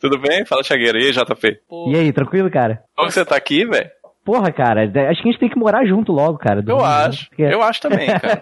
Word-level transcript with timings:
Tudo 0.00 0.18
bem? 0.18 0.44
Fala, 0.44 0.62
Chagueira. 0.62 0.98
E 0.98 1.06
aí, 1.06 1.12
JP? 1.12 1.60
E 1.88 1.96
aí, 1.96 2.12
tranquilo, 2.12 2.50
cara? 2.50 2.82
Como 2.96 3.10
você 3.10 3.24
tá 3.24 3.36
aqui, 3.36 3.64
velho? 3.64 3.90
Porra, 4.24 4.52
cara, 4.52 4.82
acho 4.84 5.22
que 5.22 5.28
a 5.28 5.32
gente 5.32 5.40
tem 5.40 5.48
que 5.48 5.58
morar 5.58 5.86
junto 5.86 6.12
logo, 6.12 6.36
cara. 6.36 6.62
Eu 6.66 6.84
acho. 6.84 7.30
Porque... 7.30 7.42
Eu 7.42 7.62
acho 7.62 7.80
também, 7.80 8.06
cara. 8.20 8.38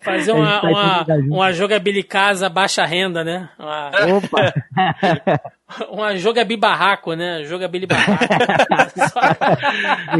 Fazer 0.00 0.32
uma, 0.32 0.60
uma, 0.62 1.06
uma 1.30 1.52
jogabilidade 1.52 2.06
casa 2.06 2.50
baixa 2.50 2.84
renda, 2.84 3.24
né? 3.24 3.48
Uma... 3.58 3.90
Opa! 4.18 4.52
uma 5.90 6.16
jogabilidade 6.16 6.60
barraco, 6.60 7.14
né? 7.14 7.44
Jogabilidade 7.44 8.04
barraco. 8.06 8.24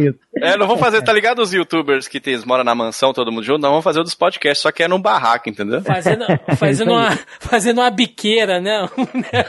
é, 0.37 0.57
não 0.57 0.67
vamos 0.67 0.81
fazer, 0.81 1.03
tá 1.03 1.13
ligado 1.13 1.41
os 1.41 1.53
youtubers 1.53 2.09
que 2.09 2.21
tem, 2.21 2.39
moram 2.47 2.65
na 2.65 2.75
mansão, 2.75 3.13
todo 3.13 3.31
mundo 3.33 3.45
junto? 3.45 3.61
Não, 3.61 3.71
vamos 3.71 3.85
fazer 3.85 4.01
o 4.01 4.05
dos 4.05 4.15
podcasts, 4.15 4.63
só 4.63 4.73
que 4.73 4.83
é 4.83 4.89
num 4.89 5.01
barraco, 5.01 5.49
entendeu? 5.49 5.83
Fazendo, 5.83 6.25
fazendo, 6.57 6.93
uma, 6.93 7.19
fazendo 7.39 7.81
uma 7.81 7.91
biqueira, 7.91 8.61
né? 8.61 8.89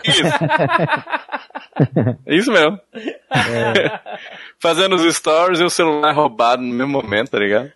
Isso. 0.03 0.21
Isso 2.27 2.51
mesmo. 2.51 2.79
É. 2.93 3.99
Fazendo 4.59 4.95
os 4.95 5.15
stories 5.15 5.59
e 5.59 5.63
o 5.63 5.69
celular 5.69 6.13
roubado 6.13 6.61
no 6.61 6.73
mesmo 6.73 6.91
momento, 6.91 7.31
tá 7.31 7.39
ligado? 7.39 7.71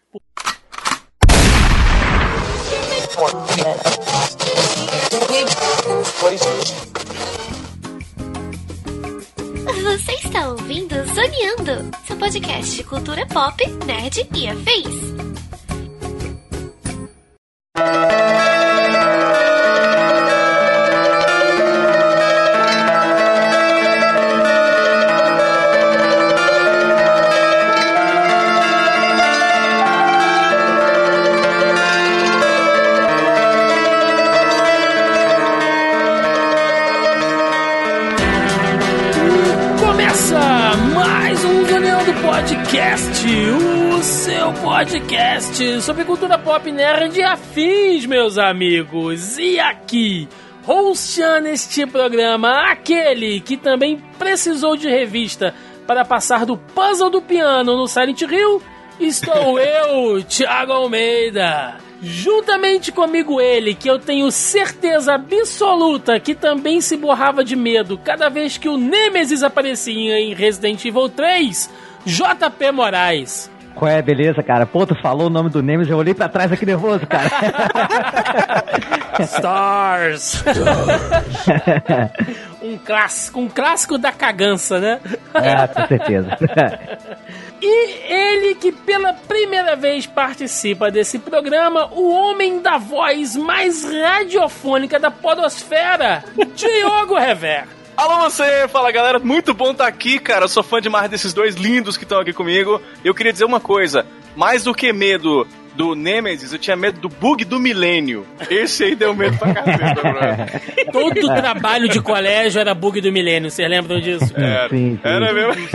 Você 9.65 10.11
está 10.13 10.49
ouvindo 10.49 10.93
Zoneando, 11.07 11.91
seu 12.05 12.15
podcast 12.17 12.75
de 12.75 12.83
cultura 12.83 13.25
pop, 13.25 13.65
nerd 13.85 14.27
e 14.33 14.47
afins. 14.47 15.15
Podcast, 42.75 43.25
o 43.97 44.03
seu 44.03 44.53
podcast 44.61 45.81
sobre 45.81 46.03
cultura 46.03 46.37
pop 46.37 46.69
nerd 46.69 47.17
e 47.17 47.23
afins, 47.23 48.05
meus 48.05 48.37
amigos. 48.37 49.37
E 49.37 49.57
aqui, 49.57 50.27
hosteando 50.67 51.47
este 51.47 51.85
programa, 51.85 52.69
aquele 52.69 53.39
que 53.39 53.55
também 53.55 54.03
precisou 54.19 54.75
de 54.75 54.89
revista 54.89 55.55
para 55.87 56.03
passar 56.03 56.45
do 56.45 56.57
puzzle 56.57 57.09
do 57.09 57.21
piano 57.21 57.77
no 57.77 57.87
Silent 57.87 58.21
Hill, 58.23 58.61
estou 58.99 59.55
eu, 59.57 60.21
Thiago 60.23 60.73
Almeida. 60.73 61.77
Juntamente 62.01 62.91
comigo 62.91 63.39
ele, 63.39 63.73
que 63.73 63.89
eu 63.89 63.97
tenho 63.97 64.29
certeza 64.29 65.13
absoluta 65.13 66.19
que 66.19 66.35
também 66.35 66.81
se 66.81 66.97
borrava 66.97 67.41
de 67.41 67.55
medo 67.55 67.97
cada 67.97 68.27
vez 68.27 68.57
que 68.57 68.67
o 68.67 68.75
Nemesis 68.75 69.43
aparecia 69.43 70.19
em 70.19 70.33
Resident 70.33 70.83
Evil 70.83 71.07
3, 71.07 71.69
JP 72.05 72.71
Moraes. 72.71 73.49
Qual 73.75 73.91
é, 73.91 74.01
beleza, 74.01 74.41
cara? 74.41 74.65
Pô, 74.65 74.85
tu 74.85 74.95
falou 75.01 75.27
o 75.27 75.29
nome 75.29 75.49
do 75.49 75.61
Nemesis, 75.61 75.91
eu 75.91 75.97
olhei 75.97 76.13
pra 76.13 76.29
trás 76.29 76.49
aqui 76.49 76.65
nervoso, 76.65 77.05
cara. 77.05 77.29
Stars! 79.19 80.41
um 82.63 82.77
clássico, 82.77 83.39
um 83.41 83.49
clássico 83.49 83.97
da 83.97 84.13
cagança, 84.13 84.79
né? 84.79 85.01
É, 85.33 85.67
com 85.67 85.87
certeza. 85.87 86.29
E 87.61 88.13
ele 88.13 88.55
que 88.55 88.71
pela 88.71 89.13
primeira 89.13 89.75
vez 89.75 90.05
participa 90.05 90.91
desse 90.91 91.17
programa, 91.17 91.87
o 91.93 92.11
homem 92.11 92.61
da 92.61 92.77
voz 92.77 93.35
mais 93.35 93.83
radiofônica 93.83 94.99
da 94.99 95.09
podosfera, 95.09 96.23
Diogo 96.53 97.17
Rever. 97.17 97.63
Alô 97.97 98.29
você, 98.29 98.67
fala 98.67 98.91
galera, 98.91 99.19
muito 99.19 99.53
bom 99.53 99.71
estar 99.71 99.85
tá 99.85 99.89
aqui, 99.89 100.19
cara. 100.19 100.45
Eu 100.45 100.49
sou 100.49 100.61
fã 100.61 100.81
demais 100.81 101.09
desses 101.09 101.33
dois 101.33 101.55
lindos 101.55 101.95
que 101.95 102.03
estão 102.03 102.19
aqui 102.19 102.33
comigo. 102.33 102.81
Eu 103.03 103.15
queria 103.15 103.31
dizer 103.31 103.45
uma 103.45 103.59
coisa, 103.59 104.05
mais 104.35 104.65
do 104.65 104.73
que 104.73 104.91
medo 104.91 105.47
do 105.75 105.93
Nemesis, 105.93 106.53
eu 106.53 106.59
tinha 106.59 106.75
medo 106.75 106.99
do 106.99 107.09
bug 107.09 107.43
do 107.45 107.59
milênio. 107.59 108.25
Esse 108.49 108.85
aí 108.85 108.95
deu 108.95 109.13
medo 109.13 109.37
pra 109.37 109.53
caceta, 109.53 110.01
bro. 110.01 110.91
Todo 110.91 111.35
trabalho 111.35 111.89
de 111.89 112.01
colégio 112.01 112.59
era 112.59 112.73
bug 112.73 113.01
do 113.01 113.11
milênio, 113.11 113.49
vocês 113.51 113.69
lembram 113.69 113.99
disso? 113.99 114.33
Era, 114.35 114.69
sim, 114.69 114.95
sim. 114.95 114.99
era 115.03 115.33
mesmo. 115.33 115.67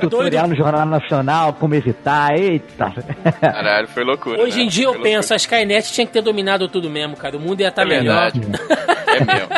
Tutorial 0.00 0.48
no 0.48 0.56
Jornal 0.56 0.86
Nacional, 0.86 1.52
como 1.54 1.74
evitar, 1.74 2.38
eita. 2.38 2.92
Caralho, 3.40 3.88
foi 3.88 4.04
loucura. 4.04 4.42
Hoje 4.42 4.58
né? 4.58 4.64
em 4.64 4.68
dia 4.68 4.84
foi 4.84 4.96
eu 4.96 5.00
loucura. 5.00 5.16
penso, 5.16 5.34
a 5.34 5.36
Skynet 5.36 5.92
tinha 5.92 6.06
que 6.06 6.12
ter 6.12 6.22
dominado 6.22 6.68
tudo 6.68 6.88
mesmo, 6.88 7.16
cara. 7.16 7.36
O 7.36 7.40
mundo 7.40 7.60
ia 7.60 7.68
estar 7.68 7.86
tá 7.86 7.94
é 7.94 7.98
melhor. 7.98 8.32
Verdade. 8.32 8.62
é 9.08 9.24
mesmo. 9.24 9.48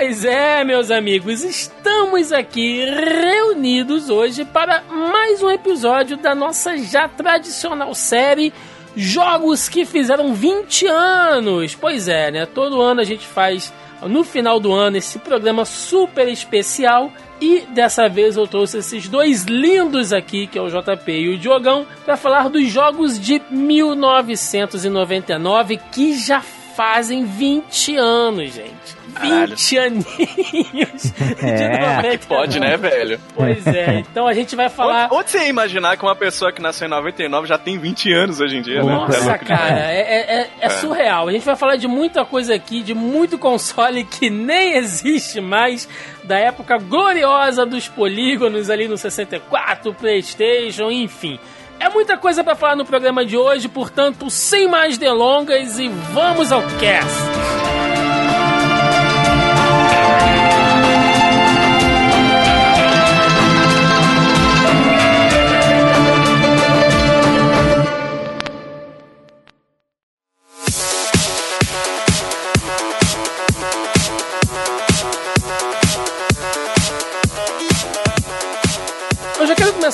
Pois 0.00 0.24
é, 0.24 0.62
meus 0.62 0.92
amigos, 0.92 1.42
estamos 1.42 2.32
aqui 2.32 2.84
reunidos 2.84 4.08
hoje 4.08 4.44
para 4.44 4.80
mais 4.82 5.42
um 5.42 5.50
episódio 5.50 6.16
da 6.16 6.36
nossa 6.36 6.78
já 6.78 7.08
tradicional 7.08 7.92
série 7.96 8.52
Jogos 8.94 9.68
que 9.68 9.84
fizeram 9.84 10.32
20 10.32 10.86
anos. 10.86 11.74
Pois 11.74 12.06
é, 12.06 12.30
né? 12.30 12.46
Todo 12.46 12.80
ano 12.80 13.00
a 13.00 13.04
gente 13.04 13.26
faz 13.26 13.74
no 14.02 14.22
final 14.22 14.60
do 14.60 14.72
ano 14.72 14.98
esse 14.98 15.18
programa 15.18 15.64
super 15.64 16.28
especial 16.28 17.10
e 17.40 17.62
dessa 17.62 18.08
vez 18.08 18.36
eu 18.36 18.46
trouxe 18.46 18.78
esses 18.78 19.08
dois 19.08 19.46
lindos 19.46 20.12
aqui, 20.12 20.46
que 20.46 20.56
é 20.56 20.62
o 20.62 20.68
JP 20.68 21.10
e 21.10 21.34
o 21.34 21.38
Diogão, 21.38 21.84
para 22.04 22.16
falar 22.16 22.48
dos 22.48 22.68
jogos 22.68 23.18
de 23.18 23.42
1999 23.50 25.76
que 25.90 26.16
já 26.16 26.40
fazem 26.40 27.24
20 27.24 27.96
anos, 27.96 28.54
gente. 28.54 28.97
20 29.08 29.78
aninhos 29.78 31.12
é, 31.42 32.16
de 32.16 32.26
Pode, 32.26 32.60
né, 32.60 32.76
velho? 32.76 33.20
Pois 33.34 33.66
é. 33.66 34.04
Então 34.10 34.26
a 34.26 34.34
gente 34.34 34.54
vai 34.54 34.68
falar. 34.68 35.06
Onde, 35.06 35.14
onde 35.14 35.30
você 35.30 35.38
ia 35.38 35.48
imaginar 35.48 35.96
que 35.96 36.04
uma 36.04 36.14
pessoa 36.14 36.52
que 36.52 36.60
nasceu 36.60 36.86
em 36.86 36.90
99 36.90 37.46
já 37.46 37.58
tem 37.58 37.78
20 37.78 38.12
anos 38.12 38.40
hoje 38.40 38.56
em 38.56 38.62
dia, 38.62 38.82
né? 38.82 38.92
Nossa, 38.92 39.32
é 39.32 39.38
cara, 39.38 39.92
é, 39.92 40.00
é, 40.00 40.40
é, 40.40 40.50
é, 40.60 40.68
surreal. 40.68 41.28
A 41.28 41.32
gente 41.32 41.44
vai 41.44 41.56
falar 41.56 41.76
de 41.76 41.86
muita 41.86 42.24
coisa 42.24 42.54
aqui, 42.54 42.82
de 42.82 42.94
muito 42.94 43.38
console 43.38 44.04
que 44.04 44.30
nem 44.30 44.74
existe 44.74 45.40
mais, 45.40 45.88
da 46.24 46.38
época 46.38 46.78
gloriosa 46.78 47.64
dos 47.64 47.88
polígonos 47.88 48.70
ali 48.70 48.88
no 48.88 48.96
64, 48.96 49.94
PlayStation, 49.94 50.90
enfim. 50.90 51.38
É 51.80 51.88
muita 51.88 52.16
coisa 52.16 52.42
para 52.42 52.56
falar 52.56 52.76
no 52.76 52.84
programa 52.84 53.24
de 53.24 53.36
hoje, 53.36 53.68
portanto, 53.68 54.28
sem 54.30 54.68
mais 54.68 54.98
delongas 54.98 55.78
e 55.78 55.88
vamos 55.88 56.50
ao 56.50 56.62
cast. 56.80 57.97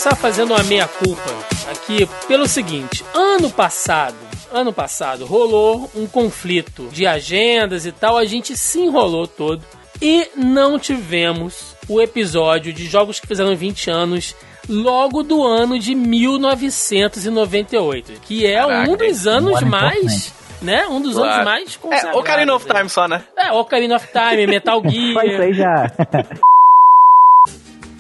Começar 0.04 0.16
fazendo 0.16 0.52
uma 0.52 0.62
meia-culpa 0.64 1.30
aqui 1.70 2.06
pelo 2.26 2.48
seguinte: 2.48 3.04
ano 3.14 3.48
passado, 3.48 4.16
ano 4.52 4.72
passado, 4.72 5.24
rolou 5.24 5.90
um 5.94 6.06
conflito 6.06 6.88
de 6.92 7.06
agendas 7.06 7.86
e 7.86 7.92
tal, 7.92 8.18
a 8.18 8.24
gente 8.24 8.56
se 8.56 8.80
enrolou 8.80 9.26
todo 9.26 9.64
e 10.00 10.28
não 10.36 10.78
tivemos 10.78 11.74
o 11.88 12.00
episódio 12.00 12.72
de 12.72 12.86
jogos 12.86 13.20
que 13.20 13.26
fizeram 13.26 13.54
20 13.54 13.90
anos 13.90 14.34
logo 14.68 15.22
do 15.22 15.44
ano 15.44 15.78
de 15.78 15.94
1998, 15.94 18.14
que 18.22 18.46
é 18.46 18.60
Caraca, 18.60 18.90
um 18.90 18.96
dos 18.96 19.26
anos 19.26 19.60
mais 19.62 20.32
né? 20.62 20.86
Um 20.88 21.00
dos 21.00 21.14
claro. 21.14 21.32
anos 21.32 21.44
mais 21.44 21.76
consagrados. 21.76 22.16
É, 22.16 22.18
Ocarina 22.18 22.54
of 22.54 22.66
Time 22.66 22.88
só, 22.88 23.06
né? 23.06 23.22
É, 23.36 23.52
Ocarina 23.52 23.96
of 23.96 24.08
Time, 24.08 24.46
Metal 24.48 24.82
Gear. 24.82 25.14
Mas 25.14 25.40
aí 25.40 25.52
já. 25.52 25.90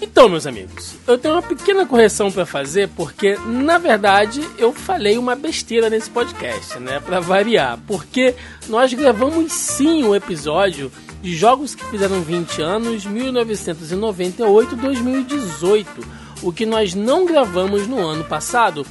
Então, 0.00 0.28
meus 0.28 0.46
amigos, 0.46 0.96
eu 1.08 1.16
tenho 1.16 1.34
uma 1.34 1.42
pequena 1.42 1.86
correção 1.86 2.30
para 2.30 2.44
fazer 2.44 2.88
porque, 2.90 3.38
na 3.46 3.78
verdade, 3.78 4.46
eu 4.58 4.72
falei 4.72 5.16
uma 5.16 5.34
besteira 5.34 5.88
nesse 5.88 6.10
podcast, 6.10 6.78
né? 6.78 7.00
Para 7.00 7.20
variar, 7.20 7.78
porque 7.86 8.34
nós 8.68 8.92
gravamos 8.92 9.52
sim 9.52 10.04
um 10.04 10.14
episódio 10.14 10.92
de 11.24 11.34
jogos 11.34 11.74
que 11.74 11.84
fizeram 11.86 12.20
20 12.20 12.60
anos, 12.60 13.06
1998-2018. 13.06 15.86
O 16.42 16.52
que 16.52 16.66
nós 16.66 16.94
não 16.94 17.24
gravamos 17.24 17.86
no 17.86 17.98
ano 17.98 18.24
passado 18.24 18.84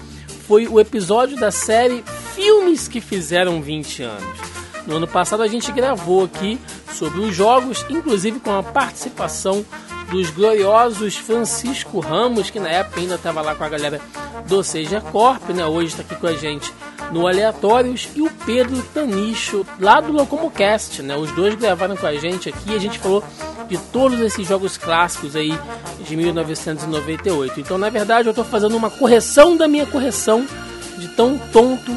foi 0.47 0.67
o 0.67 0.79
episódio 0.79 1.37
da 1.37 1.51
série 1.51 2.03
Filmes 2.33 2.87
que 2.87 2.99
fizeram 2.99 3.61
20 3.61 4.01
anos. 4.01 4.39
No 4.87 4.95
ano 4.95 5.07
passado 5.07 5.43
a 5.43 5.47
gente 5.47 5.71
gravou 5.71 6.23
aqui 6.23 6.59
sobre 6.91 7.19
os 7.19 7.35
jogos, 7.35 7.85
inclusive 7.87 8.39
com 8.39 8.57
a 8.57 8.63
participação 8.63 9.63
dos 10.09 10.29
gloriosos 10.29 11.15
Francisco 11.15 11.99
Ramos, 11.99 12.49
que 12.49 12.59
na 12.59 12.69
época 12.69 12.99
ainda 12.99 13.15
estava 13.15 13.41
lá 13.41 13.55
com 13.55 13.63
a 13.63 13.69
galera 13.69 14.01
do 14.47 14.63
Seja 14.63 15.01
Corp, 15.01 15.49
né? 15.49 15.65
Hoje 15.65 15.87
está 15.87 16.01
aqui 16.01 16.15
com 16.15 16.27
a 16.27 16.33
gente 16.33 16.71
no 17.11 17.27
Aleatórios, 17.27 18.09
e 18.15 18.21
o 18.21 18.29
Pedro 18.45 18.81
Tanicho, 18.93 19.65
lá 19.79 20.01
do 20.01 20.11
Locomocast, 20.11 21.01
né? 21.01 21.15
Os 21.15 21.31
dois 21.31 21.53
gravaram 21.55 21.95
com 21.95 22.07
a 22.07 22.15
gente 22.15 22.49
aqui 22.49 22.71
e 22.71 22.75
a 22.75 22.79
gente 22.79 22.97
falou 22.97 23.23
de 23.67 23.77
todos 23.77 24.19
esses 24.19 24.47
jogos 24.47 24.77
clássicos 24.77 25.35
aí 25.35 25.57
de 25.99 26.15
1998. 26.15 27.59
Então, 27.59 27.77
na 27.77 27.89
verdade, 27.89 28.27
eu 28.27 28.31
estou 28.31 28.45
fazendo 28.45 28.75
uma 28.75 28.89
correção 28.89 29.55
da 29.55 29.67
minha 29.67 29.85
correção 29.85 30.45
de 30.97 31.07
tão 31.09 31.37
tonto 31.51 31.91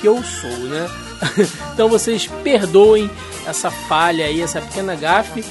que 0.00 0.06
eu 0.06 0.22
sou, 0.22 0.50
né? 0.50 0.88
então 1.74 1.88
vocês 1.88 2.26
perdoem 2.42 3.10
essa 3.46 3.70
falha 3.70 4.24
aí, 4.24 4.40
essa 4.40 4.60
pequena 4.60 4.94
gafe. 4.94 5.44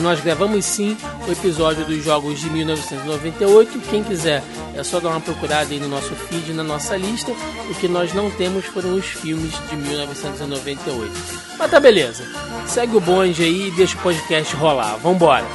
Nós 0.00 0.20
gravamos 0.20 0.64
sim 0.64 0.96
o 1.28 1.32
episódio 1.32 1.84
dos 1.84 2.02
jogos 2.02 2.40
de 2.40 2.50
1998. 2.50 3.80
Quem 3.90 4.02
quiser 4.02 4.42
é 4.74 4.82
só 4.82 4.98
dar 4.98 5.10
uma 5.10 5.20
procurada 5.20 5.72
aí 5.72 5.78
no 5.78 5.88
nosso 5.88 6.14
feed, 6.14 6.52
na 6.52 6.62
nossa 6.64 6.96
lista. 6.96 7.32
O 7.70 7.74
que 7.74 7.86
nós 7.86 8.12
não 8.12 8.30
temos 8.30 8.64
foram 8.64 8.94
os 8.94 9.04
filmes 9.04 9.52
de 9.68 9.76
1998. 9.76 11.12
Mas 11.58 11.70
tá 11.70 11.78
beleza. 11.78 12.24
Segue 12.66 12.96
o 12.96 13.00
bonde 13.00 13.42
aí 13.42 13.68
e 13.68 13.70
deixa 13.70 13.96
o 13.96 14.02
podcast 14.02 14.56
rolar. 14.56 14.96
Vambora. 14.96 15.46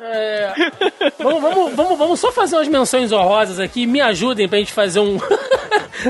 É, 0.00 0.52
vamos, 1.18 1.40
vamos, 1.40 1.74
vamos, 1.74 1.98
vamos 1.98 2.20
só 2.20 2.32
fazer 2.32 2.56
umas 2.56 2.68
menções 2.68 3.12
honrosas 3.12 3.58
aqui. 3.60 3.86
Me 3.86 4.00
ajudem 4.00 4.48
pra 4.48 4.58
gente 4.58 4.72
fazer 4.72 5.00
um. 5.00 5.18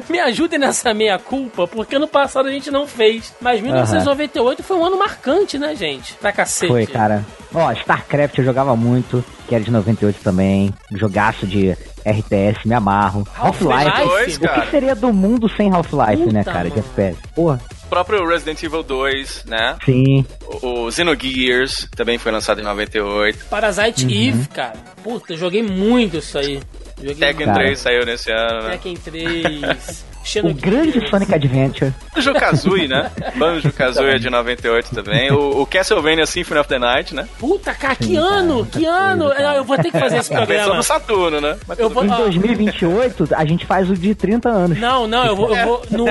Me 0.08 0.18
ajudem 0.20 0.58
nessa 0.58 0.92
meia 0.94 1.18
culpa, 1.18 1.66
porque 1.66 1.98
no 1.98 2.08
passado 2.08 2.48
a 2.48 2.52
gente 2.52 2.70
não 2.70 2.86
fez. 2.86 3.34
Mas 3.40 3.60
1998 3.60 4.58
uhum. 4.58 4.64
foi 4.64 4.76
um 4.76 4.84
ano 4.84 4.98
marcante, 4.98 5.58
né, 5.58 5.74
gente? 5.74 6.14
Pra 6.14 6.32
cacete. 6.32 6.70
Foi, 6.70 6.86
cara. 6.86 7.24
Ó, 7.54 7.70
StarCraft 7.72 8.38
eu 8.38 8.44
jogava 8.44 8.74
muito, 8.74 9.24
que 9.46 9.54
era 9.54 9.62
de 9.62 9.70
98 9.70 10.20
também. 10.22 10.72
Jogaço 10.92 11.46
de 11.46 11.76
RTS, 12.04 12.66
me 12.66 12.74
amarro. 12.74 13.26
Half-Life. 13.36 13.90
Half 13.90 14.58
o 14.58 14.60
que 14.60 14.70
seria 14.70 14.94
do 14.94 15.12
mundo 15.12 15.48
sem 15.56 15.70
Half-Life, 15.72 16.32
né, 16.32 16.44
cara, 16.44 16.68
mano. 16.68 16.70
de 16.70 16.78
FPS? 16.80 17.18
Porra 17.34 17.60
próprio 17.92 18.26
Resident 18.26 18.62
Evil 18.62 18.82
2, 18.82 19.44
né? 19.44 19.76
Sim. 19.84 20.24
O, 20.62 20.84
o 20.84 20.90
Xenogears 20.90 21.86
também 21.94 22.16
foi 22.16 22.32
lançado 22.32 22.58
em 22.58 22.64
98. 22.64 23.44
Parasite 23.50 24.06
uhum. 24.06 24.10
Eve, 24.10 24.48
cara. 24.48 24.78
Puta, 25.04 25.36
joguei 25.36 25.62
muito 25.62 26.16
isso 26.16 26.38
aí. 26.38 26.62
Tekken 27.02 27.46
muito. 27.46 27.54
3 27.54 27.78
saiu 27.78 28.04
nesse 28.06 28.30
ano, 28.30 28.62
né? 28.62 28.70
Tekken 28.70 28.94
3. 28.96 30.11
O 30.42 30.54
grande 30.54 31.08
Sonic 31.08 31.34
Adventure. 31.34 31.92
Banjo 32.14 32.32
Kazooie, 32.34 32.88
né? 32.88 33.10
Banjo 33.36 33.72
Kazooie 33.72 34.14
é 34.14 34.18
de 34.18 34.30
98 34.30 34.94
também. 34.94 35.32
O, 35.32 35.62
o, 35.62 35.66
Castlevania 35.66 36.26
Symphony 36.26 36.60
of 36.60 36.68
the 36.68 36.78
Night, 36.78 37.14
né? 37.14 37.28
Puta, 37.38 37.74
cara, 37.74 37.96
que 37.96 38.04
Sim, 38.04 38.16
ano! 38.16 38.66
Cara, 38.66 38.70
que 38.70 38.84
ano! 38.84 39.32
Eu 39.32 39.64
vou 39.64 39.76
ter 39.76 39.90
que 39.90 39.98
fazer 39.98 40.18
esse 40.18 40.30
programa. 40.34 40.60
Pensou 40.60 40.76
no 40.76 40.82
Saturno, 40.82 41.40
né? 41.40 41.56
eu 41.76 41.90
vou, 41.90 42.04
em 42.04 42.08
2028, 42.08 43.28
a 43.34 43.44
gente 43.44 43.66
faz 43.66 43.90
o 43.90 43.94
de 43.94 44.14
30 44.14 44.48
anos. 44.48 44.78
Não, 44.78 45.06
não, 45.06 45.24
eu 45.26 45.36
vou. 45.36 45.56
Eu 45.56 45.66
vou 45.66 45.82
no, 45.90 46.06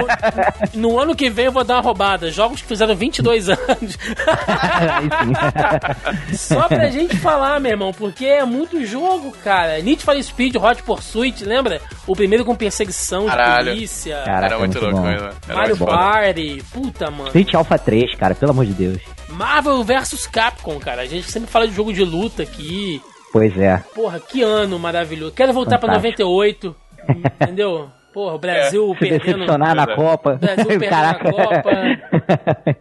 no 0.74 1.00
ano 1.00 1.16
que 1.16 1.30
vem 1.30 1.46
eu 1.46 1.52
vou 1.52 1.64
dar 1.64 1.76
uma 1.76 1.82
roubada. 1.82 2.32
Jogos 2.32 2.62
que 2.62 2.68
fizeram 2.68 2.96
22 2.96 3.50
anos. 3.50 3.98
Só 6.34 6.68
pra 6.68 6.90
gente 6.90 7.18
falar, 7.18 7.60
meu 7.60 7.72
irmão, 7.72 7.92
porque 7.94 8.26
é 8.26 8.44
muito 8.46 8.86
jogo, 8.86 9.34
cara. 9.44 9.80
Need 9.82 10.04
for 10.04 10.22
Speed, 10.22 10.56
Hot 10.56 10.84
Pursuit, 10.84 11.46
lembra? 11.46 11.82
O 12.06 12.16
primeiro 12.16 12.44
com 12.44 12.56
perseguição 12.56 13.26
Caralho. 13.26 13.66
de 13.66 13.72
polícia 13.72 14.01
polícia. 14.02 14.24
Caraca, 14.24 14.46
era 14.46 14.60
muito, 14.60 14.80
louco 14.80 15.00
mesmo. 15.02 15.30
Mario 15.48 15.78
Party. 15.78 16.64
Puta, 16.74 17.12
mano. 17.12 17.28
Street 17.28 17.54
Alpha 17.54 17.78
3, 17.78 18.16
cara, 18.16 18.36
pelo 18.36 18.52
amor 18.52 18.66
de 18.66 18.74
Deus. 18.74 19.02
Marvel 19.30 19.84
vs 19.84 20.28
Capcom, 20.28 20.80
cara. 20.80 21.02
A 21.04 21.06
gente 21.06 21.30
sempre 21.32 21.50
fala 21.50 21.68
de 21.68 21.74
jogo 21.74 21.94
de 21.94 22.04
luta 22.04 22.44
aqui. 22.44 23.02
Pois 23.32 23.58
é. 23.58 23.84
Porra, 23.96 24.20
que 24.20 24.42
ano 24.42 24.78
maravilhoso. 24.78 25.34
Quero 25.34 25.54
voltar 25.54 25.80
Fantástico. 25.80 26.16
pra 26.18 26.26
98. 26.26 26.76
entendeu? 27.42 27.90
Porra, 28.14 28.36
o 28.36 28.40
Brasil 28.40 28.92
é. 28.94 29.00
perdendo. 29.00 29.24
Decepcionar 29.24 29.76
na 29.76 29.96
Copa. 29.96 30.34
O 30.34 30.38
Brasil 30.38 30.66
perdendo 30.66 30.90
Caraca. 30.90 31.24
na 31.24 31.32
Copa. 31.32 31.72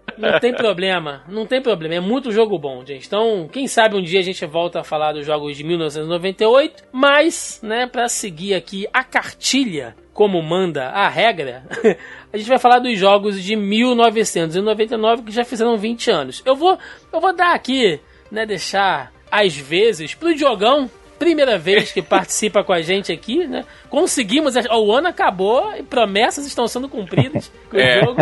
Não 0.18 0.38
tem 0.38 0.54
problema. 0.54 1.22
Não 1.28 1.46
tem 1.46 1.62
problema. 1.62 1.94
É 1.94 2.00
muito 2.00 2.30
jogo 2.30 2.58
bom, 2.58 2.84
gente. 2.84 3.06
Então, 3.06 3.48
quem 3.50 3.66
sabe 3.66 3.96
um 3.96 4.02
dia 4.02 4.20
a 4.20 4.22
gente 4.22 4.44
volta 4.44 4.80
a 4.80 4.84
falar 4.84 5.12
dos 5.12 5.24
jogos 5.24 5.56
de 5.56 5.64
1998. 5.64 6.84
Mas, 6.92 7.60
né, 7.62 7.86
pra 7.86 8.08
seguir 8.08 8.54
aqui 8.54 8.86
a 8.92 9.02
cartilha 9.02 9.94
como 10.12 10.42
manda 10.42 10.88
a 10.88 11.08
regra, 11.08 11.62
a 12.30 12.36
gente 12.36 12.48
vai 12.48 12.58
falar 12.58 12.78
dos 12.80 12.98
jogos 12.98 13.42
de 13.42 13.56
1999 13.56 15.22
que 15.22 15.32
já 15.32 15.44
fizeram 15.44 15.76
20 15.76 16.10
anos. 16.10 16.42
Eu 16.44 16.54
vou, 16.54 16.76
eu 17.12 17.20
vou 17.20 17.34
dar 17.34 17.54
aqui, 17.54 17.98
né, 18.30 18.44
deixar 18.44 19.12
às 19.30 19.56
vezes 19.56 20.14
pro 20.14 20.34
Diogão, 20.34 20.90
primeira 21.20 21.58
vez 21.58 21.92
que 21.92 22.00
participa 22.00 22.64
com 22.64 22.72
a 22.72 22.80
gente 22.80 23.12
aqui, 23.12 23.46
né? 23.46 23.66
Conseguimos, 23.90 24.54
o 24.56 24.92
ano 24.92 25.06
acabou 25.06 25.76
e 25.76 25.82
promessas 25.82 26.46
estão 26.46 26.66
sendo 26.66 26.88
cumpridas 26.88 27.52
com 27.70 27.78
é. 27.78 27.98
o 27.98 28.06
jogo. 28.06 28.20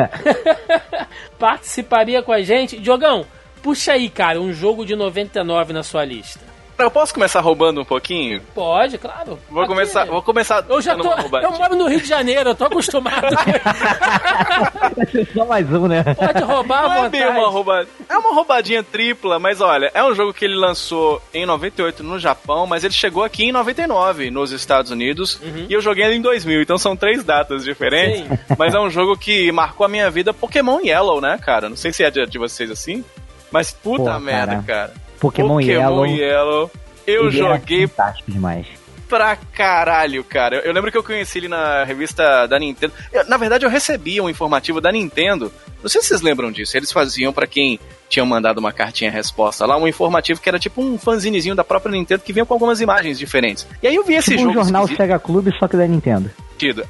Participaria 1.38 2.20
com 2.24 2.32
a 2.32 2.42
gente. 2.42 2.76
Diogão, 2.76 3.24
puxa 3.62 3.92
aí, 3.92 4.10
cara, 4.10 4.40
um 4.40 4.52
jogo 4.52 4.84
de 4.84 4.96
99 4.96 5.72
na 5.72 5.84
sua 5.84 6.04
lista. 6.04 6.47
Eu 6.78 6.92
posso 6.92 7.12
começar 7.12 7.40
roubando 7.40 7.80
um 7.80 7.84
pouquinho? 7.84 8.40
Pode, 8.54 8.98
claro. 8.98 9.36
Vou 9.50 9.62
Aqui, 9.62 9.72
começar, 9.72 10.04
vou 10.04 10.22
começar. 10.22 10.64
Eu 10.68 10.80
já 10.80 10.94
tô. 10.94 11.12
Eu 11.38 11.50
moro 11.50 11.74
no 11.74 11.88
Rio 11.88 12.00
de 12.00 12.06
Janeiro, 12.06 12.50
eu 12.50 12.54
tô 12.54 12.66
acostumado. 12.66 13.34
Só 15.34 15.44
mais 15.44 15.70
um, 15.72 15.88
né? 15.88 16.04
Pode 16.14 16.44
roubar 16.44 16.82
Não 16.82 17.04
é 17.04 17.08
bem 17.08 17.26
uma 17.26 17.48
roubadinha. 17.48 17.92
É 18.08 18.16
uma 18.16 18.32
roubadinha 18.32 18.82
tripla, 18.84 19.40
mas 19.40 19.60
olha, 19.60 19.90
é 19.92 20.04
um 20.04 20.14
jogo 20.14 20.32
que 20.32 20.44
ele 20.44 20.54
lançou 20.54 21.20
em 21.34 21.44
98 21.44 22.04
no 22.04 22.18
Japão, 22.18 22.64
mas 22.64 22.84
ele 22.84 22.94
chegou 22.94 23.24
aqui 23.24 23.46
em 23.46 23.52
99 23.52 24.30
nos 24.30 24.52
Estados 24.52 24.92
Unidos 24.92 25.40
uhum. 25.42 25.66
e 25.68 25.72
eu 25.72 25.80
joguei 25.80 26.04
ele 26.04 26.14
em 26.14 26.22
2000, 26.22 26.62
então 26.62 26.78
são 26.78 26.96
três 26.96 27.24
datas 27.24 27.64
diferentes. 27.64 28.20
Sim. 28.20 28.38
Mas 28.56 28.74
é 28.74 28.80
um 28.80 28.90
jogo 28.90 29.16
que 29.16 29.50
marcou 29.52 29.84
a 29.84 29.88
minha 29.88 30.10
vida 30.10 30.32
Pokémon 30.32 30.80
Yellow, 30.80 31.20
né, 31.20 31.38
cara? 31.40 31.68
Não 31.68 31.76
sei 31.76 31.92
se 31.92 32.02
é 32.02 32.10
de, 32.10 32.24
de 32.26 32.38
vocês 32.38 32.70
assim, 32.70 33.04
mas 33.50 33.70
puta 33.70 34.12
Pô, 34.12 34.20
merda, 34.20 34.62
cara. 34.66 34.88
cara. 34.88 35.07
Pokémon, 35.18 35.56
Pokémon 35.56 35.60
Yellow. 35.60 36.06
Yellow. 36.06 36.70
Eu 37.06 37.30
joguei. 37.30 37.86
Fantástico 37.86 38.30
demais. 38.30 38.66
Pra 39.08 39.36
caralho, 39.36 40.22
cara. 40.22 40.56
Eu, 40.56 40.62
eu, 40.62 40.72
lembro 40.72 40.92
que 40.92 40.98
eu 40.98 41.02
conheci 41.02 41.38
ele 41.38 41.48
na 41.48 41.82
revista 41.84 42.46
da 42.46 42.58
Nintendo. 42.58 42.92
Eu, 43.10 43.26
na 43.26 43.38
verdade, 43.38 43.64
eu 43.64 43.70
recebi 43.70 44.20
um 44.20 44.28
informativo 44.28 44.80
da 44.80 44.92
Nintendo. 44.92 45.50
Não 45.82 45.88
sei 45.88 46.00
se 46.00 46.08
vocês 46.08 46.20
lembram 46.20 46.50
disso. 46.50 46.76
Eles 46.76 46.92
faziam 46.92 47.32
para 47.32 47.46
quem 47.46 47.78
tinha 48.08 48.24
mandado 48.24 48.58
uma 48.58 48.72
cartinha 48.72 49.10
resposta 49.10 49.66
lá, 49.66 49.76
um 49.76 49.86
informativo 49.86 50.40
que 50.40 50.48
era 50.48 50.58
tipo 50.58 50.82
um 50.82 50.98
fanzinezinho 50.98 51.54
da 51.54 51.62
própria 51.62 51.92
Nintendo 51.92 52.22
que 52.22 52.32
vinha 52.32 52.46
com 52.46 52.54
algumas 52.54 52.80
imagens 52.80 53.18
diferentes. 53.18 53.66
E 53.82 53.86
aí 53.86 53.94
eu 53.94 54.04
vi 54.04 54.14
esse 54.14 54.30
tipo 54.30 54.42
jogo. 54.42 54.50
um 54.50 54.54
jornal 54.54 54.82
esquisito. 54.84 55.02
Sega 55.02 55.18
Clube, 55.18 55.52
só 55.58 55.68
que 55.68 55.76
da 55.76 55.86
Nintendo. 55.86 56.30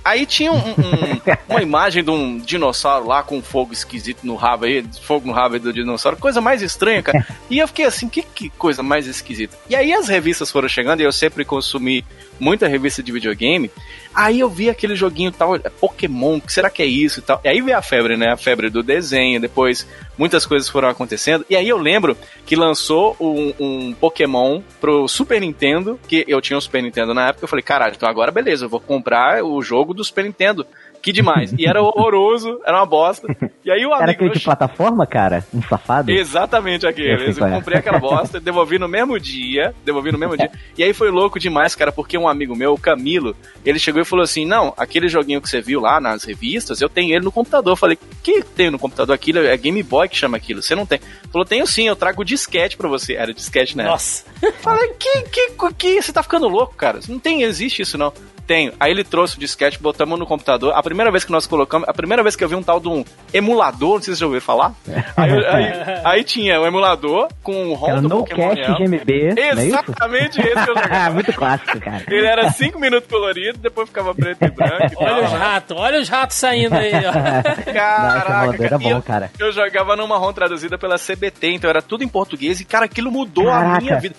Aí 0.02 0.24
tinha 0.24 0.50
um, 0.50 0.56
um, 0.56 1.20
uma 1.46 1.62
imagem 1.62 2.02
de 2.02 2.10
um 2.10 2.38
dinossauro 2.38 3.06
lá 3.06 3.22
com 3.22 3.42
fogo 3.42 3.72
esquisito 3.72 4.26
no 4.26 4.34
rabo 4.34 4.64
aí, 4.64 4.82
fogo 5.02 5.26
no 5.26 5.32
rabo 5.32 5.54
aí 5.54 5.60
do 5.60 5.72
dinossauro, 5.72 6.16
coisa 6.16 6.40
mais 6.40 6.62
estranha, 6.62 7.02
cara. 7.02 7.26
E 7.50 7.58
eu 7.58 7.68
fiquei 7.68 7.86
assim, 7.86 8.08
que, 8.08 8.22
que 8.22 8.50
coisa 8.50 8.82
mais 8.82 9.06
esquisita. 9.06 9.56
E 9.70 9.74
aí 9.74 9.92
as 9.92 10.06
revistas 10.06 10.50
foram 10.50 10.68
chegando 10.68 11.00
e 11.00 11.04
eu 11.04 11.12
sempre 11.12 11.46
consumi 11.46 12.04
muita 12.38 12.68
revista 12.68 13.02
de 13.02 13.10
videogame. 13.10 13.70
Aí 14.18 14.40
eu 14.40 14.50
vi 14.50 14.68
aquele 14.68 14.96
joguinho 14.96 15.30
tal, 15.30 15.56
Pokémon, 15.80 16.40
que 16.40 16.52
será 16.52 16.68
que 16.68 16.82
é 16.82 16.86
isso 16.86 17.20
e 17.20 17.22
tal? 17.22 17.40
E 17.44 17.48
aí 17.48 17.60
veio 17.62 17.78
a 17.78 17.80
febre, 17.80 18.16
né? 18.16 18.32
A 18.32 18.36
febre 18.36 18.68
do 18.68 18.82
desenho, 18.82 19.40
depois 19.40 19.86
muitas 20.18 20.44
coisas 20.44 20.68
foram 20.68 20.88
acontecendo. 20.88 21.46
E 21.48 21.54
aí 21.54 21.68
eu 21.68 21.78
lembro 21.78 22.18
que 22.44 22.56
lançou 22.56 23.14
um, 23.20 23.54
um 23.60 23.92
Pokémon 23.92 24.60
pro 24.80 25.06
Super 25.06 25.40
Nintendo, 25.40 26.00
que 26.08 26.24
eu 26.26 26.40
tinha 26.40 26.56
um 26.56 26.60
Super 26.60 26.82
Nintendo 26.82 27.14
na 27.14 27.28
época, 27.28 27.44
eu 27.44 27.48
falei, 27.48 27.62
caralho, 27.62 27.94
então 27.94 28.08
agora 28.08 28.32
beleza, 28.32 28.64
eu 28.64 28.68
vou 28.68 28.80
comprar 28.80 29.44
o 29.44 29.62
jogo 29.62 29.94
do 29.94 30.02
Super 30.02 30.24
Nintendo. 30.24 30.66
Que 31.00 31.12
demais. 31.12 31.52
E 31.56 31.66
era 31.66 31.82
horroroso, 31.82 32.60
era 32.64 32.78
uma 32.78 32.86
bosta. 32.86 33.28
E 33.64 33.70
aí 33.70 33.84
o 33.84 33.92
amigo. 33.92 34.02
Era 34.02 34.12
aquele 34.12 34.30
de 34.30 34.40
plataforma, 34.40 35.06
cara? 35.06 35.44
Um 35.52 35.62
safado? 35.62 36.10
Exatamente 36.10 36.86
aquele. 36.86 37.30
Eu, 37.30 37.32
eu 37.32 37.46
é. 37.46 37.50
comprei 37.50 37.78
aquela 37.78 37.98
bosta, 37.98 38.38
devolvi 38.40 38.78
no 38.78 38.88
mesmo 38.88 39.18
dia. 39.18 39.74
Devolvi 39.84 40.12
no 40.12 40.18
mesmo 40.18 40.36
dia. 40.36 40.50
E 40.76 40.82
aí 40.82 40.92
foi 40.92 41.10
louco 41.10 41.38
demais, 41.38 41.74
cara, 41.74 41.92
porque 41.92 42.16
um 42.16 42.28
amigo 42.28 42.56
meu, 42.56 42.72
o 42.72 42.80
Camilo, 42.80 43.36
ele 43.64 43.78
chegou 43.78 44.00
e 44.00 44.04
falou 44.04 44.22
assim: 44.22 44.46
Não, 44.46 44.72
aquele 44.76 45.08
joguinho 45.08 45.40
que 45.40 45.48
você 45.48 45.60
viu 45.60 45.80
lá 45.80 46.00
nas 46.00 46.24
revistas, 46.24 46.80
eu 46.80 46.88
tenho 46.88 47.14
ele 47.14 47.24
no 47.24 47.32
computador. 47.32 47.72
Eu 47.72 47.76
falei, 47.76 47.98
que 48.22 48.42
tem 48.42 48.70
no 48.70 48.78
computador? 48.78 49.14
Aquilo 49.14 49.38
é 49.38 49.56
Game 49.56 49.82
Boy 49.82 50.08
que 50.08 50.16
chama 50.16 50.36
aquilo. 50.36 50.62
Você 50.62 50.74
não 50.74 50.86
tem? 50.86 50.98
Ele 50.98 51.32
falou, 51.32 51.46
tenho 51.46 51.66
sim, 51.66 51.86
eu 51.86 51.96
trago 51.96 52.24
disquete 52.24 52.76
pra 52.76 52.88
você. 52.88 53.14
Era 53.14 53.32
disquete, 53.32 53.76
né? 53.76 53.84
Nossa. 53.84 54.24
Falei, 54.60 54.88
que, 54.98 55.22
que, 55.22 55.50
que, 55.76 56.02
você 56.02 56.12
tá 56.12 56.22
ficando 56.22 56.48
louco, 56.48 56.74
cara? 56.74 57.00
Não 57.08 57.18
tem, 57.18 57.42
existe 57.42 57.82
isso 57.82 57.98
não. 57.98 58.12
Tenho. 58.48 58.72
Aí 58.80 58.90
ele 58.90 59.04
trouxe 59.04 59.36
o 59.36 59.38
disquete, 59.38 59.78
botamos 59.78 60.18
no 60.18 60.26
computador. 60.26 60.72
A 60.74 60.82
primeira 60.82 61.12
vez 61.12 61.22
que 61.22 61.30
nós 61.30 61.46
colocamos, 61.46 61.86
a 61.86 61.92
primeira 61.92 62.22
vez 62.22 62.34
que 62.34 62.42
eu 62.42 62.48
vi 62.48 62.54
um 62.54 62.62
tal 62.62 62.80
de 62.80 62.88
um 62.88 63.04
emulador, 63.30 63.96
não 63.96 64.02
sei 64.02 64.04
se 64.04 64.06
vocês 64.06 64.18
já 64.20 64.26
ouviram 64.26 64.44
falar. 64.44 64.74
Aí, 65.14 65.46
aí, 65.46 66.00
aí 66.02 66.24
tinha 66.24 66.58
o 66.58 66.64
um 66.64 66.66
emulador 66.66 67.28
com 67.42 67.66
o 67.66 67.74
ROM 67.74 67.90
era 67.90 68.00
do 68.00 68.08
no 68.08 68.24
Pokémon 68.24 68.54
GMB. 68.54 69.38
É 69.38 69.50
Exatamente 69.50 70.40
esse 70.40 70.64
que 70.64 70.70
eu 70.70 70.76
jogava. 70.76 71.12
Muito 71.18 71.32
clássico, 71.34 71.78
cara. 71.78 72.02
Ele 72.08 72.26
era 72.26 72.50
5 72.50 72.80
minutos 72.80 73.10
colorido, 73.10 73.58
depois 73.58 73.86
ficava 73.86 74.14
preto 74.14 74.42
e 74.42 74.50
branco. 74.50 74.94
E 74.94 74.96
olha 75.04 75.24
os 75.26 75.32
ratos, 75.32 75.76
olha 75.76 76.00
os 76.00 76.08
ratos 76.08 76.36
saindo 76.38 76.74
aí, 76.74 76.92
ó. 76.94 77.72
Caraca, 77.72 78.46
Nossa, 78.46 78.64
era 78.64 78.78
bom, 78.78 79.02
cara. 79.02 79.30
Eu, 79.38 79.48
eu 79.48 79.52
jogava 79.52 79.94
numa 79.94 80.16
ROM 80.16 80.32
traduzida 80.32 80.78
pela 80.78 80.96
CBT, 80.96 81.50
então 81.50 81.68
era 81.68 81.82
tudo 81.82 82.02
em 82.02 82.08
português 82.08 82.60
e, 82.60 82.64
cara, 82.64 82.86
aquilo 82.86 83.12
mudou 83.12 83.44
Caraca. 83.44 83.76
a 83.76 83.80
minha 83.80 84.00
vida. 84.00 84.16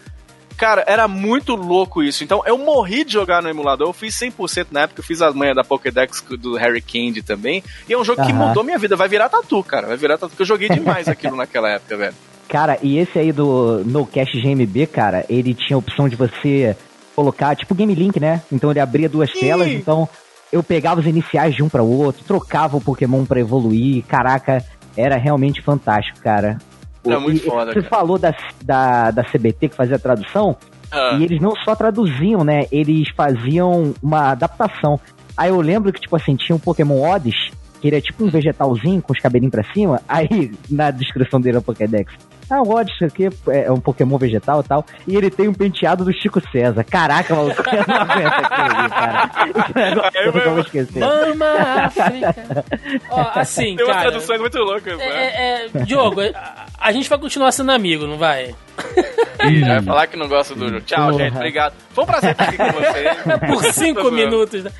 Cara, 0.59 0.83
era 0.85 1.07
muito 1.07 1.55
louco 1.55 2.03
isso. 2.03 2.21
Então, 2.21 2.43
eu 2.45 2.57
morri 2.57 3.05
de 3.05 3.13
jogar 3.13 3.41
no 3.41 3.47
emulador. 3.47 3.87
Eu 3.87 3.93
fiz 3.93 4.13
100% 4.15 4.67
na 4.71 4.81
época. 4.81 4.99
Eu 4.99 5.05
fiz 5.05 5.21
as 5.21 5.33
manhas 5.33 5.55
da 5.55 5.63
Pokédex 5.63 6.21
do 6.37 6.57
Harry 6.57 6.81
Candy 6.81 7.21
também. 7.21 7.63
E 7.87 7.93
é 7.93 7.97
um 7.97 8.03
jogo 8.03 8.21
uhum. 8.21 8.27
que 8.27 8.33
mudou 8.33 8.61
minha 8.61 8.77
vida. 8.77 8.97
Vai 8.97 9.07
virar 9.07 9.29
tatu, 9.29 9.63
cara. 9.63 9.87
Vai 9.87 9.95
virar 9.95 10.17
tatu. 10.17 10.31
Porque 10.31 10.41
eu 10.41 10.45
joguei 10.47 10.67
demais 10.67 11.07
aquilo 11.09 11.37
naquela 11.37 11.69
época, 11.69 11.95
velho. 11.95 12.13
Cara, 12.49 12.77
e 12.83 12.97
esse 12.97 13.17
aí 13.17 13.31
do 13.31 13.83
No 13.85 14.05
Cash 14.05 14.33
GMB, 14.33 14.87
cara, 14.87 15.25
ele 15.29 15.53
tinha 15.53 15.77
a 15.77 15.79
opção 15.79 16.09
de 16.09 16.17
você 16.17 16.75
colocar, 17.15 17.55
tipo 17.55 17.73
Game 17.73 17.95
Link, 17.95 18.19
né? 18.19 18.41
Então 18.51 18.71
ele 18.71 18.81
abria 18.81 19.07
duas 19.07 19.31
Sim. 19.31 19.39
telas, 19.39 19.67
então 19.67 20.09
eu 20.51 20.63
pegava 20.63 20.99
os 20.99 21.05
iniciais 21.05 21.55
de 21.55 21.61
um 21.61 21.69
para 21.69 21.83
o 21.83 21.97
outro, 21.97 22.23
trocava 22.25 22.75
o 22.75 22.81
Pokémon 22.81 23.23
para 23.23 23.39
evoluir. 23.39 24.03
Caraca, 24.07 24.65
era 24.97 25.15
realmente 25.15 25.61
fantástico, 25.61 26.19
cara. 26.21 26.57
É 27.05 27.17
muito 27.17 27.45
foda. 27.45 27.73
Você 27.73 27.81
cara. 27.81 27.89
falou 27.89 28.17
da, 28.17 28.35
da, 28.63 29.11
da 29.11 29.23
CBT 29.23 29.69
que 29.69 29.75
fazia 29.75 29.95
a 29.95 29.99
tradução, 29.99 30.55
ah. 30.91 31.17
e 31.19 31.23
eles 31.23 31.41
não 31.41 31.55
só 31.63 31.75
traduziam, 31.75 32.43
né? 32.43 32.65
Eles 32.71 33.09
faziam 33.15 33.93
uma 34.01 34.31
adaptação. 34.31 34.99
Aí 35.37 35.49
eu 35.49 35.61
lembro 35.61 35.93
que, 35.93 36.01
tipo 36.01 36.15
assim, 36.15 36.35
tinha 36.35 36.55
um 36.55 36.59
Pokémon 36.59 37.01
Odds, 37.01 37.51
que 37.79 37.87
ele 37.87 37.95
é 37.95 38.01
tipo 38.01 38.25
um 38.25 38.29
vegetalzinho 38.29 39.01
com 39.01 39.13
os 39.13 39.19
cabelinhos 39.19 39.51
pra 39.51 39.63
cima. 39.73 40.01
Aí, 40.07 40.51
na 40.69 40.91
descrição 40.91 41.39
dele 41.39 41.57
no 41.57 41.61
Pokédex, 41.61 42.13
ah, 42.49 42.61
o 42.61 42.69
Odyssey 42.73 43.07
aqui 43.07 43.29
é 43.49 43.71
um 43.71 43.79
Pokémon 43.79 44.17
vegetal 44.17 44.61
e 44.61 44.63
tal. 44.63 44.85
E 45.07 45.15
ele 45.15 45.29
tem 45.29 45.47
um 45.47 45.53
penteado 45.53 46.03
do 46.03 46.11
Chico 46.11 46.41
César. 46.51 46.83
Caraca, 46.83 47.35
maluco, 47.35 47.61
eu 47.61 47.85
não 47.87 47.95
aguento 47.95 48.33
aquilo, 48.33 48.89
cara. 48.89 50.11
eu 50.15 50.33
nunca 50.33 50.49
vou 50.49 50.59
esquecer. 50.61 50.99
Mama 50.99 51.45
África. 51.85 52.65
Ó, 53.09 53.31
assim, 53.35 53.75
tem 53.75 53.85
uma 53.85 53.93
cara, 53.93 54.09
tradução 54.09 54.39
muito 54.39 54.57
louca, 54.57 54.91
é, 54.91 55.03
é, 55.03 55.69
é, 55.73 55.83
Diogo, 55.83 56.21
a, 56.21 56.65
a 56.79 56.91
gente 56.91 57.07
vai 57.07 57.19
continuar 57.19 57.51
sendo 57.51 57.71
amigo, 57.71 58.07
não 58.07 58.17
vai? 58.17 58.55
vai 59.37 59.81
falar 59.83 60.07
que 60.07 60.17
não 60.17 60.27
gosta 60.27 60.55
do 60.55 60.81
Tchau, 60.81 61.11
Porra. 61.11 61.23
gente. 61.23 61.35
Obrigado. 61.35 61.73
Foi 61.91 62.03
um 62.03 62.07
prazer 62.07 62.31
estar 62.31 62.43
aqui 62.45 62.57
com 62.57 62.71
você. 62.71 63.45
Por 63.47 63.73
cinco 63.73 64.11
minutos. 64.11 64.63
Né? 64.63 64.71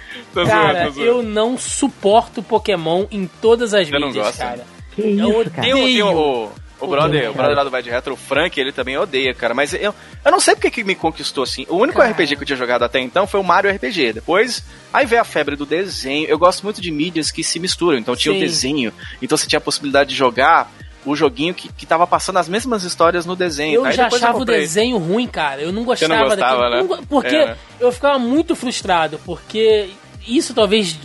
cara, 0.46 0.90
zoando, 0.90 1.02
eu 1.02 1.24
não 1.24 1.58
suporto 1.58 2.42
Pokémon 2.42 3.06
em 3.12 3.30
todas 3.42 3.74
as 3.74 3.88
você 3.88 3.94
mídias, 3.94 4.16
não 4.16 4.24
gosta? 4.24 4.44
cara. 4.44 4.66
Que 4.96 5.02
isso, 5.08 5.22
eu 5.22 5.30
odeio. 5.30 5.52
cara? 5.52 5.62
Tem, 5.62 5.74
tem 5.74 6.50
o, 6.80 6.88
brother, 6.88 7.30
o 7.30 7.34
brother 7.34 7.56
lá 7.56 7.64
do 7.64 7.70
Vai 7.70 7.84
de 7.84 7.90
Retro, 7.90 8.14
o 8.14 8.18
Frank, 8.18 8.60
ele 8.60 8.72
também 8.72 8.98
odeia, 8.98 9.34
cara. 9.34 9.54
Mas 9.54 9.74
eu, 9.74 9.94
eu 10.24 10.32
não 10.32 10.40
sei 10.40 10.56
porque 10.56 10.72
que 10.72 10.84
me 10.84 10.96
conquistou 10.96 11.44
assim. 11.44 11.66
O 11.70 11.78
único 11.78 12.00
cara. 12.00 12.12
RPG 12.12 12.36
que 12.36 12.44
eu 12.44 12.46
tinha 12.46 12.58
jogado 12.58 12.84
até 12.84 13.00
então 13.00 13.28
foi 13.28 13.40
o 13.40 13.44
Mario 13.44 13.72
RPG. 13.72 14.14
Depois, 14.14 14.64
aí 14.94 15.06
veio 15.06 15.22
a 15.22 15.26
febre 15.26 15.56
do 15.56 15.66
desenho. 15.66 16.28
Eu 16.28 16.40
gosto 16.40 16.64
muito 16.64 16.82
de 16.82 16.92
mídias 16.92 17.32
que 17.32 17.44
se 17.44 17.60
misturam. 17.60 17.98
Então 17.98 18.16
tinha 18.16 18.34
Sim. 18.34 18.40
o 18.40 18.42
desenho. 18.42 18.94
Então 19.22 19.38
você 19.38 19.48
tinha 19.48 19.58
a 19.58 19.62
possibilidade 19.62 20.10
de 20.10 20.16
jogar 20.16 20.72
o 21.06 21.16
joguinho 21.16 21.54
que, 21.54 21.72
que 21.72 21.86
tava 21.86 22.06
passando 22.06 22.38
as 22.38 22.50
mesmas 22.50 22.84
histórias 22.84 23.26
no 23.26 23.36
desenho. 23.36 23.76
Eu 23.76 23.86
aí 23.86 23.94
já 23.94 24.08
achava 24.08 24.38
eu 24.38 24.42
o 24.42 24.46
desenho 24.46 24.98
ruim, 24.98 25.28
cara. 25.28 25.62
Eu 25.62 25.72
não 25.72 25.84
gostava 25.84 26.14
não 26.14 26.30
gostava, 26.30 26.70
daquilo. 26.70 26.96
Né? 26.96 27.04
Porque 27.10 27.36
é. 27.36 27.56
eu 27.80 27.92
ficava 27.92 28.20
muito 28.20 28.56
frustrado. 28.56 29.20
Porque 29.26 29.90
isso 30.28 30.54
talvez 30.54 30.98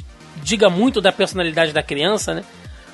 diga 0.43 0.69
muito 0.69 1.01
da 1.01 1.11
personalidade 1.13 1.73
da 1.73 1.83
criança, 1.83 2.35
né? 2.35 2.45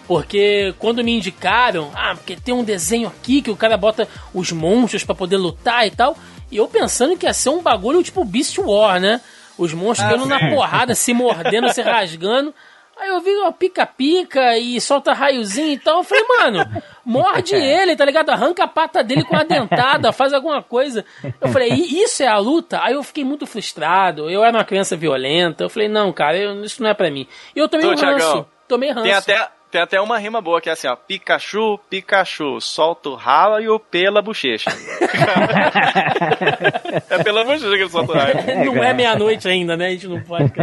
Porque 0.07 0.75
quando 0.79 1.05
me 1.05 1.17
indicaram, 1.17 1.91
ah, 1.95 2.15
porque 2.15 2.37
tem 2.37 2.55
um 2.55 2.65
desenho 2.65 3.09
aqui 3.09 3.41
que 3.41 3.51
o 3.51 3.57
cara 3.57 3.77
bota 3.77 4.09
os 4.35 4.51
monstros 4.51 5.05
para 5.05 5.15
poder 5.15 5.37
lutar 5.37 5.87
e 5.87 5.91
tal, 5.91 6.17
e 6.51 6.57
eu 6.57 6.67
pensando 6.67 7.17
que 7.17 7.27
ia 7.27 7.33
ser 7.33 7.51
um 7.51 7.63
bagulho 7.63 8.03
tipo 8.03 8.25
Beast 8.25 8.59
War, 8.59 9.01
né? 9.01 9.21
Os 9.57 9.73
monstros 9.73 10.11
ah, 10.11 10.27
na 10.27 10.51
porrada, 10.51 10.95
se 10.95 11.13
mordendo, 11.13 11.73
se 11.73 11.83
rasgando. 11.83 12.53
Aí 13.01 13.09
eu 13.09 13.21
vi 13.21 13.35
uma 13.35 13.51
pica-pica 13.51 14.59
e 14.59 14.79
solta 14.79 15.15
raiozinho 15.15 15.73
e 15.73 15.79
tal. 15.79 15.99
Eu 15.99 16.05
falei, 16.05 16.25
mano, 16.29 16.83
morde 17.03 17.55
ele, 17.57 17.97
tá 17.97 18.05
ligado? 18.05 18.29
Arranca 18.29 18.65
a 18.65 18.69
pata 18.69 19.03
dele 19.03 19.25
com 19.25 19.37
a 19.37 19.43
dentada, 19.43 20.13
faz 20.13 20.35
alguma 20.35 20.63
coisa. 20.63 21.03
Eu 21.41 21.49
falei, 21.49 21.71
isso 21.73 22.23
é 22.23 22.27
a 22.27 22.37
luta? 22.37 22.79
Aí 22.83 22.93
eu 22.93 23.03
fiquei 23.03 23.25
muito 23.25 23.47
frustrado. 23.47 24.29
Eu 24.29 24.45
era 24.45 24.55
uma 24.55 24.65
criança 24.65 24.99
violenta. 24.99 25.65
Eu 25.65 25.71
falei, 25.71 25.89
não, 25.89 26.13
cara, 26.13 26.37
eu, 26.37 26.63
isso 26.63 26.83
não 26.83 26.91
é 26.91 26.95
pra 26.95 27.11
mim. 27.11 27.27
E 27.57 27.59
eu 27.59 27.69
tomei 27.71 27.87
um 27.87 27.95
ranço. 27.95 28.47
Tomei 28.69 28.91
ranço. 28.91 29.05
Tem 29.05 29.15
até, 29.15 29.49
tem 29.71 29.81
até 29.81 30.01
uma 30.01 30.19
rima 30.19 30.41
boa 30.41 30.61
que 30.61 30.69
é 30.69 30.73
assim, 30.73 30.89
ó. 30.89 30.97
Pikachu, 30.97 31.79
Pikachu, 31.89 32.61
solta 32.61 33.11
o 33.11 33.15
rala 33.15 33.63
e 33.63 33.69
o 33.69 33.79
pela 33.79 34.21
bochecha. 34.21 34.69
é 37.09 37.23
pela 37.23 37.45
bochecha 37.45 37.71
que 37.71 37.83
ele 37.83 37.89
solta 37.89 38.13
o 38.13 38.17
rala. 38.17 38.35
Não 38.65 38.83
é 38.83 38.93
meia-noite 38.93 39.49
ainda, 39.49 39.77
né? 39.77 39.87
A 39.87 39.91
gente 39.91 40.09
não 40.09 40.21
pode. 40.23 40.53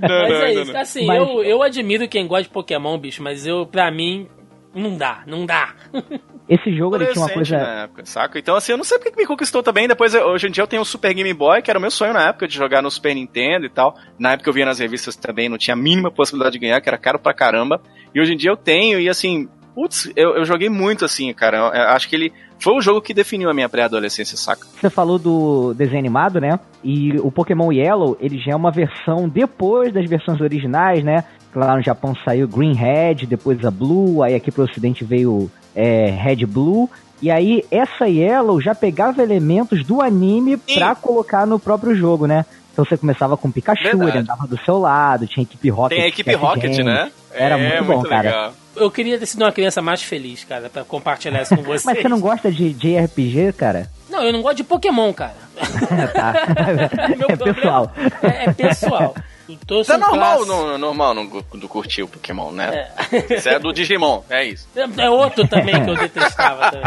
Não, 0.00 0.22
mas 0.22 0.28
não, 0.28 0.42
é 0.42 0.52
isso. 0.52 0.72
Não. 0.72 0.80
Assim, 0.80 1.06
mas... 1.06 1.18
eu, 1.18 1.44
eu 1.44 1.62
admiro 1.62 2.08
quem 2.08 2.26
gosta 2.26 2.42
de 2.44 2.50
Pokémon, 2.50 2.98
bicho, 2.98 3.22
mas 3.22 3.46
eu, 3.46 3.64
pra 3.66 3.90
mim, 3.90 4.28
não 4.74 4.96
dá, 4.96 5.22
não 5.26 5.46
dá. 5.46 5.74
Esse 6.48 6.74
jogo 6.74 6.96
ele 6.96 7.06
tinha 7.06 7.24
uma 7.24 7.32
coisa. 7.32 7.58
Na 7.58 7.82
época, 7.82 8.06
saca? 8.06 8.38
Então, 8.38 8.56
assim, 8.56 8.72
eu 8.72 8.78
não 8.78 8.84
sei 8.84 8.98
porque 8.98 9.10
que 9.10 9.18
me 9.18 9.26
conquistou 9.26 9.62
também. 9.62 9.86
Depois, 9.86 10.14
hoje 10.14 10.46
em 10.46 10.50
dia, 10.50 10.62
eu 10.62 10.66
tenho 10.66 10.80
o 10.80 10.84
Super 10.84 11.12
Game 11.12 11.32
Boy, 11.34 11.60
que 11.60 11.70
era 11.70 11.78
o 11.78 11.82
meu 11.82 11.90
sonho 11.90 12.14
na 12.14 12.28
época 12.28 12.48
de 12.48 12.54
jogar 12.54 12.82
no 12.82 12.90
Super 12.90 13.14
Nintendo 13.14 13.66
e 13.66 13.68
tal. 13.68 13.96
Na 14.18 14.32
época 14.32 14.48
eu 14.48 14.54
via 14.54 14.64
nas 14.64 14.78
revistas 14.78 15.14
também, 15.14 15.48
não 15.48 15.58
tinha 15.58 15.74
a 15.74 15.76
mínima 15.76 16.10
possibilidade 16.10 16.54
de 16.54 16.58
ganhar, 16.60 16.80
que 16.80 16.88
era 16.88 16.96
caro 16.96 17.18
pra 17.18 17.34
caramba. 17.34 17.80
E 18.14 18.20
hoje 18.20 18.32
em 18.32 18.36
dia 18.36 18.50
eu 18.50 18.56
tenho, 18.56 18.98
e 18.98 19.08
assim, 19.08 19.46
putz, 19.74 20.10
eu, 20.16 20.36
eu 20.36 20.44
joguei 20.44 20.70
muito 20.70 21.04
assim, 21.04 21.32
cara. 21.34 21.58
Eu, 21.58 21.64
eu 21.64 21.88
acho 21.90 22.08
que 22.08 22.16
ele 22.16 22.32
foi 22.58 22.74
o 22.74 22.80
jogo 22.80 23.00
que 23.00 23.12
definiu 23.12 23.50
a 23.50 23.54
minha 23.54 23.68
pré-adolescência, 23.68 24.36
saca? 24.36 24.66
Você 24.80 24.90
falou 24.90 25.18
do 25.18 25.74
desenho 25.74 25.98
animado, 25.98 26.40
né? 26.40 26.58
E 26.82 27.16
o 27.18 27.30
Pokémon 27.30 27.70
Yellow, 27.70 28.16
ele 28.20 28.38
já 28.38 28.52
é 28.52 28.56
uma 28.56 28.70
versão 28.70 29.28
depois 29.28 29.92
das 29.92 30.08
versões 30.08 30.40
originais, 30.40 31.04
né? 31.04 31.24
Lá 31.54 31.76
no 31.76 31.82
Japão 31.82 32.14
saiu 32.24 32.48
Green 32.48 32.74
Red, 32.74 33.26
depois 33.26 33.64
a 33.64 33.70
Blue, 33.70 34.22
aí 34.22 34.34
aqui 34.34 34.50
pro 34.50 34.64
ocidente 34.64 35.04
veio 35.04 35.50
é, 35.78 36.10
Red 36.10 36.44
Blue. 36.44 36.90
E 37.22 37.30
aí, 37.30 37.64
essa 37.70 38.08
Yellow 38.08 38.60
já 38.60 38.74
pegava 38.74 39.22
elementos 39.22 39.84
do 39.84 40.02
anime 40.02 40.58
Sim. 40.66 40.74
pra 40.74 40.94
colocar 40.94 41.46
no 41.46 41.58
próprio 41.58 41.94
jogo, 41.94 42.26
né? 42.26 42.44
Então 42.72 42.84
você 42.84 42.96
começava 42.96 43.36
com 43.36 43.50
Pikachu, 43.50 43.82
Verdade. 43.82 44.10
ele 44.10 44.18
andava 44.18 44.46
do 44.46 44.56
seu 44.64 44.78
lado, 44.78 45.26
tinha 45.26 45.42
equipe 45.42 45.68
Rocket. 45.68 45.96
Tem 45.96 46.04
a 46.04 46.08
equipe 46.08 46.34
Rocket, 46.34 46.70
Game. 46.70 46.84
né? 46.84 47.10
Era 47.32 47.58
é, 47.58 47.80
muito 47.80 47.84
bom, 47.88 47.94
muito 47.94 48.08
cara. 48.08 48.28
Legal. 48.28 48.52
Eu 48.76 48.90
queria 48.90 49.18
ter 49.18 49.26
sido 49.26 49.42
uma 49.42 49.50
criança 49.50 49.82
mais 49.82 50.00
feliz, 50.02 50.44
cara, 50.44 50.68
pra 50.68 50.84
compartilhar 50.84 51.42
isso 51.42 51.56
com 51.56 51.62
vocês. 51.62 51.82
Mas 51.86 52.00
você 52.00 52.08
não 52.08 52.20
gosta 52.20 52.52
de 52.52 52.72
JRPG, 52.72 53.52
cara? 53.56 53.90
Não, 54.08 54.22
eu 54.22 54.32
não 54.32 54.42
gosto 54.42 54.58
de 54.58 54.64
Pokémon, 54.64 55.12
cara. 55.12 55.34
tá. 56.14 56.34
é 57.28 57.36
pessoal. 57.36 57.92
É, 58.22 58.44
é 58.44 58.52
pessoal. 58.52 59.14
Então, 59.48 59.80
é 59.80 59.96
normal, 59.96 60.44
no, 60.44 60.76
normal 60.76 61.14
não, 61.14 61.24
não 61.24 61.68
curtir 61.68 62.02
o 62.02 62.08
Pokémon, 62.08 62.52
né? 62.52 62.90
É. 63.10 63.34
Isso 63.34 63.48
é 63.48 63.58
do 63.58 63.72
Digimon, 63.72 64.22
é 64.28 64.44
isso. 64.44 64.68
É, 64.76 65.04
é 65.04 65.10
outro 65.10 65.48
também 65.48 65.82
que 65.82 65.90
eu 65.90 65.96
detestava. 65.96 66.70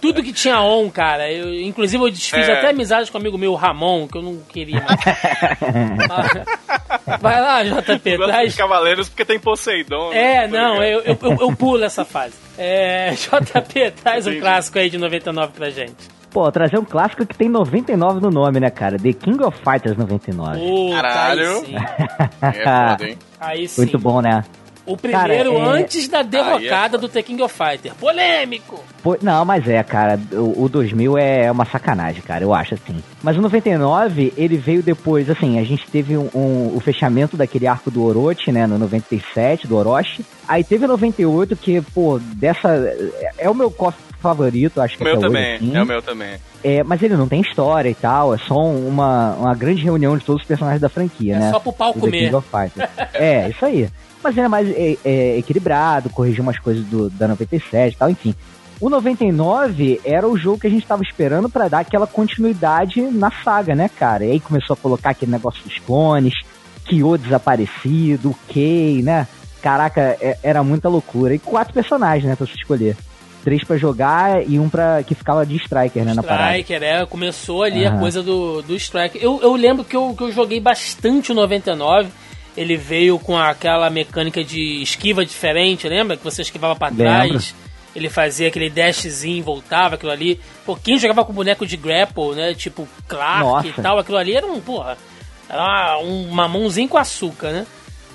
Tudo 0.00 0.22
que 0.22 0.32
tinha 0.32 0.60
on, 0.60 0.90
cara. 0.90 1.30
Eu, 1.30 1.54
inclusive, 1.60 2.02
eu 2.02 2.10
desfiz 2.10 2.48
é. 2.48 2.52
até 2.52 2.70
amizade 2.70 3.12
com 3.12 3.18
um 3.18 3.20
amigo 3.20 3.38
meu, 3.38 3.54
Ramon, 3.54 4.08
que 4.08 4.18
eu 4.18 4.22
não 4.22 4.38
queria 4.38 4.80
mais. 4.80 4.98
Vai 7.20 7.40
lá, 7.40 7.62
JP. 7.62 8.16
Traz... 8.16 8.56
Cavaleiros 8.56 9.08
porque 9.08 9.24
tem 9.24 9.38
Poseidon. 9.38 10.12
É, 10.12 10.48
né? 10.48 10.50
não, 10.60 10.82
eu, 10.82 11.00
eu, 11.02 11.16
eu, 11.22 11.36
eu 11.40 11.56
pulo 11.56 11.84
essa 11.84 12.04
fase. 12.04 12.47
É, 12.58 13.12
JP, 13.14 13.92
traz 14.02 14.26
um 14.26 14.38
clássico 14.40 14.78
aí 14.78 14.90
de 14.90 14.98
99 14.98 15.52
pra 15.52 15.70
gente. 15.70 16.18
Pô, 16.30 16.50
trazer 16.52 16.78
um 16.78 16.84
clássico 16.84 17.24
que 17.24 17.36
tem 17.36 17.48
99 17.48 18.20
no 18.20 18.30
nome, 18.30 18.60
né, 18.60 18.68
cara? 18.68 18.98
The 18.98 19.12
King 19.12 19.42
of 19.42 19.56
Fighters 19.64 19.96
99. 19.96 20.58
Puta, 20.58 20.94
Caralho. 20.94 21.62
Aí 21.62 21.76
é 22.60 22.88
foda, 22.90 23.08
hein? 23.08 23.18
Aí 23.40 23.68
sim. 23.68 23.80
Muito 23.80 23.98
bom, 23.98 24.20
né? 24.20 24.44
O 24.88 24.96
primeiro 24.96 25.52
cara, 25.52 25.68
é... 25.68 25.80
antes 25.80 26.08
da 26.08 26.22
derrocada 26.22 26.96
é... 26.96 27.00
do 27.00 27.08
The 27.08 27.22
King 27.22 27.42
of 27.42 27.54
Fighter. 27.54 27.94
Polêmico! 27.94 28.82
Pô, 29.02 29.16
não, 29.20 29.44
mas 29.44 29.68
é, 29.68 29.82
cara. 29.82 30.18
O, 30.32 30.64
o 30.64 30.68
2000 30.68 31.18
é 31.18 31.52
uma 31.52 31.66
sacanagem, 31.66 32.22
cara. 32.22 32.42
Eu 32.42 32.54
acho 32.54 32.74
assim. 32.74 32.96
Mas 33.22 33.36
o 33.36 33.42
99, 33.42 34.32
ele 34.36 34.56
veio 34.56 34.82
depois. 34.82 35.28
Assim, 35.28 35.58
a 35.58 35.64
gente 35.64 35.86
teve 35.90 36.16
um, 36.16 36.28
um, 36.34 36.72
o 36.74 36.80
fechamento 36.80 37.36
daquele 37.36 37.66
arco 37.66 37.90
do 37.90 38.02
Orochi, 38.02 38.50
né? 38.50 38.66
No 38.66 38.78
97, 38.78 39.66
do 39.66 39.76
Orochi. 39.76 40.24
Aí 40.48 40.64
teve 40.64 40.86
o 40.86 40.88
98, 40.88 41.54
que, 41.56 41.80
pô, 41.82 42.18
dessa. 42.18 42.70
É, 42.70 43.32
é 43.38 43.50
o 43.50 43.54
meu 43.54 43.70
favorito, 44.20 44.80
acho 44.80 44.96
que 44.96 45.02
o 45.02 45.06
meu 45.06 45.18
também, 45.18 45.56
hoje, 45.56 45.64
assim. 45.64 45.76
é 45.76 45.82
o 45.82 45.86
meu 45.86 46.02
também. 46.02 46.36
É, 46.62 46.82
mas 46.82 47.02
ele 47.02 47.16
não 47.16 47.28
tem 47.28 47.40
história 47.40 47.88
e 47.88 47.94
tal, 47.94 48.34
é 48.34 48.38
só 48.38 48.56
uma, 48.56 49.34
uma 49.34 49.54
grande 49.54 49.82
reunião 49.82 50.18
de 50.18 50.24
todos 50.24 50.42
os 50.42 50.48
personagens 50.48 50.80
da 50.80 50.88
franquia, 50.88 51.36
é 51.36 51.38
né? 51.38 51.48
É 51.48 51.50
só 51.52 51.60
pro 51.60 51.72
pau 51.72 51.94
comer. 51.94 52.32
é, 53.14 53.48
isso 53.48 53.64
aí. 53.64 53.88
Mas 54.22 54.36
ele 54.36 54.46
é 54.46 54.48
mais 54.48 54.68
é, 54.68 54.96
é, 55.04 55.38
equilibrado, 55.38 56.10
corrigiu 56.10 56.42
umas 56.42 56.58
coisas 56.58 56.84
do, 56.84 57.08
da 57.10 57.28
97 57.28 57.94
e 57.94 57.96
tal, 57.96 58.10
enfim. 58.10 58.34
O 58.80 58.88
99 58.88 60.00
era 60.04 60.28
o 60.28 60.36
jogo 60.36 60.60
que 60.60 60.66
a 60.66 60.70
gente 60.70 60.86
tava 60.86 61.02
esperando 61.02 61.48
para 61.48 61.68
dar 61.68 61.80
aquela 61.80 62.06
continuidade 62.06 63.00
na 63.02 63.30
saga, 63.30 63.74
né, 63.74 63.88
cara? 63.88 64.24
E 64.24 64.30
aí 64.32 64.40
começou 64.40 64.74
a 64.74 64.76
colocar 64.76 65.10
aquele 65.10 65.32
negócio 65.32 65.62
dos 65.64 65.78
clones, 65.78 66.34
Kyo 66.84 67.18
desaparecido, 67.18 68.34
Kei, 68.48 69.02
né? 69.02 69.26
Caraca, 69.60 70.16
é, 70.20 70.38
era 70.42 70.62
muita 70.62 70.88
loucura. 70.88 71.34
E 71.34 71.38
quatro 71.40 71.74
personagens, 71.74 72.24
né, 72.24 72.36
pra 72.36 72.46
você 72.46 72.54
escolher. 72.54 72.96
Três 73.42 73.64
para 73.64 73.76
jogar 73.76 74.48
e 74.48 74.58
um 74.58 74.68
para 74.68 75.02
que 75.02 75.14
ficava 75.14 75.44
de 75.44 75.56
Striker, 75.56 76.04
né, 76.04 76.14
na 76.14 76.22
parada. 76.22 76.58
Striker, 76.58 76.82
é. 76.82 77.06
Começou 77.06 77.64
ali 77.64 77.84
uhum. 77.84 77.96
a 77.96 77.98
coisa 77.98 78.22
do, 78.22 78.62
do 78.62 78.76
Striker. 78.76 79.20
Eu, 79.20 79.40
eu 79.42 79.54
lembro 79.54 79.84
que 79.84 79.96
eu, 79.96 80.14
que 80.16 80.22
eu 80.22 80.30
joguei 80.30 80.60
bastante 80.60 81.32
o 81.32 81.34
99 81.34 82.08
ele 82.58 82.76
veio 82.76 83.20
com 83.20 83.38
aquela 83.38 83.88
mecânica 83.88 84.42
de 84.42 84.82
esquiva 84.82 85.24
diferente, 85.24 85.88
lembra? 85.88 86.16
Que 86.16 86.24
você 86.24 86.42
esquivava 86.42 86.74
para 86.74 86.92
trás. 86.92 87.54
Ele 87.94 88.10
fazia 88.10 88.48
aquele 88.48 88.68
dashzinho, 88.68 89.44
voltava, 89.44 89.94
aquilo 89.94 90.10
ali. 90.10 90.40
Pô, 90.66 90.74
quem 90.74 90.98
jogava 90.98 91.24
com 91.24 91.32
boneco 91.32 91.64
de 91.64 91.76
grapple, 91.76 92.34
né? 92.34 92.54
Tipo 92.54 92.88
Clark 93.06 93.44
Nossa. 93.44 93.68
e 93.68 93.72
tal, 93.72 93.98
aquilo 93.98 94.18
ali 94.18 94.34
era 94.34 94.44
um, 94.44 94.60
porra, 94.60 94.98
era 95.48 95.98
um 95.98 96.28
mamãozinho 96.30 96.88
com 96.88 96.98
açúcar, 96.98 97.52
né? 97.52 97.66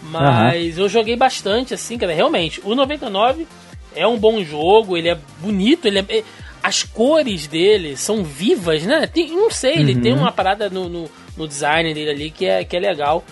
Mas 0.01 0.77
uhum. 0.77 0.83
eu 0.83 0.89
joguei 0.89 1.15
bastante, 1.15 1.73
assim, 1.73 1.97
cara, 1.97 2.13
realmente. 2.13 2.59
O 2.65 2.75
99 2.75 3.47
é 3.95 4.05
um 4.05 4.17
bom 4.17 4.43
jogo, 4.43 4.97
ele 4.97 5.07
é 5.07 5.17
bonito, 5.39 5.87
ele 5.87 5.99
é. 5.99 6.23
As 6.61 6.83
cores 6.83 7.47
dele 7.47 7.95
são 7.95 8.25
vivas, 8.25 8.83
né? 8.83 9.07
Tem, 9.07 9.29
não 9.29 9.49
sei, 9.49 9.75
uhum. 9.75 9.79
ele 9.79 10.01
tem 10.01 10.13
uma 10.13 10.33
parada 10.33 10.69
no, 10.69 10.89
no, 10.89 11.09
no 11.37 11.47
design 11.47 11.93
dele 11.93 12.09
ali 12.09 12.29
que 12.29 12.45
é, 12.45 12.65
que 12.65 12.75
é 12.75 12.79
legal 12.79 13.23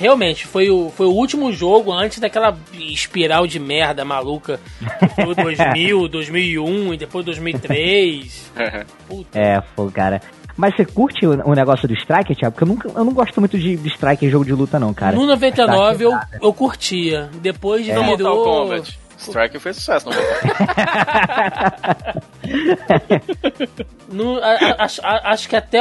realmente, 0.00 0.46
foi 0.46 0.70
o, 0.70 0.90
foi 0.90 1.06
o 1.06 1.12
último 1.12 1.52
jogo 1.52 1.92
antes 1.92 2.18
daquela 2.18 2.56
espiral 2.72 3.46
de 3.46 3.60
merda 3.60 4.04
maluca 4.04 4.58
que 4.98 5.08
foi 5.14 5.26
o 5.26 5.34
2000, 5.34 6.08
2001 6.08 6.94
e 6.94 6.96
depois 6.96 7.24
2003. 7.26 8.52
Puta. 9.06 9.38
É, 9.38 9.60
pô, 9.76 9.90
cara. 9.90 10.20
Mas 10.56 10.74
você 10.74 10.84
curte 10.84 11.26
o, 11.26 11.48
o, 11.48 11.54
negócio 11.54 11.86
do 11.86 11.94
Striker, 11.94 12.36
Thiago? 12.36 12.52
Porque 12.52 12.64
eu, 12.64 12.68
nunca, 12.68 12.88
eu 12.88 13.04
não 13.04 13.12
gosto 13.12 13.40
muito 13.40 13.58
de, 13.58 13.76
de 13.76 13.88
Striker 13.88 14.28
em 14.28 14.30
jogo 14.30 14.44
de 14.44 14.52
luta, 14.52 14.78
não, 14.78 14.92
cara. 14.92 15.16
No 15.16 15.26
99 15.26 16.04
eu, 16.04 16.12
eu 16.42 16.52
curtia. 16.52 17.30
Depois 17.40 17.88
é. 17.88 17.94
virou... 18.16 18.44
Kombat. 18.44 18.99
Striker 19.20 19.60
fez 19.60 19.76
sucesso 19.76 20.06
no 20.08 20.14
no, 24.14 24.38
a, 24.38 24.52
a, 24.52 24.86
a, 25.02 25.32
acho 25.32 25.48
que 25.48 25.56
até 25.56 25.78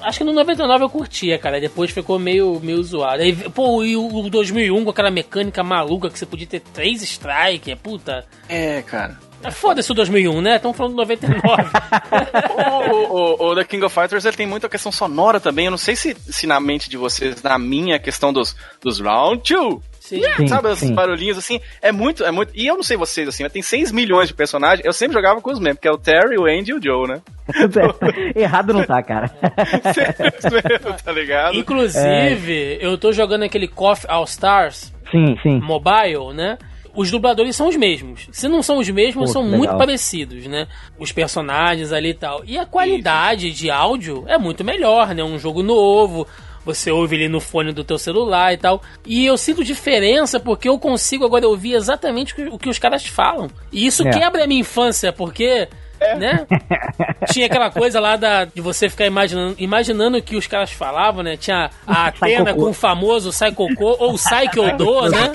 Acho 0.00 0.18
que 0.18 0.24
no 0.24 0.32
99 0.32 0.84
eu 0.84 0.90
curtia, 0.90 1.38
cara. 1.38 1.60
Depois 1.60 1.90
ficou 1.90 2.18
meio, 2.18 2.60
meio 2.60 2.82
zoado. 2.82 3.22
Aí, 3.22 3.34
pô, 3.34 3.82
e 3.82 3.96
o 3.96 4.28
2001 4.28 4.84
com 4.84 4.90
aquela 4.90 5.10
mecânica 5.10 5.62
maluca 5.62 6.10
que 6.10 6.18
você 6.18 6.26
podia 6.26 6.46
ter 6.46 6.60
três 6.60 7.02
strike, 7.02 7.74
puta. 7.76 8.24
É, 8.48 8.82
cara. 8.82 9.18
Ah, 9.42 9.50
foda-se 9.50 9.90
o 9.90 9.94
2001, 9.94 10.40
né? 10.40 10.56
Estamos 10.56 10.76
falando 10.76 10.92
do 10.92 10.98
99. 10.98 11.40
o, 12.90 13.46
o, 13.46 13.50
o, 13.50 13.54
The 13.54 13.64
King 13.64 13.84
of 13.84 13.94
Fighters 13.94 14.24
ele 14.24 14.36
tem 14.36 14.46
muita 14.46 14.68
questão 14.68 14.92
sonora 14.92 15.40
também. 15.40 15.66
Eu 15.66 15.70
não 15.70 15.78
sei 15.78 15.96
se, 15.96 16.14
se 16.14 16.46
na 16.46 16.60
mente 16.60 16.90
de 16.90 16.96
vocês, 16.96 17.42
na 17.42 17.58
minha, 17.58 17.98
questão 17.98 18.32
dos, 18.32 18.56
dos 18.82 19.00
round 19.00 19.42
2, 19.52 19.80
Sim. 20.06 20.22
sim 20.36 20.46
sabe, 20.46 20.70
esses 20.70 20.88
barulhinhos 20.90 21.36
assim, 21.36 21.60
é 21.82 21.90
muito, 21.90 22.24
é 22.24 22.30
muito. 22.30 22.52
E 22.54 22.64
eu 22.64 22.76
não 22.76 22.82
sei 22.84 22.96
vocês, 22.96 23.26
assim, 23.26 23.42
mas 23.42 23.52
tem 23.52 23.60
6 23.60 23.90
milhões 23.90 24.28
de 24.28 24.34
personagens. 24.34 24.86
Eu 24.86 24.92
sempre 24.92 25.14
jogava 25.14 25.40
com 25.40 25.50
os 25.50 25.58
mesmos, 25.58 25.80
que 25.80 25.88
é 25.88 25.90
o 25.90 25.98
Terry, 25.98 26.38
o 26.38 26.44
Andy 26.44 26.70
e 26.70 26.74
o 26.74 26.82
Joe, 26.82 27.08
né? 27.08 27.20
Errado 28.36 28.72
não 28.72 28.84
tá, 28.84 29.02
cara. 29.02 29.28
tá 31.04 31.12
ligado? 31.12 31.56
Inclusive, 31.56 32.78
é... 32.80 32.86
eu 32.86 32.96
tô 32.96 33.10
jogando 33.10 33.42
aquele 33.42 33.66
Coffee 33.66 34.08
All 34.08 34.24
Stars. 34.24 34.94
Sim, 35.10 35.36
sim. 35.42 35.60
Mobile, 35.60 36.32
né? 36.34 36.56
os 36.96 37.10
dubladores 37.10 37.54
são 37.54 37.68
os 37.68 37.76
mesmos. 37.76 38.26
Se 38.32 38.48
não 38.48 38.62
são 38.62 38.78
os 38.78 38.88
mesmos, 38.88 39.26
Pô, 39.26 39.32
são 39.32 39.42
legal. 39.42 39.58
muito 39.58 39.76
parecidos, 39.76 40.46
né? 40.46 40.66
Os 40.98 41.12
personagens 41.12 41.92
ali 41.92 42.10
e 42.10 42.14
tal. 42.14 42.42
E 42.46 42.58
a 42.58 42.64
qualidade 42.64 43.48
Isso. 43.48 43.58
de 43.58 43.70
áudio 43.70 44.24
é 44.26 44.38
muito 44.38 44.64
melhor, 44.64 45.14
né? 45.14 45.22
Um 45.22 45.38
jogo 45.38 45.62
novo, 45.62 46.26
você 46.66 46.90
ouve 46.90 47.14
ele 47.14 47.28
no 47.28 47.40
fone 47.40 47.72
do 47.72 47.84
teu 47.84 47.96
celular 47.96 48.52
e 48.52 48.56
tal. 48.56 48.82
E 49.06 49.24
eu 49.24 49.38
sinto 49.38 49.62
diferença 49.62 50.40
porque 50.40 50.68
eu 50.68 50.78
consigo 50.78 51.24
agora 51.24 51.48
ouvir 51.48 51.74
exatamente 51.74 52.34
o 52.50 52.58
que 52.58 52.68
os 52.68 52.78
caras 52.78 53.06
falam. 53.06 53.48
E 53.72 53.86
isso 53.86 54.06
é. 54.06 54.10
quebra 54.10 54.42
a 54.42 54.46
minha 54.48 54.60
infância, 54.60 55.12
porque 55.12 55.68
é. 56.00 56.16
né? 56.16 56.46
Tinha 57.30 57.46
aquela 57.46 57.70
coisa 57.70 58.00
lá 58.00 58.16
da, 58.16 58.44
de 58.44 58.60
você 58.60 58.88
ficar 58.88 59.06
imaginando, 59.06 59.54
imaginando 59.58 60.18
o 60.18 60.22
que 60.22 60.34
os 60.34 60.48
caras 60.48 60.72
falavam, 60.72 61.22
né? 61.22 61.36
Tinha 61.36 61.70
a 61.86 62.08
Atena 62.08 62.52
com 62.52 62.70
o 62.70 62.74
famoso 62.74 63.30
Sai 63.30 63.52
Cocô 63.52 63.96
ou 64.00 64.18
Sai 64.18 64.48
Que 64.48 64.58
Eu 64.58 64.76
Dou, 64.76 65.08
né? 65.08 65.32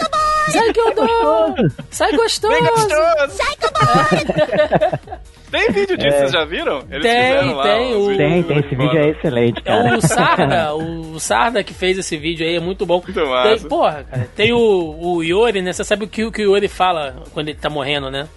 Sai 0.50 0.74
que 0.74 0.80
eu 0.80 0.96
dou! 0.96 1.56
Sai 1.92 2.12
gostoso! 2.14 2.60
gostoso! 2.60 3.30
Sai 3.30 3.56
que 3.56 3.66
eu 3.66 3.72
dou! 3.72 5.20
Tem 5.52 5.70
vídeo 5.72 5.98
disso, 5.98 6.16
é. 6.16 6.20
vocês 6.20 6.32
já 6.32 6.46
viram? 6.46 6.82
Eles 6.90 7.04
tem, 7.04 7.54
lá, 7.54 7.64
tem. 7.64 7.96
O... 7.96 8.18
Tem, 8.18 8.44
tem. 8.44 8.58
Esse 8.60 8.70
vídeo 8.70 8.98
é 8.98 9.10
excelente, 9.10 9.62
cara. 9.62 9.90
É 9.90 9.98
o 9.98 10.02
Sarda, 10.02 10.74
o 10.76 11.20
Sarda 11.20 11.64
que 11.64 11.74
fez 11.74 11.98
esse 11.98 12.18
vídeo 12.18 12.48
aí, 12.48 12.56
é 12.56 12.60
muito 12.60 12.86
bom. 12.86 13.02
Muito 13.04 13.26
massa. 13.28 13.60
Tem, 13.60 13.68
porra, 13.68 14.06
cara, 14.10 14.30
tem 14.36 14.54
o, 14.54 14.96
o 14.98 15.22
Yori, 15.22 15.62
né? 15.62 15.74
Você 15.74 15.84
sabe 15.84 16.06
o 16.06 16.08
que, 16.08 16.24
o 16.24 16.32
que 16.32 16.42
o 16.42 16.56
Yori 16.56 16.70
fala 16.70 17.24
quando 17.34 17.50
ele 17.50 17.58
tá 17.60 17.70
morrendo, 17.70 18.10
né? 18.10 18.30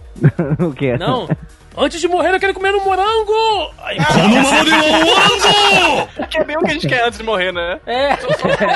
o 0.58 0.72
quê? 0.72 0.96
Não? 0.96 1.28
Antes 1.76 2.00
de 2.00 2.06
morrer, 2.06 2.32
eu 2.32 2.38
quero 2.38 2.54
comer 2.54 2.72
um 2.74 2.84
morango! 2.84 3.72
Aí, 3.82 3.96
Como 3.96 4.28
morango! 4.42 6.08
Que 6.30 6.38
é 6.38 6.44
bem 6.44 6.56
o 6.56 6.60
que 6.60 6.70
a 6.70 6.74
gente 6.74 6.86
quer 6.86 7.04
antes 7.04 7.18
de 7.18 7.24
morrer, 7.24 7.50
né? 7.52 7.80
É, 7.84 8.10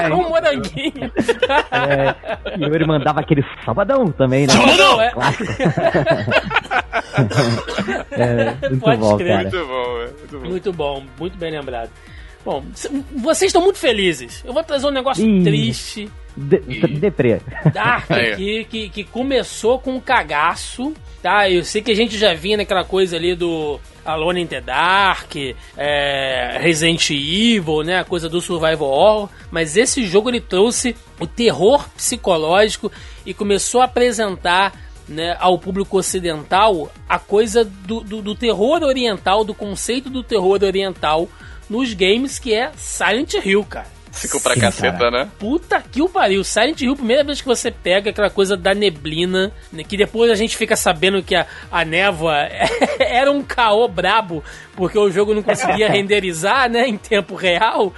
é 0.09 0.15
um 0.15 0.29
moranguinho. 0.29 1.13
É, 1.71 2.57
e 2.59 2.65
ele 2.65 2.85
mandava 2.87 3.21
aquele 3.21 3.45
sabadão 3.65 4.11
também, 4.11 4.49
né? 4.49 4.53
Sabadão, 4.53 5.01
é. 5.01 5.13
é 8.11 8.55
muito 8.69 8.81
Pode 8.81 9.01
bom, 9.01 9.17
crer. 9.17 9.29
cara. 9.29 9.43
Muito 9.43 9.67
bom, 9.67 10.01
é. 10.01 10.07
muito 10.07 10.39
bom. 10.39 10.49
Muito 10.49 10.73
bom, 10.73 11.05
muito 11.19 11.39
bem 11.39 11.53
lembrado. 11.53 11.91
Bom, 12.45 12.65
vocês 13.17 13.51
estão 13.51 13.63
muito 13.63 13.79
felizes. 13.79 14.43
Eu 14.45 14.53
vou 14.53 14.65
trazer 14.65 14.87
um 14.87 14.91
negócio 14.91 15.25
Ih. 15.25 15.45
triste. 15.45 16.11
De, 16.39 16.59
deprê. 16.99 17.41
Dark 17.73 18.11
aqui, 18.13 18.65
que, 18.65 18.89
que 18.89 19.05
começou 19.05 19.79
com 19.79 19.97
um 19.97 20.01
cagaço 20.01 20.95
tá? 21.23 21.49
Eu 21.51 21.65
sei 21.65 21.83
que 21.83 21.91
a 21.91 21.97
gente 21.97 22.17
já 22.17 22.35
vinha 22.35 22.57
naquela 22.57 22.85
coisa 22.85 23.17
ali 23.17 23.35
do 23.35 23.81
Alone 24.05 24.43
in 24.43 24.47
the 24.47 24.61
Dark, 24.61 25.35
é, 25.77 26.59
Resident 26.61 27.11
Evil, 27.11 27.83
né? 27.83 28.01
A 28.01 28.05
coisa 28.05 28.29
do 28.29 28.41
Survival 28.41 28.89
Horror. 28.89 29.29
Mas 29.51 29.77
esse 29.77 30.07
jogo 30.07 30.31
ele 30.31 30.41
trouxe 30.41 30.97
o 31.21 31.27
terror 31.27 31.89
psicológico 31.91 32.91
e 33.27 33.35
começou 33.35 33.81
a 33.81 33.85
apresentar 33.85 34.73
né, 35.09 35.37
ao 35.41 35.59
público 35.59 35.99
ocidental 35.99 36.93
a 37.09 37.19
coisa 37.19 37.65
do, 37.65 38.01
do, 38.01 38.23
do 38.23 38.35
terror 38.35 38.83
oriental, 38.83 39.43
do 39.43 39.55
conceito 39.55 40.11
do 40.11 40.23
terror 40.23 40.63
oriental 40.63 41.29
nos 41.69 41.95
games 41.95 42.39
que 42.39 42.55
é 42.55 42.71
Silent 42.77 43.35
Hill, 43.35 43.65
cara. 43.65 43.98
Ficou 44.19 44.41
pra 44.41 44.55
Sim, 44.55 44.61
caceta, 44.61 44.99
cara. 44.99 45.11
né? 45.25 45.31
Puta 45.39 45.81
que 45.81 46.03
o 46.03 46.09
pariu. 46.09 46.43
Silent 46.43 46.81
Hill, 46.81 46.97
primeira 46.97 47.25
vez 47.25 47.41
que 47.41 47.47
você 47.47 47.71
pega 47.71 48.11
aquela 48.11 48.31
coisa 48.31 48.57
da 48.57 48.75
neblina, 48.75 49.53
né, 49.73 49.85
que 49.85 49.97
depois 49.97 50.31
a 50.31 50.35
gente 50.35 50.57
fica 50.57 50.77
sabendo 50.77 51.23
que 51.23 51.35
a, 51.35 51.47
a 51.71 51.85
névoa 51.85 52.37
era 52.99 53.31
um 53.31 53.43
caô 53.43 53.87
brabo, 53.89 54.43
porque 54.79 54.97
o 54.97 55.11
jogo 55.11 55.35
não 55.35 55.43
conseguia 55.43 55.91
renderizar, 55.91 56.71
né, 56.71 56.87
em 56.87 56.97
tempo 56.97 57.35
real. 57.35 57.93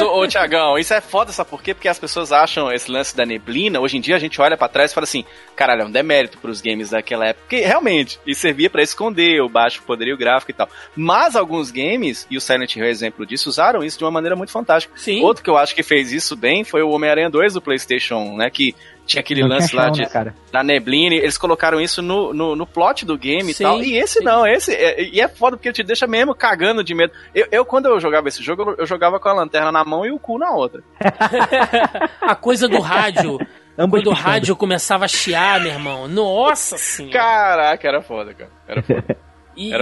ô, 0.00 0.20
ô 0.20 0.28
Tiagão, 0.28 0.78
isso 0.78 0.94
é 0.94 1.00
foda, 1.00 1.32
sabe 1.32 1.50
por 1.50 1.60
quê? 1.60 1.74
Porque 1.74 1.88
as 1.88 1.98
pessoas 1.98 2.30
acham 2.30 2.72
esse 2.72 2.88
lance 2.88 3.16
da 3.16 3.26
neblina, 3.26 3.80
hoje 3.80 3.96
em 3.96 4.00
dia 4.00 4.14
a 4.14 4.18
gente 4.20 4.40
olha 4.40 4.56
para 4.56 4.68
trás 4.68 4.92
e 4.92 4.94
fala 4.94 5.04
assim, 5.04 5.24
caralho, 5.56 5.82
é 5.82 5.84
um 5.86 5.90
demérito 5.90 6.38
pros 6.38 6.60
games 6.60 6.90
daquela 6.90 7.26
época, 7.26 7.46
porque 7.48 7.64
realmente, 7.64 8.20
isso 8.24 8.40
servia 8.40 8.70
para 8.70 8.80
esconder 8.80 9.42
o 9.42 9.48
baixo 9.48 9.82
poderio 9.82 10.16
gráfico 10.16 10.52
e 10.52 10.54
tal. 10.54 10.68
Mas 10.94 11.34
alguns 11.34 11.72
games, 11.72 12.28
e 12.30 12.36
o 12.36 12.40
Silent 12.40 12.76
Hill 12.76 12.84
é 12.84 12.90
exemplo 12.90 13.26
disso, 13.26 13.48
usaram 13.48 13.82
isso 13.82 13.98
de 13.98 14.04
uma 14.04 14.10
maneira 14.12 14.36
muito 14.36 14.52
fantástica. 14.52 14.94
Sim. 14.96 15.22
Outro 15.22 15.42
que 15.42 15.50
eu 15.50 15.56
acho 15.56 15.74
que 15.74 15.82
fez 15.82 16.12
isso 16.12 16.36
bem 16.36 16.62
foi 16.62 16.80
o 16.82 16.90
Homem-Aranha 16.90 17.28
2 17.28 17.54
do 17.54 17.60
PlayStation, 17.60 18.36
né? 18.36 18.48
Que 18.50 18.74
tinha 19.10 19.20
aquele 19.20 19.42
lance 19.42 19.74
lá 19.74 19.90
de, 19.90 20.02
né, 20.02 20.34
da 20.52 20.62
neblina, 20.62 21.16
eles 21.16 21.36
colocaram 21.36 21.80
isso 21.80 22.00
no, 22.00 22.32
no, 22.32 22.54
no 22.54 22.66
plot 22.66 23.04
do 23.04 23.18
game 23.18 23.52
sim, 23.52 23.62
e 23.62 23.66
tal. 23.66 23.82
E 23.82 23.96
esse 23.96 24.18
sim. 24.18 24.24
não, 24.24 24.46
esse. 24.46 24.72
É, 24.72 25.02
e 25.02 25.20
é 25.20 25.26
foda 25.26 25.56
porque 25.56 25.72
te 25.72 25.82
deixa 25.82 26.06
mesmo 26.06 26.34
cagando 26.34 26.84
de 26.84 26.94
medo. 26.94 27.12
Eu, 27.34 27.48
eu, 27.50 27.64
quando 27.64 27.86
eu 27.86 27.98
jogava 27.98 28.28
esse 28.28 28.42
jogo, 28.42 28.76
eu 28.78 28.86
jogava 28.86 29.18
com 29.18 29.28
a 29.28 29.32
lanterna 29.32 29.72
na 29.72 29.84
mão 29.84 30.06
e 30.06 30.12
o 30.12 30.18
cu 30.18 30.38
na 30.38 30.52
outra. 30.52 30.82
a 32.20 32.34
coisa 32.34 32.68
do 32.68 32.80
rádio. 32.80 33.38
Ambos 33.76 34.00
quando 34.00 34.08
o 34.08 34.14
rádio 34.14 34.54
começava 34.54 35.06
a 35.06 35.08
chiar, 35.08 35.60
meu 35.60 35.72
irmão. 35.72 36.06
Nossa 36.06 36.78
senhora. 36.78 37.12
Caraca, 37.12 37.88
era 37.88 38.02
foda, 38.02 38.34
cara. 38.34 38.50
Era 38.68 38.82
foda. 38.82 39.16
E, 39.56 39.74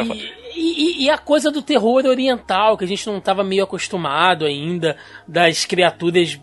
e, 0.56 1.04
e, 1.04 1.10
a 1.10 1.18
coisa 1.18 1.52
do 1.52 1.62
terror 1.62 2.04
oriental, 2.04 2.76
que 2.76 2.84
a 2.84 2.88
gente 2.88 3.06
não 3.06 3.18
estava 3.18 3.44
meio 3.44 3.62
acostumado 3.62 4.44
ainda, 4.44 4.96
das 5.26 5.64
criaturas 5.64 6.40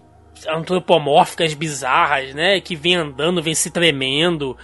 antropomórficas 0.48 1.54
bizarras, 1.54 2.34
né? 2.34 2.60
Que 2.60 2.76
vem 2.76 2.96
andando, 2.96 3.42
vem 3.42 3.56
se 3.56 3.72
tremendo. 3.72 4.58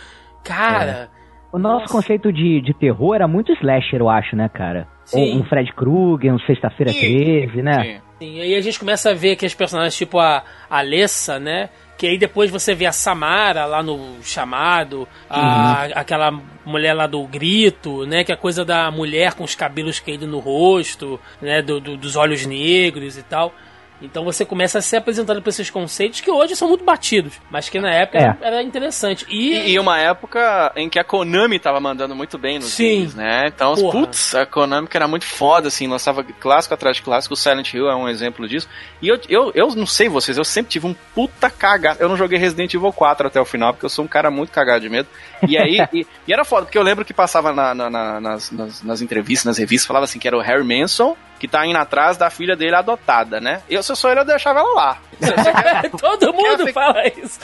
Cara. 0.44 1.10
É. 1.18 1.22
O 1.52 1.60
nosso 1.60 1.82
nossa. 1.82 1.94
conceito 1.94 2.32
de, 2.32 2.62
de 2.62 2.74
terror 2.74 3.16
era 3.16 3.28
muito 3.28 3.52
slasher, 3.54 4.00
eu 4.00 4.10
acho, 4.10 4.36
né, 4.36 4.50
cara? 4.50 4.88
Sim. 5.04 5.40
Um 5.40 5.44
Fred 5.44 5.74
Krueger, 5.74 6.34
um 6.34 6.40
Sexta-feira 6.40 6.94
13, 6.94 7.62
né? 7.62 7.84
Sim. 7.84 8.02
E 8.22 8.40
aí 8.40 8.56
a 8.56 8.62
gente 8.62 8.80
começa 8.80 9.10
a 9.10 9.14
ver 9.14 9.36
que 9.36 9.46
as 9.46 9.54
personagens 9.54 9.98
tipo 9.98 10.20
a 10.20 10.44
Alessa, 10.70 11.40
né? 11.40 11.70
Que 11.98 12.08
aí 12.08 12.18
depois 12.18 12.50
você 12.50 12.74
vê 12.74 12.86
a 12.86 12.92
Samara 12.92 13.66
lá 13.66 13.82
no 13.82 14.24
chamado, 14.24 15.08
a, 15.30 15.40
uhum. 15.88 15.92
aquela 15.96 16.32
mulher 16.64 16.94
lá 16.94 17.08
do 17.08 17.26
grito, 17.26 18.06
né? 18.06 18.24
Que 18.24 18.32
é 18.32 18.36
a 18.36 18.38
coisa 18.38 18.64
da 18.64 18.90
mulher 18.92 19.34
com 19.34 19.44
os 19.44 19.56
cabelos 19.56 20.00
caídos 20.00 20.30
no 20.30 20.40
rosto, 20.40 21.20
né? 21.42 21.62
Do, 21.62 21.80
do, 21.82 21.98
dos 21.98 22.16
olhos 22.16 22.46
negros 22.46 23.18
e 23.18 23.24
tal. 23.24 23.54
Então 24.02 24.24
você 24.24 24.44
começa 24.44 24.80
a 24.80 24.82
ser 24.82 24.98
apresentado 24.98 25.42
para 25.42 25.50
esses 25.50 25.70
conceitos 25.70 26.22
que 26.22 26.32
hoje 26.32 26.56
são 26.56 26.68
muito 26.68 26.84
batidos, 26.84 27.34
mas 27.50 27.70
que 27.70 27.80
na 27.80 27.94
época 27.94 28.18
é. 28.18 28.48
era 28.48 28.64
interessante. 28.64 29.26
E... 29.30 29.72
e, 29.72 29.80
uma 29.80 30.00
época 30.00 30.72
em 30.76 30.90
que 30.90 31.00
a 31.00 31.04
Konami 31.04 31.60
tava 31.60 31.80
mandando 31.80 32.16
muito 32.16 32.38
bem 32.38 32.60
nos 32.60 32.74
Sim. 32.74 33.00
games, 33.00 33.16
né? 33.16 33.48
Então, 33.48 33.76
putz, 33.76 34.34
a 34.36 34.46
Konami 34.46 34.88
que 34.88 34.98
era 34.98 35.08
muito 35.08 35.26
foda, 35.26 35.68
assim, 35.68 35.88
lançava 35.88 36.24
clássico 36.24 36.74
atrás 36.74 36.98
de 36.98 37.04
clássico. 37.04 37.34
O 37.34 37.38
Silent 37.38 37.74
Hill 37.74 37.90
é 37.90 37.96
um 37.96 38.10
exemplo 38.10 38.48
disso. 38.48 38.68
E 39.02 39.08
eu, 39.08 39.20
eu, 39.30 39.52
eu 39.54 39.68
não 39.76 39.86
sei 39.86 40.10
vocês, 40.10 40.38
eu 40.38 40.44
sempre 40.44 40.72
tive 40.72 40.88
um 40.88 40.96
puta 41.14 41.50
cagado. 41.50 42.02
Eu 42.02 42.10
não 42.10 42.18
joguei 42.18 42.40
Resident 42.40 42.74
Evil 42.74 42.92
4 42.92 43.28
até 43.28 43.40
o 43.40 43.46
final, 43.46 43.74
porque 43.74 43.86
eu 43.86 43.90
sou 43.90 44.06
um 44.06 44.08
cara 44.08 44.32
muito 44.32 44.52
cagado 44.52 44.82
de 44.82 44.90
medo. 44.90 45.08
E 45.48 45.58
aí, 45.58 45.78
e, 45.94 46.08
e, 46.28 46.34
era 46.34 46.44
foda, 46.44 46.66
porque 46.66 46.78
eu 46.78 46.84
lembro 46.84 47.06
que 47.06 47.14
passava 47.14 47.54
na, 47.54 47.74
na, 47.74 47.90
na, 47.90 48.22
nas, 48.22 48.52
nas, 48.52 48.84
nas 48.84 49.02
entrevistas, 49.02 49.46
nas 49.46 49.58
revistas, 49.58 49.88
falava 49.88 50.06
assim 50.06 50.20
que 50.20 50.28
era 50.28 50.38
o 50.38 50.42
Harry 50.42 50.64
Manson 50.64 51.16
que 51.42 51.48
tá 51.48 51.66
indo 51.66 51.80
atrás 51.80 52.18
da 52.18 52.30
filha 52.30 52.56
dele 52.56 52.76
adotada, 52.76 53.42
né? 53.42 53.64
Eu, 53.68 53.82
se 53.82 53.92
eu 53.92 53.96
sou 53.96 54.12
ele, 54.12 54.20
eu 54.20 54.26
deixava 54.26 54.60
ela 54.60 54.76
lá. 54.76 55.02
Quer, 55.20 55.90
Todo 56.00 56.32
mundo 56.32 56.68
ficar, 56.68 56.94
fala 56.94 57.08
isso. 57.08 57.40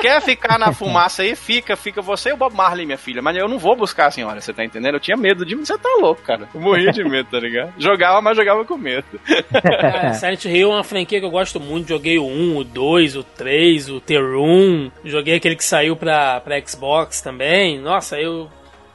Quer 0.00 0.20
ficar 0.20 0.58
na 0.58 0.72
fumaça 0.72 1.22
aí? 1.22 1.36
Fica, 1.36 1.76
fica 1.76 2.02
você 2.02 2.30
e 2.30 2.32
o 2.32 2.36
Bob 2.36 2.52
Marley, 2.52 2.84
minha 2.84 2.98
filha. 2.98 3.22
Mas 3.22 3.36
eu 3.36 3.46
não 3.46 3.60
vou 3.60 3.76
buscar 3.76 4.06
a 4.06 4.10
senhora, 4.10 4.40
você 4.40 4.52
tá 4.52 4.64
entendendo? 4.64 4.94
Eu 4.94 5.00
tinha 5.00 5.16
medo 5.16 5.46
de 5.46 5.54
mim. 5.54 5.64
Você 5.64 5.78
tá 5.78 5.88
louco, 6.00 6.20
cara. 6.22 6.48
Eu 6.52 6.60
morria 6.60 6.90
de 6.90 7.04
medo, 7.04 7.28
tá 7.30 7.38
ligado? 7.38 7.72
Jogava, 7.78 8.20
mas 8.20 8.36
jogava 8.36 8.64
com 8.64 8.76
medo. 8.76 9.06
Cara, 9.52 10.14
Silent 10.18 10.44
Hill 10.44 10.72
é 10.72 10.74
uma 10.74 10.82
franquia 10.82 11.20
que 11.20 11.26
eu 11.26 11.30
gosto 11.30 11.60
muito. 11.60 11.90
Joguei 11.90 12.18
o 12.18 12.26
1, 12.26 12.56
o 12.56 12.64
2, 12.64 13.14
o 13.14 13.22
3, 13.22 13.88
o 13.88 14.00
T1. 14.00 14.90
Joguei 15.04 15.36
aquele 15.36 15.54
que 15.54 15.64
saiu 15.64 15.94
pra, 15.94 16.40
pra 16.40 16.60
Xbox 16.60 17.20
também. 17.20 17.78
Nossa, 17.78 18.18
eu 18.18 18.50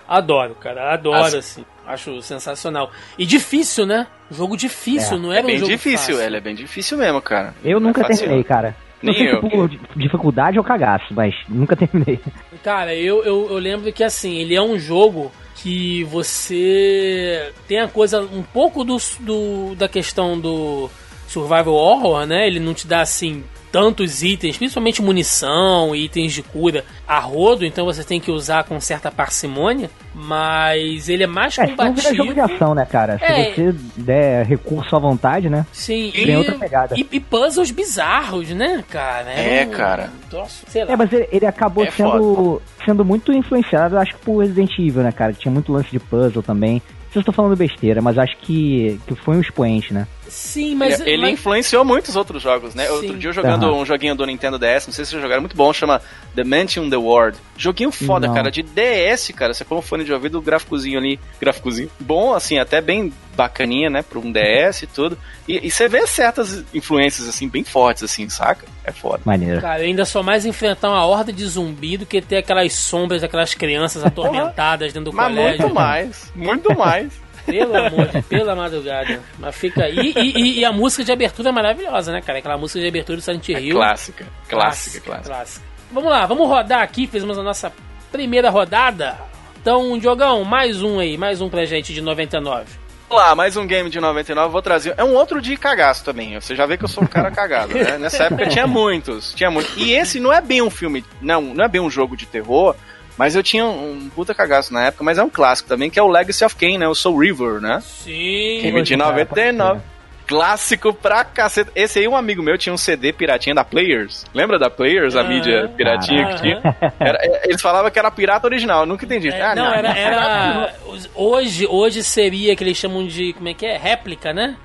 adoro, 0.06 0.54
cara. 0.56 0.94
Adoro, 0.94 1.18
As... 1.18 1.34
assim. 1.34 1.64
Acho 1.88 2.22
sensacional. 2.22 2.92
E 3.18 3.26
difícil, 3.26 3.86
né? 3.86 4.06
Jogo 4.30 4.58
difícil, 4.58 5.18
é. 5.18 5.20
não 5.20 5.32
era 5.32 5.42
é 5.42 5.46
bem 5.46 5.56
um 5.56 5.60
jogo 5.60 5.72
difícil, 5.72 6.16
fácil. 6.16 6.22
ele 6.22 6.36
é 6.38 6.42
bem 6.42 6.54
difícil 6.54 6.98
mesmo, 6.98 7.22
cara. 7.22 7.56
Eu 7.64 7.80
nunca 7.80 8.02
é 8.02 8.08
terminei, 8.08 8.44
cara. 8.44 8.76
Nem 9.02 9.14
não 9.14 9.20
sei 9.20 9.32
eu. 9.32 9.42
se 9.70 9.78
por 9.78 9.98
dificuldade 9.98 10.58
ou 10.58 10.66
cagaço, 10.66 11.14
mas 11.14 11.34
nunca 11.48 11.76
terminei. 11.78 12.20
Cara, 12.62 12.94
eu, 12.94 13.24
eu, 13.24 13.48
eu 13.52 13.58
lembro 13.58 13.92
que 13.94 14.04
assim, 14.04 14.36
ele 14.38 14.54
é 14.54 14.62
um 14.62 14.78
jogo 14.78 15.32
que 15.56 16.04
você 16.06 17.52
tem 17.68 17.80
a 17.80 17.88
coisa 17.88 18.22
um 18.22 18.44
pouco 18.44 18.84
do, 18.84 18.98
do 19.22 19.76
da 19.76 19.88
questão 19.88 20.40
do 20.40 20.90
survival 21.28 21.74
horror, 21.74 22.26
né? 22.26 22.48
Ele 22.48 22.60
não 22.60 22.74
te 22.74 22.86
dá 22.86 23.02
assim 23.02 23.44
tantos 23.72 24.24
itens, 24.24 24.58
principalmente 24.58 25.02
munição 25.02 25.96
e 25.96 26.06
itens 26.06 26.34
de 26.34 26.42
cura 26.42 26.84
a 27.08 27.20
rodo, 27.20 27.66
então 27.66 27.86
você 27.86 28.04
tem 28.04 28.20
que 28.20 28.32
usar 28.32 28.64
com 28.64 28.80
certa 28.80 29.12
parcimônia, 29.12 29.90
mas 30.14 31.10
ele 31.10 31.24
é 31.24 31.28
mais 31.28 31.58
é, 31.58 31.68
combativo. 31.68 32.08
É 32.08 32.16
jogo 32.16 32.34
de 32.34 32.40
ação, 32.40 32.74
né, 32.74 32.86
cara? 32.86 33.18
É, 33.22 33.54
Se 33.54 33.72
você 33.72 33.76
der 33.98 34.46
recurso 34.46 34.96
à 34.96 35.00
vontade, 35.00 35.50
né? 35.50 35.66
Sim, 35.72 36.12
tem 36.14 36.30
e, 36.30 36.36
outra 36.36 36.56
pegada. 36.56 36.96
E, 36.98 37.08
e, 37.12 37.20
puzzles 37.20 37.72
bizarros, 37.72 38.50
né, 38.50 38.84
cara? 38.90 39.32
É, 39.32 39.60
é 39.60 39.66
cara. 39.66 40.10
Troço, 40.30 40.66
é, 40.76 40.96
mas 40.96 41.12
ele, 41.12 41.28
ele 41.32 41.46
acabou 41.46 41.86
é 41.86 41.92
sendo, 41.92 42.62
sendo 42.86 43.06
muito 43.06 43.32
influenciado, 43.32 43.98
acho 43.98 44.16
que 44.16 44.26
por 44.26 44.40
Resident 44.40 44.78
Evil, 44.80 45.04
né, 45.04 45.12
cara? 45.12 45.34
Tinha 45.34 45.52
muito 45.52 45.72
lance 45.72 45.90
de 45.92 46.00
puzzle 46.00 46.44
também. 46.44 46.82
Se 47.12 47.18
eu 47.18 47.22
estou 47.22 47.34
falando 47.34 47.56
besteira, 47.56 48.02
mas 48.02 48.18
acho 48.18 48.38
que, 48.38 49.00
que 49.08 49.16
foi 49.16 49.38
um 49.38 49.42
expoente, 49.42 49.94
né? 49.94 50.08
Sim, 50.30 50.76
mas. 50.76 51.00
Ele, 51.00 51.12
ele 51.12 51.22
mas... 51.24 51.34
influenciou 51.34 51.84
muitos 51.86 52.16
outros 52.16 52.42
jogos, 52.42 52.76
né? 52.76 52.86
Sim. 52.86 52.92
Outro 52.92 53.18
dia 53.18 53.30
eu 53.30 53.34
jogando 53.34 53.68
uhum. 53.68 53.82
um 53.82 53.86
joguinho 53.86 54.16
do 54.16 54.26
Nintendo 54.26 54.58
DS, 54.58 54.88
não 54.88 54.94
sei 54.94 55.06
se 55.06 55.12
vocês 55.12 55.22
jogaram, 55.22 55.42
muito 55.42 55.56
bom, 55.56 55.72
chama 55.74 56.02
The 56.36 56.44
Mansion 56.44 56.90
the 56.90 56.98
World. 56.98 57.38
Joguinho 57.58 57.92
foda, 57.92 58.28
não. 58.28 58.34
cara, 58.34 58.52
de 58.52 58.62
DS, 58.64 59.32
cara. 59.36 59.54
Você 59.54 59.66
põe 59.66 59.78
um 59.78 59.82
fone 59.82 60.04
de 60.04 60.14
ouvido, 60.14 60.38
o 60.38 60.42
gráficozinho 60.42 61.00
ali, 61.00 61.20
gráficozinho 61.40 61.90
bom, 62.00 62.34
assim, 62.34 62.60
até 62.60 62.80
bem 62.82 63.12
bacaninha, 63.36 63.90
né? 63.90 64.02
Pra 64.02 64.20
um 64.20 64.32
DS 64.32 64.84
e 64.84 64.88
tudo. 64.88 65.18
E, 65.48 65.68
e, 65.68 65.72
você 65.72 65.88
vê 65.88 66.06
certas 66.08 66.64
influências, 66.74 67.28
assim, 67.28 67.48
bem 67.48 67.64
fortes, 67.64 68.04
assim, 68.04 68.28
saca? 68.30 68.66
É 68.84 68.92
foda. 68.92 69.22
Maneiro. 69.26 69.62
Cara, 69.62 69.82
eu 69.82 69.86
ainda 69.86 70.06
sou 70.06 70.24
mais 70.24 70.46
enfrentar 70.46 70.90
uma 70.90 71.06
horda 71.06 71.32
de 71.32 71.46
zumbi 71.46 71.98
do 71.98 72.06
que 72.06 72.22
ter 72.22 72.38
aquelas 72.38 72.74
sombras 72.74 73.22
daquelas 73.22 73.54
crianças 73.54 74.04
atormentadas 74.04 74.92
dentro 74.92 75.12
do 75.12 75.16
Mas 75.16 75.36
colégio. 75.36 75.62
Muito 75.62 75.76
mais, 75.76 76.32
muito 76.36 76.78
mais. 76.78 77.14
Pelo 77.48 77.76
amor 77.76 78.08
de, 78.10 78.22
pela 78.24 78.56
madrugada. 78.56 79.22
Mas 79.40 79.56
fica 79.56 79.86
aí. 79.86 80.14
E, 80.16 80.38
e, 80.38 80.60
e, 80.60 80.66
a 80.66 80.72
música 80.72 81.04
de 81.04 81.12
abertura 81.12 81.50
é 81.50 81.52
maravilhosa, 81.52 82.12
né, 82.12 82.22
cara? 82.22 82.40
Aquela 82.40 82.58
música 82.58 82.80
de 82.80 82.88
abertura 82.88 83.18
do 83.18 83.22
Silent 83.22 83.50
é 83.50 83.62
Hill. 83.62 83.78
É 83.78 83.80
clássica, 83.80 84.26
clássica, 84.48 85.06
clássica, 85.06 85.30
clássica. 85.30 85.66
Vamos 85.92 86.12
lá, 86.12 86.26
vamos 86.26 86.48
rodar 86.48 86.82
aqui. 86.82 87.08
Fizemos 87.08 87.40
a 87.40 87.44
nossa 87.44 87.72
primeira 88.12 88.50
rodada. 88.50 89.18
Então, 89.60 89.98
Diogão, 89.98 90.44
mais 90.44 90.82
um 90.82 91.00
aí, 91.00 91.18
mais 91.18 91.42
um 91.42 91.50
pra 91.50 91.66
gente 91.66 91.94
de 91.94 92.02
99. 92.02 92.66
Vamos 93.10 93.24
lá, 93.24 93.36
mais 93.36 93.56
um 93.56 93.66
game 93.66 93.90
de 93.90 94.02
99, 94.02 94.52
vou 94.52 94.62
trazer. 94.62 94.94
É 94.98 95.04
um 95.04 95.14
outro 95.14 95.42
de 95.42 95.56
cagaço 95.56 96.04
também. 96.04 96.38
Você 96.38 96.54
já 96.54 96.66
vê 96.66 96.78
que 96.78 96.84
eu 96.84 96.90
sou 96.90 97.06
um 97.06 97.08
cara 97.08 97.32
cagado, 97.32 97.74
né? 97.74 97.98
Nessa 97.98 98.26
época 98.26 98.48
tinha 98.48 98.68
muitos, 98.68 99.34
tinha 99.34 99.50
muitos. 99.50 99.74
E 99.78 99.94
esse 99.94 100.20
não 100.20 100.34
é 100.34 100.42
bem 100.42 100.62
um 100.62 100.70
filme, 100.70 101.06
não, 101.22 101.42
não 101.42 101.64
é 101.64 101.70
bem 101.70 101.80
um 101.80 101.90
jogo 101.90 102.18
de 102.18 102.26
terror, 102.26 102.76
mas 103.18 103.36
eu 103.36 103.42
tinha 103.42 103.66
um 103.66 104.10
puta 104.14 104.34
cagaço 104.34 104.72
na 104.74 104.86
época, 104.86 105.04
mas 105.04 105.18
é 105.18 105.24
um 105.24 105.30
clássico 105.30 105.68
também, 105.68 105.90
que 105.90 106.00
é 106.00 106.04
o 106.04 106.08
Legacy 106.08 106.46
of 106.46 106.56
Kain, 106.56 106.78
né? 106.78 106.88
O 106.88 106.96
Soul 106.96 107.20
River, 107.20 107.60
né? 107.60 107.82
Sim. 107.82 108.60
Game 108.62 108.82
de 108.84 108.96
99. 108.96 109.82
Clássico 110.28 110.94
pra 110.94 111.24
caceta. 111.24 111.72
Esse 111.74 112.00
aí, 112.00 112.08
um 112.08 112.16
amigo 112.16 112.44
meu 112.44 112.58
tinha 112.58 112.74
um 112.74 112.78
CD 112.78 113.14
piratinha 113.14 113.56
da 113.56 113.64
Players. 113.64 114.26
Lembra 114.34 114.60
da 114.60 114.70
Players, 114.70 115.16
a 115.16 115.22
ah, 115.22 115.24
mídia 115.24 115.70
piratinha 115.70 116.28
que 116.28 116.42
tinha? 116.42 116.62
Era, 117.00 117.18
é, 117.22 117.44
eles 117.46 117.62
falavam 117.62 117.90
que 117.90 117.98
era 117.98 118.12
pirata 118.12 118.46
original, 118.46 118.82
eu 118.82 118.86
nunca 118.86 119.06
entendi. 119.06 119.30
É, 119.30 119.42
ah, 119.42 119.56
não, 119.56 119.64
não, 119.64 119.74
era, 119.74 119.98
era. 119.98 120.76
Hoje, 121.16 121.66
hoje 121.68 122.04
seria 122.04 122.56
que 122.56 122.64
eles 122.64 122.78
chamam 122.78 123.08
de. 123.08 123.32
Como 123.34 123.48
é 123.48 123.54
que 123.54 123.66
é? 123.66 123.78
Réplica, 123.78 124.34
né? 124.34 124.58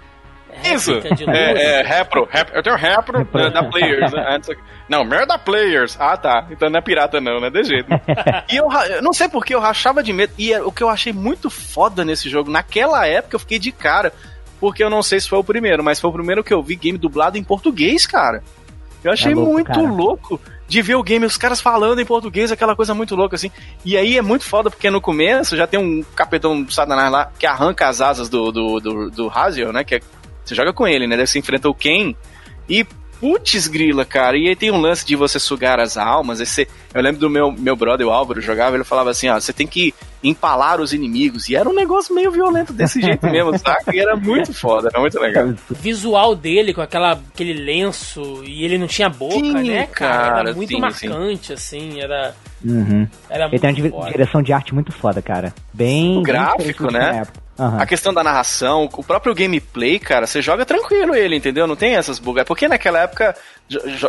Isso! 0.64 0.92
É, 1.28 1.80
é, 1.80 1.82
Repro, 1.82 2.28
Repro. 2.30 2.56
Eu 2.56 2.62
tenho 2.62 2.76
Repro, 2.76 3.18
Repro. 3.18 3.42
Né, 3.42 3.50
da 3.50 3.64
Players, 3.64 4.12
né? 4.12 4.38
Não, 4.88 5.04
melhor 5.04 5.26
da 5.26 5.38
Players. 5.38 5.96
Ah, 5.98 6.16
tá. 6.16 6.46
Então 6.50 6.68
não 6.68 6.78
é 6.78 6.82
pirata 6.82 7.20
não, 7.20 7.40
né? 7.40 7.50
De 7.50 7.64
jeito. 7.64 7.88
e 8.50 8.56
eu, 8.56 8.68
eu, 8.90 9.02
não 9.02 9.12
sei 9.12 9.28
porque 9.28 9.54
eu 9.54 9.60
rachava 9.60 10.02
de 10.02 10.12
medo. 10.12 10.32
E 10.36 10.52
é, 10.52 10.62
o 10.62 10.70
que 10.70 10.82
eu 10.82 10.88
achei 10.88 11.12
muito 11.12 11.48
foda 11.48 12.04
nesse 12.04 12.28
jogo, 12.28 12.50
naquela 12.50 13.06
época 13.06 13.36
eu 13.36 13.40
fiquei 13.40 13.58
de 13.58 13.72
cara. 13.72 14.12
Porque 14.60 14.84
eu 14.84 14.90
não 14.90 15.02
sei 15.02 15.18
se 15.18 15.28
foi 15.28 15.40
o 15.40 15.44
primeiro, 15.44 15.82
mas 15.82 15.98
foi 15.98 16.08
o 16.08 16.12
primeiro 16.12 16.44
que 16.44 16.54
eu 16.54 16.62
vi 16.62 16.76
game 16.76 16.96
dublado 16.96 17.36
em 17.36 17.42
português, 17.42 18.06
cara. 18.06 18.44
Eu 19.02 19.10
achei 19.10 19.32
é 19.32 19.34
louco, 19.34 19.52
muito 19.52 19.72
cara. 19.72 19.82
louco 19.82 20.40
de 20.68 20.80
ver 20.80 20.94
o 20.94 21.02
game, 21.02 21.26
os 21.26 21.36
caras 21.36 21.60
falando 21.60 22.00
em 22.00 22.06
português, 22.06 22.52
aquela 22.52 22.76
coisa 22.76 22.94
muito 22.94 23.16
louca, 23.16 23.34
assim. 23.34 23.50
E 23.84 23.96
aí 23.96 24.16
é 24.16 24.22
muito 24.22 24.44
foda, 24.44 24.70
porque 24.70 24.88
no 24.88 25.00
começo 25.00 25.56
já 25.56 25.66
tem 25.66 25.80
um 25.80 26.02
capetão 26.14 26.64
Satanás 26.70 27.10
lá 27.10 27.30
que 27.38 27.44
arranca 27.44 27.88
as 27.88 28.00
asas 28.00 28.28
do, 28.28 28.52
do, 28.52 28.80
do, 28.80 29.10
do 29.10 29.28
Hazel, 29.28 29.72
né? 29.72 29.82
Que 29.84 29.96
é 29.96 30.00
você 30.44 30.54
joga 30.54 30.72
com 30.72 30.86
ele, 30.86 31.06
né? 31.06 31.16
Daí 31.16 31.26
você 31.26 31.38
enfrenta 31.38 31.68
o 31.68 31.74
Ken 31.74 32.14
e 32.68 32.86
putz 33.22 33.68
grila, 33.68 34.04
cara. 34.04 34.36
E 34.36 34.48
aí 34.48 34.56
tem 34.56 34.72
um 34.72 34.80
lance 34.80 35.06
de 35.06 35.14
você 35.14 35.38
sugar 35.38 35.78
as 35.78 35.96
almas. 35.96 36.40
Esse, 36.40 36.66
eu 36.92 37.00
lembro 37.00 37.20
do 37.20 37.30
meu, 37.30 37.52
meu 37.52 37.76
brother, 37.76 38.04
o 38.04 38.10
Álvaro, 38.10 38.40
jogava, 38.40 38.74
ele 38.74 38.82
falava 38.82 39.10
assim, 39.10 39.28
ó, 39.28 39.38
você 39.38 39.52
tem 39.52 39.64
que 39.64 39.94
empalar 40.24 40.80
os 40.80 40.92
inimigos. 40.92 41.48
E 41.48 41.54
era 41.54 41.68
um 41.68 41.72
negócio 41.72 42.12
meio 42.12 42.32
violento 42.32 42.72
desse 42.72 42.98
jeito 43.00 43.24
mesmo, 43.28 43.56
saca? 43.56 43.94
E 43.94 44.00
era 44.00 44.16
muito 44.16 44.52
foda, 44.52 44.88
era 44.92 45.00
muito 45.00 45.20
legal. 45.20 45.54
O 45.70 45.74
visual 45.74 46.34
dele 46.34 46.74
com 46.74 46.80
aquela, 46.80 47.12
aquele 47.12 47.52
lenço 47.52 48.42
e 48.44 48.64
ele 48.64 48.76
não 48.76 48.88
tinha 48.88 49.08
boca, 49.08 49.34
sim, 49.34 49.52
né, 49.52 49.86
cara? 49.86 50.40
Era 50.40 50.52
muito 50.52 50.70
sim, 50.70 50.80
marcante, 50.80 51.46
sim. 51.46 51.52
assim, 51.52 52.00
era... 52.00 52.34
Uhum. 52.64 53.06
Era 53.30 53.46
ele 53.46 53.58
tem 53.58 53.92
uma 53.92 54.10
direção 54.10 54.42
de 54.42 54.52
arte 54.52 54.74
muito 54.74 54.90
foda, 54.90 55.22
cara. 55.22 55.54
Bem... 55.72 56.18
O 56.18 56.22
gráfico, 56.22 56.88
bem 56.88 57.00
né? 57.00 57.22
Uhum. 57.58 57.78
A 57.78 57.86
questão 57.86 58.14
da 58.14 58.24
narração, 58.24 58.88
o 58.92 59.04
próprio 59.04 59.34
gameplay, 59.34 59.98
cara, 59.98 60.26
você 60.26 60.40
joga 60.40 60.64
tranquilo 60.64 61.14
ele, 61.14 61.36
entendeu? 61.36 61.66
Não 61.66 61.76
tem 61.76 61.96
essas 61.96 62.18
bugas. 62.18 62.44
Porque 62.44 62.66
naquela 62.66 63.00
época, 63.00 63.36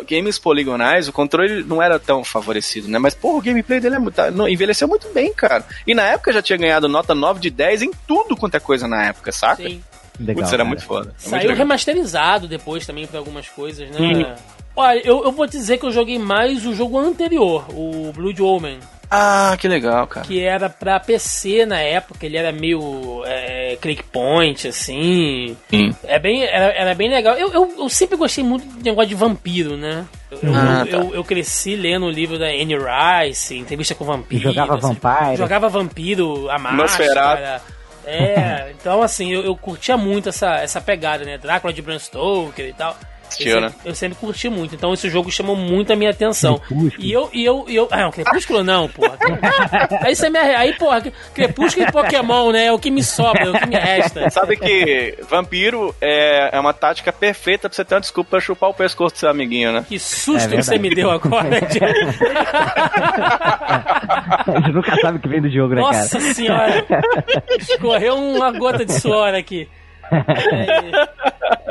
games 0.10 0.40
poligonais, 0.40 1.08
o 1.08 1.14
controle 1.14 1.64
não 1.64 1.82
era 1.82 2.00
tão 2.00 2.24
favorecido, 2.24 2.88
né? 2.88 2.98
Mas, 2.98 3.14
porra, 3.14 3.40
o 3.40 3.42
gameplay 3.42 3.80
dele 3.80 3.96
é 3.96 4.00
muito, 4.00 4.16
tá, 4.16 4.30
envelheceu 4.50 4.88
muito 4.88 5.10
bem, 5.10 5.34
cara. 5.34 5.66
E 5.86 5.94
na 5.94 6.04
época 6.04 6.32
já 6.32 6.42
tinha 6.42 6.58
ganhado 6.58 6.88
nota 6.88 7.14
9 7.14 7.40
de 7.40 7.50
10 7.50 7.82
em 7.82 7.92
tudo 8.08 8.36
quanto 8.36 8.56
é 8.56 8.60
coisa 8.60 8.88
na 8.88 9.06
época, 9.06 9.32
saca? 9.32 9.64
Sim. 9.64 9.84
Legal, 10.20 10.36
Putz, 10.36 10.50
era 10.50 10.58
cara. 10.58 10.66
muito 10.66 10.84
foda. 10.84 11.16
É 11.26 11.30
Saiu 11.30 11.48
muito 11.48 11.58
remasterizado 11.58 12.48
depois 12.48 12.86
também 12.86 13.08
pra 13.08 13.20
algumas 13.20 13.50
coisas, 13.50 13.90
né? 13.90 13.98
Hum. 14.00 14.36
Olha, 14.76 15.02
eu, 15.06 15.24
eu 15.24 15.32
vou 15.32 15.46
dizer 15.46 15.78
que 15.78 15.86
eu 15.86 15.92
joguei 15.92 16.18
mais 16.18 16.66
o 16.66 16.74
jogo 16.74 16.98
anterior, 16.98 17.66
o 17.70 18.12
Blood 18.14 18.42
Omen. 18.42 18.80
Ah, 19.16 19.56
que 19.60 19.68
legal, 19.68 20.08
cara. 20.08 20.26
Que 20.26 20.44
era 20.44 20.68
pra 20.72 21.00
PC 21.00 21.68
na 21.68 21.80
época, 21.80 22.26
ele 22.26 22.36
era 22.36 22.52
meio 22.52 23.24
é, 23.28 23.78
click 23.80 24.02
point, 24.06 24.68
assim. 24.68 25.56
Sim. 25.70 25.96
É 26.04 26.18
bem, 26.18 26.44
era, 26.44 26.66
era 26.74 26.96
bem 26.96 27.12
legal. 27.12 27.36
Eu, 27.36 27.54
eu, 27.54 27.76
eu, 27.78 27.90
sempre 27.90 28.18
gostei 28.18 28.44
muito 28.44 28.66
de 28.66 28.84
negócio 28.84 29.10
de 29.10 29.14
vampiro, 29.14 29.78
né? 29.78 30.04
Eu, 30.32 30.40
ah, 30.56 30.84
eu, 30.88 30.88
tá. 30.88 30.98
eu, 30.98 31.16
eu, 31.16 31.24
cresci 31.24 31.76
lendo 31.76 32.08
o 32.08 32.10
livro 32.10 32.40
da 32.40 32.48
Anne 32.48 32.76
Rice, 32.76 33.56
entrevista 33.56 33.94
com 33.94 34.04
vampiro. 34.04 34.42
Jogava 34.42 34.78
assim, 34.78 34.88
vampiro. 34.88 35.38
Jogava 35.38 35.70
vampiro, 35.70 36.50
a 36.50 36.58
máscara. 36.58 37.62
É, 38.06 38.72
então 38.72 39.04
assim, 39.04 39.32
eu, 39.32 39.44
eu 39.44 39.56
curtia 39.56 39.96
muito 39.96 40.30
essa, 40.30 40.56
essa 40.56 40.82
pegada, 40.82 41.24
né? 41.24 41.38
Drácula 41.38 41.72
de 41.72 41.84
Bram 41.84 42.00
Stoker 42.00 42.68
e 42.68 42.74
tal. 42.74 42.98
Assistiu, 43.34 43.60
né? 43.60 43.74
Eu 43.84 43.96
sempre 43.96 44.18
curti 44.18 44.50
muito, 44.50 44.76
então 44.76 44.94
esse 44.94 45.10
jogo 45.10 45.32
chamou 45.32 45.56
muito 45.56 45.92
a 45.92 45.96
minha 45.96 46.12
atenção. 46.12 46.62
E 47.00 47.12
eu, 47.12 47.30
e 47.34 47.44
eu, 47.44 47.66
e 47.68 47.76
eu. 47.76 47.88
Ah, 47.92 48.02
não, 48.02 48.12
Crepúsculo 48.12 48.64
não, 48.64 48.88
porra. 48.88 49.18
aí 50.02 50.16
você 50.16 50.30
me 50.30 50.38
Aí, 50.40 50.74
porra, 50.74 51.02
Crepúsculo 51.34 51.88
e 51.88 51.92
Pokémon, 51.92 52.52
né? 52.52 52.66
É 52.66 52.72
o 52.72 52.78
que 52.78 52.92
me 52.92 53.04
sobra, 53.04 53.46
é 53.46 53.50
o 53.50 53.54
que 53.54 53.68
me 53.68 53.76
resta. 53.76 54.30
Sabe 54.30 54.58
que 54.58 55.18
vampiro 55.30 55.96
é, 56.00 56.56
é 56.56 56.60
uma 56.60 56.74
tática 56.74 57.12
perfeita 57.12 57.68
pra 57.70 57.76
você 57.76 57.84
ter 57.84 57.96
uma 57.96 58.02
desculpa 58.02 58.32
pra 58.32 58.40
chupar 58.40 58.70
o 58.70 58.74
pescoço 58.74 59.16
do 59.16 59.18
seu 59.20 59.30
amiguinho, 59.30 59.72
né? 59.72 59.86
Que 59.88 59.98
susto 60.00 60.54
é 60.54 60.58
que 60.58 60.64
você 60.64 60.78
me 60.78 60.94
deu 60.94 61.10
agora, 61.10 61.60
A 64.46 64.60
gente 64.60 64.72
nunca 64.74 64.96
sabe 65.02 65.18
o 65.18 65.22
que 65.22 65.28
vem 65.28 65.42
do 65.42 65.50
jogo, 65.50 65.76
né, 65.76 65.82
cara? 65.82 65.98
Nossa 65.98 66.20
senhora! 66.20 66.86
Escorreu 67.60 68.16
uma 68.16 68.52
gota 68.52 68.86
de 68.86 68.94
suor 68.94 69.34
aqui. 69.34 69.68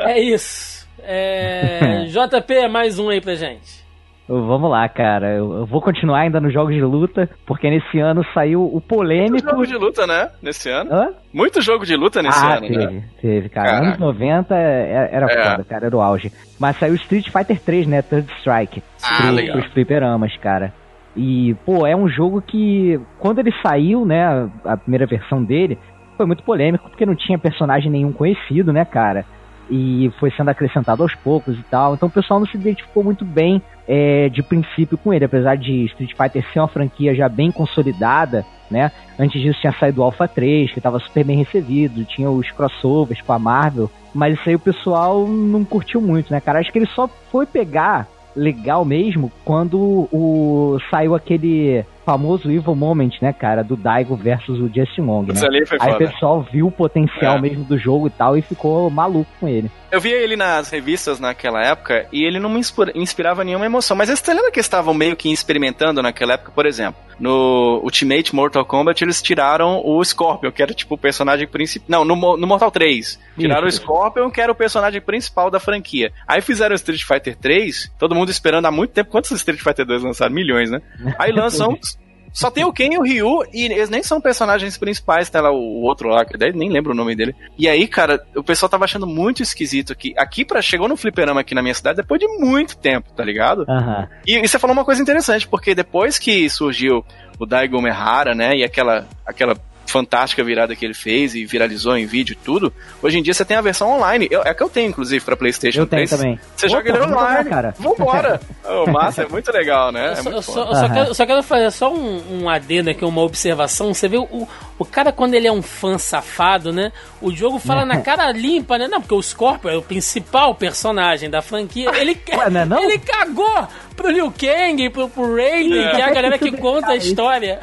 É, 0.01 0.13
é 0.13 0.19
isso. 0.19 0.72
É, 1.03 2.05
JP, 2.09 2.67
mais 2.69 2.99
um 2.99 3.09
aí 3.09 3.21
pra 3.21 3.35
gente. 3.35 3.83
Vamos 4.27 4.71
lá, 4.71 4.87
cara. 4.87 5.35
Eu 5.35 5.65
vou 5.65 5.81
continuar 5.81 6.21
ainda 6.21 6.39
nos 6.39 6.53
jogos 6.53 6.73
de 6.73 6.81
luta, 6.81 7.29
porque 7.45 7.69
nesse 7.69 7.99
ano 7.99 8.25
saiu 8.33 8.63
o 8.63 8.79
polêmico. 8.79 9.31
Muito 9.33 9.49
jogo 9.49 9.67
de 9.67 9.75
luta, 9.75 10.07
né? 10.07 10.29
Nesse 10.41 10.69
ano. 10.69 10.93
Hã? 10.93 11.09
Muito 11.33 11.61
jogo 11.61 11.85
de 11.85 11.95
luta 11.97 12.21
nesse 12.21 12.39
ah, 12.39 12.53
ano, 12.55 12.67
teve, 12.67 12.77
né? 12.77 13.03
Teve, 13.21 13.49
cara. 13.49 13.67
Caraca. 13.67 13.87
Anos 13.87 13.99
90 13.99 14.55
é, 14.55 15.09
era 15.11 15.25
é. 15.25 15.43
foda, 15.43 15.63
cara. 15.65 15.85
Era 15.87 15.97
o 15.97 16.01
auge. 16.01 16.31
Mas 16.57 16.77
saiu 16.79 16.95
Street 16.95 17.29
Fighter 17.29 17.59
3, 17.59 17.87
né? 17.87 18.01
Third 18.01 18.31
Strike. 18.39 18.81
Ah, 19.03 19.23
pro, 19.23 19.31
legal. 19.31 19.57
Os 19.57 19.65
fliperamas, 19.73 20.37
cara. 20.37 20.73
E, 21.17 21.53
pô, 21.65 21.85
é 21.85 21.95
um 21.95 22.07
jogo 22.07 22.41
que, 22.41 22.99
quando 23.19 23.39
ele 23.39 23.53
saiu, 23.61 24.05
né? 24.05 24.49
A 24.63 24.77
primeira 24.77 25.05
versão 25.05 25.43
dele, 25.43 25.77
foi 26.15 26.25
muito 26.25 26.43
polêmico, 26.43 26.89
porque 26.89 27.05
não 27.05 27.15
tinha 27.15 27.37
personagem 27.37 27.91
nenhum 27.91 28.13
conhecido, 28.13 28.71
né, 28.71 28.85
cara? 28.85 29.25
E 29.69 30.11
foi 30.19 30.31
sendo 30.31 30.49
acrescentado 30.49 31.03
aos 31.03 31.15
poucos 31.15 31.57
e 31.57 31.63
tal. 31.63 31.93
Então 31.93 32.07
o 32.07 32.11
pessoal 32.11 32.39
não 32.39 32.47
se 32.47 32.57
identificou 32.57 33.03
muito 33.03 33.23
bem 33.23 33.61
é, 33.87 34.29
de 34.29 34.41
princípio 34.41 34.97
com 34.97 35.13
ele, 35.13 35.25
apesar 35.25 35.55
de 35.55 35.85
Street 35.85 36.11
Fighter 36.15 36.45
ser 36.51 36.59
uma 36.59 36.67
franquia 36.67 37.15
já 37.15 37.27
bem 37.27 37.51
consolidada, 37.51 38.45
né? 38.69 38.91
Antes 39.19 39.41
disso 39.41 39.59
tinha 39.59 39.73
saído 39.73 40.01
o 40.01 40.03
Alpha 40.03 40.27
3, 40.27 40.71
que 40.71 40.79
estava 40.79 40.99
super 40.99 41.23
bem 41.23 41.37
recebido, 41.37 42.05
tinha 42.05 42.29
os 42.29 42.49
crossovers 42.51 43.21
com 43.21 43.33
a 43.33 43.39
Marvel, 43.39 43.89
mas 44.13 44.35
isso 44.35 44.49
aí 44.49 44.55
o 44.55 44.59
pessoal 44.59 45.27
não 45.27 45.63
curtiu 45.63 46.01
muito, 46.01 46.31
né, 46.31 46.39
cara? 46.39 46.59
Acho 46.59 46.71
que 46.71 46.79
ele 46.79 46.87
só 46.87 47.07
foi 47.07 47.45
pegar 47.45 48.07
legal 48.35 48.83
mesmo 48.83 49.31
quando 49.45 50.07
o 50.11 50.79
saiu 50.89 51.13
aquele 51.13 51.85
famoso 52.05 52.51
Evil 52.51 52.75
Moment, 52.75 53.11
né, 53.21 53.33
cara, 53.33 53.63
do 53.63 53.75
Daigo 53.75 54.15
versus 54.15 54.59
o 54.59 54.67
Justin 54.67 55.01
Wong, 55.01 55.33
né? 55.33 55.39
Aí 55.79 55.93
o 55.93 55.97
pessoal 55.97 56.45
viu 56.51 56.67
o 56.67 56.71
potencial 56.71 57.37
é. 57.37 57.41
mesmo 57.41 57.63
do 57.63 57.77
jogo 57.77 58.07
e 58.07 58.09
tal 58.09 58.37
e 58.37 58.41
ficou 58.41 58.89
maluco 58.89 59.29
com 59.39 59.47
ele. 59.47 59.69
Eu 59.91 60.01
via 60.01 60.15
ele 60.15 60.35
nas 60.35 60.71
revistas 60.71 61.19
naquela 61.19 61.61
época 61.61 62.07
e 62.11 62.23
ele 62.23 62.39
não 62.39 62.49
me 62.49 62.59
inspirava 62.95 63.43
nenhuma 63.43 63.65
emoção. 63.65 63.95
Mas 63.95 64.09
você 64.09 64.33
lembra 64.33 64.51
que 64.51 64.59
estavam 64.59 64.91
meio 64.91 65.15
que 65.15 65.31
experimentando 65.31 66.01
naquela 66.01 66.33
época, 66.33 66.51
por 66.51 66.65
exemplo? 66.65 66.99
No 67.19 67.79
Ultimate 67.83 68.33
Mortal 68.33 68.65
Kombat 68.65 69.03
eles 69.03 69.21
tiraram 69.21 69.81
o 69.85 70.03
Scorpion, 70.03 70.51
que 70.51 70.63
era 70.63 70.73
tipo 70.73 70.95
o 70.95 70.97
personagem 70.97 71.47
principal. 71.47 71.87
Não, 71.87 72.03
no, 72.03 72.37
no 72.37 72.47
Mortal 72.47 72.71
3. 72.71 73.19
Tiraram 73.37 73.67
Isso. 73.67 73.79
o 73.79 73.81
Scorpion, 73.83 74.31
que 74.31 74.41
era 74.41 74.51
o 74.51 74.55
personagem 74.55 74.99
principal 74.99 75.51
da 75.51 75.59
franquia. 75.59 76.11
Aí 76.27 76.41
fizeram 76.41 76.73
o 76.73 76.75
Street 76.75 77.03
Fighter 77.03 77.37
3, 77.37 77.91
todo 77.99 78.15
mundo 78.15 78.29
esperando 78.29 78.65
há 78.65 78.71
muito 78.71 78.91
tempo. 78.91 79.11
Quantos 79.11 79.29
Street 79.31 79.61
Fighter 79.61 79.85
2 79.85 80.01
lançaram? 80.01 80.33
Milhões, 80.33 80.71
né? 80.71 80.81
Aí 81.19 81.31
lançam 81.31 81.77
Só 82.33 82.49
tem 82.49 82.65
o 82.65 82.73
Ken 82.73 82.91
e 82.91 82.97
o 82.97 83.03
Ryu, 83.03 83.43
e 83.53 83.65
eles 83.65 83.89
nem 83.89 84.01
são 84.01 84.19
personagens 84.19 84.75
principais, 84.75 85.29
tá 85.29 85.39
lá 85.39 85.51
o 85.51 85.83
outro 85.83 86.09
lá, 86.09 86.25
que 86.25 86.35
nem 86.51 86.71
lembro 86.71 86.91
o 86.91 86.95
nome 86.95 87.15
dele. 87.15 87.35
E 87.57 87.69
aí, 87.69 87.87
cara, 87.87 88.25
o 88.35 88.43
pessoal 88.43 88.69
tava 88.69 88.85
achando 88.85 89.05
muito 89.05 89.43
esquisito 89.43 89.95
que 89.95 90.13
aqui 90.17 90.43
para 90.43 90.61
chegou 90.61 90.89
no 90.89 90.97
fliperama 90.97 91.41
aqui 91.41 91.53
na 91.53 91.61
minha 91.61 91.73
cidade 91.73 91.97
depois 91.97 92.19
de 92.19 92.27
muito 92.39 92.75
tempo, 92.75 93.13
tá 93.13 93.23
ligado? 93.23 93.59
Uhum. 93.69 94.07
E, 94.25 94.39
e 94.39 94.47
você 94.47 94.57
falou 94.57 94.73
uma 94.73 94.83
coisa 94.83 95.01
interessante, 95.01 95.47
porque 95.47 95.75
depois 95.75 96.17
que 96.17 96.49
surgiu 96.49 97.05
o 97.39 97.45
Daigo 97.45 97.81
Mehara, 97.81 98.33
né, 98.33 98.55
e 98.55 98.63
aquela 98.63 99.07
aquela 99.25 99.55
fantástica 99.93 100.43
virada 100.43 100.75
que 100.75 100.83
ele 100.83 100.95
fez 100.95 101.35
e 101.35 101.45
viralizou 101.45 101.95
em 101.95 102.07
vídeo 102.07 102.33
e 102.33 102.35
tudo. 102.43 102.73
Hoje 102.99 103.19
em 103.19 103.21
dia 103.21 103.31
você 103.31 103.45
tem 103.45 103.55
a 103.55 103.61
versão 103.61 103.91
online. 103.91 104.27
Eu, 104.31 104.41
é 104.41 104.51
que 104.51 104.63
eu 104.63 104.67
tenho, 104.67 104.89
inclusive, 104.89 105.23
pra 105.23 105.37
PlayStation 105.37 105.81
eu 105.81 105.85
3. 105.85 106.09
Tenho 106.09 106.19
também. 106.19 106.39
Você 106.55 106.65
Opa, 106.65 106.75
joga 106.75 106.89
ele 106.89 107.13
online. 107.13 107.49
cara. 107.49 107.75
Vambora! 107.77 108.41
oh, 108.65 108.89
massa, 108.89 109.21
é 109.21 109.27
muito 109.27 109.51
legal, 109.51 109.91
né? 109.91 110.07
Eu, 110.07 110.11
é 110.11 110.15
só, 110.15 110.41
só, 110.41 110.63
eu 110.63 110.75
só, 110.75 110.89
quero, 110.89 111.13
só, 111.13 111.25
quero, 111.27 111.43
fazer 111.43 111.69
só 111.69 111.93
um, 111.93 112.41
um 112.41 112.49
adendo 112.49 112.89
aqui, 112.89 113.05
uma 113.05 113.21
observação. 113.21 113.93
Você 113.93 114.07
vê 114.07 114.17
o, 114.17 114.47
o 114.79 114.85
cara, 114.85 115.11
quando 115.11 115.35
ele 115.35 115.45
é 115.45 115.51
um 115.51 115.61
fã 115.61 115.99
safado, 115.99 116.73
né? 116.73 116.91
O 117.21 117.31
jogo 117.31 117.59
fala 117.59 117.85
na 117.85 118.01
cara 118.01 118.31
limpa, 118.31 118.79
né? 118.79 118.87
Não, 118.87 118.99
porque 118.99 119.13
o 119.13 119.21
Scorpio 119.21 119.69
é 119.69 119.77
o 119.77 119.81
principal 119.83 120.55
personagem 120.55 121.29
da 121.29 121.43
franquia. 121.43 121.91
Ele, 122.03 122.19
Ué, 122.33 122.49
não 122.49 122.61
é 122.61 122.65
não? 122.65 122.83
ele 122.83 122.97
cagou 122.97 123.67
pro 123.95 124.09
Liu 124.09 124.31
Kang, 124.31 124.89
pro, 124.89 125.07
pro 125.07 125.35
Raiden, 125.35 125.85
é. 125.85 125.91
que 125.91 126.01
é 126.01 126.03
a 126.03 126.09
galera 126.09 126.37
que 126.37 126.51
conta 126.51 126.89
a 126.89 126.95
história. 126.95 127.59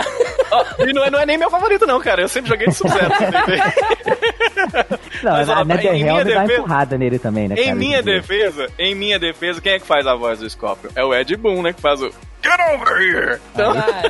Oh, 0.53 0.83
e 0.85 0.93
não 0.93 1.05
é, 1.05 1.11
não 1.11 1.19
é 1.19 1.27
nem 1.27 1.37
meu 1.37 1.51
favorito, 1.51 1.87
não, 1.87 2.01
cara. 2.01 2.20
Eu 2.21 2.29
sempre 2.29 2.51
joguei 2.51 2.67
de 2.67 2.75
Sub-Zero. 2.75 3.09
não, 5.23 5.33
mas, 5.33 5.49
ó, 5.49 5.55
a 5.55 5.65
NetherRealm 5.65 6.19
dá 6.19 6.25
defesa, 6.25 6.53
empurrada 6.53 6.99
nele 6.99 7.19
também, 7.19 7.49
né? 7.49 7.55
Em 7.59 7.65
cara, 7.65 7.77
minha 7.77 8.03
defesa, 8.03 8.69
em 8.79 8.95
minha 8.95 9.19
defesa, 9.19 9.61
quem 9.61 9.73
é 9.73 9.79
que 9.79 9.87
faz 9.87 10.07
a 10.07 10.15
voz 10.15 10.41
do 10.41 10.49
Scorpio? 10.49 10.91
É 10.95 11.05
o 11.05 11.15
Ed 11.15 11.35
Boon, 11.37 11.63
né? 11.63 11.73
Que 11.73 11.81
faz 11.81 12.03
o 12.03 12.11
Get 12.43 12.59
over 12.75 13.01
here! 13.01 13.39
Então, 13.53 13.73
ah, 13.73 14.03
é. 14.03 14.09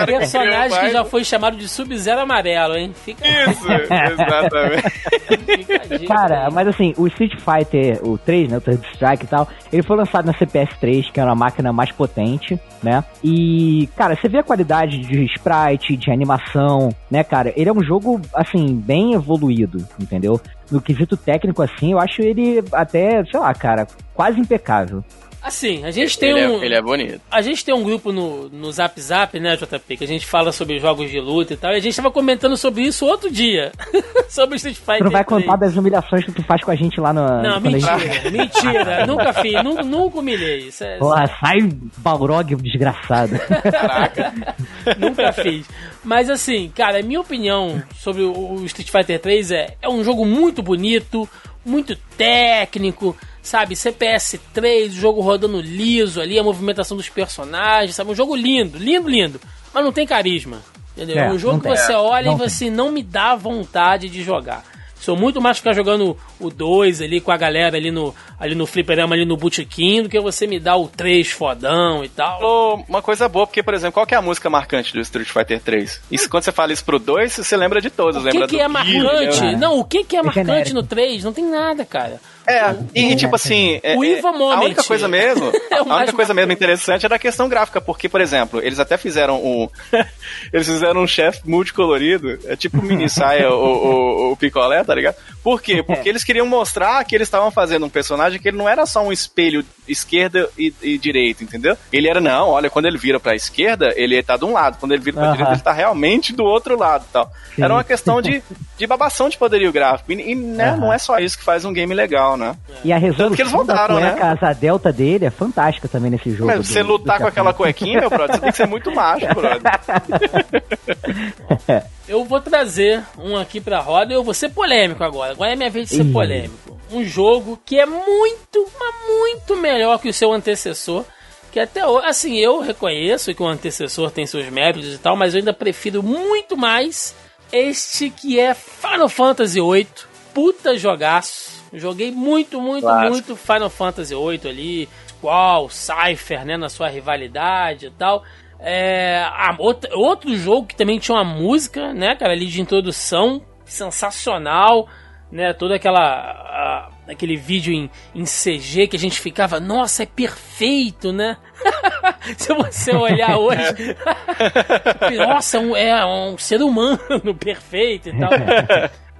o, 0.02 0.06
personagem 0.06 0.78
que, 0.78 0.86
que 0.86 0.92
já 0.92 1.04
foi 1.04 1.22
chamado 1.24 1.58
de 1.58 1.68
Sub-Zero 1.68 2.20
Amarelo, 2.20 2.74
hein? 2.74 2.94
Fica... 3.04 3.22
Isso, 3.26 3.70
exatamente. 3.70 6.06
Cara, 6.06 6.48
mas 6.50 6.68
assim, 6.68 6.94
o 6.96 7.06
Street 7.06 7.34
Fighter, 7.38 8.00
o 8.02 8.16
3, 8.16 8.50
né, 8.50 8.56
o 8.56 8.60
Third 8.60 8.82
Strike 8.94 9.24
e 9.24 9.28
tal, 9.28 9.46
ele 9.70 9.82
foi 9.82 9.96
lançado 9.96 10.24
na 10.24 10.32
CPS 10.32 10.74
3, 10.80 11.10
que 11.10 11.20
era 11.20 11.28
uma 11.28 11.36
máquina 11.36 11.70
mais 11.72 11.92
potente, 11.92 12.58
né? 12.82 13.04
E, 13.22 13.88
cara, 13.94 14.16
você 14.16 14.26
vê 14.28 14.38
a 14.38 14.42
qualidade 14.42 14.98
de 14.98 15.22
sprite, 15.24 15.96
de 15.96 16.10
animação, 16.10 16.88
né, 17.10 17.19
cara? 17.24 17.52
Ele 17.56 17.68
é 17.68 17.72
um 17.72 17.82
jogo, 17.82 18.20
assim, 18.34 18.74
bem 18.74 19.14
evoluído, 19.14 19.86
entendeu? 19.98 20.40
No 20.70 20.80
quesito 20.80 21.16
técnico, 21.16 21.62
assim, 21.62 21.92
eu 21.92 21.98
acho 21.98 22.22
ele 22.22 22.62
até, 22.72 23.24
sei 23.24 23.40
lá, 23.40 23.52
cara, 23.54 23.86
quase 24.14 24.40
impecável. 24.40 25.04
Assim, 25.42 25.84
a 25.84 25.90
gente 25.90 26.18
tem 26.18 26.30
ele 26.30 26.40
é- 26.40 26.48
um. 26.48 26.62
É, 26.62 26.66
ele 26.66 26.74
é 26.74 26.82
bonito. 26.82 27.20
A 27.30 27.40
gente 27.40 27.64
tem 27.64 27.74
um 27.74 27.82
grupo 27.82 28.12
no, 28.12 28.48
no 28.50 28.70
Zap 28.70 29.00
Zap, 29.00 29.38
né, 29.40 29.56
JP? 29.56 29.96
Que 29.96 30.04
a 30.04 30.06
gente 30.06 30.26
fala 30.26 30.52
sobre 30.52 30.78
jogos 30.78 31.10
de 31.10 31.18
luta 31.18 31.54
e 31.54 31.56
tal. 31.56 31.72
E 31.72 31.76
a 31.76 31.80
gente 31.80 31.96
tava 31.96 32.10
comentando 32.10 32.56
sobre 32.56 32.82
isso 32.82 33.06
outro 33.06 33.30
dia. 33.30 33.72
sobre 34.28 34.56
Street 34.56 34.76
Fighter. 34.76 34.98
Tu 34.98 35.04
não 35.04 35.10
vai 35.10 35.24
3. 35.24 35.42
contar 35.42 35.56
das 35.56 35.76
humilhações 35.76 36.24
que 36.24 36.32
tu 36.32 36.42
faz 36.42 36.62
com 36.62 36.70
a 36.70 36.74
gente 36.74 37.00
lá 37.00 37.12
no. 37.12 37.42
Não, 37.42 37.60
mentira, 37.60 37.98
gente... 37.98 38.30
mentira. 38.30 39.06
nunca 39.08 39.32
fiz, 39.32 39.64
nunca, 39.64 39.82
nunca 39.82 40.18
humilhei. 40.18 40.68
Isso 40.68 40.84
é, 40.84 40.98
Porra, 40.98 41.26
sai 41.40 41.58
Balrog 41.98 42.54
desgraçado. 42.56 43.38
Caraca. 43.38 44.54
nunca 44.98 45.32
fiz. 45.32 45.66
Mas 46.04 46.28
assim, 46.28 46.70
cara, 46.74 47.02
minha 47.02 47.20
opinião 47.20 47.82
sobre 47.96 48.22
o 48.22 48.62
Street 48.66 48.90
Fighter 48.90 49.18
3 49.18 49.50
é: 49.52 49.76
é 49.80 49.88
um 49.88 50.04
jogo 50.04 50.24
muito 50.26 50.62
bonito, 50.62 51.28
muito 51.64 51.96
técnico 52.16 53.16
sabe? 53.50 53.74
CPS 53.74 54.38
3, 54.54 54.92
o 54.92 54.96
jogo 54.96 55.20
rodando 55.20 55.60
liso 55.60 56.20
ali, 56.20 56.38
a 56.38 56.42
movimentação 56.42 56.96
dos 56.96 57.08
personagens, 57.08 57.96
sabe? 57.96 58.10
Um 58.10 58.14
jogo 58.14 58.36
lindo, 58.36 58.78
lindo, 58.78 59.08
lindo. 59.08 59.40
Mas 59.74 59.84
não 59.84 59.92
tem 59.92 60.06
carisma. 60.06 60.62
Entendeu? 60.96 61.18
É, 61.18 61.30
um 61.32 61.38
jogo 61.38 61.60
que 61.60 61.68
você 61.68 61.92
olha 61.92 62.30
e 62.30 62.34
você 62.36 62.66
tem. 62.66 62.74
não 62.74 62.92
me 62.92 63.02
dá 63.02 63.34
vontade 63.34 64.08
de 64.08 64.22
jogar. 64.22 64.64
Sou 65.00 65.16
muito 65.16 65.40
mais 65.40 65.58
ficar 65.58 65.72
jogando 65.72 66.16
o 66.38 66.50
2 66.50 67.00
ali 67.00 67.20
com 67.20 67.32
a 67.32 67.36
galera 67.36 67.76
ali 67.76 67.90
no, 67.90 68.14
ali 68.40 68.54
no 68.54 68.66
fliperama, 68.66 69.14
ali 69.14 69.26
no 69.26 69.36
botequim, 69.36 70.02
do 70.02 70.08
que 70.08 70.18
você 70.18 70.46
me 70.46 70.58
dar 70.58 70.76
o 70.76 70.88
3 70.88 71.30
fodão 71.30 72.02
e 72.02 72.08
tal. 72.08 72.82
Uma 72.88 73.02
coisa 73.02 73.28
boa, 73.28 73.46
porque, 73.46 73.62
por 73.62 73.74
exemplo, 73.74 73.92
qual 73.92 74.06
que 74.06 74.14
é 74.14 74.18
a 74.18 74.22
música 74.22 74.48
marcante 74.48 74.94
do 74.94 75.00
Street 75.00 75.28
Fighter 75.28 75.60
3? 75.60 76.00
Isso, 76.10 76.28
quando 76.30 76.44
você 76.44 76.52
fala 76.52 76.72
isso 76.72 76.84
pro 76.84 76.98
2, 76.98 77.32
você 77.32 77.56
lembra 77.56 77.80
de 77.80 77.90
todos. 77.90 78.24
O 78.24 78.28
que, 78.28 78.46
que 78.46 78.60
é 78.60 78.66
marcante? 78.66 79.42
Né? 79.42 79.56
Não, 79.56 79.78
o 79.78 79.84
que, 79.84 80.02
que 80.02 80.16
é, 80.16 80.20
é 80.20 80.22
marcante 80.22 80.72
no 80.72 80.82
3? 80.82 81.22
Não 81.22 81.32
tem 81.32 81.44
nada, 81.44 81.84
cara. 81.84 82.18
É, 82.46 82.74
e, 82.94 83.14
tipo 83.14 83.36
assim. 83.36 83.78
É, 83.82 83.96
o 83.96 84.04
Iva 84.04 84.32
Moment. 84.32 84.56
A 84.56 84.64
única 84.64 84.82
coisa 84.82 85.06
mesmo. 85.06 85.52
é 85.70 85.76
a 85.76 85.96
única 85.96 86.12
coisa 86.12 86.34
mesmo 86.34 86.52
interessante 86.52 87.06
é 87.06 87.08
da 87.08 87.18
questão 87.18 87.48
gráfica, 87.48 87.80
porque, 87.80 88.08
por 88.08 88.20
exemplo, 88.20 88.60
eles 88.62 88.80
até 88.80 88.96
fizeram 88.96 89.36
um. 89.36 89.68
eles 90.52 90.66
fizeram 90.66 91.02
um 91.02 91.06
chefe 91.06 91.48
multicolorido, 91.48 92.38
é 92.46 92.56
tipo 92.56 92.78
o 92.78 92.82
mini 92.82 93.08
saia, 93.10 93.50
o, 93.50 93.54
o, 93.54 94.32
o, 94.32 94.36
picolé, 94.36 94.82
tá 94.82 94.94
ligado? 94.94 95.16
Por 95.42 95.60
quê? 95.60 95.82
Porque 95.86 96.08
eles 96.08 96.24
queriam 96.24 96.46
mostrar 96.46 97.04
que 97.04 97.14
eles 97.14 97.28
estavam 97.28 97.50
fazendo 97.50 97.86
um 97.86 97.90
personagem 97.90 98.40
que 98.40 98.48
ele 98.48 98.56
não 98.56 98.68
era 98.68 98.86
só 98.86 99.02
um 99.02 99.12
espelho 99.12 99.64
esquerda 99.86 100.48
e, 100.56 100.72
e 100.82 100.98
direita, 100.98 101.42
entendeu? 101.42 101.76
Ele 101.92 102.08
era, 102.08 102.20
não, 102.20 102.50
olha, 102.50 102.70
quando 102.70 102.86
ele 102.86 102.98
vira 102.98 103.18
pra 103.18 103.34
esquerda, 103.34 103.92
ele 103.96 104.22
tá 104.22 104.36
de 104.36 104.44
um 104.44 104.52
lado, 104.52 104.78
quando 104.78 104.92
ele 104.92 105.02
vira 105.02 105.16
pra 105.16 105.26
uhum. 105.26 105.32
direita, 105.32 105.52
ele 105.52 105.62
tá 105.62 105.72
realmente 105.72 106.32
do 106.32 106.44
outro 106.44 106.78
lado 106.78 107.04
tal. 107.12 107.30
Sim. 107.54 107.64
Era 107.64 107.74
uma 107.74 107.84
questão 107.84 108.22
de, 108.22 108.42
de 108.76 108.86
babação 108.86 109.28
de 109.28 109.36
poderio 109.36 109.72
gráfico. 109.72 110.12
E, 110.12 110.32
e 110.32 110.34
né, 110.34 110.72
uhum. 110.72 110.80
não 110.80 110.92
é 110.92 110.98
só 110.98 111.18
isso 111.18 111.38
que 111.38 111.44
faz 111.44 111.64
um 111.64 111.72
game 111.72 111.94
legal 111.94 112.36
né? 112.36 112.56
E 112.84 112.92
a 112.92 112.98
resolução 112.98 113.34
que 113.34 113.42
eles 113.42 113.52
voltaram, 113.52 113.96
da 113.96 114.00
né? 114.00 114.10
cueca 114.12 114.30
asa 114.30 114.52
delta 114.52 114.92
dele 114.92 115.26
é 115.26 115.30
fantástica 115.30 115.88
também 115.88 116.10
nesse 116.10 116.30
jogo. 116.30 116.46
Mas 116.46 116.66
você 116.66 116.82
do 116.82 116.90
lutar 116.90 117.18
com 117.18 117.26
aquela 117.26 117.52
cuequinha, 117.52 118.00
meu 118.00 118.10
brother, 118.10 118.36
você 118.36 118.40
tem 118.40 118.50
que 118.50 118.56
ser 118.56 118.66
muito 118.66 118.94
macho, 118.94 119.26
brother. 119.26 119.60
Eu 122.10 122.24
vou 122.24 122.40
trazer 122.40 123.04
um 123.16 123.36
aqui 123.36 123.60
pra 123.60 123.78
roda 123.78 124.12
e 124.12 124.16
eu 124.16 124.24
vou 124.24 124.34
ser 124.34 124.48
polêmico 124.48 125.04
agora. 125.04 125.30
Agora 125.30 125.52
é 125.52 125.54
minha 125.54 125.70
vez 125.70 125.88
de 125.88 125.94
ser 125.94 126.04
Ih. 126.04 126.12
polêmico. 126.12 126.76
Um 126.90 127.04
jogo 127.04 127.56
que 127.64 127.78
é 127.78 127.86
muito, 127.86 128.68
mas 128.80 128.94
muito 129.08 129.56
melhor 129.56 129.96
que 130.00 130.08
o 130.08 130.12
seu 130.12 130.32
antecessor. 130.32 131.04
Que 131.52 131.60
até 131.60 131.86
hoje, 131.86 132.06
assim, 132.08 132.36
eu 132.36 132.58
reconheço 132.58 133.32
que 133.32 133.40
o 133.40 133.46
antecessor 133.46 134.10
tem 134.10 134.26
seus 134.26 134.48
méritos 134.50 134.92
e 134.92 134.98
tal, 134.98 135.14
mas 135.14 135.34
eu 135.34 135.38
ainda 135.38 135.52
prefiro 135.52 136.02
muito 136.02 136.56
mais 136.56 137.14
este 137.52 138.10
que 138.10 138.40
é 138.40 138.54
Final 138.54 139.08
Fantasy 139.08 139.60
VIII. 139.60 139.86
Puta 140.34 140.76
jogaço. 140.76 141.62
Joguei 141.72 142.10
muito, 142.10 142.60
muito, 142.60 142.88
muito 142.88 143.36
Final 143.36 143.70
Fantasy 143.70 144.16
VIII 144.16 144.50
ali. 144.50 144.88
Qual, 145.20 145.70
Cypher, 145.70 146.44
né, 146.44 146.56
na 146.56 146.68
sua 146.68 146.88
rivalidade 146.88 147.86
e 147.86 147.90
tal. 147.90 148.24
É, 148.62 149.22
a 149.26 149.54
outra- 149.58 149.90
outro 149.96 150.36
jogo 150.36 150.66
que 150.66 150.76
também 150.76 150.98
tinha 150.98 151.16
uma 151.16 151.24
música, 151.24 151.94
né, 151.94 152.14
cara, 152.14 152.32
ali 152.32 152.46
de 152.46 152.60
introdução 152.60 153.40
sensacional, 153.64 154.86
né, 155.32 155.52
toda 155.52 155.76
aquela 155.76 156.00
a- 156.00 156.90
aquele 157.08 157.36
vídeo 157.36 157.72
em, 157.72 157.90
em 158.14 158.24
CG 158.24 158.86
que 158.88 158.96
a 158.96 158.98
gente 158.98 159.20
ficava, 159.20 159.58
nossa, 159.58 160.02
é 160.02 160.06
perfeito, 160.06 161.12
né? 161.12 161.36
Se 162.36 162.52
você 162.54 162.94
olhar 162.94 163.36
hoje, 163.38 163.96
nossa, 165.16 165.56
é 165.56 165.60
um- 165.60 165.76
é 165.76 166.06
um 166.06 166.38
ser 166.38 166.60
humano 166.62 167.34
perfeito 167.38 168.08
e 168.10 168.18
tal. 168.18 168.30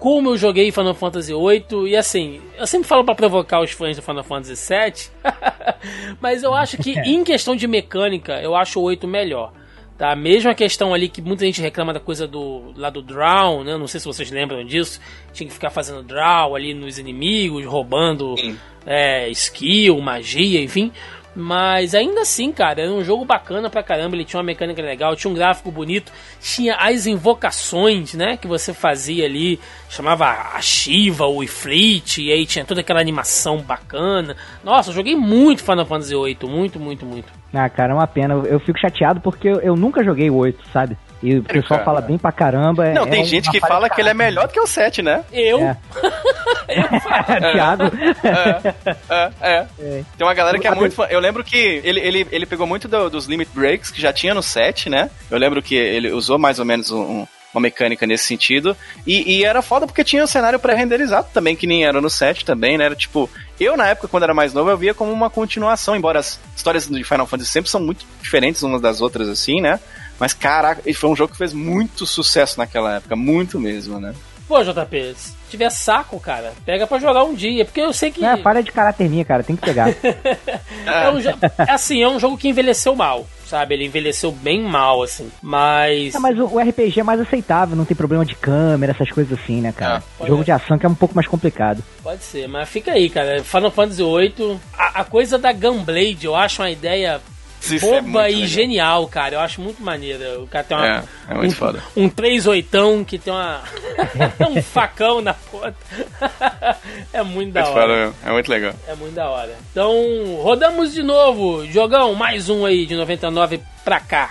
Como 0.01 0.31
eu 0.31 0.39
joguei 0.39 0.73
Final 0.73 0.95
Fantasy 0.95 1.31
VIII, 1.33 1.89
e 1.89 1.95
assim, 1.95 2.41
eu 2.57 2.67
sempre 2.67 2.89
falo 2.89 3.05
pra 3.05 3.15
provocar 3.15 3.61
os 3.61 3.71
fãs 3.71 3.97
do 3.97 4.03
Final 4.03 4.25
Fantasy 4.25 4.55
VII, 4.75 5.33
mas 6.19 6.43
eu 6.43 6.55
acho 6.55 6.79
que 6.79 6.99
em 6.99 7.23
questão 7.23 7.55
de 7.55 7.69
mecânica, 7.69 8.41
eu 8.41 8.57
acho 8.57 8.81
o 8.81 8.83
8 8.83 9.07
melhor. 9.07 9.53
Tá? 9.99 10.17
Mesmo 10.17 10.51
a 10.51 10.55
questão 10.55 10.95
ali 10.95 11.11
que 11.11 11.21
muita 11.21 11.45
gente 11.45 11.61
reclama 11.61 11.93
da 11.93 12.01
coisa 12.01 12.27
do 12.27 12.73
lá 12.75 12.89
do 12.89 13.03
draw, 13.03 13.63
né? 13.63 13.77
Não 13.77 13.87
sei 13.87 14.01
se 14.01 14.07
vocês 14.07 14.31
lembram 14.31 14.65
disso. 14.65 14.99
Tinha 15.31 15.47
que 15.47 15.53
ficar 15.53 15.69
fazendo 15.69 16.03
draw 16.03 16.57
ali 16.57 16.73
nos 16.73 16.99
inimigos, 16.99 17.67
roubando 17.67 18.35
é, 18.87 19.29
skill, 19.29 20.01
magia, 20.01 20.63
enfim. 20.63 20.91
Mas 21.35 21.95
ainda 21.95 22.23
assim, 22.23 22.51
cara, 22.51 22.83
era 22.83 22.91
um 22.91 23.05
jogo 23.05 23.25
bacana 23.25 23.71
pra 23.71 23.83
caramba. 23.83 24.17
Ele 24.17 24.25
tinha 24.25 24.39
uma 24.39 24.47
mecânica 24.47 24.83
legal, 24.83 25.15
tinha 25.15 25.31
um 25.31 25.35
gráfico 25.35 25.71
bonito, 25.71 26.13
tinha 26.41 26.75
as 26.77 27.07
invocações, 27.07 28.15
né? 28.15 28.37
Que 28.37 28.47
você 28.47 28.75
fazia 28.75 29.25
ali, 29.25 29.61
chamava 29.89 30.27
a 30.27 30.61
Shiva, 30.61 31.27
o 31.27 31.43
Ifrit, 31.43 32.23
e 32.23 32.33
aí 32.33 32.45
tinha 32.47 32.65
toda 32.65 32.81
aquela 32.81 33.01
animação 33.01 33.59
bacana. 33.59 34.37
Nossa, 34.65 34.91
eu 34.91 34.95
joguei 34.95 35.15
muito 35.15 35.63
Final 35.63 35.87
Fantasy 35.87 36.15
VIII, 36.15 36.39
muito, 36.45 36.81
muito, 36.81 37.07
muito. 37.07 37.33
Ah, 37.55 37.69
cara, 37.69 37.93
é 37.93 37.95
uma 37.95 38.07
pena. 38.07 38.35
Eu, 38.35 38.61
fico 38.61 38.79
chateado 38.79 39.21
porque 39.21 39.49
eu, 39.49 39.61
eu 39.61 39.77
nunca 39.77 40.05
joguei 40.05 40.31
o 40.31 40.37
8, 40.37 40.69
sabe? 40.73 40.97
E 41.23 41.37
o 41.37 41.43
pessoal 41.43 41.81
cara. 41.81 41.85
fala 41.85 42.01
bem 42.01 42.17
pra 42.17 42.33
caramba. 42.33 42.87
é- 42.87 42.93
Não, 42.95 43.03
é 43.05 43.11
tem 43.11 43.25
gente 43.25 43.51
que 43.51 43.61
fala 43.61 43.91
que 43.91 44.01
ele 44.01 44.09
é 44.09 44.15
melhor 44.15 44.47
do 44.47 44.53
que 44.53 44.61
o 44.61 44.67
7, 44.67 45.03
né? 45.03 45.23
Eu, 45.33 45.61
É. 45.61 45.77
Thiago. 47.53 47.83
É, 48.25 49.31
é. 49.41 49.67
É. 49.79 50.05
Tem 50.17 50.27
uma 50.27 50.35
galera 50.35 50.59
que 50.59 50.67
é 50.67 50.71
Eu- 50.71 50.77
muito 50.77 50.95
fã. 50.95 51.07
Eu 51.11 51.21
lembro 51.21 51.43
que 51.45 51.57
ele, 51.85 52.01
ele, 52.01 52.27
ele 52.31 52.47
pegou 52.47 52.67
muito 52.67 52.89
do- 52.89 53.11
dos 53.11 53.27
limit 53.27 53.51
breaks 53.55 53.91
que 53.91 54.01
já 54.01 54.13
tinha 54.13 54.35
no 54.35 54.43
7, 54.43 54.89
né? 54.89 55.11
Eu 55.31 55.39
lembro 55.39 55.63
que 55.63 55.75
ele 55.75 56.11
usou 56.13 56.39
mais 56.39 56.59
ou 56.59 56.65
menos 56.65 56.91
um- 56.91 57.27
uma 57.53 57.61
mecânica 57.61 58.07
nesse 58.07 58.25
sentido. 58.25 58.77
E, 59.07 59.39
e 59.39 59.45
era 59.45 59.61
foda 59.61 59.85
porque 59.87 60.05
tinha 60.05 60.23
um 60.23 60.27
cenário 60.27 60.59
pré-renderizado 60.59 61.27
também, 61.35 61.57
que 61.57 61.67
nem 61.67 61.85
era 61.85 62.01
no 62.01 62.09
7 62.09 62.45
também, 62.45 62.79
né? 62.79 62.85
Era 62.85 62.95
tipo, 62.95 63.29
eu 63.59 63.77
na 63.77 63.89
época, 63.89 64.07
quando 64.07 64.23
era 64.23 64.33
mais 64.33 64.55
novo, 64.55 64.71
eu 64.71 64.77
via 64.77 64.95
como 64.95 65.11
uma 65.13 65.29
continuação, 65.29 65.97
embora 65.97 66.21
as 66.21 66.39
histórias 66.57 66.87
de 66.87 67.03
Final 67.05 67.27
Fantasy 67.27 67.51
sempre 67.51 67.69
são 67.71 67.81
muito 67.81 68.07
diferentes 68.23 68.63
umas 68.63 68.81
das 68.81 69.01
outras, 69.01 69.29
assim, 69.29 69.61
né? 69.61 69.81
Mas 70.21 70.33
caraca, 70.35 70.83
e 70.87 70.95
foi 70.95 71.11
um 71.11 71.17
jogo 71.17 71.33
que 71.33 71.39
fez 71.39 71.53
muito 71.53 72.07
sucesso 72.07 72.59
naquela 72.59 72.97
época, 72.97 73.17
muito 73.17 73.59
mesmo, 73.59 73.99
né? 73.99 74.15
pô, 74.51 74.65
JP, 74.65 75.15
se 75.17 75.33
tiver 75.49 75.71
saco, 75.71 76.19
cara, 76.19 76.53
pega 76.67 76.85
pra 76.85 76.99
jogar 76.99 77.23
um 77.23 77.33
dia. 77.35 77.65
Porque 77.65 77.81
eu 77.81 77.93
sei 77.93 78.11
que. 78.11 78.25
É, 78.25 78.37
falha 78.39 78.61
de 78.65 78.73
caráter 78.73 79.09
minha, 79.09 79.25
cara. 79.25 79.45
Tem 79.45 79.55
que 79.55 79.63
pegar. 79.63 79.87
É 80.87 81.11
um 81.11 81.21
jo- 81.21 81.29
é 81.59 81.71
assim, 81.71 82.03
é 82.03 82.09
um 82.09 82.19
jogo 82.19 82.37
que 82.39 82.49
envelheceu 82.49 82.97
mal, 82.97 83.27
sabe? 83.47 83.75
Ele 83.75 83.85
envelheceu 83.85 84.33
bem 84.33 84.61
mal, 84.63 85.03
assim. 85.03 85.31
Mas. 85.43 86.15
É, 86.15 86.19
mas 86.19 86.37
o, 86.39 86.47
o 86.47 86.59
RPG 86.59 87.01
é 87.01 87.03
mais 87.03 87.21
aceitável, 87.21 87.77
não 87.77 87.85
tem 87.85 87.97
problema 87.97 88.25
de 88.25 88.35
câmera, 88.35 88.93
essas 88.93 89.11
coisas 89.13 89.39
assim, 89.39 89.61
né, 89.61 89.73
cara? 89.73 90.03
Ah, 90.19 90.27
Jogo 90.27 90.41
é. 90.43 90.45
de 90.47 90.53
ação 90.53 90.79
que 90.79 90.87
é 90.87 90.89
um 90.89 90.95
pouco 90.95 91.15
mais 91.15 91.29
complicado. 91.29 91.83
Pode 92.03 92.25
ser, 92.25 92.49
mas 92.49 92.69
fica 92.69 92.93
aí, 92.93 93.09
cara. 93.11 93.45
Final 93.45 93.71
Fantasy 93.71 94.03
VIII. 94.03 94.59
A, 94.77 95.01
a 95.03 95.05
coisa 95.05 95.39
da 95.39 95.53
Gunblade, 95.53 96.25
eu 96.25 96.35
acho 96.35 96.63
uma 96.63 96.71
ideia 96.71 97.21
É 97.73 97.79
boba 97.79 98.29
e 98.31 98.35
legal. 98.35 98.49
genial, 98.49 99.09
cara. 99.09 99.35
Eu 99.37 99.41
acho 99.41 99.61
muito 99.61 99.83
maneira. 99.83 100.41
O 100.41 100.47
cara 100.47 100.65
tem 100.65 100.77
uma, 100.77 100.87
É, 100.87 101.03
é 101.29 101.35
muito 101.35 101.53
um, 101.53 101.55
foda. 101.55 101.83
um 101.97 102.09
3 102.09 102.47
oitão 102.47 103.05
que 103.05 103.19
tem 103.19 103.33
uma 103.33 103.63
um 104.51 104.63
facão 104.63 105.21
na 105.21 105.35
ponta. 105.35 105.75
é 107.13 107.23
muito 107.23 107.53
da 107.53 107.63
Muito 107.63 107.77
hora. 107.79 108.13
foda 108.13 108.17
É 108.27 108.33
muito 108.33 108.49
legal. 108.51 108.73
É 108.89 108.95
muito 108.95 109.15
da 109.15 109.29
hora. 109.29 109.55
Então, 109.71 109.95
rodamos 110.43 110.93
de 110.93 111.03
novo. 111.03 111.67
Jogão, 111.67 112.15
mais 112.15 112.49
um 112.49 112.65
aí 112.65 112.87
de 112.87 112.95
99 112.95 113.61
pra 113.85 114.01
cá. 114.01 114.31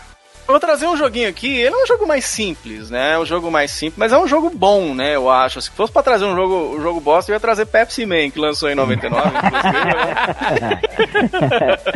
Eu 0.50 0.54
vou 0.54 0.60
trazer 0.60 0.88
um 0.88 0.98
joguinho 0.98 1.30
aqui, 1.30 1.60
ele 1.60 1.76
é 1.76 1.84
um 1.84 1.86
jogo 1.86 2.08
mais 2.08 2.26
simples, 2.26 2.90
né? 2.90 3.14
É 3.14 3.20
um 3.20 3.26
jogo 3.26 3.52
mais 3.52 3.70
simples, 3.70 4.00
mas 4.00 4.12
é 4.12 4.18
um 4.18 4.28
jogo 4.28 4.50
bom, 4.50 4.96
né? 4.96 5.16
Eu 5.16 5.30
acho. 5.30 5.62
Se 5.62 5.70
fosse 5.70 5.94
pra 5.94 6.02
trazer 6.02 6.26
um 6.26 6.34
jogo, 6.36 6.76
um 6.76 6.82
jogo 6.82 7.00
bosta, 7.00 7.32
eu 7.32 7.36
ia 7.36 7.40
trazer 7.40 7.68
Pepsi 7.68 8.04
Man, 8.04 8.32
que 8.32 8.40
lançou 8.40 8.68
em 8.68 8.74
99, 8.74 9.28
inclusive, 9.28 9.86
né? 9.86 10.82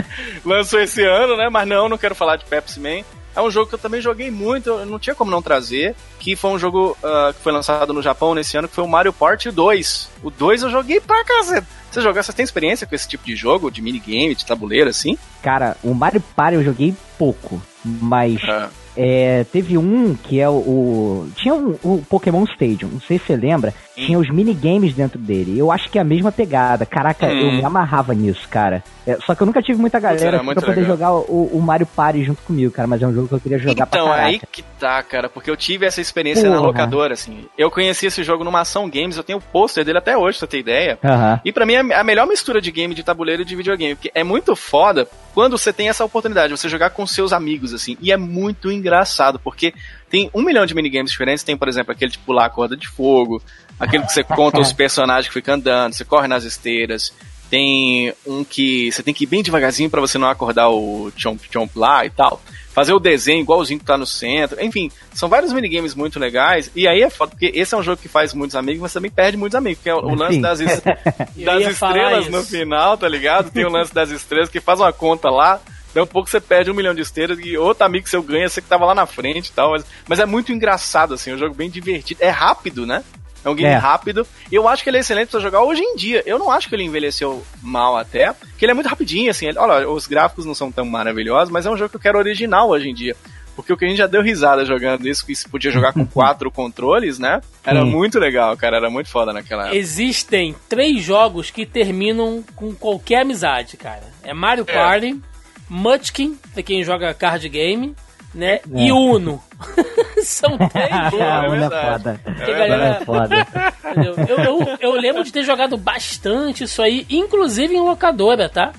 lançou 0.45 0.79
esse 0.79 1.03
ano, 1.03 1.35
né? 1.35 1.49
Mas 1.49 1.67
não, 1.67 1.89
não 1.89 1.97
quero 1.97 2.13
falar 2.13 2.35
de 2.35 2.45
Pepsi 2.45 2.79
Man. 2.79 3.03
É 3.35 3.41
um 3.41 3.49
jogo 3.49 3.69
que 3.69 3.73
eu 3.73 3.79
também 3.79 3.99
joguei 3.99 4.29
muito, 4.29 4.69
eu 4.69 4.85
não 4.85 4.99
tinha 4.99 5.15
como 5.15 5.31
não 5.31 5.41
trazer, 5.41 5.95
que 6.19 6.35
foi 6.35 6.51
um 6.51 6.59
jogo 6.59 6.95
ah, 7.03 7.33
que 7.35 7.41
foi 7.41 7.51
lançado 7.51 7.91
no 7.91 8.03
Japão 8.03 8.35
nesse 8.35 8.55
ano, 8.55 8.67
que 8.67 8.75
foi 8.75 8.83
o 8.83 8.87
Mario 8.87 9.11
Party 9.11 9.49
2. 9.49 10.11
O 10.21 10.29
2 10.29 10.61
eu 10.61 10.69
joguei 10.69 11.01
pra 11.01 11.25
caceta. 11.25 11.65
Você 11.89 12.01
jogar, 12.01 12.21
você 12.21 12.31
tem 12.31 12.43
experiência 12.43 12.85
com 12.85 12.93
esse 12.93 13.07
tipo 13.07 13.25
de 13.25 13.35
jogo, 13.35 13.71
de 13.71 13.81
minigame, 13.81 14.35
de 14.35 14.45
tabuleiro, 14.45 14.91
assim? 14.91 15.17
Cara, 15.41 15.75
o 15.83 15.95
Mario 15.95 16.21
Party 16.35 16.57
eu 16.57 16.63
joguei 16.63 16.93
pouco, 17.17 17.59
mas 17.83 18.39
Ah, 18.47 18.69
é, 18.95 19.43
teve 19.51 19.77
um 19.77 20.15
que 20.15 20.39
é 20.39 20.47
o. 20.47 20.53
o- 20.53 21.29
tinha 21.35 21.53
um, 21.53 21.75
o 21.83 22.03
Pokémon 22.09 22.43
Stadium, 22.45 22.89
não 22.93 23.01
sei 23.01 23.17
se 23.17 23.25
você 23.25 23.35
lembra, 23.35 23.73
tinha 23.95 24.17
os 24.19 24.29
minigames 24.29 24.93
dentro 24.93 25.17
dele. 25.19 25.57
Eu 25.57 25.71
acho 25.71 25.89
que 25.89 25.97
é 25.97 26.01
a 26.01 26.05
mesma 26.05 26.31
pegada. 26.31 26.85
Caraca, 26.85 27.25
Hum. 27.27 27.29
eu 27.31 27.51
me 27.53 27.63
amarrava 27.65 28.13
nisso, 28.13 28.47
cara. 28.49 28.83
É, 29.05 29.17
só 29.25 29.35
que 29.35 29.41
eu 29.41 29.45
nunca 29.47 29.61
tive 29.61 29.79
muita 29.79 29.99
galera 29.99 30.27
era 30.27 30.43
muito 30.43 30.59
pra 30.59 30.67
poder 30.67 30.81
legal. 30.81 30.95
jogar 30.95 31.11
o, 31.13 31.49
o 31.53 31.61
Mario 31.61 31.85
Party 31.85 32.23
junto 32.23 32.41
comigo, 32.43 32.71
cara, 32.71 32.87
mas 32.87 33.01
é 33.01 33.07
um 33.07 33.13
jogo 33.13 33.27
que 33.27 33.33
eu 33.35 33.39
queria 33.39 33.57
jogar 33.57 33.85
então, 33.85 34.07
pra 34.07 34.15
aí 34.15 34.35
caraca. 34.39 34.47
que 34.51 34.63
tá, 34.79 35.03
cara, 35.03 35.29
porque 35.29 35.49
eu 35.49 35.57
tive 35.57 35.85
essa 35.85 35.99
experiência 35.99 36.49
na 36.49 36.55
Porra. 36.55 36.67
locadora, 36.67 37.13
assim. 37.13 37.45
Eu 37.57 37.69
conheci 37.69 38.05
esse 38.05 38.23
jogo 38.23 38.43
numa 38.43 38.61
ação 38.61 38.89
games, 38.89 39.17
eu 39.17 39.23
tenho 39.23 39.39
o 39.39 39.41
pôster 39.41 39.83
dele 39.83 39.97
até 39.97 40.17
hoje, 40.17 40.37
pra 40.39 40.47
ter 40.47 40.59
ideia. 40.59 40.97
Aham. 41.03 41.41
E 41.43 41.51
pra 41.51 41.65
mim 41.65 41.73
é 41.73 41.95
a 41.95 42.03
melhor 42.03 42.27
mistura 42.27 42.61
de 42.61 42.71
game 42.71 42.95
de 42.95 43.03
tabuleiro 43.03 43.41
e 43.41 43.45
de 43.45 43.55
videogame, 43.55 43.95
porque 43.95 44.11
é 44.13 44.23
muito 44.23 44.55
foda 44.55 45.07
quando 45.33 45.57
você 45.57 45.73
tem 45.73 45.89
essa 45.89 46.05
oportunidade 46.05 46.53
de 46.53 46.59
você 46.59 46.69
jogar 46.69 46.91
com 46.91 47.05
seus 47.07 47.33
amigos, 47.33 47.73
assim. 47.73 47.97
E 47.99 48.11
é 48.11 48.17
muito 48.17 48.71
engraçado, 48.71 49.39
porque 49.39 49.73
tem 50.09 50.29
um 50.33 50.41
milhão 50.43 50.65
de 50.65 50.75
minigames 50.75 51.11
diferentes. 51.11 51.43
Tem, 51.43 51.57
por 51.57 51.67
exemplo, 51.67 51.91
aquele 51.91 52.11
de 52.11 52.19
pular 52.19 52.45
a 52.45 52.49
corda 52.49 52.77
de 52.77 52.87
fogo, 52.87 53.41
aquele 53.79 54.03
que 54.05 54.13
você 54.13 54.23
conta 54.23 54.59
os 54.59 54.71
personagens 54.71 55.27
que 55.27 55.33
ficam 55.33 55.55
andando, 55.55 55.93
você 55.93 56.05
corre 56.05 56.27
nas 56.27 56.43
esteiras. 56.43 57.11
Tem 57.53 58.11
um 58.25 58.43
que 58.43 58.91
você 58.91 59.03
tem 59.03 59.13
que 59.13 59.25
ir 59.25 59.27
bem 59.27 59.43
devagarzinho 59.43 59.87
pra 59.87 60.01
você 60.01 60.17
não 60.17 60.27
acordar 60.27 60.69
o 60.71 61.11
Chomp 61.15 61.39
Chomp 61.51 61.69
lá 61.77 62.03
e 62.03 62.09
tal. 62.09 62.41
Fazer 62.73 62.93
o 62.93 62.99
desenho 62.99 63.41
igualzinho 63.41 63.79
que 63.79 63.85
tá 63.85 63.95
no 63.95 64.07
centro. 64.07 64.59
Enfim, 64.59 64.89
são 65.13 65.29
vários 65.29 65.53
minigames 65.53 65.93
muito 65.93 66.17
legais. 66.19 66.71
E 66.75 66.87
aí 66.87 67.03
é 67.03 67.11
foda, 67.11 67.29
porque 67.29 67.51
esse 67.53 67.75
é 67.75 67.77
um 67.77 67.83
jogo 67.83 68.01
que 68.01 68.07
faz 68.07 68.33
muitos 68.33 68.55
amigos, 68.55 68.81
mas 68.81 68.91
também 68.91 69.11
perde 69.11 69.37
muitos 69.37 69.55
amigos. 69.55 69.83
Que 69.83 69.89
é 69.91 69.93
o, 69.93 69.99
o 69.99 70.15
lance 70.15 70.39
das, 70.41 70.59
es- 70.61 70.81
das 71.45 71.61
estrelas 71.69 72.27
no 72.31 72.43
final, 72.43 72.97
tá 72.97 73.07
ligado? 73.07 73.51
Tem 73.51 73.63
o 73.63 73.69
lance 73.69 73.93
das 73.93 74.09
estrelas 74.09 74.49
que 74.49 74.59
faz 74.59 74.79
uma 74.79 74.91
conta 74.91 75.29
lá. 75.29 75.61
Daí 75.93 76.01
um 76.03 76.07
pouco 76.07 76.27
você 76.27 76.41
perde 76.41 76.71
um 76.71 76.73
milhão 76.73 76.95
de 76.95 77.01
estrelas 77.03 77.37
e 77.39 77.55
outro 77.55 77.85
amigo 77.85 78.09
seu 78.09 78.23
ganha, 78.23 78.49
você 78.49 78.63
que 78.63 78.67
tava 78.67 78.83
lá 78.85 78.95
na 78.95 79.05
frente 79.05 79.49
e 79.49 79.51
tal. 79.53 79.69
Mas, 79.73 79.85
mas 80.07 80.17
é 80.17 80.25
muito 80.25 80.51
engraçado, 80.51 81.13
assim, 81.13 81.31
um 81.31 81.37
jogo 81.37 81.53
bem 81.53 81.69
divertido. 81.69 82.19
É 82.23 82.29
rápido, 82.31 82.87
né? 82.87 83.03
É 83.43 83.49
um 83.49 83.55
game 83.55 83.73
É. 83.73 83.77
rápido. 83.77 84.25
E 84.51 84.55
eu 84.55 84.67
acho 84.67 84.83
que 84.83 84.89
ele 84.89 84.97
é 84.97 84.99
excelente 85.01 85.29
pra 85.29 85.39
jogar 85.39 85.61
hoje 85.63 85.81
em 85.81 85.95
dia. 85.95 86.23
Eu 86.25 86.39
não 86.39 86.49
acho 86.51 86.69
que 86.69 86.75
ele 86.75 86.83
envelheceu 86.83 87.43
mal 87.61 87.97
até, 87.97 88.31
porque 88.33 88.63
ele 88.65 88.71
é 88.71 88.75
muito 88.75 88.87
rapidinho, 88.89 89.29
assim. 89.31 89.47
Ele- 89.47 89.57
olha, 89.59 89.89
os 89.89 90.07
gráficos 90.07 90.45
não 90.45 90.55
são 90.55 90.71
tão 90.71 90.85
maravilhosos, 90.85 91.51
mas 91.51 91.65
é 91.65 91.69
um 91.69 91.75
jogo 91.77 91.89
que 91.89 91.95
eu 91.97 92.01
quero 92.01 92.17
original 92.17 92.69
hoje 92.69 92.89
em 92.89 92.93
dia. 92.93 93.15
Porque 93.55 93.71
o 93.71 93.77
que 93.77 93.85
a 93.85 93.87
gente 93.87 93.97
já 93.99 94.07
deu 94.07 94.23
risada 94.23 94.65
jogando 94.65 95.07
isso, 95.07 95.23
que 95.23 95.35
se 95.35 95.47
podia 95.47 95.69
jogar 95.69 95.93
com 95.93 96.03
quatro 96.07 96.49
controles, 96.49 97.19
né? 97.19 97.39
Era 97.63 97.81
Sim. 97.81 97.91
muito 97.91 98.17
legal, 98.17 98.57
cara. 98.57 98.77
Era 98.77 98.89
muito 98.89 99.09
foda 99.09 99.31
naquela 99.31 99.63
época. 99.65 99.77
Existem 99.77 100.55
três 100.67 101.03
jogos 101.03 101.51
que 101.51 101.63
terminam 101.65 102.43
com 102.55 102.73
qualquer 102.73 103.21
amizade, 103.21 103.77
cara. 103.77 104.03
É 104.23 104.33
Mario 104.33 104.65
É. 104.67 104.73
Party, 104.73 105.21
Munchkin, 105.69 106.37
pra 106.53 106.63
quem 106.63 106.83
joga 106.83 107.13
card 107.13 107.47
game, 107.49 107.95
né? 108.33 108.55
É. 108.55 108.61
E 108.75 108.91
Uno. 108.91 109.41
São 110.23 110.57
três 110.69 110.89
jogos. 110.89 111.19
É, 111.19 111.47
Uno 111.47 111.63
é 111.63 111.69
foda. 111.69 112.19
A 112.25 112.31
galera... 112.31 112.85
é 112.85 113.05
foda. 113.05 113.47
Eu, 113.95 114.37
eu, 114.37 114.77
eu, 114.79 114.91
lembro 114.93 115.23
de 115.23 115.31
ter 115.31 115.43
jogado 115.43 115.77
bastante 115.77 116.63
isso 116.63 116.81
aí, 116.81 117.05
inclusive 117.09 117.75
em 117.75 117.81
locadora, 117.81 118.49
tá? 118.49 118.73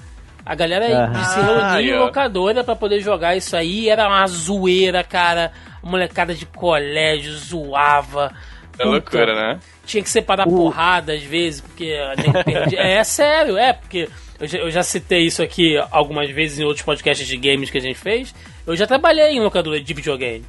A 0.44 0.54
galera 0.54 1.08
uhum. 1.08 1.24
se 1.24 1.40
reunia 1.40 1.96
em 1.96 1.98
locadora 1.98 2.62
para 2.62 2.76
poder 2.76 3.00
jogar 3.00 3.34
isso 3.34 3.56
aí. 3.56 3.88
Era 3.88 4.06
uma 4.08 4.26
zoeira, 4.26 5.02
cara. 5.02 5.52
A 5.82 5.86
molecada 5.88 6.34
de 6.34 6.44
colégio 6.44 7.32
zoava. 7.32 8.32
É 8.78 8.84
loucura, 8.84 9.34
né? 9.34 9.60
Tinha 9.86 10.02
que 10.02 10.10
separar 10.10 10.46
uh. 10.46 10.50
porrada 10.50 11.14
às 11.14 11.22
vezes, 11.22 11.60
porque 11.60 11.96
é, 12.76 12.98
é 12.98 13.04
sério, 13.04 13.56
é, 13.56 13.72
porque 13.72 14.08
eu 14.44 14.48
já, 14.48 14.58
eu 14.58 14.70
já, 14.70 14.82
citei 14.82 15.26
isso 15.26 15.42
aqui 15.42 15.76
algumas 15.90 16.30
vezes 16.30 16.58
em 16.58 16.64
outros 16.64 16.84
podcasts 16.84 17.26
de 17.26 17.36
games 17.36 17.70
que 17.70 17.78
a 17.78 17.80
gente 17.80 17.98
fez. 17.98 18.34
Eu 18.66 18.76
já 18.76 18.86
trabalhei 18.86 19.30
em 19.30 19.40
locadora 19.40 19.80
de 19.80 19.94
videogame. 19.94 20.44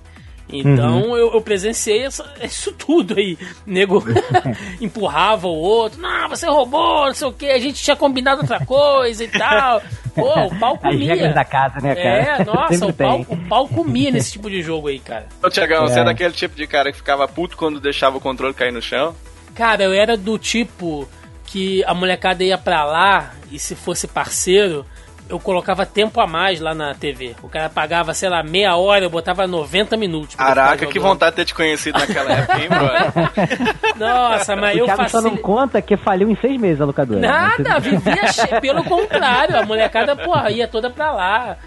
Então 0.47 1.01
uhum. 1.01 1.17
eu, 1.17 1.33
eu, 1.33 1.41
presenciei 1.41 2.03
essa, 2.03 2.23
isso 2.43 2.71
tudo 2.71 3.17
aí. 3.17 3.37
nego 3.65 4.03
empurrava 4.79 5.47
o 5.47 5.55
outro, 5.55 5.99
não, 5.99 6.29
você 6.29 6.45
roubou, 6.45 7.07
não 7.07 7.13
sei 7.13 7.27
o 7.27 7.33
que, 7.33 7.47
a 7.47 7.57
gente 7.57 7.81
tinha 7.81 7.95
combinado 7.95 8.41
outra 8.41 8.63
coisa 8.63 9.23
e 9.23 9.27
tal. 9.27 9.81
Pô, 10.13 10.45
o 10.45 10.59
pau 10.59 10.77
comia. 10.77 11.33
Da 11.33 11.43
casa, 11.43 11.79
né, 11.81 11.95
cara? 11.95 12.41
É, 12.41 12.45
nossa, 12.45 12.85
o 12.85 12.93
pau, 12.93 13.25
o 13.27 13.37
pau, 13.49 13.67
comia 13.67 14.11
nesse 14.11 14.33
tipo 14.33 14.49
de 14.49 14.61
jogo 14.61 14.87
aí, 14.87 14.99
cara. 14.99 15.27
Ô, 15.43 15.49
Tiagão, 15.49 15.85
é. 15.85 15.87
você 15.87 15.99
é 15.99 16.03
daquele 16.03 16.33
tipo 16.33 16.55
de 16.55 16.67
cara 16.67 16.91
que 16.91 16.97
ficava 16.97 17.27
puto 17.27 17.57
quando 17.57 17.79
deixava 17.79 18.17
o 18.17 18.21
controle 18.21 18.53
cair 18.53 18.71
no 18.71 18.81
chão? 18.81 19.15
Cara, 19.55 19.83
eu 19.83 19.93
era 19.93 20.15
do 20.15 20.37
tipo 20.37 21.09
que 21.55 21.81
a 21.85 21.93
molecada 21.93 22.43
ia 22.43 22.57
pra 22.57 22.83
lá 22.83 23.31
e 23.49 23.57
se 23.57 23.75
fosse 23.75 24.09
parceiro, 24.09 24.85
eu 25.29 25.39
colocava 25.39 25.85
tempo 25.85 26.19
a 26.19 26.27
mais 26.27 26.59
lá 26.59 26.75
na 26.75 26.93
TV. 26.93 27.33
O 27.41 27.47
cara 27.47 27.69
pagava, 27.69 28.13
sei 28.13 28.27
lá, 28.27 28.43
meia 28.43 28.75
hora, 28.75 29.05
eu 29.05 29.09
botava 29.09 29.47
90 29.47 29.95
minutos. 29.95 30.35
Caraca, 30.35 30.85
que 30.85 30.99
vontade 30.99 31.31
de 31.31 31.35
ter 31.37 31.45
te 31.45 31.55
conhecido 31.55 31.97
naquela 31.97 32.27
época, 32.35 32.61
hein, 32.61 32.67
brother? 32.67 33.95
Nossa, 33.95 34.53
mas 34.57 34.75
o 34.75 34.79
eu 34.79 34.87
faço. 34.97 35.11
só 35.11 35.21
não 35.21 35.37
conta 35.37 35.81
que 35.81 35.95
faliu 35.95 36.29
em 36.29 36.35
seis 36.35 36.59
meses 36.59 36.81
a 36.81 36.85
locadora. 36.85 37.21
Nada, 37.21 37.79
vivia 37.79 38.27
che... 38.33 38.47
pelo 38.59 38.83
contrário. 38.83 39.57
A 39.57 39.65
molecada, 39.65 40.13
porra, 40.13 40.51
ia 40.51 40.67
toda 40.67 40.89
pra 40.89 41.13
lá. 41.13 41.57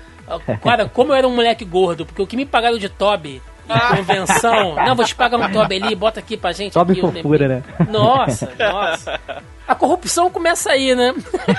Cara, 0.62 0.86
como 0.86 1.12
eu 1.12 1.16
era 1.16 1.26
um 1.26 1.34
moleque 1.34 1.64
gordo, 1.64 2.04
porque 2.04 2.20
o 2.20 2.26
que 2.26 2.36
me 2.36 2.44
pagaram 2.44 2.76
de 2.76 2.90
Toby 2.90 3.40
convenção. 3.96 4.74
Não, 4.74 4.94
vou 4.94 5.04
te 5.04 5.14
pagar 5.14 5.38
um 5.38 5.50
Toby 5.50 5.82
ali, 5.82 5.94
bota 5.94 6.20
aqui 6.20 6.36
pra 6.36 6.52
gente. 6.52 6.74
Toby 6.74 7.00
fofura, 7.00 7.48
né? 7.48 7.62
Nossa, 7.88 8.50
nossa. 8.58 9.18
A 9.68 9.74
corrupção 9.74 10.30
começa 10.30 10.72
aí, 10.72 10.94
né? 10.94 11.14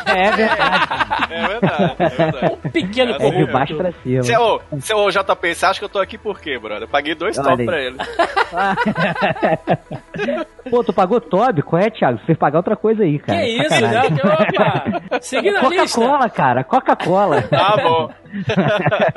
É 0.07 0.31
verdade. 0.31 0.87
É 1.29 1.47
verdade, 1.47 1.95
é 1.99 2.09
verdade. 2.09 2.57
Um 2.65 2.69
pequeno 2.71 3.11
é 3.11 3.17
corrupto. 3.19 3.45
De 3.45 3.51
baixo 3.51 3.75
pra 3.75 3.91
cima. 4.03 4.23
Seu, 4.23 4.61
seu 4.81 5.11
JP, 5.11 5.53
você 5.55 5.65
acha 5.67 5.79
que 5.79 5.85
eu 5.85 5.89
tô 5.89 5.99
aqui 5.99 6.17
por 6.17 6.41
quê, 6.41 6.57
brother? 6.57 6.81
Eu 6.83 6.87
paguei 6.87 7.13
dois 7.13 7.37
top 7.37 7.63
pra 7.63 7.79
ele. 7.79 7.97
Pô, 10.71 10.83
tu 10.83 10.91
pagou 10.91 11.21
Toby? 11.21 11.61
Qual 11.61 11.79
é, 11.79 11.91
Thiago? 11.91 12.17
Você 12.17 12.25
fez 12.25 12.37
pagar 12.37 12.57
outra 12.57 12.75
coisa 12.75 13.03
aí, 13.03 13.19
cara. 13.19 13.39
Que 13.39 13.45
isso, 13.45 13.81
né? 13.81 14.01
Opa! 14.07 15.19
Seguindo 15.21 15.57
a 15.57 15.69
lista. 15.69 15.99
Coca-Cola, 16.01 16.29
cara. 16.29 16.63
Coca-Cola. 16.63 17.41
Tá 17.43 17.77
bom. 17.77 18.11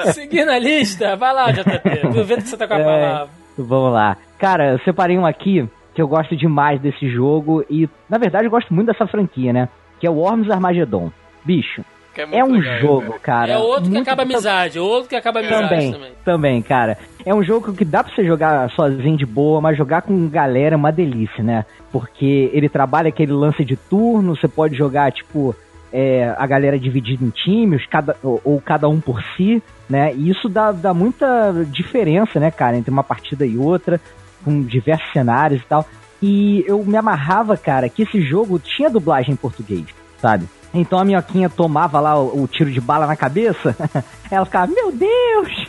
Seguindo 0.12 0.50
a 0.50 0.58
lista, 0.58 1.16
vai 1.16 1.32
lá, 1.32 1.50
JP. 1.50 2.08
Duvido 2.12 2.42
que 2.42 2.48
você 2.48 2.58
tá 2.58 2.68
com 2.68 2.74
a 2.74 2.78
é, 2.78 2.84
palavra. 2.84 3.28
Vamos 3.56 3.92
lá. 3.94 4.18
Cara, 4.38 4.72
eu 4.72 4.78
separei 4.80 5.18
um 5.18 5.24
aqui 5.24 5.66
que 5.94 6.00
eu 6.00 6.08
gosto 6.08 6.36
demais 6.36 6.80
desse 6.80 7.08
jogo 7.10 7.64
e, 7.68 7.88
na 8.08 8.18
verdade, 8.18 8.46
eu 8.46 8.50
gosto 8.50 8.72
muito 8.72 8.88
dessa 8.88 9.06
franquia, 9.06 9.52
né? 9.52 9.68
Que 10.00 10.06
é 10.06 10.10
o 10.10 10.14
Worms 10.14 10.50
Armageddon. 10.50 11.10
Bicho, 11.44 11.84
é, 12.16 12.38
é, 12.38 12.44
um 12.44 12.52
legal, 12.52 12.80
jogo, 12.80 13.18
cara. 13.20 13.52
É 13.52 13.58
outro 13.58 13.90
que 13.90 13.98
acaba 13.98 14.22
amizade, 14.22 14.78
outro 14.78 15.08
que 15.08 15.16
acaba 15.16 15.40
amizade 15.40 15.68
também, 15.68 15.92
também. 15.92 16.12
Também, 16.24 16.62
cara. 16.62 16.98
É 17.24 17.34
um 17.34 17.42
jogo 17.42 17.72
que 17.72 17.84
dá 17.84 18.04
pra 18.04 18.14
você 18.14 18.24
jogar 18.24 18.70
sozinho 18.70 19.16
de 19.16 19.24
boa, 19.24 19.60
mas 19.60 19.76
jogar 19.76 20.02
com 20.02 20.28
galera 20.28 20.74
é 20.74 20.76
uma 20.76 20.92
delícia, 20.92 21.42
né? 21.42 21.64
Porque 21.90 22.50
ele 22.52 22.68
trabalha 22.68 23.08
aquele 23.08 23.32
lance 23.32 23.64
de 23.64 23.76
turno, 23.76 24.36
você 24.36 24.46
pode 24.46 24.76
jogar, 24.76 25.10
tipo, 25.10 25.54
é, 25.92 26.34
a 26.36 26.46
galera 26.46 26.78
dividida 26.78 27.24
em 27.24 27.30
times, 27.30 27.86
cada, 27.86 28.16
ou, 28.22 28.40
ou, 28.44 28.60
cada 28.60 28.88
um 28.88 29.00
por 29.00 29.22
si, 29.36 29.62
né? 29.88 30.12
E 30.14 30.30
isso 30.30 30.48
dá, 30.48 30.70
dá 30.70 30.92
muita 30.92 31.52
diferença, 31.66 32.38
né, 32.38 32.50
cara, 32.50 32.76
entre 32.76 32.90
uma 32.90 33.04
partida 33.04 33.46
e 33.46 33.56
outra 33.56 34.00
com 34.44 34.62
diversos 34.62 35.10
cenários 35.12 35.62
e 35.62 35.66
tal. 35.66 35.86
E 36.20 36.64
eu 36.66 36.84
me 36.84 36.96
amarrava, 36.96 37.56
cara, 37.56 37.88
que 37.88 38.02
esse 38.02 38.20
jogo 38.22 38.58
tinha 38.58 38.88
dublagem 38.88 39.32
em 39.32 39.36
português, 39.36 39.84
sabe? 40.18 40.48
Então 40.74 40.98
a 40.98 41.04
minhoquinha 41.04 41.50
tomava 41.50 42.00
lá 42.00 42.18
o, 42.18 42.44
o 42.44 42.48
tiro 42.48 42.70
de 42.70 42.80
bala 42.80 43.06
na 43.06 43.16
cabeça, 43.16 43.76
ela 44.30 44.44
ficava, 44.44 44.72
meu 44.72 44.90
Deus! 44.92 45.66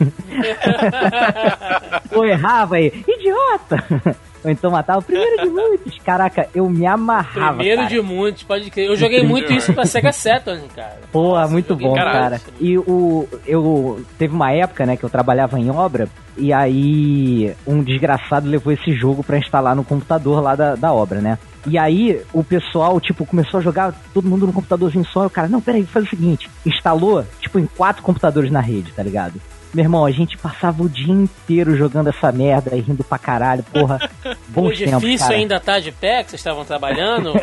Ou 2.15 2.25
errava 2.25 2.75
aí, 2.75 3.03
idiota! 3.07 4.15
Ou 4.43 4.51
então 4.51 4.71
matava 4.71 4.99
o 4.99 5.03
primeiro 5.03 5.43
de 5.43 5.49
muitos. 5.49 5.97
Caraca, 5.99 6.49
eu 6.53 6.69
me 6.69 6.85
amarrava. 6.85 7.57
Primeiro 7.57 7.83
cara. 7.83 7.93
de 7.93 8.01
muitos, 8.01 8.43
pode 8.43 8.69
crer. 8.69 8.87
Eu 8.87 8.95
joguei 8.95 9.23
muito 9.23 9.53
isso 9.53 9.73
pra 9.73 9.85
Sega 9.85 10.11
Saturn, 10.11 10.67
cara. 10.75 10.99
Pô, 11.11 11.35
Nossa, 11.35 11.51
muito 11.51 11.75
bom, 11.75 11.93
cara. 11.93 12.41
E 12.59 12.77
o. 12.77 13.27
Eu. 13.45 14.03
Teve 14.17 14.33
uma 14.33 14.51
época, 14.51 14.85
né, 14.85 14.97
que 14.97 15.03
eu 15.03 15.09
trabalhava 15.09 15.59
em 15.59 15.69
obra. 15.69 16.07
E 16.35 16.51
aí, 16.51 17.55
um 17.65 17.83
desgraçado 17.83 18.49
levou 18.49 18.73
esse 18.73 18.91
jogo 18.91 19.23
para 19.23 19.37
instalar 19.37 19.75
no 19.75 19.83
computador 19.83 20.41
lá 20.41 20.55
da, 20.55 20.75
da 20.75 20.91
obra, 20.91 21.21
né? 21.21 21.37
E 21.65 21.77
aí, 21.77 22.21
o 22.33 22.43
pessoal, 22.43 22.99
tipo, 22.99 23.25
começou 23.25 23.59
a 23.59 23.63
jogar 23.63 23.93
todo 24.13 24.27
mundo 24.27 24.45
no 24.45 24.51
computadorzinho 24.51 25.05
só. 25.05 25.23
E 25.23 25.27
o 25.27 25.29
cara, 25.29 25.47
não, 25.47 25.61
peraí, 25.61 25.85
faz 25.85 26.05
o 26.05 26.09
seguinte: 26.09 26.49
instalou, 26.65 27.23
tipo, 27.39 27.59
em 27.59 27.65
quatro 27.65 28.03
computadores 28.03 28.51
na 28.51 28.59
rede, 28.59 28.91
tá 28.91 29.03
ligado? 29.03 29.39
Meu 29.73 29.83
irmão, 29.85 30.05
a 30.05 30.11
gente 30.11 30.37
passava 30.37 30.83
o 30.83 30.89
dia 30.89 31.11
inteiro 31.11 31.75
jogando 31.75 32.09
essa 32.09 32.31
merda 32.31 32.75
e 32.75 32.79
rindo 32.79 33.03
pra 33.03 33.17
caralho, 33.17 33.63
porra. 33.63 33.99
Bom 34.49 34.67
o 34.67 34.71
tempos, 34.71 35.01
difícil 35.01 35.27
cara. 35.27 35.39
ainda 35.39 35.59
tá 35.59 35.79
de 35.79 35.91
pé, 35.91 36.23
que 36.23 36.29
vocês 36.29 36.39
estavam 36.39 36.63
trabalhando? 36.63 37.33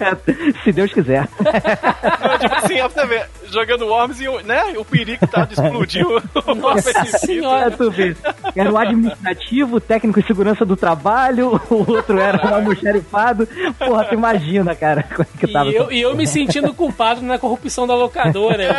Se 0.64 0.72
Deus 0.72 0.90
quiser. 0.90 1.28
Não, 1.38 2.38
tipo 2.38 2.54
assim, 2.54 3.06
ver, 3.06 3.28
jogando 3.50 3.86
Worms 3.86 4.20
e 4.20 4.28
né, 4.44 4.72
o 4.78 4.84
perigo 4.84 5.26
tá 5.26 5.44
de 5.44 5.52
explodir 5.52 6.06
o 6.08 6.54
Nossa 6.54 7.04
senhora. 7.18 7.70
tu 7.70 7.90
vê. 7.90 8.16
Era 8.54 8.72
o 8.72 8.78
administrativo, 8.78 9.76
o 9.76 9.80
técnico 9.80 10.20
de 10.22 10.26
segurança 10.26 10.64
do 10.64 10.76
trabalho, 10.76 11.60
o 11.68 11.90
outro 11.90 12.18
era 12.18 12.50
o 12.50 12.54
almoxerifado. 12.54 13.46
Porra, 13.78 14.06
tu 14.06 14.14
imagina, 14.14 14.74
cara, 14.74 15.02
como 15.02 15.28
é 15.34 15.38
que 15.38 15.52
tava. 15.52 15.68
E 15.68 15.74
eu, 15.74 15.92
e 15.92 16.00
eu 16.00 16.16
me 16.16 16.26
sentindo 16.26 16.72
culpado 16.72 17.20
na 17.20 17.38
corrupção 17.38 17.86
da 17.86 17.94
locadora. 17.94 18.62
É, 18.62 18.76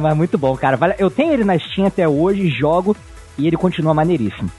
mas 0.00 0.16
muito 0.16 0.36
bom, 0.36 0.56
cara. 0.56 0.96
Eu 0.98 1.10
tenho 1.10 1.32
ele 1.32 1.44
na 1.44 1.58
Steam 1.58 1.86
até 1.86 2.08
hoje, 2.08 2.48
jogo 2.48 2.96
e 3.38 3.46
ele 3.46 3.56
continua 3.56 3.94
maneiríssimo. 3.94 4.50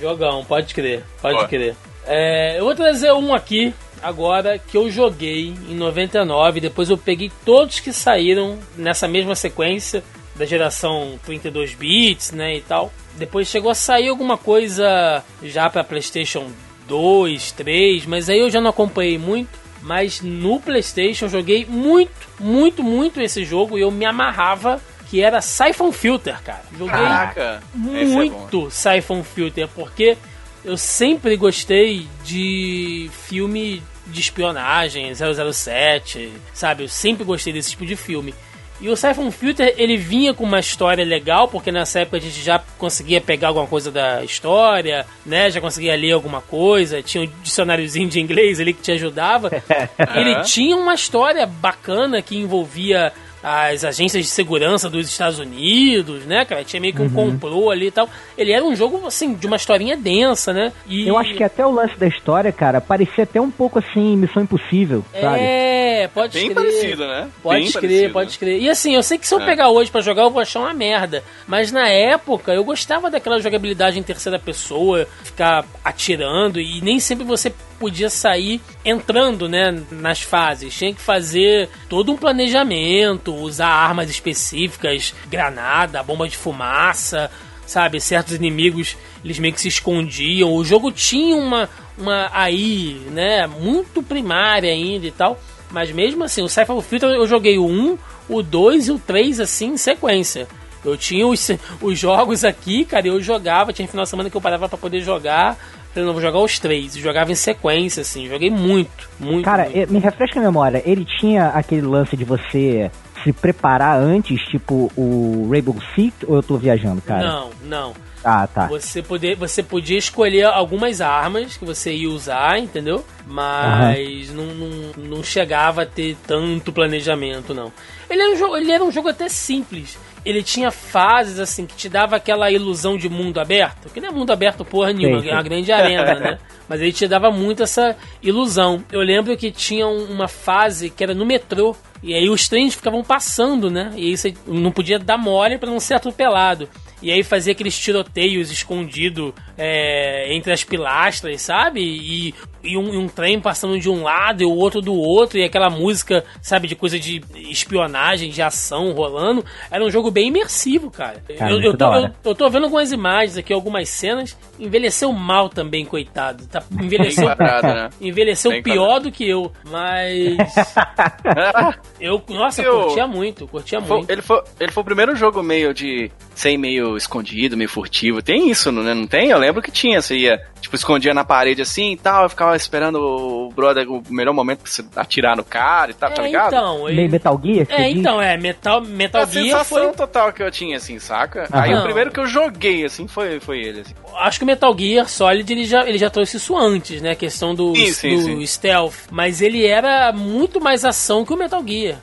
Jogão, 0.00 0.44
pode 0.44 0.74
crer, 0.74 1.04
pode 1.20 1.46
crer. 1.48 1.74
É, 2.06 2.58
eu 2.58 2.64
vou 2.64 2.74
trazer 2.74 3.12
um 3.12 3.34
aqui 3.34 3.74
agora 4.02 4.58
que 4.58 4.76
eu 4.76 4.90
joguei 4.90 5.54
em 5.68 5.74
99, 5.74 6.60
depois 6.60 6.88
eu 6.88 6.96
peguei 6.96 7.30
todos 7.44 7.80
que 7.80 7.92
saíram 7.92 8.58
nessa 8.76 9.08
mesma 9.08 9.34
sequência 9.34 10.02
da 10.36 10.44
geração 10.44 11.18
32 11.24 11.74
bits, 11.74 12.32
né, 12.32 12.56
e 12.56 12.60
tal. 12.60 12.92
Depois 13.16 13.48
chegou 13.48 13.70
a 13.70 13.74
sair 13.74 14.08
alguma 14.08 14.38
coisa 14.38 15.24
já 15.42 15.68
para 15.68 15.82
PlayStation 15.82 16.46
2, 16.86 17.52
3, 17.52 18.06
mas 18.06 18.30
aí 18.30 18.38
eu 18.38 18.48
já 18.48 18.60
não 18.60 18.70
acompanhei 18.70 19.18
muito. 19.18 19.67
Mas 19.82 20.20
no 20.20 20.60
PlayStation 20.60 21.28
joguei 21.28 21.64
muito, 21.64 22.10
muito, 22.40 22.82
muito 22.82 23.20
esse 23.20 23.44
jogo 23.44 23.78
e 23.78 23.82
eu 23.82 23.90
me 23.90 24.04
amarrava 24.04 24.80
que 25.08 25.22
era 25.22 25.40
Siphon 25.40 25.90
Filter, 25.90 26.42
cara. 26.42 26.64
Joguei 26.76 26.94
Caraca, 26.94 27.62
é 27.74 28.04
muito 28.04 28.66
é 28.66 28.70
Siphon 28.70 29.22
Filter 29.22 29.68
porque 29.68 30.16
eu 30.64 30.76
sempre 30.76 31.36
gostei 31.36 32.06
de 32.24 33.10
filme 33.26 33.82
de 34.06 34.20
espionagem, 34.20 35.12
007, 35.14 36.32
sabe? 36.52 36.84
Eu 36.84 36.88
sempre 36.88 37.24
gostei 37.24 37.52
desse 37.52 37.70
tipo 37.70 37.86
de 37.86 37.96
filme. 37.96 38.34
E 38.80 38.88
o 38.88 38.96
Siphon 38.96 39.30
Filter, 39.30 39.74
ele 39.76 39.96
vinha 39.96 40.32
com 40.32 40.44
uma 40.44 40.60
história 40.60 41.04
legal, 41.04 41.48
porque 41.48 41.72
nessa 41.72 42.00
época 42.00 42.18
a 42.18 42.20
gente 42.20 42.40
já 42.40 42.62
conseguia 42.78 43.20
pegar 43.20 43.48
alguma 43.48 43.66
coisa 43.66 43.90
da 43.90 44.22
história, 44.22 45.04
né? 45.26 45.50
Já 45.50 45.60
conseguia 45.60 45.96
ler 45.96 46.12
alguma 46.12 46.40
coisa, 46.40 47.02
tinha 47.02 47.24
um 47.24 47.30
dicionáriozinho 47.42 48.08
de 48.08 48.20
inglês 48.20 48.60
ali 48.60 48.72
que 48.72 48.82
te 48.82 48.92
ajudava. 48.92 49.50
ele 50.14 50.42
tinha 50.42 50.76
uma 50.76 50.94
história 50.94 51.44
bacana 51.44 52.22
que 52.22 52.36
envolvia 52.36 53.12
as 53.42 53.84
agências 53.84 54.24
de 54.24 54.30
segurança 54.30 54.88
dos 54.88 55.08
Estados 55.08 55.38
Unidos, 55.38 56.24
né, 56.24 56.44
cara? 56.44 56.64
Tinha 56.64 56.80
meio 56.80 56.94
que 56.94 57.02
um 57.02 57.06
uhum. 57.06 57.32
complô 57.32 57.70
ali 57.70 57.86
e 57.86 57.90
tal. 57.90 58.08
Ele 58.36 58.52
era 58.52 58.64
um 58.64 58.74
jogo, 58.74 59.06
assim, 59.06 59.34
de 59.34 59.46
uma 59.46 59.56
historinha 59.56 59.96
densa, 59.96 60.52
né? 60.52 60.72
E... 60.86 61.06
Eu 61.06 61.16
acho 61.16 61.34
que 61.34 61.44
até 61.44 61.64
o 61.64 61.70
lance 61.70 61.96
da 61.98 62.06
história, 62.06 62.52
cara, 62.52 62.80
parecia 62.80 63.24
até 63.24 63.40
um 63.40 63.50
pouco 63.50 63.78
assim, 63.78 64.16
Missão 64.16 64.42
Impossível, 64.42 65.04
sabe? 65.12 65.40
É, 65.40 66.08
pode 66.08 66.34
Bem 66.34 66.50
crer. 66.50 66.54
parecido, 66.54 67.06
né? 67.06 67.28
Pode 67.42 67.60
Bem 67.60 67.72
crer, 67.72 67.82
parecido. 67.82 68.12
pode 68.12 68.38
crer. 68.38 68.62
E 68.62 68.68
assim, 68.68 68.94
eu 68.94 69.02
sei 69.02 69.18
que 69.18 69.26
se 69.26 69.34
eu 69.34 69.40
é. 69.40 69.46
pegar 69.46 69.68
hoje 69.68 69.90
para 69.90 70.00
jogar, 70.00 70.22
eu 70.22 70.30
vou 70.30 70.42
achar 70.42 70.60
uma 70.60 70.74
merda. 70.74 71.22
Mas 71.46 71.70
na 71.72 71.88
época, 71.88 72.52
eu 72.52 72.64
gostava 72.64 73.10
daquela 73.10 73.40
jogabilidade 73.40 73.98
em 73.98 74.02
terceira 74.02 74.38
pessoa, 74.38 75.06
ficar 75.22 75.64
atirando, 75.84 76.60
e 76.60 76.80
nem 76.80 77.00
sempre 77.00 77.24
você 77.24 77.52
podia 77.78 78.10
sair 78.10 78.60
entrando, 78.84 79.48
né, 79.48 79.82
nas 79.90 80.20
fases. 80.20 80.74
Tinha 80.74 80.92
que 80.92 81.00
fazer 81.00 81.68
todo 81.88 82.12
um 82.12 82.16
planejamento, 82.16 83.34
usar 83.34 83.68
armas 83.68 84.10
específicas, 84.10 85.14
granada, 85.28 86.02
bomba 86.02 86.28
de 86.28 86.36
fumaça, 86.36 87.30
sabe? 87.66 88.00
Certos 88.00 88.34
inimigos, 88.34 88.96
eles 89.24 89.38
meio 89.38 89.54
que 89.54 89.60
se 89.60 89.68
escondiam. 89.68 90.52
O 90.52 90.64
jogo 90.64 90.90
tinha 90.90 91.36
uma, 91.36 91.68
uma 91.96 92.30
aí, 92.32 93.00
né, 93.10 93.46
muito 93.46 94.02
primária 94.02 94.72
ainda 94.72 95.06
e 95.06 95.10
tal. 95.10 95.38
Mas 95.70 95.90
mesmo 95.90 96.24
assim, 96.24 96.42
o 96.42 96.48
Cypher 96.48 96.80
Filter 96.80 97.10
eu 97.10 97.26
joguei 97.26 97.58
o 97.58 97.66
1, 97.66 97.98
o 98.28 98.42
2 98.42 98.88
e 98.88 98.92
o 98.92 98.98
3 98.98 99.40
assim 99.40 99.72
em 99.72 99.76
sequência. 99.76 100.48
Eu 100.84 100.96
tinha 100.96 101.26
os, 101.26 101.50
os 101.80 101.98
jogos 101.98 102.44
aqui, 102.44 102.84
cara, 102.84 103.06
eu 103.06 103.20
jogava, 103.20 103.72
tinha 103.72 103.86
final 103.86 104.04
de 104.04 104.10
semana 104.10 104.30
que 104.30 104.36
eu 104.36 104.40
parava 104.40 104.68
para 104.68 104.78
poder 104.78 105.00
jogar. 105.00 105.58
Falei, 105.98 106.06
não, 106.06 106.12
vou 106.12 106.22
jogar 106.22 106.38
os 106.38 106.58
três. 106.58 106.96
Eu 106.96 107.02
jogava 107.02 107.32
em 107.32 107.34
sequência, 107.34 108.02
assim, 108.02 108.28
joguei 108.28 108.50
muito, 108.50 109.08
muito. 109.18 109.44
Cara, 109.44 109.68
muito. 109.68 109.92
me 109.92 109.98
refresca 109.98 110.38
a 110.38 110.42
memória, 110.42 110.82
ele 110.86 111.04
tinha 111.04 111.48
aquele 111.48 111.82
lance 111.82 112.16
de 112.16 112.24
você 112.24 112.90
se 113.24 113.32
preparar 113.32 113.98
antes, 113.98 114.40
tipo 114.42 114.92
o 114.96 115.48
Rainbow 115.50 115.76
Six, 115.94 116.14
ou 116.26 116.36
eu 116.36 116.42
tô 116.42 116.56
viajando, 116.56 117.02
cara? 117.02 117.26
Não, 117.26 117.50
não. 117.64 117.94
Ah, 118.24 118.46
tá. 118.46 118.66
Você, 118.66 119.02
poder, 119.02 119.36
você 119.36 119.62
podia 119.62 119.98
escolher 119.98 120.44
algumas 120.44 121.00
armas 121.00 121.56
que 121.56 121.64
você 121.64 121.92
ia 121.92 122.10
usar, 122.10 122.58
entendeu? 122.58 123.04
Mas 123.26 124.30
uhum. 124.30 124.36
não, 124.36 124.54
não, 124.54 125.16
não 125.16 125.22
chegava 125.22 125.82
a 125.82 125.86
ter 125.86 126.16
tanto 126.26 126.72
planejamento, 126.72 127.54
não. 127.54 127.72
Ele 128.10 128.22
era, 128.22 128.32
um 128.32 128.36
jogo, 128.36 128.56
ele 128.56 128.72
era 128.72 128.84
um 128.84 128.90
jogo 128.90 129.08
até 129.08 129.28
simples. 129.28 129.98
Ele 130.24 130.42
tinha 130.42 130.70
fases, 130.70 131.38
assim, 131.38 131.66
que 131.66 131.76
te 131.76 131.88
dava 131.88 132.16
aquela 132.16 132.50
ilusão 132.50 132.96
de 132.96 133.08
mundo 133.08 133.40
aberto. 133.40 133.88
Que 133.90 134.00
não 134.00 134.08
é 134.08 134.12
mundo 134.12 134.32
aberto 134.32 134.64
porra 134.64 134.92
nenhuma, 134.92 135.24
é 135.24 135.32
uma 135.32 135.42
grande 135.42 135.72
arena, 135.72 136.14
né? 136.14 136.38
Mas 136.68 136.80
ele 136.80 136.92
te 136.92 137.08
dava 137.08 137.30
muito 137.30 137.62
essa 137.62 137.96
ilusão. 138.22 138.84
Eu 138.92 139.00
lembro 139.00 139.36
que 139.36 139.50
tinha 139.50 139.86
uma 139.86 140.28
fase 140.28 140.90
que 140.90 141.02
era 141.02 141.14
no 141.14 141.24
metrô. 141.24 141.74
E 142.02 142.14
aí 142.14 142.28
os 142.28 142.48
trens 142.48 142.74
ficavam 142.74 143.02
passando, 143.02 143.70
né? 143.70 143.92
E 143.96 144.08
aí 144.08 144.16
você 144.16 144.34
não 144.46 144.70
podia 144.70 144.98
dar 144.98 145.18
mole 145.18 145.58
para 145.58 145.70
não 145.70 145.80
ser 145.80 145.94
atropelado. 145.94 146.68
E 147.00 147.12
aí 147.12 147.22
fazia 147.22 147.52
aqueles 147.52 147.78
tiroteios 147.78 148.50
escondido 148.50 149.32
é, 149.56 150.34
entre 150.34 150.52
as 150.52 150.64
pilastras, 150.64 151.40
sabe? 151.42 151.80
E, 151.80 152.34
e 152.62 152.76
um, 152.76 153.02
um, 153.02 153.08
trem 153.08 153.40
passando 153.40 153.78
de 153.78 153.88
um 153.88 154.02
lado 154.02 154.42
e 154.42 154.46
o 154.46 154.50
outro 154.50 154.80
do 154.80 154.92
outro, 154.92 155.38
e 155.38 155.44
aquela 155.44 155.70
música, 155.70 156.24
sabe, 156.42 156.66
de 156.66 156.74
coisa 156.74 156.98
de 156.98 157.22
espionagem, 157.36 158.30
de 158.30 158.42
ação 158.42 158.92
rolando. 158.92 159.44
Era 159.70 159.84
um 159.84 159.90
jogo 159.90 160.10
bem 160.10 160.28
imersivo, 160.28 160.90
cara. 160.90 161.22
cara 161.38 161.52
eu, 161.52 161.60
eu, 161.60 161.76
tô, 161.76 161.94
eu, 161.94 162.10
eu, 162.24 162.34
tô 162.34 162.50
vendo 162.50 162.64
algumas 162.64 162.90
imagens 162.90 163.36
aqui, 163.36 163.52
algumas 163.52 163.88
cenas. 163.88 164.36
Envelheceu 164.58 165.12
mal 165.12 165.48
também, 165.48 165.84
coitado. 165.84 166.46
Tá, 166.48 166.64
envelheceu 166.72 167.26
quadrado, 167.26 167.66
né? 167.68 167.90
envelheceu 168.00 168.50
bem 168.50 168.62
pior 168.62 168.86
quadrado. 168.86 169.04
do 169.04 169.12
que 169.12 169.28
eu, 169.28 169.52
mas. 169.70 170.36
eu, 172.00 172.22
nossa, 172.28 172.62
eu, 172.62 172.82
curtia 172.82 173.06
muito, 173.06 173.46
curtia 173.46 173.80
muito. 173.80 174.10
Ele 174.10 174.22
foi, 174.22 174.42
ele 174.60 174.72
foi 174.72 174.82
o 174.82 174.84
primeiro 174.84 175.16
jogo 175.16 175.42
meio 175.42 175.72
de 175.74 176.10
ser 176.38 176.56
meio 176.56 176.96
escondido, 176.96 177.56
meio 177.56 177.68
furtivo. 177.68 178.22
Tem 178.22 178.50
isso, 178.50 178.70
né? 178.70 178.94
Não 178.94 179.06
tem? 179.06 179.30
Eu 179.30 179.38
lembro 179.38 179.62
que 179.62 179.70
tinha. 179.70 180.00
Você 180.00 180.16
ia, 180.16 180.40
tipo, 180.60 180.76
escondia 180.76 181.12
na 181.12 181.24
parede 181.24 181.62
assim 181.62 181.92
e 181.92 181.96
tal, 181.96 182.24
eu 182.24 182.28
ficava 182.28 182.56
esperando 182.56 183.00
o 183.00 183.50
brother, 183.50 183.90
o 183.90 184.02
melhor 184.08 184.32
momento 184.32 184.60
pra 184.60 184.70
você 184.70 184.84
atirar 184.96 185.36
no 185.36 185.44
cara 185.44 185.90
e 185.90 185.94
tal, 185.94 186.10
tá, 186.10 186.14
é, 186.14 186.16
tá 186.16 186.22
ligado? 186.22 186.48
Então, 186.48 186.88
ele... 186.88 187.08
Metal 187.08 187.40
Gear? 187.42 187.66
É, 187.68 187.90
então, 187.90 188.22
é, 188.22 188.36
Metal, 188.36 188.80
Metal 188.80 189.22
a 189.22 189.24
Gear. 189.24 189.44
A 189.44 189.48
sensação 189.48 189.84
foi... 189.84 189.92
total 189.92 190.32
que 190.32 190.42
eu 190.42 190.50
tinha, 190.50 190.76
assim, 190.76 190.98
saca? 190.98 191.48
Aham. 191.52 191.62
Aí 191.62 191.74
o 191.74 191.82
primeiro 191.82 192.10
que 192.10 192.20
eu 192.20 192.26
joguei, 192.26 192.84
assim, 192.84 193.08
foi, 193.08 193.40
foi 193.40 193.58
ele. 193.58 193.80
Assim. 193.80 193.94
Acho 194.16 194.38
que 194.38 194.44
o 194.44 194.46
Metal 194.46 194.76
Gear 194.78 195.08
Solid 195.08 195.52
ele 195.52 195.64
já, 195.64 195.88
ele 195.88 195.98
já 195.98 196.10
trouxe 196.10 196.36
isso 196.36 196.56
antes, 196.56 197.02
né? 197.02 197.12
A 197.12 197.16
questão 197.16 197.54
do, 197.54 197.74
sim, 197.74 197.92
sim, 197.92 198.16
do 198.16 198.22
sim. 198.22 198.46
stealth. 198.46 198.94
Mas 199.10 199.40
ele 199.40 199.66
era 199.66 200.12
muito 200.12 200.60
mais 200.60 200.84
ação 200.84 201.24
que 201.24 201.32
o 201.32 201.36
Metal 201.36 201.62
Gear. 201.66 201.96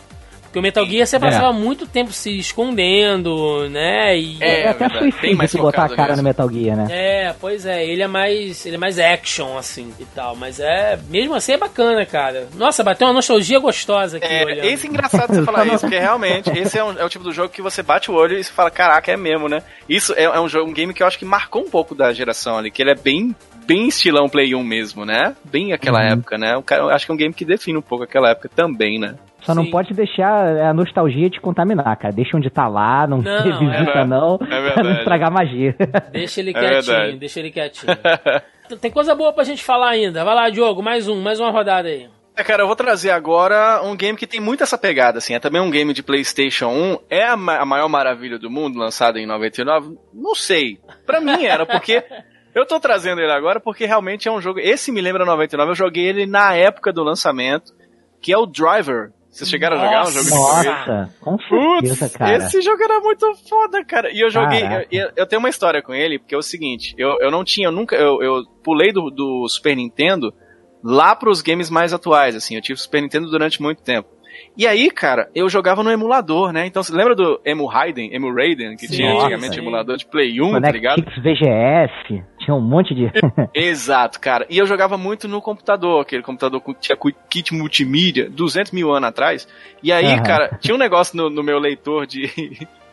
Porque 0.55 0.59
o 0.59 0.61
Metal 0.61 0.85
Gear 0.85 1.05
você 1.05 1.19
passava 1.19 1.49
é. 1.49 1.59
muito 1.59 1.85
tempo 1.85 2.13
se 2.13 2.39
escondendo, 2.39 3.67
né? 3.69 4.17
E... 4.17 4.37
É, 4.39 4.61
é 4.61 4.69
até 4.69 4.87
suicídio 4.87 5.47
se 5.49 5.57
botar 5.57 5.83
a 5.83 5.89
cara 5.89 6.15
mesmo. 6.15 6.17
no 6.17 6.23
Metal 6.23 6.49
Gear, 6.49 6.77
né? 6.77 6.87
É, 6.89 7.35
pois 7.41 7.65
é, 7.65 7.85
ele 7.85 8.01
é 8.01 8.07
mais. 8.07 8.65
Ele 8.65 8.75
é 8.75 8.79
mais 8.79 8.97
action, 8.97 9.57
assim, 9.57 9.93
e 9.99 10.05
tal. 10.05 10.33
Mas 10.33 10.61
é. 10.61 10.97
Mesmo 11.09 11.35
assim 11.35 11.51
é 11.51 11.57
bacana, 11.57 12.05
cara. 12.05 12.47
Nossa, 12.55 12.85
bateu 12.85 13.05
uma 13.05 13.15
nostalgia 13.15 13.59
gostosa 13.59 14.15
aqui. 14.15 14.25
É, 14.25 14.45
olhando. 14.45 14.65
esse 14.65 14.87
é 14.87 14.89
engraçado 14.89 15.35
você 15.35 15.43
falar 15.43 15.67
isso, 15.67 15.81
porque 15.81 15.99
realmente, 15.99 16.49
esse 16.57 16.79
é, 16.79 16.83
um, 16.83 16.97
é, 16.97 17.03
o 17.03 17.09
tipo 17.09 17.25
do 17.25 17.33
jogo 17.33 17.49
que 17.49 17.61
você 17.61 17.83
bate 17.83 18.09
o 18.09 18.13
olho 18.13 18.37
e 18.37 18.43
você 18.43 18.53
fala, 18.53 18.71
caraca, 18.71 19.11
é 19.11 19.17
mesmo, 19.17 19.49
né? 19.49 19.61
Isso 19.89 20.13
é, 20.13 20.23
é 20.23 20.39
um 20.39 20.47
jogo, 20.47 20.69
um 20.69 20.73
game 20.73 20.93
que 20.93 21.03
eu 21.03 21.07
acho 21.07 21.19
que 21.19 21.25
marcou 21.25 21.63
um 21.63 21.69
pouco 21.69 21.93
da 21.93 22.13
geração 22.13 22.57
ali, 22.57 22.71
que 22.71 22.81
ele 22.81 22.91
é 22.91 22.95
bem 22.95 23.35
bem 23.65 23.87
estilão 23.87 24.29
Play 24.29 24.55
1 24.55 24.63
mesmo, 24.63 25.05
né? 25.05 25.35
Bem 25.43 25.73
aquela 25.73 25.99
uhum. 25.99 26.13
época, 26.13 26.37
né? 26.37 26.53
Eu 26.53 26.89
acho 26.89 27.05
que 27.05 27.11
é 27.11 27.15
um 27.15 27.17
game 27.17 27.33
que 27.33 27.45
define 27.45 27.77
um 27.77 27.81
pouco 27.81 28.03
aquela 28.03 28.29
época 28.29 28.49
também, 28.49 28.99
né? 28.99 29.15
Só 29.41 29.53
Sim. 29.53 29.59
não 29.59 29.69
pode 29.69 29.93
deixar 29.93 30.57
a 30.57 30.73
nostalgia 30.73 31.29
te 31.29 31.39
contaminar, 31.39 31.95
cara. 31.97 32.13
Deixa 32.13 32.35
onde 32.35 32.49
tá 32.49 32.67
lá, 32.67 33.05
não, 33.05 33.21
não 33.21 33.37
revisita 33.43 33.99
é 33.99 34.05
não, 34.05 34.35
é 34.35 34.71
pra 34.71 34.83
não 34.83 34.91
estragar 34.93 35.31
magia. 35.31 35.75
Deixa 36.11 36.39
ele 36.39 36.49
é 36.49 36.53
quietinho, 36.53 36.95
é 36.95 37.11
deixa 37.13 37.39
ele 37.39 37.51
quietinho. 37.51 37.93
Tem 38.81 38.89
coisa 38.89 39.13
boa 39.13 39.31
pra 39.31 39.43
gente 39.43 39.63
falar 39.63 39.89
ainda. 39.89 40.25
Vai 40.25 40.33
lá, 40.33 40.49
Diogo, 40.49 40.81
mais 40.81 41.07
um, 41.07 41.21
mais 41.21 41.39
uma 41.39 41.51
rodada 41.51 41.87
aí. 41.87 42.09
É, 42.35 42.43
cara, 42.43 42.63
eu 42.63 42.67
vou 42.67 42.75
trazer 42.75 43.11
agora 43.11 43.81
um 43.83 43.95
game 43.95 44.17
que 44.17 44.27
tem 44.27 44.41
muito 44.41 44.61
essa 44.61 44.77
pegada, 44.77 45.19
assim. 45.19 45.35
É 45.35 45.39
também 45.39 45.61
um 45.61 45.69
game 45.69 45.93
de 45.93 46.03
PlayStation 46.03 46.67
1. 46.67 46.97
É 47.09 47.23
a, 47.23 47.37
ma 47.37 47.59
a 47.59 47.65
maior 47.65 47.87
maravilha 47.87 48.37
do 48.37 48.49
mundo, 48.49 48.77
lançado 48.77 49.17
em 49.17 49.25
99? 49.25 49.97
Não 50.13 50.35
sei. 50.35 50.79
Pra 51.05 51.21
mim 51.21 51.45
era, 51.45 51.65
porque 51.65 52.03
eu 52.55 52.65
tô 52.65 52.79
trazendo 52.79 53.21
ele 53.21 53.31
agora 53.31 53.59
porque 53.59 53.85
realmente 53.85 54.27
é 54.27 54.31
um 54.31 54.41
jogo. 54.41 54.59
Esse 54.59 54.91
me 54.91 55.01
lembra 55.01 55.25
99. 55.25 55.71
Eu 55.71 55.75
joguei 55.75 56.05
ele 56.05 56.25
na 56.25 56.55
época 56.55 56.91
do 56.93 57.03
lançamento, 57.03 57.73
que 58.21 58.31
é 58.31 58.37
o 58.37 58.45
Driver, 58.45 59.11
vocês 59.35 59.49
chegaram 59.49 59.75
Nossa, 59.75 59.89
a 59.89 59.91
jogar 59.91 60.07
um 60.07 60.11
jogo 60.13 60.61
de 60.61 60.65
Nossa, 60.65 61.13
com 61.19 61.37
certeza, 61.37 62.05
Putz, 62.05 62.17
cara. 62.17 62.37
Esse 62.37 62.61
jogo 62.61 62.81
era 62.81 63.01
muito 63.01 63.35
foda, 63.49 63.83
cara. 63.83 64.09
E 64.09 64.21
eu 64.21 64.29
joguei. 64.29 64.61
Eu, 64.89 65.11
eu, 65.13 65.27
tenho 65.27 65.41
uma 65.41 65.49
história 65.49 65.81
com 65.81 65.93
ele, 65.93 66.17
porque 66.17 66.33
é 66.33 66.37
o 66.37 66.41
seguinte: 66.41 66.95
eu, 66.97 67.17
eu 67.19 67.29
não 67.29 67.43
tinha, 67.43 67.67
eu 67.67 67.71
nunca. 67.71 67.97
Eu, 67.97 68.23
eu 68.23 68.45
pulei 68.63 68.93
do, 68.93 69.11
do 69.11 69.45
Super 69.49 69.75
Nintendo 69.75 70.33
lá 70.81 71.13
pros 71.13 71.41
games 71.41 71.69
mais 71.69 71.91
atuais, 71.91 72.33
assim. 72.33 72.55
Eu 72.55 72.61
tive 72.61 72.79
Super 72.79 73.01
Nintendo 73.01 73.29
durante 73.29 73.61
muito 73.61 73.83
tempo. 73.83 74.07
E 74.57 74.65
aí, 74.65 74.89
cara, 74.89 75.29
eu 75.35 75.49
jogava 75.49 75.83
no 75.83 75.91
emulador, 75.91 76.51
né? 76.53 76.65
Então, 76.65 76.81
você 76.81 76.93
lembra 76.93 77.13
do 77.13 77.41
Emu 77.43 77.65
Raiden, 77.65 78.13
Emu 78.13 78.33
Raiden, 78.33 78.77
que 78.77 78.87
Sim, 78.87 78.95
tinha 78.95 79.13
antigamente 79.13 79.59
emulador 79.59 79.97
de 79.97 80.05
Play 80.05 80.39
1, 80.39 80.45
Connect 80.45 80.61
tá 80.61 80.71
ligado? 80.71 81.03
VGS, 81.21 82.23
tinha 82.39 82.55
um 82.55 82.61
monte 82.61 82.95
de... 82.95 83.11
Exato, 83.53 84.19
cara. 84.19 84.45
E 84.49 84.57
eu 84.57 84.65
jogava 84.65 84.97
muito 84.97 85.27
no 85.27 85.41
computador, 85.41 86.01
aquele 86.01 86.23
computador 86.23 86.61
que 86.61 86.73
tinha 86.75 86.97
kit 87.29 87.53
multimídia, 87.53 88.29
200 88.29 88.71
mil 88.71 88.93
anos 88.93 89.09
atrás. 89.09 89.47
E 89.83 89.91
aí, 89.91 90.15
uhum. 90.15 90.23
cara, 90.23 90.57
tinha 90.61 90.73
um 90.73 90.79
negócio 90.79 91.17
no, 91.17 91.29
no 91.29 91.43
meu 91.43 91.59
leitor 91.59 92.07
de... 92.07 92.29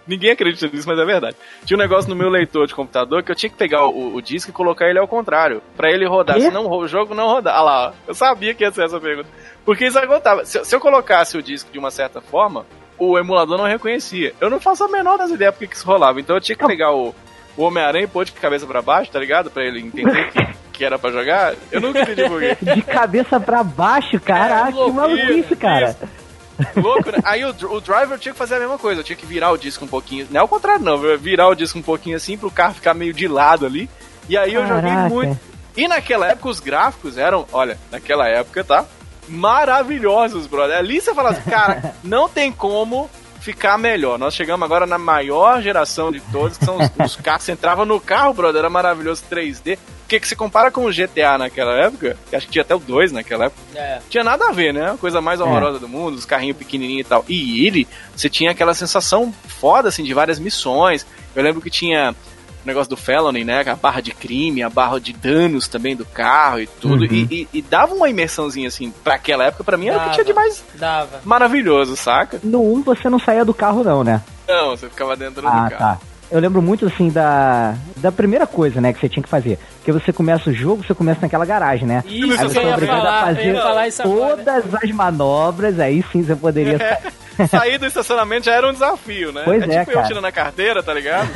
Ninguém 0.06 0.30
acredita 0.30 0.66
nisso, 0.66 0.88
mas 0.88 0.98
é 0.98 1.04
verdade. 1.04 1.36
Tinha 1.64 1.76
um 1.76 1.80
negócio 1.80 2.10
no 2.10 2.16
meu 2.16 2.28
leitor 2.28 2.66
de 2.66 2.74
computador 2.74 3.22
que 3.22 3.30
eu 3.30 3.36
tinha 3.36 3.50
que 3.50 3.56
pegar 3.56 3.86
o, 3.86 4.14
o 4.14 4.20
disco 4.22 4.50
e 4.50 4.52
colocar 4.52 4.88
ele 4.88 4.98
ao 4.98 5.06
contrário. 5.06 5.62
para 5.76 5.90
ele 5.90 6.06
rodar. 6.06 6.36
Que? 6.36 6.42
Senão 6.42 6.68
o 6.68 6.88
jogo 6.88 7.14
não 7.14 7.28
rodar. 7.28 7.56
Ah 7.56 7.62
lá, 7.62 7.94
eu 8.06 8.14
sabia 8.14 8.54
que 8.54 8.64
ia 8.64 8.72
ser 8.72 8.84
essa 8.84 9.00
pergunta. 9.00 9.28
Porque 9.64 9.86
isso 9.86 9.98
acontava. 9.98 10.44
Se, 10.44 10.64
se 10.64 10.74
eu 10.74 10.80
colocasse 10.80 11.36
o 11.36 11.42
disco 11.42 11.70
de 11.72 11.78
uma 11.78 11.90
certa 11.90 12.20
forma, 12.20 12.66
o 12.98 13.18
emulador 13.18 13.56
não 13.58 13.64
reconhecia. 13.66 14.34
Eu 14.40 14.50
não 14.50 14.60
faço 14.60 14.84
a 14.84 14.88
menor 14.88 15.16
das 15.18 15.30
ideias 15.30 15.54
porque 15.54 15.68
que 15.68 15.76
isso 15.76 15.86
rolava. 15.86 16.20
Então 16.20 16.36
eu 16.36 16.40
tinha 16.40 16.56
que 16.56 16.66
pegar 16.66 16.92
o, 16.92 17.14
o 17.56 17.62
Homem-Aranha 17.62 18.04
e 18.04 18.08
pôr 18.08 18.24
de 18.24 18.32
cabeça 18.32 18.66
para 18.66 18.82
baixo, 18.82 19.10
tá 19.10 19.18
ligado? 19.18 19.50
Pra 19.50 19.64
ele 19.64 19.80
entender 19.80 20.30
que, 20.30 20.46
que 20.72 20.84
era 20.84 20.98
para 20.98 21.10
jogar. 21.12 21.54
Eu 21.70 21.80
nunca 21.80 22.00
entendi 22.00 22.28
por 22.28 22.40
quê. 22.40 22.56
De 22.60 22.82
cabeça 22.82 23.38
para 23.38 23.62
baixo, 23.62 24.18
caraca, 24.20 24.70
é, 24.70 24.84
que 24.84 24.90
maluquice, 24.90 25.56
cara. 25.56 25.90
Isso. 25.90 26.21
Louco, 26.76 27.10
né? 27.10 27.18
Aí 27.24 27.44
o, 27.44 27.50
o 27.50 27.80
driver 27.80 28.18
tinha 28.18 28.32
que 28.32 28.38
fazer 28.38 28.56
a 28.56 28.60
mesma 28.60 28.78
coisa, 28.78 29.00
eu 29.00 29.04
tinha 29.04 29.16
que 29.16 29.26
virar 29.26 29.50
o 29.50 29.56
disco 29.56 29.84
um 29.84 29.88
pouquinho. 29.88 30.26
Não 30.30 30.40
é 30.40 30.44
o 30.44 30.48
contrário, 30.48 30.84
não, 30.84 30.98
virar 31.18 31.48
o 31.48 31.54
disco 31.54 31.78
um 31.78 31.82
pouquinho 31.82 32.16
assim 32.16 32.36
pro 32.36 32.50
carro 32.50 32.74
ficar 32.74 32.94
meio 32.94 33.12
de 33.12 33.26
lado 33.26 33.66
ali. 33.66 33.88
E 34.28 34.36
aí 34.36 34.54
eu 34.54 34.62
Caraca. 34.62 34.80
joguei 34.80 35.08
muito. 35.08 35.40
E 35.76 35.88
naquela 35.88 36.28
época 36.28 36.48
os 36.48 36.60
gráficos 36.60 37.16
eram, 37.16 37.46
olha, 37.52 37.78
naquela 37.90 38.28
época, 38.28 38.62
tá? 38.62 38.84
maravilhosos, 39.28 40.46
brother. 40.46 40.76
Ali 40.76 41.00
você 41.00 41.14
fala 41.14 41.30
assim, 41.30 41.48
cara, 41.48 41.94
não 42.02 42.28
tem 42.28 42.52
como 42.52 43.08
ficar 43.42 43.76
melhor. 43.76 44.18
Nós 44.18 44.34
chegamos 44.34 44.64
agora 44.64 44.86
na 44.86 44.96
maior 44.96 45.60
geração 45.60 46.12
de 46.12 46.20
todos, 46.20 46.56
que 46.56 46.64
são 46.64 46.78
os, 46.78 46.90
os 47.04 47.16
carros. 47.16 47.42
Você 47.42 47.52
entrava 47.52 47.84
no 47.84 48.00
carro, 48.00 48.32
brother, 48.32 48.60
era 48.60 48.70
maravilhoso 48.70 49.24
3D. 49.30 49.76
O 49.76 50.08
que, 50.08 50.20
que 50.20 50.28
se 50.28 50.36
compara 50.36 50.70
com 50.70 50.84
o 50.84 50.92
GTA 50.92 51.38
naquela 51.38 51.72
época, 51.72 52.16
que 52.28 52.36
acho 52.36 52.46
que 52.46 52.52
tinha 52.52 52.62
até 52.62 52.74
o 52.74 52.78
2 52.78 53.12
naquela 53.12 53.46
época, 53.46 53.60
é. 53.74 53.98
tinha 54.08 54.22
nada 54.22 54.48
a 54.48 54.52
ver, 54.52 54.72
né? 54.72 54.90
A 54.90 54.96
coisa 54.96 55.20
mais 55.20 55.40
horrorosa 55.40 55.78
é. 55.78 55.80
do 55.80 55.88
mundo, 55.88 56.14
os 56.14 56.24
carrinhos 56.24 56.56
pequenininhos 56.56 57.06
e 57.06 57.08
tal. 57.08 57.24
E 57.28 57.66
ele, 57.66 57.88
você 58.14 58.28
tinha 58.28 58.50
aquela 58.50 58.74
sensação 58.74 59.34
foda, 59.48 59.88
assim, 59.88 60.04
de 60.04 60.14
várias 60.14 60.38
missões. 60.38 61.04
Eu 61.34 61.42
lembro 61.42 61.60
que 61.60 61.70
tinha 61.70 62.14
o 62.64 62.66
negócio 62.66 62.90
do 62.90 62.96
felony, 62.96 63.44
né? 63.44 63.62
A 63.66 63.74
barra 63.74 64.00
de 64.00 64.12
crime, 64.12 64.62
a 64.62 64.70
barra 64.70 64.98
de 64.98 65.12
danos 65.12 65.68
também 65.68 65.96
do 65.96 66.04
carro 66.04 66.60
e 66.60 66.66
tudo. 66.66 67.04
Uhum. 67.04 67.12
E, 67.12 67.48
e, 67.52 67.58
e, 67.58 67.62
dava 67.62 67.94
uma 67.94 68.08
imersãozinha, 68.08 68.68
assim, 68.68 68.92
pra 69.02 69.14
aquela 69.14 69.44
época, 69.44 69.64
pra 69.64 69.76
mim, 69.76 69.88
era 69.88 69.98
o 69.98 70.04
que 70.04 70.12
tinha 70.12 70.24
de 70.24 70.32
mais 70.32 70.62
dava. 70.74 71.20
maravilhoso, 71.24 71.96
saca? 71.96 72.40
No 72.42 72.62
1 72.74 72.82
você 72.82 73.08
não 73.08 73.18
saía 73.18 73.44
do 73.44 73.54
carro, 73.54 73.82
não, 73.82 74.04
né? 74.04 74.22
Não, 74.46 74.70
você 74.70 74.88
ficava 74.88 75.16
dentro 75.16 75.46
ah, 75.46 75.50
do 75.50 75.70
carro. 75.70 75.78
Tá. 75.78 75.98
eu 76.30 76.40
lembro 76.40 76.60
muito 76.62 76.86
assim 76.86 77.08
da, 77.08 77.74
da 77.96 78.12
primeira 78.12 78.46
coisa, 78.46 78.80
né, 78.80 78.92
que 78.92 79.00
você 79.00 79.08
tinha 79.08 79.22
que 79.22 79.28
fazer. 79.28 79.58
Porque 79.76 79.92
você 79.92 80.12
começa 80.12 80.50
o 80.50 80.52
jogo, 80.52 80.84
você 80.84 80.94
começa 80.94 81.20
naquela 81.22 81.44
garagem, 81.44 81.86
né? 81.86 82.04
Isso, 82.06 82.40
aí 82.40 82.48
você 82.48 82.60
é 82.60 82.72
obrigado 82.72 82.98
falar, 82.98 83.18
a 83.18 83.26
fazer 83.26 84.02
todas 84.02 84.74
as 84.74 84.90
manobras, 84.90 85.80
aí 85.80 86.04
sim 86.12 86.22
você 86.22 86.36
poderia. 86.36 86.78
É, 86.82 87.21
sair 87.50 87.78
do 87.78 87.86
estacionamento 87.86 88.46
já 88.46 88.54
era 88.54 88.68
um 88.68 88.72
desafio, 88.72 89.32
né? 89.32 89.42
Pois 89.44 89.62
é, 89.62 89.64
é 89.64 89.78
tipo 89.80 89.92
cara. 89.92 90.04
eu 90.04 90.08
tirando 90.08 90.24
a 90.24 90.32
carteira, 90.32 90.82
tá 90.82 90.92
ligado? 90.94 91.28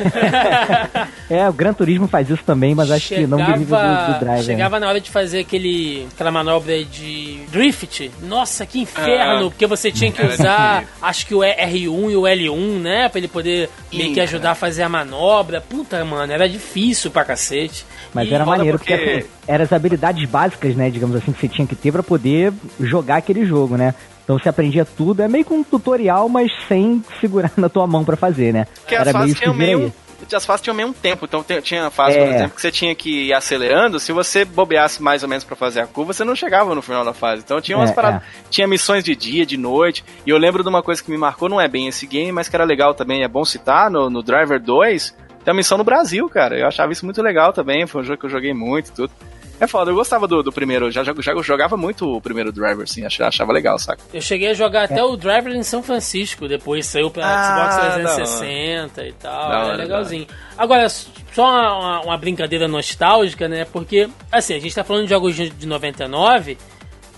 é, 1.31 1.49
o 1.49 1.53
Gran 1.53 1.73
Turismo 1.73 2.07
faz 2.07 2.29
isso 2.29 2.43
também, 2.45 2.75
mas 2.75 2.91
acho 2.91 3.07
chegava, 3.07 3.25
que 3.25 3.31
não 3.31 3.53
do 3.53 3.59
nível 3.59 3.79
do, 3.79 4.13
do 4.13 4.21
Drive. 4.21 4.45
Chegava 4.45 4.81
na 4.81 4.89
hora 4.89 5.01
de 5.01 5.11
fazer 5.11 5.41
aquele, 5.41 6.07
aquela 6.15 6.31
manobra 6.31 6.85
de 6.85 7.41
drift. 7.51 8.11
Nossa, 8.23 8.67
que 8.67 8.81
inferno! 8.81 9.47
Ah, 9.47 9.51
porque 9.51 9.67
você 9.67 9.91
tinha 9.91 10.11
que 10.11 10.25
usar, 10.25 10.85
acho 11.01 11.27
que 11.27 11.35
o 11.35 11.41
R1 11.41 12.11
e 12.11 12.17
o 12.17 12.23
L1, 12.23 12.81
né? 12.81 13.09
Pra 13.09 13.19
ele 13.19 13.29
poder 13.29 13.71
meio 13.93 14.13
que 14.13 14.21
ajudar 14.21 14.53
a 14.53 14.55
fazer 14.55 14.83
a 14.83 14.89
manobra. 14.89 15.61
Puta, 15.61 16.05
mano, 16.05 16.33
era 16.33 16.49
difícil 16.49 17.11
pra 17.11 17.25
cacete. 17.25 17.85
Mas 18.13 18.29
e 18.29 18.35
era 18.35 18.45
maneiro, 18.45 18.79
porque, 18.79 18.97
porque 18.97 19.11
assim, 19.11 19.29
eram 19.47 19.65
as 19.65 19.73
habilidades 19.73 20.29
básicas, 20.29 20.75
né, 20.75 20.91
digamos 20.91 21.17
assim, 21.17 21.33
que 21.33 21.41
você 21.41 21.49
tinha 21.49 21.67
que 21.67 21.77
ter 21.77 21.93
para 21.93 22.03
poder 22.03 22.53
jogar 22.81 23.17
aquele 23.17 23.45
jogo, 23.45 23.77
né? 23.77 23.95
Então 24.27 24.37
você 24.37 24.49
aprendia 24.49 24.85
tudo, 24.85 25.23
é 25.23 25.29
meio 25.29 25.45
que 25.45 25.53
um 25.53 25.63
tutorial, 25.63 26.29
mas 26.29 26.51
sem 26.67 27.01
segurar 27.21 27.53
na 27.57 27.69
tua 27.69 27.87
mão 27.87 28.05
para 28.05 28.17
fazer, 28.17 28.53
né? 28.53 28.67
Que 28.85 28.97
Era 28.97 29.17
meio 29.17 29.35
que 29.35 29.49
meio 29.51 29.93
as 30.35 30.45
fases 30.45 30.63
tinham 30.63 30.75
meio 30.75 30.89
um 30.89 30.93
tempo, 30.93 31.27
então 31.27 31.45
tinha 31.63 31.89
fase, 31.91 32.19
é. 32.19 32.25
por 32.25 32.35
exemplo, 32.35 32.57
que 32.57 32.61
você 32.61 32.73
tinha 32.73 32.95
que 32.95 33.27
ir 33.27 33.33
acelerando, 33.33 34.01
se 34.01 34.13
você 34.13 34.45
bobeasse 34.45 35.01
mais 35.01 35.23
ou 35.23 35.29
menos 35.29 35.45
para 35.45 35.55
fazer 35.55 35.81
a 35.81 35.87
curva, 35.87 36.13
você 36.13 36.25
não 36.25 36.35
chegava 36.35 36.75
no 36.75 36.83
final 36.83 37.05
da 37.05 37.13
fase. 37.13 37.43
Então 37.45 37.61
tinha 37.61 37.77
umas 37.77 37.91
é, 37.91 37.93
paradas, 37.93 38.23
é. 38.23 38.25
tinha 38.51 38.67
missões 38.67 39.05
de 39.05 39.15
dia, 39.15 39.45
de 39.45 39.57
noite, 39.57 40.03
e 40.27 40.31
eu 40.31 40.39
lembro 40.39 40.63
de 40.63 40.69
uma 40.69 40.83
coisa 40.83 41.03
que 41.03 41.11
me 41.11 41.19
marcou, 41.19 41.49
não 41.49 41.61
é 41.61 41.69
bem 41.69 41.87
esse 41.87 42.07
game, 42.07 42.33
mas 42.33 42.49
que 42.49 42.57
era 42.57 42.65
legal 42.65 42.95
também, 42.95 43.23
é 43.23 43.29
bom 43.29 43.45
citar, 43.45 43.91
no, 43.91 44.09
no 44.11 44.23
Driver 44.23 44.61
2, 44.61 45.15
tem 45.45 45.53
uma 45.53 45.59
missão 45.59 45.79
no 45.79 45.85
Brasil, 45.85 46.29
cara. 46.29 46.59
Eu 46.59 46.67
achava 46.67 46.91
isso 46.91 47.05
muito 47.05 47.23
legal 47.23 47.53
também. 47.53 47.87
Foi 47.87 48.01
um 48.01 48.05
jogo 48.05 48.19
que 48.19 48.27
eu 48.27 48.31
joguei 48.31 48.53
muito 48.53 48.89
e 48.89 48.93
tudo. 48.93 49.13
É 49.59 49.67
foda, 49.67 49.91
eu 49.91 49.95
gostava 49.95 50.27
do, 50.27 50.43
do 50.43 50.53
primeiro, 50.53 50.91
já, 50.91 51.03
já, 51.03 51.15
já 51.19 51.35
jogava 51.43 51.77
muito 51.77 52.17
o 52.17 52.21
primeiro 52.21 52.53
Driver, 52.53 52.85
assim, 52.85 53.05
achava, 53.05 53.29
achava 53.29 53.53
legal, 53.53 53.79
saca? 53.79 54.03
Eu 54.13 54.21
cheguei 54.21 54.49
a 54.49 54.55
jogar 54.55 54.85
até 54.85 55.03
o 55.03 55.17
Driver 55.17 55.55
em 55.55 55.63
São 55.63 55.83
Francisco, 55.83 56.47
depois 56.47 56.87
saiu 56.87 57.11
pra 57.11 57.25
ah, 57.27 57.71
Xbox 57.71 57.95
360 57.95 59.01
não. 59.01 59.09
e 59.09 59.13
tal, 59.13 59.51
não, 59.51 59.73
é 59.73 59.77
legalzinho. 59.77 60.27
Não. 60.29 60.37
Agora, 60.59 60.89
só 60.89 61.45
uma, 61.45 62.01
uma, 62.03 62.19
brincadeira 62.19 62.69
nostálgica, 62.69 63.49
né, 63.49 63.65
porque, 63.65 64.09
assim, 64.31 64.55
a 64.55 64.59
gente 64.59 64.75
tá 64.75 64.85
falando 64.85 65.05
de 65.05 65.11
jogos 65.11 65.35
de 65.35 65.67
99, 65.67 66.59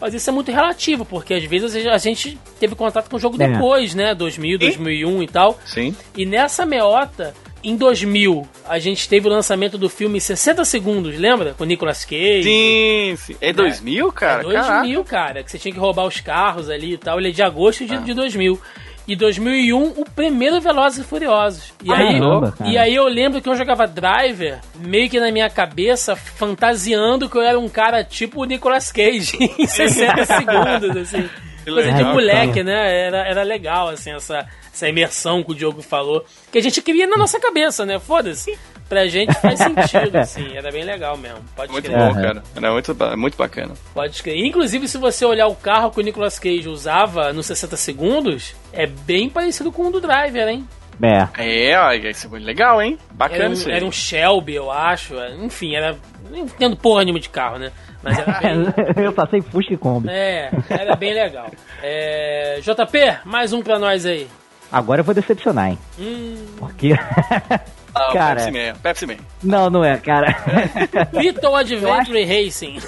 mas 0.00 0.14
isso 0.14 0.28
é 0.28 0.32
muito 0.32 0.50
relativo, 0.50 1.04
porque 1.04 1.34
às 1.34 1.44
vezes 1.44 1.86
a 1.86 1.98
gente 1.98 2.38
teve 2.58 2.74
contato 2.74 3.08
com 3.08 3.16
o 3.16 3.20
jogo 3.20 3.40
é. 3.40 3.48
depois, 3.48 3.94
né, 3.94 4.14
2000, 4.14 4.58
2001 4.58 5.22
e 5.22 5.26
tal. 5.26 5.58
Sim. 5.64 5.94
E 6.16 6.24
nessa 6.24 6.64
meota 6.64 7.34
em 7.62 7.76
2000, 7.76 8.46
a 8.68 8.78
gente 8.78 9.08
teve 9.08 9.26
o 9.26 9.30
lançamento 9.30 9.76
do 9.76 9.88
filme 9.88 10.20
60 10.20 10.64
Segundos, 10.64 11.18
lembra? 11.18 11.54
Com 11.54 11.64
Nicolas 11.64 12.04
Cage. 12.04 12.44
Sim, 12.44 13.16
sim. 13.16 13.36
É 13.40 13.52
2000, 13.52 14.12
cara? 14.12 14.40
É 14.40 14.44
2000, 14.44 14.54
Caraca. 14.62 15.04
cara. 15.04 15.42
Que 15.42 15.50
você 15.50 15.58
tinha 15.58 15.72
que 15.72 15.80
roubar 15.80 16.06
os 16.06 16.20
carros 16.20 16.70
ali 16.70 16.94
e 16.94 16.98
tal. 16.98 17.18
Ele 17.18 17.28
é 17.28 17.32
de 17.32 17.42
agosto 17.42 17.84
de, 17.84 17.94
ah. 17.94 17.98
de 17.98 18.14
2000. 18.14 18.60
E 19.08 19.16
2001, 19.16 19.94
o 19.96 20.04
primeiro 20.04 20.60
Velozes 20.60 20.98
e 20.98 21.02
Furiosos. 21.02 21.72
E, 21.82 21.90
ah, 21.90 21.96
aí, 21.96 22.20
caramba, 22.20 22.54
e 22.66 22.76
aí 22.76 22.94
eu 22.94 23.08
lembro 23.08 23.40
que 23.40 23.48
eu 23.48 23.56
jogava 23.56 23.86
Driver, 23.86 24.60
meio 24.74 25.08
que 25.08 25.18
na 25.18 25.32
minha 25.32 25.48
cabeça, 25.48 26.14
fantasiando 26.14 27.26
que 27.26 27.38
eu 27.38 27.40
era 27.40 27.58
um 27.58 27.70
cara 27.70 28.04
tipo 28.04 28.42
o 28.42 28.44
Nicolas 28.44 28.92
Cage, 28.92 29.38
em 29.58 29.66
60 29.66 30.24
segundos, 30.28 30.96
assim. 30.96 31.26
Coisa 31.64 31.92
de 31.92 32.04
moleque, 32.04 32.62
né? 32.62 33.06
Era, 33.06 33.26
era 33.26 33.42
legal, 33.42 33.88
assim, 33.88 34.12
essa, 34.12 34.46
essa 34.72 34.88
imersão 34.88 35.42
que 35.42 35.52
o 35.52 35.54
Diogo 35.54 35.82
falou, 35.82 36.24
que 36.52 36.58
a 36.58 36.62
gente 36.62 36.82
queria 36.82 37.06
na 37.06 37.16
nossa 37.16 37.40
cabeça, 37.40 37.86
né? 37.86 37.98
Foda-se. 37.98 38.58
Pra 38.88 39.06
gente 39.06 39.34
faz 39.34 39.58
sentido, 39.58 40.16
assim, 40.18 40.56
era 40.56 40.70
bem 40.70 40.82
legal 40.82 41.16
mesmo. 41.16 41.40
Pode 41.54 41.70
muito 41.70 41.84
crer. 41.84 41.98
bom, 41.98 42.14
cara. 42.14 42.42
Era 42.56 42.72
muito, 42.72 42.96
muito 43.16 43.36
bacana. 43.36 43.74
Pode 43.92 44.22
crer. 44.22 44.44
Inclusive, 44.46 44.88
se 44.88 44.96
você 44.96 45.24
olhar 45.24 45.46
o 45.46 45.54
carro 45.54 45.90
que 45.90 46.00
o 46.00 46.02
Nicolas 46.02 46.38
Cage 46.38 46.68
usava 46.68 47.32
nos 47.32 47.46
60 47.46 47.76
segundos, 47.76 48.54
é 48.72 48.86
bem 48.86 49.28
parecido 49.28 49.70
com 49.70 49.88
o 49.88 49.90
do 49.90 50.00
Driver, 50.00 50.48
hein? 50.48 50.66
É. 51.02 51.70
É, 51.70 51.78
olha, 51.78 52.10
isso 52.10 52.34
é 52.34 52.38
legal, 52.38 52.82
hein? 52.82 52.98
Bacana 53.12 53.44
era 53.44 53.50
um, 53.50 53.52
isso 53.52 53.68
aí. 53.68 53.74
Era 53.76 53.84
um 53.84 53.92
Shelby, 53.92 54.54
eu 54.54 54.70
acho. 54.70 55.14
Enfim, 55.40 55.74
era. 55.74 55.96
Não 56.28 56.38
entendo 56.38 56.76
porra 56.76 57.04
nenhuma 57.04 57.20
de 57.20 57.28
carro, 57.28 57.58
né? 57.58 57.70
Mas 58.02 58.18
era 58.18 58.32
bem... 58.40 58.64
eu 59.04 59.12
passei 59.12 59.40
Fusca 59.40 59.74
e 59.74 59.76
Kombi. 59.76 60.08
É, 60.08 60.50
era 60.68 60.96
bem 60.96 61.14
legal. 61.14 61.50
É... 61.82 62.60
JP, 62.60 63.18
mais 63.24 63.52
um 63.52 63.62
pra 63.62 63.78
nós 63.78 64.04
aí. 64.06 64.28
Agora 64.70 65.00
eu 65.00 65.04
vou 65.04 65.14
decepcionar, 65.14 65.70
hein? 65.70 65.78
Hum. 65.98 66.46
Porque. 66.58 66.92
Ah, 67.98 68.12
cara, 68.12 68.40
Pepsi 68.40 68.50
Man, 68.50 68.74
Pepsi 68.82 69.06
Man. 69.06 69.16
Não, 69.42 69.70
não 69.70 69.84
é, 69.84 69.96
cara. 69.96 70.36
Little 71.12 71.54
Adventure 71.54 71.90
acho... 71.90 72.12
Racing. 72.12 72.78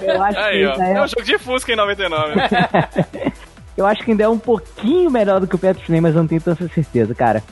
Eu 0.00 0.22
acho 0.22 0.38
Aí, 0.38 0.60
que 0.60 0.66
ó. 0.66 0.82
É... 0.82 0.92
é 0.92 1.02
um 1.02 1.08
jogo 1.08 1.22
de 1.22 1.38
Fusca 1.38 1.72
em 1.72 1.76
99. 1.76 2.34
eu 3.76 3.86
acho 3.86 4.04
que 4.04 4.10
ainda 4.10 4.24
é 4.24 4.28
um 4.28 4.38
pouquinho 4.38 5.10
melhor 5.10 5.40
do 5.40 5.46
que 5.46 5.54
o 5.54 5.58
Pepsi 5.58 5.90
Man, 5.90 6.02
mas 6.02 6.14
eu 6.14 6.20
não 6.20 6.28
tenho 6.28 6.40
tanta 6.40 6.68
certeza, 6.68 7.14
cara. 7.14 7.42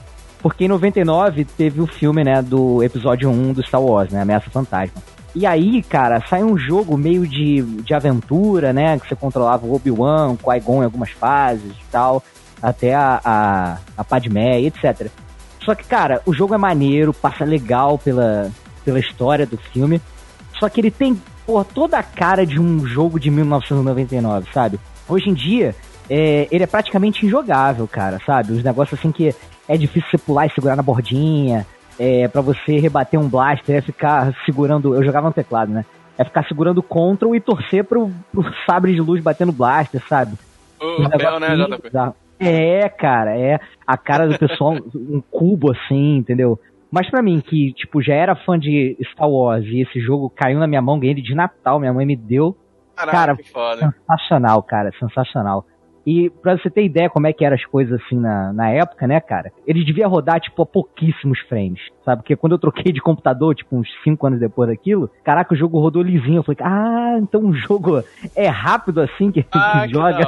Porque 0.41 0.65
em 0.65 0.69
99 0.69 1.45
teve 1.45 1.81
o 1.81 1.87
filme, 1.87 2.25
né, 2.25 2.43
do 2.43 2.83
episódio 2.83 3.31
1 3.31 3.53
do 3.53 3.63
Star 3.63 3.81
Wars, 3.81 4.11
né, 4.11 4.23
Ameaça 4.23 4.51
Fantasma. 4.51 5.01
E 5.35 5.47
aí, 5.47 5.83
cara, 5.83 6.21
sai 6.29 6.43
um 6.43 6.59
jogo 6.59 6.97
meio 6.99 7.27
de, 7.27 7.63
de 7.63 7.95
aventura, 7.95 8.73
né, 8.73 8.99
que 8.99 9.09
você 9.09 9.15
controlava 9.15 9.65
o 9.65 9.75
Obi-Wan, 9.75 10.33
o 10.33 10.37
Qui-Gon 10.37 10.83
em 10.83 10.85
algumas 10.85 11.11
fases 11.11 11.73
e 11.73 11.91
tal 11.91 12.23
até 12.63 12.95
a, 12.95 13.21
a, 13.25 13.79
a 13.97 14.05
Padmé, 14.05 14.61
etc. 14.61 15.09
Só 15.65 15.75
que, 15.75 15.85
cara, 15.85 16.21
o 16.27 16.33
jogo 16.33 16.55
é 16.55 16.59
maneiro, 16.59 17.13
passa 17.13 17.45
legal 17.45 17.99
pela, 17.99 18.51
pela 18.85 18.99
história 18.99 19.47
do 19.47 19.57
filme. 19.57 20.01
Só 20.59 20.69
que 20.69 20.81
ele 20.81 20.91
tem, 20.91 21.21
por 21.47 21.65
toda 21.65 21.99
a 21.99 22.03
cara 22.03 22.45
de 22.45 22.61
um 22.61 22.85
jogo 22.87 23.19
de 23.19 23.31
1999, 23.31 24.49
sabe? 24.53 24.79
Hoje 25.09 25.29
em 25.29 25.35
dia, 25.35 25.75
é, 26.09 26.49
ele 26.51 26.65
é 26.65 26.67
praticamente 26.67 27.25
injogável, 27.25 27.87
cara, 27.87 28.21
sabe? 28.25 28.53
Os 28.53 28.63
negócios 28.63 28.99
assim 28.99 29.13
que 29.13 29.35
é 29.69 29.77
difícil 29.77 30.09
você 30.11 30.19
pular 30.19 30.47
e 30.47 30.51
segurar 30.51 30.77
na 30.77 30.83
bordinha, 30.83 31.67
é, 31.99 32.27
para 32.29 32.41
você 32.41 32.79
rebater 32.79 33.19
um 33.19 33.29
blaster, 33.29 33.77
é 33.77 33.81
ficar 33.81 34.35
segurando. 34.45 34.95
Eu 34.95 35.05
jogava 35.05 35.29
no 35.29 35.35
teclado, 35.35 35.73
né? 35.73 35.85
É 36.19 36.25
ficar 36.25 36.47
segurando 36.47 36.79
o 36.79 36.83
control 36.83 37.35
e 37.35 37.41
torcer 37.41 37.85
pro, 37.85 38.11
pro 38.31 38.45
sabre 38.67 38.93
de 38.93 39.01
luz 39.01 39.23
batendo 39.23 39.53
blaster, 39.53 40.03
sabe? 40.09 40.35
O 40.81 41.09
papel, 41.09 41.41
né, 41.41 41.57
JP? 41.57 41.91
É, 42.43 42.88
cara, 42.88 43.36
é 43.36 43.59
a 43.86 43.97
cara 43.97 44.26
do 44.26 44.38
pessoal, 44.38 44.74
um 44.95 45.22
cubo 45.30 45.72
assim, 45.72 46.16
entendeu? 46.16 46.59
Mas 46.90 47.09
para 47.11 47.22
mim, 47.22 47.40
que, 47.40 47.72
tipo, 47.72 48.03
já 48.03 48.14
era 48.14 48.36
fã 48.36 48.59
de 48.59 48.97
Star 49.12 49.28
Wars 49.28 49.64
e 49.64 49.80
esse 49.80 49.99
jogo 50.01 50.28
caiu 50.28 50.59
na 50.59 50.66
minha 50.66 50.82
mão, 50.82 50.99
ganhei 50.99 51.14
ele 51.14 51.22
de 51.22 51.34
Natal, 51.34 51.80
minha 51.80 51.93
mãe 51.93 52.05
me 52.05 52.16
deu. 52.16 52.55
Caraca, 52.95 53.43
cara, 53.53 53.95
sensacional, 54.07 54.62
cara, 54.62 54.93
sensacional. 54.99 55.64
E 56.07 56.30
pra 56.30 56.59
você 56.59 56.68
ter 56.68 56.84
ideia 56.84 57.09
como 57.09 57.26
é 57.26 57.32
que 57.32 57.45
eram 57.45 57.55
as 57.55 57.64
coisas 57.64 58.01
assim 58.01 58.18
na, 58.18 58.53
na 58.53 58.70
época, 58.70 59.07
né, 59.07 59.20
cara? 59.20 59.53
Ele 59.66 59.84
devia 59.84 60.09
rodar, 60.09 60.40
tipo, 60.40 60.61
a 60.62 60.66
pouquíssimos 60.66 61.38
frames, 61.49 61.80
sabe? 62.05 62.22
Porque 62.22 62.36
quando 62.36 62.53
eu 62.53 62.59
troquei 62.59 62.93
de 62.93 63.01
computador, 63.01 63.55
tipo, 63.55 63.76
uns 63.76 63.88
5 64.03 64.26
anos 64.26 64.40
depois 64.40 64.68
daquilo, 64.68 65.09
caraca, 65.24 65.55
o 65.55 65.57
jogo 65.57 65.78
rodou 65.78 66.03
lisinho. 66.03 66.38
Eu 66.38 66.43
falei, 66.43 66.59
ah, 66.61 67.18
então 67.18 67.47
o 67.47 67.55
jogo 67.55 68.03
é 68.34 68.49
rápido 68.49 69.01
assim 69.01 69.30
que, 69.30 69.47
ah, 69.53 69.84
que 69.86 69.93
joga. 69.95 70.26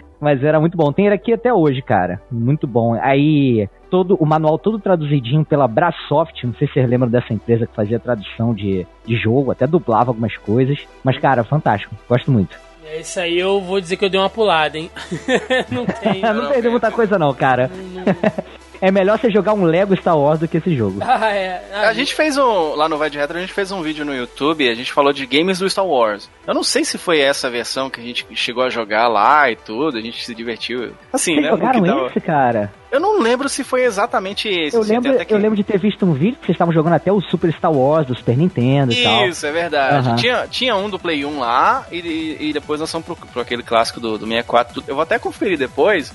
Mas 0.20 0.42
era 0.42 0.60
muito 0.60 0.76
bom. 0.76 0.92
Tem 0.92 1.06
ele 1.06 1.14
aqui 1.14 1.32
até 1.32 1.52
hoje, 1.52 1.82
cara. 1.82 2.20
Muito 2.30 2.66
bom. 2.66 2.94
Aí, 3.00 3.68
todo 3.90 4.16
o 4.16 4.26
manual 4.26 4.58
todo 4.58 4.78
traduzidinho 4.78 5.44
pela 5.44 5.68
Brasoft. 5.68 6.44
Não 6.44 6.54
sei 6.54 6.66
se 6.68 6.74
vocês 6.74 6.88
lembram 6.88 7.10
dessa 7.10 7.32
empresa 7.32 7.66
que 7.66 7.74
fazia 7.74 8.00
tradução 8.00 8.54
de, 8.54 8.86
de 9.04 9.16
jogo, 9.16 9.50
até 9.50 9.66
dublava 9.66 10.10
algumas 10.10 10.36
coisas. 10.36 10.78
Mas, 11.04 11.18
cara, 11.18 11.44
fantástico. 11.44 11.94
Gosto 12.08 12.30
muito. 12.30 12.58
É 12.88 13.00
isso 13.00 13.18
aí, 13.18 13.38
eu 13.38 13.60
vou 13.60 13.80
dizer 13.80 13.96
que 13.96 14.04
eu 14.04 14.08
dei 14.08 14.20
uma 14.20 14.30
pulada, 14.30 14.78
hein? 14.78 14.90
não 15.70 15.84
tem. 15.84 16.22
não, 16.22 16.34
não 16.34 16.48
perdeu 16.50 16.70
muita 16.70 16.90
coisa, 16.90 17.18
não, 17.18 17.34
cara. 17.34 17.68
Não, 17.68 18.04
não... 18.04 18.56
é 18.80 18.90
melhor 18.90 19.18
você 19.18 19.30
jogar 19.30 19.54
um 19.54 19.64
Lego 19.64 19.96
Star 19.96 20.16
Wars 20.16 20.40
do 20.40 20.48
que 20.48 20.56
esse 20.58 20.74
jogo. 20.76 21.00
Ah, 21.18 21.32
é. 21.32 21.62
Ah, 21.72 21.88
a 21.88 21.92
gente 21.94 22.14
fez 22.14 22.36
um. 22.36 22.74
Lá 22.74 22.88
no 22.88 22.98
Vai 22.98 23.08
de 23.08 23.16
Retro, 23.16 23.38
a 23.38 23.40
gente 23.40 23.52
fez 23.52 23.72
um 23.72 23.80
vídeo 23.80 24.04
no 24.04 24.14
YouTube, 24.14 24.68
a 24.68 24.74
gente 24.74 24.92
falou 24.92 25.12
de 25.14 25.24
games 25.24 25.58
do 25.58 25.70
Star 25.70 25.86
Wars. 25.86 26.28
Eu 26.46 26.52
não 26.52 26.62
sei 26.62 26.84
se 26.84 26.98
foi 26.98 27.20
essa 27.20 27.48
versão 27.48 27.88
que 27.88 28.00
a 28.00 28.04
gente 28.04 28.26
chegou 28.34 28.62
a 28.62 28.68
jogar 28.68 29.08
lá 29.08 29.50
e 29.50 29.56
tudo, 29.56 29.96
a 29.96 30.00
gente 30.00 30.22
se 30.24 30.34
divertiu. 30.34 30.92
Assim, 31.12 31.34
Vocês 31.34 31.42
né? 31.42 31.48
jogaram 31.48 31.82
tava... 31.82 32.06
esse, 32.08 32.20
cara? 32.20 32.72
Eu 32.90 33.00
não 33.00 33.20
lembro 33.20 33.48
se 33.48 33.64
foi 33.64 33.84
exatamente 33.84 34.48
esse. 34.48 34.76
Eu, 34.76 34.82
assim, 34.82 34.92
lembro, 34.92 35.24
que... 35.24 35.34
eu 35.34 35.38
lembro 35.38 35.56
de 35.56 35.64
ter 35.64 35.78
visto 35.78 36.04
um 36.04 36.12
vídeo 36.12 36.36
que 36.38 36.46
vocês 36.46 36.54
estavam 36.54 36.72
jogando 36.72 36.94
até 36.94 37.10
o 37.10 37.20
Super 37.20 37.52
Star 37.52 37.72
Wars 37.72 38.06
do 38.06 38.16
Super 38.16 38.36
Nintendo 38.36 38.92
Isso, 38.92 39.00
e 39.00 39.04
tal. 39.04 39.28
Isso, 39.28 39.46
é 39.46 39.52
verdade. 39.52 40.08
Uhum. 40.08 40.16
Tinha, 40.16 40.46
tinha 40.48 40.76
um 40.76 40.88
do 40.88 40.98
Play 40.98 41.24
1 41.24 41.38
lá 41.38 41.86
e, 41.90 41.98
e, 41.98 42.48
e 42.48 42.52
depois 42.52 42.80
nós 42.80 42.90
fomos 42.90 43.06
pro, 43.06 43.16
pro 43.16 43.40
aquele 43.40 43.62
clássico 43.62 44.00
do, 44.00 44.18
do 44.18 44.26
64. 44.26 44.84
Eu 44.86 44.94
vou 44.94 45.02
até 45.02 45.18
conferir 45.18 45.58
depois. 45.58 46.12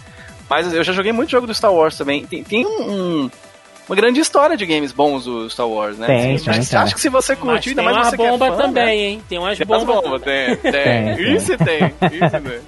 Mas 0.51 0.73
eu 0.73 0.83
já 0.83 0.91
joguei 0.91 1.13
muito 1.13 1.29
jogo 1.29 1.47
do 1.47 1.53
Star 1.53 1.73
Wars 1.73 1.97
também. 1.97 2.25
Tem, 2.25 2.43
tem 2.43 2.65
um, 2.65 2.91
um 2.91 3.31
uma 3.87 3.95
grande 3.95 4.19
história 4.19 4.57
de 4.57 4.65
games 4.65 4.91
bons 4.91 5.23
do 5.23 5.49
Star 5.49 5.67
Wars, 5.67 5.97
né? 5.97 6.07
Tem, 6.07 6.37
tem, 6.37 6.61
tem. 6.61 6.79
Acho 6.79 6.93
que 6.93 6.99
se 6.99 7.07
você 7.07 7.37
curtir, 7.37 7.69
ainda 7.69 7.83
mais 7.83 8.07
você 8.07 8.17
bomba 8.17 8.47
é 8.47 8.51
fã, 8.51 8.57
também, 8.57 8.85
né? 8.85 8.95
hein? 8.95 9.23
Tem 9.29 9.39
umas 9.39 9.57
bombas. 9.59 10.03
bomba, 10.03 10.19
tem, 10.19 10.57
tem. 10.57 10.71
tem. 10.71 11.35
Isso 11.35 11.57
tem, 11.57 11.93
isso 12.11 12.41
tem. 12.41 12.59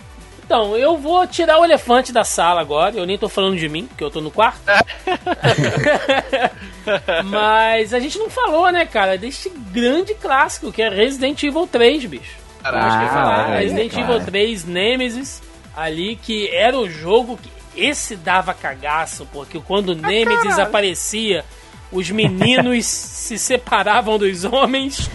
Então, 0.46 0.78
eu 0.78 0.98
vou 0.98 1.26
tirar 1.28 1.60
o 1.60 1.66
elefante 1.66 2.12
da 2.12 2.24
sala 2.24 2.62
agora. 2.62 2.96
Eu 2.96 3.06
nem 3.06 3.18
tô 3.18 3.28
falando 3.28 3.58
de 3.58 3.68
mim, 3.68 3.86
porque 3.86 4.04
eu 4.04 4.12
tô 4.12 4.22
no 4.22 4.32
quarto. 4.32 4.62
Mas 7.26 7.94
a 7.94 8.00
gente 8.00 8.18
não 8.18 8.30
falou, 8.30 8.72
né, 8.72 8.86
cara, 8.86 9.18
deste 9.18 9.50
grande 9.50 10.14
clássico 10.16 10.72
que 10.72 10.82
é 10.82 10.90
Resident 10.90 11.42
Evil 11.44 11.68
3, 11.68 12.06
bicho. 12.06 12.38
Caraca, 12.62 12.86
acho 12.86 13.00
que 13.00 13.14
falar. 13.14 13.40
Ah, 13.40 13.58
Resident 13.58 13.94
Evil 13.94 14.20
3 14.20 14.66
Nemesis, 14.66 15.42
ali, 15.76 16.16
que 16.16 16.50
era 16.50 16.78
o 16.78 16.90
jogo 16.90 17.38
que. 17.38 17.53
Esse 17.76 18.16
dava 18.16 18.54
cagaço, 18.54 19.28
porque 19.32 19.60
quando 19.60 19.90
o 19.90 19.96
Nemesis 19.96 20.60
ah, 20.60 20.64
aparecia, 20.64 21.44
os 21.92 22.10
meninos 22.10 22.86
se 22.88 23.38
separavam 23.38 24.18
dos 24.18 24.44
homens. 24.44 25.10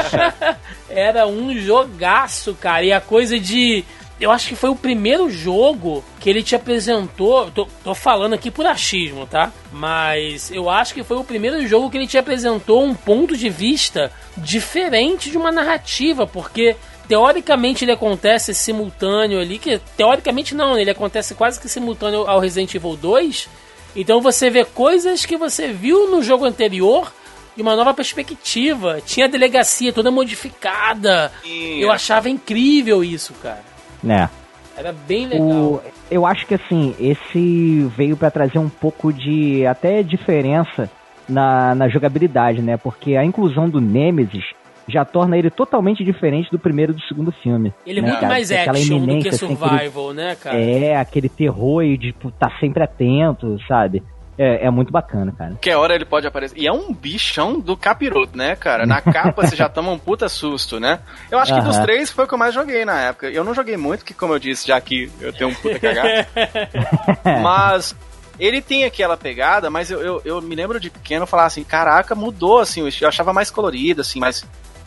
era 0.88 1.26
um 1.26 1.56
jogaço, 1.58 2.54
cara. 2.54 2.84
E 2.84 2.92
a 2.92 3.00
coisa 3.00 3.38
de 3.38 3.84
eu 4.20 4.30
acho 4.30 4.48
que 4.48 4.54
foi 4.54 4.70
o 4.70 4.76
primeiro 4.76 5.28
jogo 5.28 6.04
que 6.20 6.30
ele 6.30 6.42
te 6.42 6.54
apresentou. 6.54 7.50
Tô, 7.50 7.66
tô, 7.82 7.94
falando 7.94 8.34
aqui 8.34 8.50
por 8.50 8.64
achismo, 8.64 9.26
tá? 9.26 9.52
Mas 9.72 10.50
eu 10.50 10.70
acho 10.70 10.94
que 10.94 11.02
foi 11.02 11.16
o 11.16 11.24
primeiro 11.24 11.66
jogo 11.66 11.90
que 11.90 11.96
ele 11.96 12.06
te 12.06 12.16
apresentou 12.16 12.84
um 12.84 12.94
ponto 12.94 13.36
de 13.36 13.48
vista 13.48 14.12
diferente 14.36 15.30
de 15.30 15.36
uma 15.36 15.50
narrativa, 15.50 16.26
porque 16.26 16.76
teoricamente 17.08 17.84
ele 17.84 17.92
acontece 17.92 18.54
simultâneo 18.54 19.40
ali, 19.40 19.58
que 19.58 19.78
teoricamente 19.96 20.54
não, 20.54 20.78
ele 20.78 20.90
acontece 20.90 21.34
quase 21.34 21.60
que 21.60 21.68
simultâneo 21.68 22.28
ao 22.28 22.40
Resident 22.40 22.74
Evil 22.74 22.96
2. 22.96 23.48
Então 23.96 24.20
você 24.20 24.50
vê 24.50 24.64
coisas 24.64 25.24
que 25.24 25.36
você 25.36 25.68
viu 25.68 26.10
no 26.10 26.22
jogo 26.22 26.44
anterior 26.44 27.12
de 27.56 27.62
uma 27.62 27.76
nova 27.76 27.94
perspectiva. 27.94 29.00
Tinha 29.04 29.26
a 29.26 29.28
delegacia 29.28 29.92
toda 29.92 30.10
modificada. 30.10 31.30
Eu 31.78 31.92
achava 31.92 32.28
incrível 32.28 33.04
isso, 33.04 33.32
cara. 33.34 33.62
Né? 34.02 34.28
Era 34.76 34.92
bem 34.92 35.26
legal. 35.26 35.48
O, 35.48 35.82
eu 36.10 36.26
acho 36.26 36.46
que 36.46 36.54
assim, 36.54 36.94
esse 36.98 37.88
veio 37.96 38.16
para 38.16 38.30
trazer 38.30 38.58
um 38.58 38.68
pouco 38.68 39.12
de 39.12 39.64
até 39.66 40.02
diferença 40.02 40.90
na, 41.28 41.74
na 41.74 41.88
jogabilidade, 41.88 42.60
né? 42.60 42.76
Porque 42.76 43.16
a 43.16 43.24
inclusão 43.24 43.68
do 43.68 43.80
Nemesis 43.80 44.44
já 44.88 45.04
torna 45.04 45.36
ele 45.36 45.50
totalmente 45.50 46.04
diferente 46.04 46.50
do 46.50 46.58
primeiro 46.58 46.92
e 46.92 46.94
do 46.94 47.02
segundo 47.02 47.32
filme. 47.32 47.72
Ele 47.86 48.00
é 48.00 48.02
né, 48.02 48.08
muito 48.08 48.20
cara? 48.20 48.32
mais 48.32 48.50
Aquela 48.50 48.78
action 48.78 49.06
do 49.06 49.18
que 49.18 49.32
survival, 49.32 50.08
assim, 50.08 50.16
né, 50.16 50.36
cara? 50.36 50.58
É, 50.58 50.96
aquele 50.96 51.28
terror 51.28 51.82
e 51.82 51.96
de 51.96 52.12
tipo, 52.12 52.30
tá 52.30 52.50
sempre 52.60 52.82
atento, 52.82 53.58
sabe? 53.66 54.02
É, 54.36 54.66
é 54.66 54.70
muito 54.70 54.90
bacana, 54.90 55.32
cara. 55.36 55.54
Que 55.60 55.72
hora 55.72 55.94
ele 55.94 56.04
pode 56.04 56.26
aparecer. 56.26 56.58
E 56.58 56.66
é 56.66 56.72
um 56.72 56.92
bichão 56.92 57.60
do 57.60 57.76
capiroto, 57.76 58.36
né, 58.36 58.56
cara? 58.56 58.84
Na 58.84 59.00
capa 59.00 59.46
você 59.46 59.54
já 59.54 59.68
toma 59.68 59.92
um 59.92 59.98
puta 59.98 60.28
susto, 60.28 60.80
né? 60.80 60.98
Eu 61.30 61.38
acho 61.38 61.54
que 61.54 61.60
dos 61.60 61.78
três 61.78 62.10
foi 62.10 62.24
o 62.24 62.28
que 62.28 62.34
eu 62.34 62.38
mais 62.38 62.52
joguei 62.52 62.84
na 62.84 63.00
época. 63.00 63.30
Eu 63.30 63.44
não 63.44 63.54
joguei 63.54 63.76
muito, 63.76 64.04
que 64.04 64.12
como 64.12 64.34
eu 64.34 64.38
disse, 64.38 64.66
já 64.66 64.80
que 64.80 65.10
eu 65.20 65.32
tenho 65.32 65.50
um 65.50 65.54
puta 65.54 65.78
cagado. 65.78 66.26
mas 67.42 67.94
ele 68.38 68.60
tem 68.60 68.84
aquela 68.84 69.16
pegada, 69.16 69.70
mas 69.70 69.90
eu, 69.90 70.00
eu, 70.00 70.22
eu, 70.24 70.42
me 70.42 70.54
lembro 70.54 70.80
de 70.80 70.90
pequeno 70.90 71.26
falar 71.26 71.46
assim, 71.46 71.62
caraca, 71.62 72.14
mudou, 72.14 72.58
assim, 72.58 72.88
eu 73.00 73.08
achava 73.08 73.32
mais 73.32 73.50
colorido, 73.50 74.00
assim, 74.00 74.18
mais, 74.18 74.44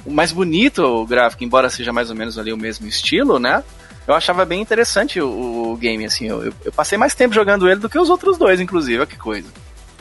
mais 0.09 0.31
bonito 0.31 0.83
o 0.83 1.05
gráfico, 1.05 1.43
embora 1.43 1.69
seja 1.69 1.93
mais 1.93 2.09
ou 2.09 2.15
menos 2.15 2.37
ali 2.37 2.51
o 2.53 2.57
mesmo 2.57 2.87
estilo, 2.87 3.39
né? 3.39 3.63
eu 4.07 4.15
achava 4.15 4.45
bem 4.45 4.61
interessante 4.61 5.19
o, 5.19 5.73
o 5.73 5.75
game, 5.75 6.05
assim. 6.05 6.27
Eu, 6.27 6.53
eu, 6.63 6.71
passei 6.71 6.97
mais 6.97 7.13
tempo 7.13 7.35
jogando 7.35 7.69
ele 7.69 7.81
do 7.81 7.89
que 7.89 7.99
os 7.99 8.09
outros 8.09 8.37
dois, 8.37 8.61
inclusive. 8.61 8.99
Olha 8.99 9.05
que 9.05 9.17
coisa. 9.17 9.49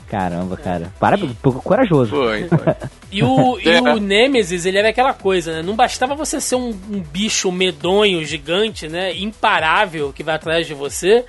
Caramba, 0.09 0.57
cara. 0.57 0.93
Para, 1.01 1.19
e... 1.19 1.35
pouco 1.35 1.61
corajoso. 1.61 2.13
Foi, 2.13 2.47
foi. 2.47 2.75
e, 3.11 3.25
o, 3.25 3.59
e 3.59 3.81
o 3.81 3.97
Nemesis, 3.99 4.65
ele 4.65 4.79
era 4.79 4.91
aquela 4.91 5.13
coisa, 5.13 5.55
né? 5.55 5.63
Não 5.63 5.75
bastava 5.75 6.15
você 6.15 6.41
ser 6.41 6.55
um, 6.55 6.69
um 6.69 7.01
bicho 7.01 7.51
medonho, 7.51 8.25
gigante, 8.25 8.87
né? 8.87 9.13
Imparável, 9.17 10.13
que 10.13 10.23
vai 10.23 10.37
atrás 10.37 10.69
de 10.69 10.75
você 10.75 11.25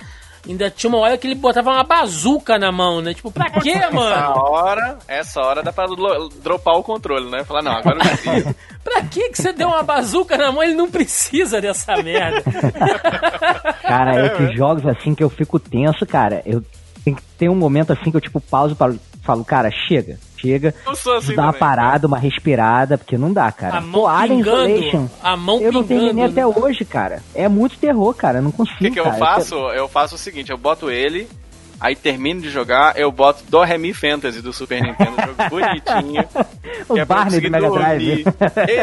Ainda 0.48 0.70
tinha 0.70 0.88
uma 0.88 0.98
hora 0.98 1.18
que 1.18 1.26
ele 1.26 1.34
botava 1.34 1.70
uma 1.70 1.84
bazuca 1.84 2.58
na 2.58 2.72
mão, 2.72 3.02
né? 3.02 3.12
Tipo, 3.12 3.30
pra 3.30 3.50
quê, 3.50 3.74
mano? 3.92 4.14
Essa 4.14 4.40
hora, 4.40 4.98
essa 5.06 5.40
hora 5.40 5.62
dá 5.62 5.72
pra 5.72 5.84
dropar 6.42 6.74
o 6.76 6.82
controle, 6.82 7.30
né? 7.30 7.44
Falar, 7.44 7.62
não, 7.62 7.72
agora 7.72 7.98
não 7.98 8.06
precisa. 8.06 8.56
pra 8.82 9.02
que 9.02 9.28
que 9.28 9.42
você 9.42 9.52
deu 9.52 9.68
uma 9.68 9.82
bazuca 9.82 10.38
na 10.38 10.50
mão? 10.50 10.62
Ele 10.62 10.74
não 10.74 10.90
precisa 10.90 11.60
dessa 11.60 11.96
merda. 12.02 12.42
cara, 13.82 14.24
é 14.24 14.28
que 14.30 14.56
jogos 14.56 14.86
assim 14.86 15.14
que 15.14 15.22
eu 15.22 15.28
fico 15.28 15.58
tenso, 15.58 16.06
cara, 16.06 16.42
eu 16.46 16.64
tem 17.04 17.14
que 17.14 17.22
ter 17.38 17.48
um 17.48 17.54
momento 17.54 17.92
assim 17.92 18.10
que 18.10 18.16
eu 18.16 18.20
tipo 18.20 18.40
pauso 18.40 18.74
para 18.74 18.94
falo, 19.28 19.44
cara, 19.44 19.70
chega 19.70 20.18
chega, 20.40 20.74
assim 20.86 21.34
dá 21.34 21.42
uma 21.42 21.52
também, 21.52 21.58
parada, 21.58 22.06
uma 22.06 22.18
respirada, 22.18 22.96
porque 22.96 23.18
não 23.18 23.32
dá, 23.32 23.50
cara. 23.50 23.78
A 23.78 23.80
mão 23.80 24.02
Pô, 24.02 24.06
Alien 24.06 24.40
Isolation, 24.40 25.08
a 25.22 25.36
mão 25.36 25.60
eu 25.60 25.72
não 25.72 25.82
terminei 25.82 26.12
né? 26.12 26.26
até 26.26 26.46
hoje, 26.46 26.84
cara. 26.84 27.22
É 27.34 27.48
muito 27.48 27.76
terror, 27.78 28.14
cara, 28.14 28.38
eu 28.38 28.42
não 28.42 28.52
consigo, 28.52 28.76
O 28.76 28.78
que, 28.78 28.90
que 28.92 29.00
eu 29.00 29.12
faço? 29.14 29.56
Eu 29.56 29.88
faço 29.88 30.14
o 30.14 30.18
seguinte, 30.18 30.50
eu 30.50 30.56
boto 30.56 30.90
ele, 30.90 31.28
aí 31.80 31.96
termino 31.96 32.40
de 32.40 32.50
jogar, 32.50 32.96
eu 32.96 33.10
boto 33.10 33.42
Do 33.48 33.62
Remi 33.62 33.92
Fantasy 33.92 34.40
do 34.40 34.52
Super 34.52 34.80
Nintendo, 34.80 35.16
jogo 35.20 35.34
bonitinho. 35.50 36.24
o 36.88 36.96
é 36.96 37.04
Barney 37.04 37.40
do 37.40 37.50
Mega 37.50 37.70
Drive. 37.70 38.24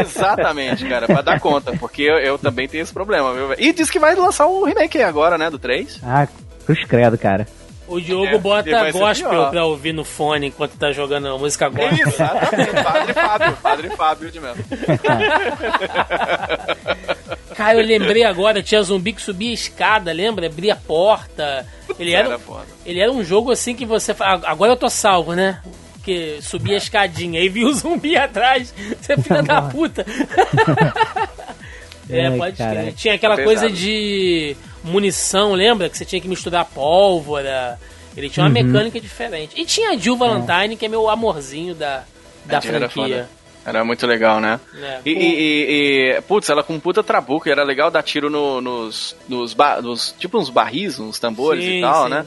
Exatamente, 0.01 0.85
cara, 0.85 1.07
pra 1.07 1.21
dar 1.21 1.39
conta, 1.39 1.71
porque 1.77 2.03
eu, 2.03 2.17
eu 2.17 2.37
também 2.37 2.67
tenho 2.67 2.83
esse 2.83 2.93
problema, 2.93 3.33
viu? 3.33 3.53
E 3.57 3.71
diz 3.71 3.89
que 3.89 3.99
vai 3.99 4.13
lançar 4.15 4.45
o 4.45 4.65
remake 4.65 5.01
agora, 5.01 5.37
né, 5.37 5.49
do 5.49 5.57
3. 5.57 6.01
Ah, 6.03 6.27
cruz 6.65 6.83
credo, 6.85 7.17
cara. 7.17 7.47
O 7.87 8.01
Diogo 8.01 8.25
é, 8.25 8.37
bota 8.37 8.91
gospel 8.91 9.49
pra 9.49 9.65
ouvir 9.65 9.93
no 9.93 10.03
fone 10.03 10.47
enquanto 10.47 10.77
tá 10.77 10.91
jogando 10.91 11.27
a 11.27 11.37
música 11.37 11.69
gospel. 11.69 12.07
Exatamente, 12.07 12.83
Padre 12.83 13.13
Fábio, 13.13 13.57
Padre 13.57 13.89
Fábio 13.91 14.31
de 14.31 14.39
mesmo. 14.39 14.65
Cara, 17.55 17.79
eu 17.79 17.85
lembrei 17.85 18.23
agora, 18.23 18.61
tinha 18.61 18.83
zumbi 18.83 19.13
que 19.13 19.21
subia 19.21 19.51
a 19.51 19.53
escada, 19.53 20.11
lembra? 20.11 20.47
Abria 20.47 20.73
a 20.73 20.75
porta. 20.75 21.65
Ele 21.97 22.11
era, 22.11 22.27
era 22.27 22.39
ele 22.85 22.99
era 22.99 23.11
um 23.11 23.23
jogo 23.23 23.51
assim 23.51 23.75
que 23.75 23.85
você. 23.85 24.13
Agora 24.19 24.73
eu 24.73 24.77
tô 24.77 24.89
salvo, 24.89 25.33
né? 25.33 25.61
Porque 25.93 26.39
subia 26.41 26.75
a 26.75 26.77
escadinha 26.77 27.39
e 27.39 27.47
viu 27.47 27.67
o 27.67 27.73
zumbi 27.73 28.17
atrás. 28.17 28.73
Você 28.99 29.13
é 29.13 29.17
filha 29.17 29.41
da 29.41 29.61
puta. 29.61 30.05
é, 32.09 32.29
pode 32.31 32.57
ser. 32.57 32.93
Tinha 32.93 33.13
aquela 33.13 33.41
coisa 33.41 33.69
de 33.69 34.57
munição, 34.85 35.53
lembra? 35.53 35.89
Que 35.89 35.97
você 35.97 36.05
tinha 36.05 36.21
que 36.21 36.27
misturar 36.27 36.65
pólvora. 36.65 37.79
Ele 38.15 38.29
tinha 38.29 38.45
uma 38.45 38.47
uhum. 38.47 38.65
mecânica 38.65 38.99
diferente. 38.99 39.59
E 39.59 39.65
tinha 39.65 39.91
a 39.91 39.97
Jill 39.97 40.15
Valentine, 40.15 40.75
é. 40.75 40.77
que 40.77 40.85
é 40.85 40.89
meu 40.89 41.09
amorzinho 41.09 41.75
da, 41.75 42.03
da 42.45 42.61
franquia. 42.61 43.27
Era, 43.65 43.79
era 43.79 43.85
muito 43.85 44.07
legal, 44.07 44.39
né? 44.39 44.59
É. 44.81 44.99
E, 45.05 45.11
e, 45.11 46.15
e, 46.17 46.21
putz, 46.21 46.49
ela 46.49 46.63
com 46.63 46.79
puta 46.79 47.03
trabuco, 47.03 47.49
e 47.49 47.51
era 47.51 47.63
legal 47.63 47.91
dar 47.91 48.03
tiro 48.03 48.29
no, 48.29 48.61
nos, 48.61 49.15
nos, 49.27 49.53
ba, 49.53 49.81
nos, 49.81 50.15
tipo 50.17 50.37
uns 50.37 50.49
barris, 50.49 50.97
uns 50.97 51.19
tambores 51.19 51.65
sim, 51.65 51.79
e 51.79 51.81
tal, 51.81 52.05
sim. 52.05 52.11
né? 52.11 52.25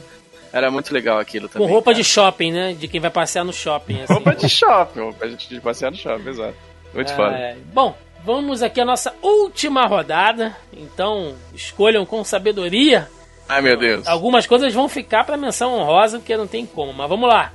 Era 0.51 0.69
muito 0.69 0.93
legal 0.93 1.19
aquilo 1.19 1.47
também. 1.47 1.67
Com 1.67 1.73
roupa 1.73 1.91
cara. 1.91 2.03
de 2.03 2.09
shopping, 2.09 2.51
né? 2.51 2.73
De 2.73 2.87
quem 2.87 2.99
vai 2.99 3.11
passear 3.11 3.43
no 3.43 3.53
shopping. 3.53 4.01
Assim. 4.01 4.13
Roupa 4.13 4.35
de 4.35 4.49
shopping, 4.49 4.99
roupa 4.99 5.27
de 5.27 5.61
passear 5.61 5.91
no 5.91 5.97
shopping, 5.97 6.29
exato. 6.29 6.55
Muito 6.93 7.11
é, 7.11 7.15
foda. 7.15 7.57
Bom, 7.73 7.95
Vamos 8.23 8.61
aqui 8.61 8.81
a 8.81 8.85
nossa 8.85 9.13
última 9.21 9.85
rodada. 9.85 10.55
Então, 10.73 11.35
escolham 11.53 12.05
com 12.05 12.23
sabedoria. 12.23 13.09
Ai, 13.47 13.61
meu 13.61 13.77
Deus. 13.77 14.07
Algumas 14.07 14.45
coisas 14.45 14.73
vão 14.73 14.87
ficar 14.87 15.23
para 15.23 15.37
menção 15.37 15.73
honrosa, 15.73 16.19
porque 16.19 16.37
não 16.37 16.47
tem 16.47 16.65
como. 16.65 16.93
Mas 16.93 17.09
vamos 17.09 17.27
lá. 17.27 17.51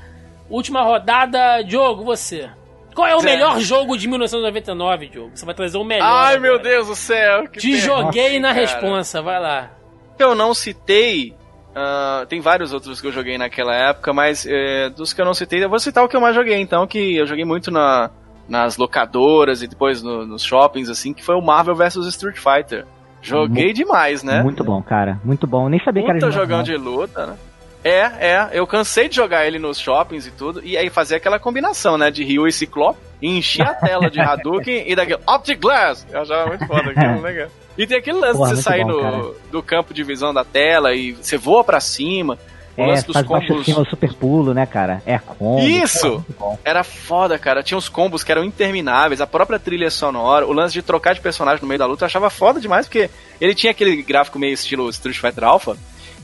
Última 0.48 0.82
rodada, 0.82 1.62
Diogo, 1.62 2.04
você. 2.04 2.50
Qual 2.94 3.06
é 3.06 3.16
o 3.16 3.22
melhor 3.22 3.60
jogo 3.60 3.96
de 3.96 4.06
1999, 4.08 5.08
Diogo? 5.08 5.30
Você 5.34 5.44
vai 5.44 5.54
trazer 5.54 5.78
o 5.78 5.84
melhor. 5.84 6.06
Ai, 6.06 6.36
agora. 6.36 6.40
meu 6.40 6.58
Deus 6.58 6.88
do 6.88 6.94
céu. 6.94 7.48
Te 7.48 7.76
joguei 7.76 8.38
Nossa, 8.38 8.40
na 8.40 8.48
cara. 8.48 8.60
responsa, 8.60 9.22
vai 9.22 9.40
lá. 9.40 9.70
Eu 10.18 10.34
não 10.34 10.54
citei. 10.54 11.34
Uh, 11.70 12.24
tem 12.26 12.40
vários 12.40 12.72
outros 12.72 13.00
que 13.00 13.08
eu 13.08 13.12
joguei 13.12 13.36
naquela 13.36 13.74
época, 13.74 14.12
mas 14.12 14.44
uh, 14.44 14.90
dos 14.96 15.12
que 15.12 15.20
eu 15.20 15.24
não 15.24 15.34
citei, 15.34 15.62
eu 15.62 15.68
vou 15.68 15.80
citar 15.80 16.04
o 16.04 16.08
que 16.08 16.16
eu 16.16 16.20
mais 16.20 16.34
joguei, 16.34 16.56
então, 16.60 16.86
que 16.86 17.16
eu 17.16 17.26
joguei 17.26 17.44
muito 17.44 17.72
na, 17.72 18.12
nas 18.48 18.76
locadoras 18.76 19.62
e 19.62 19.66
depois 19.66 20.02
no, 20.02 20.26
nos 20.26 20.42
shoppings, 20.42 20.88
assim, 20.90 21.12
que 21.12 21.24
foi 21.24 21.34
o 21.34 21.40
Marvel 21.40 21.74
vs 21.74 22.06
Street 22.06 22.36
Fighter. 22.36 22.84
Joguei 23.22 23.64
muito, 23.66 23.76
demais, 23.76 24.22
né? 24.22 24.42
Muito 24.42 24.62
bom, 24.62 24.82
cara. 24.82 25.18
Muito 25.24 25.46
bom. 25.46 25.68
Nem 25.68 25.82
sabia 25.82 26.02
Puta 26.02 26.12
que 26.12 26.24
era 26.24 26.30
de 26.30 26.36
jogão 26.36 26.62
de 26.62 26.76
luta, 26.76 27.26
né? 27.26 27.36
É, 27.82 28.00
é. 28.00 28.50
Eu 28.52 28.66
cansei 28.66 29.08
de 29.08 29.16
jogar 29.16 29.46
ele 29.46 29.58
nos 29.58 29.78
shoppings 29.78 30.26
e 30.26 30.30
tudo. 30.30 30.60
E 30.64 30.76
aí 30.76 30.90
fazer 30.90 31.16
aquela 31.16 31.38
combinação, 31.38 31.96
né? 31.96 32.10
De 32.10 32.22
Ryu 32.22 32.46
e 32.46 32.52
Ciclope. 32.52 32.98
E 33.22 33.38
encher 33.38 33.66
a 33.66 33.74
tela 33.74 34.10
de 34.10 34.20
Hadouken 34.20 34.90
e 34.90 34.94
daquele 34.94 35.20
Optic 35.26 35.60
Glass. 35.60 36.06
Eu 36.10 36.20
achava 36.20 36.48
muito 36.48 36.66
foda 36.66 36.90
aquilo, 36.96 37.20
legal. 37.20 37.48
E 37.76 37.86
tem 37.86 37.98
aquele 37.98 38.18
lance 38.18 38.38
Porra, 38.38 38.50
de 38.50 38.56
você 38.56 38.62
sair 38.62 38.84
bom, 38.84 38.92
no, 38.92 39.34
do 39.50 39.62
campo 39.62 39.92
de 39.92 40.02
visão 40.02 40.32
da 40.32 40.44
tela 40.44 40.94
e 40.94 41.12
você 41.12 41.36
voa 41.36 41.64
para 41.64 41.80
cima. 41.80 42.38
O 42.76 42.82
é, 42.82 43.00
faz 43.00 43.26
combos. 43.26 43.64
Cima, 43.64 43.80
o 43.80 43.86
super 43.86 44.12
pulo, 44.14 44.52
né, 44.52 44.66
cara? 44.66 45.02
É 45.06 45.18
combo. 45.18 45.60
Isso! 45.60 46.24
era 46.64 46.82
foda, 46.82 47.38
cara. 47.38 47.62
Tinha 47.62 47.78
uns 47.78 47.88
combos 47.88 48.24
que 48.24 48.32
eram 48.32 48.44
intermináveis, 48.44 49.20
a 49.20 49.26
própria 49.26 49.58
trilha 49.58 49.90
sonora, 49.90 50.46
o 50.46 50.52
lance 50.52 50.74
de 50.74 50.82
trocar 50.82 51.14
de 51.14 51.20
personagem 51.20 51.62
no 51.62 51.68
meio 51.68 51.78
da 51.78 51.86
luta, 51.86 52.04
eu 52.04 52.06
achava 52.06 52.28
foda 52.30 52.60
demais, 52.60 52.86
porque 52.86 53.08
ele 53.40 53.54
tinha 53.54 53.70
aquele 53.70 54.02
gráfico 54.02 54.38
meio 54.38 54.52
estilo 54.52 54.88
Street 54.90 55.18
Fighter 55.18 55.44
Alpha. 55.44 55.76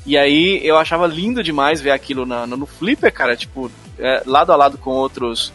E 0.05 0.16
aí 0.16 0.61
eu 0.64 0.76
achava 0.76 1.07
lindo 1.07 1.42
demais 1.42 1.80
ver 1.80 1.90
aquilo 1.90 2.24
na, 2.26 2.46
no 2.46 2.66
Flipper, 2.66 3.12
cara, 3.12 3.36
tipo, 3.36 3.70
é, 3.98 4.22
lado 4.26 4.53
a 4.53 4.57
lado 4.57 4.78
com 4.78 4.90
outros 4.90 5.53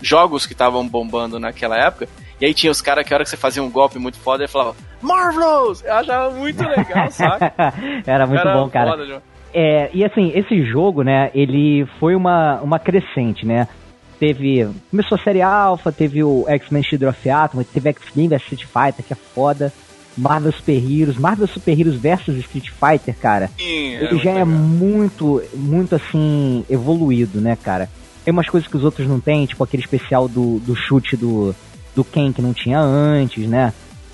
jogos 0.00 0.46
que 0.46 0.52
estavam 0.52 0.86
bombando 0.86 1.38
naquela 1.38 1.76
época. 1.76 2.08
E 2.40 2.46
aí 2.46 2.54
tinha 2.54 2.70
os 2.70 2.80
caras 2.80 3.04
que 3.04 3.12
a 3.12 3.16
hora 3.16 3.24
que 3.24 3.30
você 3.30 3.36
fazia 3.36 3.62
um 3.62 3.70
golpe 3.70 3.98
muito 3.98 4.16
foda, 4.18 4.44
ele 4.44 4.50
falava, 4.50 4.76
Marvelous! 5.02 5.82
Eu 5.84 5.94
achava 5.94 6.30
muito 6.30 6.62
legal, 6.62 7.10
sabe? 7.10 7.52
Era 8.06 8.26
muito 8.26 8.40
Era 8.40 8.54
bom, 8.54 8.70
cara. 8.70 8.90
Foda, 8.92 9.22
é, 9.52 9.90
e 9.92 10.04
assim, 10.04 10.32
esse 10.34 10.62
jogo, 10.64 11.02
né, 11.02 11.30
ele 11.34 11.86
foi 11.98 12.14
uma, 12.14 12.60
uma 12.60 12.78
crescente, 12.78 13.46
né? 13.46 13.68
Teve. 14.18 14.68
Começou 14.90 15.16
a 15.16 15.22
série 15.22 15.40
Alpha, 15.40 15.92
teve 15.92 16.24
o 16.24 16.44
X-Men 16.48 16.82
Shield 16.82 17.06
of 17.06 17.30
Atom, 17.30 17.62
teve 17.62 17.88
X-Men 17.90 18.28
vs 18.28 18.42
Street 18.42 18.64
Fighter, 18.64 19.04
que 19.04 19.12
é 19.12 19.16
foda. 19.16 19.72
Marvel 20.16 20.52
Super 20.52 20.72
Heroes, 20.72 21.16
Marvel 21.16 21.46
Super 21.46 21.78
Heroes 21.78 21.94
versus 21.94 22.36
Street 22.38 22.70
Fighter, 22.70 23.14
cara. 23.16 23.48
Sim, 23.56 23.94
é 23.94 24.04
ele 24.04 24.18
já 24.18 24.30
é 24.30 24.44
legal. 24.44 24.46
muito, 24.46 25.40
muito 25.54 25.94
assim, 25.94 26.64
evoluído, 26.68 27.40
né, 27.40 27.56
cara? 27.56 27.88
Tem 28.24 28.32
umas 28.32 28.48
coisas 28.48 28.68
que 28.68 28.76
os 28.76 28.82
outros 28.82 29.06
não 29.06 29.20
têm, 29.20 29.46
tipo 29.46 29.62
aquele 29.62 29.82
especial 29.82 30.28
do, 30.28 30.58
do 30.58 30.74
chute 30.74 31.16
do, 31.16 31.54
do 31.94 32.02
Ken 32.02 32.32
que 32.32 32.42
não 32.42 32.52
tinha 32.52 32.80
antes, 32.80 33.46
né? 33.46 33.72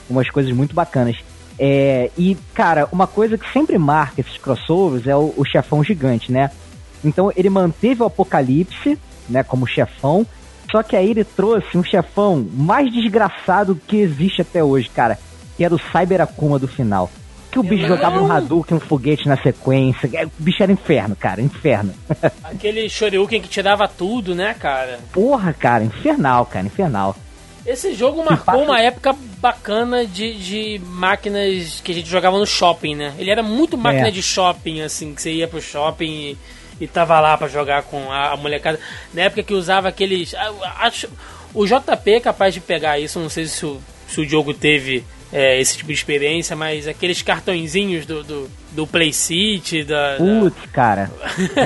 Umas 0.09 0.29
coisas 0.29 0.53
muito 0.53 0.75
bacanas. 0.75 1.17
É, 1.59 2.11
e, 2.19 2.37
cara, 2.53 2.89
uma 2.91 3.07
coisa 3.07 3.39
que 3.39 3.51
sempre 3.53 3.79
marca 3.79 4.21
esses 4.21 4.37
crossovers 4.39 5.07
é 5.07 5.17
o, 5.17 5.33
o 5.37 5.45
chefão 5.45 5.83
gigante, 5.85 6.33
né? 6.33 6.51
Então 7.05 7.31
ele 7.37 7.51
manteve 7.51 8.03
o 8.03 8.07
Apocalipse, 8.07 8.99
né, 9.29 9.43
como 9.43 9.67
chefão, 9.67 10.27
só 10.71 10.83
que 10.83 10.97
aí 10.97 11.11
ele 11.11 11.23
trouxe 11.23 11.77
um 11.77 11.85
chefão 11.85 12.47
mais 12.53 12.93
desgraçado 12.93 13.81
que 13.87 13.97
existe 13.99 14.43
até 14.43 14.65
hoje, 14.65 14.89
cara, 14.89 15.19
que 15.57 15.65
era 15.65 15.75
o 15.75 15.79
Cyber 15.79 16.21
Akuma 16.21 16.59
do 16.59 16.67
final. 16.67 17.11
Que 17.51 17.61
o 17.61 17.63
bicho 17.63 17.87
jogava 17.87 18.21
um 18.21 18.33
Hadouken, 18.33 18.79
um 18.79 18.81
foguete 18.81 19.29
na 19.29 19.37
sequência. 19.37 20.11
É, 20.13 20.27
o 20.27 20.31
bicho 20.37 20.61
era 20.61 20.73
inferno, 20.73 21.15
cara, 21.15 21.41
inferno. 21.41 21.95
Aquele 22.43 22.89
Shoryuken 22.89 23.41
que 23.41 23.49
tirava 23.49 23.87
tudo, 23.87 24.35
né, 24.35 24.55
cara? 24.55 24.99
Porra, 25.13 25.53
cara, 25.53 25.85
infernal, 25.85 26.47
cara, 26.47 26.67
infernal. 26.67 27.15
Esse 27.67 27.95
jogo 27.95 28.23
marcou 28.23 28.63
uma 28.63 28.81
época 28.81 29.15
bacana 29.39 30.07
de, 30.07 30.35
de 30.35 30.81
máquinas 30.85 31.81
que 31.83 31.93
a 31.93 31.95
gente 31.95 32.09
jogava 32.09 32.39
no 32.39 32.47
shopping, 32.47 32.95
né? 32.95 33.15
Ele 33.19 33.31
era 33.31 33.43
muito 33.43 33.79
máquina 33.79 34.09
é. 34.09 34.11
de 34.11 34.23
shopping, 34.23 34.83
assim, 34.83 35.15
que 35.15 35.23
você 35.23 35.33
ia 35.33 35.49
pro 35.49 35.63
shopping 35.63 36.37
e, 36.79 36.85
e 36.85 36.87
tava 36.87 37.19
lá 37.21 37.39
para 37.39 37.49
jogar 37.49 37.83
com 37.85 38.13
a, 38.13 38.33
a, 38.33 38.37
molecada. 38.37 38.79
Na 39.15 39.23
época 39.23 39.43
que 39.43 39.55
usava 39.55 39.89
aqueles. 39.89 40.35
Acho, 40.79 41.09
o 41.55 41.67
JP 41.67 42.11
é 42.11 42.21
capaz 42.21 42.53
de 42.53 42.61
pegar 42.61 42.99
isso, 42.99 43.19
não 43.19 43.31
sei 43.31 43.47
se 43.47 43.65
o, 43.65 43.81
se 44.07 44.21
o 44.21 44.29
jogo 44.29 44.53
teve 44.53 45.03
é, 45.33 45.59
esse 45.59 45.79
tipo 45.79 45.89
de 45.89 45.95
experiência, 45.95 46.55
mas 46.55 46.87
aqueles 46.87 47.23
cartõezinhos 47.23 48.05
do, 48.05 48.23
do, 48.23 48.51
do 48.75 48.87
Play 48.87 49.13
City, 49.13 49.85
da. 49.85 50.17
Putz, 50.19 50.61
da... 50.61 50.69
cara. 50.69 51.11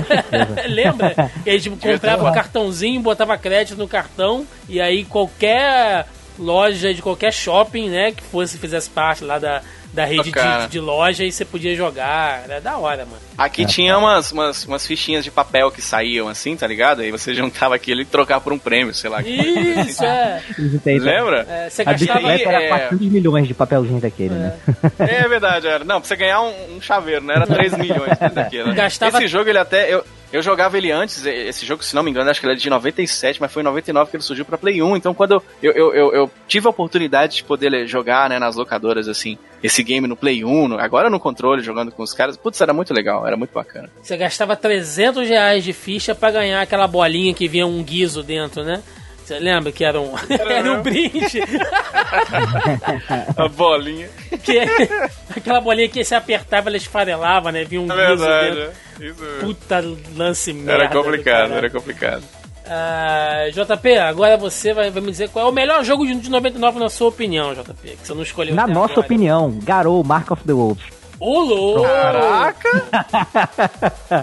Lembra? 0.68 1.32
E 1.44 1.50
aí, 1.50 1.60
tipo, 1.60 1.76
comprava 1.76 2.28
um 2.28 2.32
cartãozinho, 2.32 3.00
botava 3.00 3.36
crédito 3.38 3.78
no 3.78 3.88
cartão, 3.88 4.46
e 4.68 4.80
aí 4.80 5.04
qualquer 5.04 6.06
loja 6.38 6.94
de 6.94 7.02
qualquer 7.02 7.32
shopping, 7.32 7.88
né, 7.88 8.12
que 8.12 8.22
fosse, 8.22 8.58
fizesse 8.58 8.88
parte 8.88 9.24
lá 9.24 9.38
da, 9.38 9.62
da 9.92 10.04
rede 10.04 10.30
de, 10.30 10.68
de, 10.70 10.80
loja 10.80 11.24
e 11.24 11.32
você 11.32 11.44
podia 11.44 11.74
jogar. 11.74 12.44
Era 12.44 12.60
da 12.60 12.76
hora, 12.76 13.04
mano. 13.04 13.27
Aqui 13.38 13.62
é, 13.62 13.66
tinha 13.66 13.96
umas, 13.96 14.32
umas, 14.32 14.64
umas, 14.64 14.84
fichinhas 14.84 15.22
de 15.22 15.30
papel 15.30 15.70
que 15.70 15.80
saíam 15.80 16.26
assim, 16.28 16.56
tá 16.56 16.66
ligado? 16.66 17.02
Aí 17.02 17.12
você 17.12 17.32
juntava 17.32 17.76
aquilo 17.76 18.00
e 18.00 18.04
trocava 18.04 18.40
por 18.40 18.52
um 18.52 18.58
prêmio, 18.58 18.92
sei 18.92 19.08
lá. 19.08 19.22
Isso, 19.22 20.04
é. 20.04 20.42
Lembra? 20.84 21.46
É, 21.48 21.70
você 21.70 21.84
gastava... 21.84 22.28
A 22.28 22.32
era 22.32 22.62
é... 22.64 22.68
400 22.68 23.06
milhões 23.06 23.46
de 23.46 23.54
papelzinho 23.54 24.00
daquele, 24.00 24.34
né? 24.34 24.58
é. 24.66 25.04
né? 25.04 25.18
É 25.18 25.28
verdade, 25.28 25.68
era. 25.68 25.84
Não, 25.84 26.00
pra 26.00 26.08
você 26.08 26.16
ganhar 26.16 26.42
um, 26.42 26.76
um 26.76 26.80
chaveiro, 26.80 27.24
não 27.24 27.32
era 27.32 27.46
3 27.46 27.78
milhões 27.78 28.18
daquele. 28.34 28.70
Né? 28.70 28.74
Gastava... 28.74 29.18
Esse 29.18 29.28
jogo, 29.28 29.48
ele 29.48 29.58
até... 29.58 29.94
Eu, 29.94 30.04
eu 30.32 30.42
jogava 30.42 30.76
ele 30.76 30.90
antes, 30.90 31.24
esse 31.24 31.64
jogo, 31.64 31.82
se 31.82 31.94
não 31.94 32.02
me 32.02 32.10
engano, 32.10 32.28
acho 32.30 32.38
que 32.38 32.46
ele 32.46 32.52
é 32.52 32.56
de 32.56 32.68
97, 32.68 33.40
mas 33.40 33.50
foi 33.50 33.62
em 33.62 33.64
99 33.64 34.10
que 34.10 34.16
ele 34.16 34.22
surgiu 34.22 34.44
para 34.44 34.58
Play 34.58 34.82
1. 34.82 34.96
Então, 34.96 35.14
quando 35.14 35.42
eu, 35.62 35.72
eu, 35.72 35.94
eu, 35.94 36.12
eu, 36.12 36.30
tive 36.46 36.66
a 36.66 36.70
oportunidade 36.70 37.36
de 37.36 37.44
poder 37.44 37.86
jogar 37.86 38.28
né, 38.28 38.38
nas 38.38 38.54
locadoras, 38.54 39.08
assim, 39.08 39.38
esse 39.62 39.82
game 39.82 40.06
no 40.06 40.16
Play 40.16 40.44
1, 40.44 40.78
agora 40.78 41.08
no 41.08 41.18
controle, 41.18 41.62
jogando 41.62 41.90
com 41.90 42.02
os 42.02 42.12
caras, 42.12 42.36
putz, 42.36 42.60
era 42.60 42.74
muito 42.74 42.92
legal, 42.92 43.26
era 43.28 43.36
muito 43.36 43.52
bacana. 43.52 43.88
Você 44.02 44.16
gastava 44.16 44.56
300 44.56 45.28
reais 45.28 45.62
de 45.62 45.72
ficha 45.72 46.14
para 46.14 46.30
ganhar 46.32 46.60
aquela 46.60 46.86
bolinha 46.86 47.32
que 47.34 47.46
vinha 47.46 47.66
um 47.66 47.82
guiso 47.82 48.22
dentro, 48.22 48.64
né? 48.64 48.82
Você 49.24 49.38
lembra 49.38 49.70
que 49.70 49.84
era 49.84 50.00
um, 50.00 50.14
era 50.26 50.72
um 50.72 50.82
brinde? 50.82 51.40
a 53.36 53.46
bolinha. 53.48 54.08
Que, 54.42 54.60
aquela 55.36 55.60
bolinha 55.60 55.88
que 55.88 56.02
se 56.02 56.14
apertava, 56.14 56.70
ela 56.70 56.78
esfarelava, 56.78 57.52
né? 57.52 57.64
Vinha 57.64 57.82
um 57.82 57.92
é 57.92 57.94
verdade, 57.94 58.70
Isso 58.98 59.24
Puta 59.40 59.84
lance 60.16 60.52
merda. 60.54 60.84
Era 60.84 60.88
complicado, 60.88 61.52
era 61.52 61.68
complicado. 61.68 62.24
Uh, 62.68 63.50
JP, 63.50 63.98
agora 63.98 64.36
você 64.36 64.74
vai, 64.74 64.90
vai, 64.90 65.02
me 65.02 65.10
dizer 65.10 65.28
qual 65.30 65.46
é 65.46 65.48
o 65.50 65.52
melhor 65.52 65.82
jogo 65.84 66.06
de 66.06 66.30
99 66.30 66.78
na 66.78 66.90
sua 66.90 67.08
opinião, 67.08 67.54
JP, 67.54 67.96
que 67.96 68.06
você 68.06 68.14
não 68.14 68.22
escolheu. 68.22 68.54
Na 68.54 68.66
nossa 68.66 68.94
agora. 68.94 69.06
opinião, 69.06 69.58
Garou, 69.62 70.02
Mark 70.04 70.30
of 70.30 70.42
the 70.44 70.52
Wolves. 70.52 70.97
Ô, 71.20 71.40
louco! 71.40 71.82
Caraca! 71.82 72.68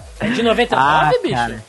É 0.20 0.30
de 0.30 0.42
99, 0.42 0.76
ah, 0.76 1.12
bicho? 1.22 1.36
Cara. 1.36 1.64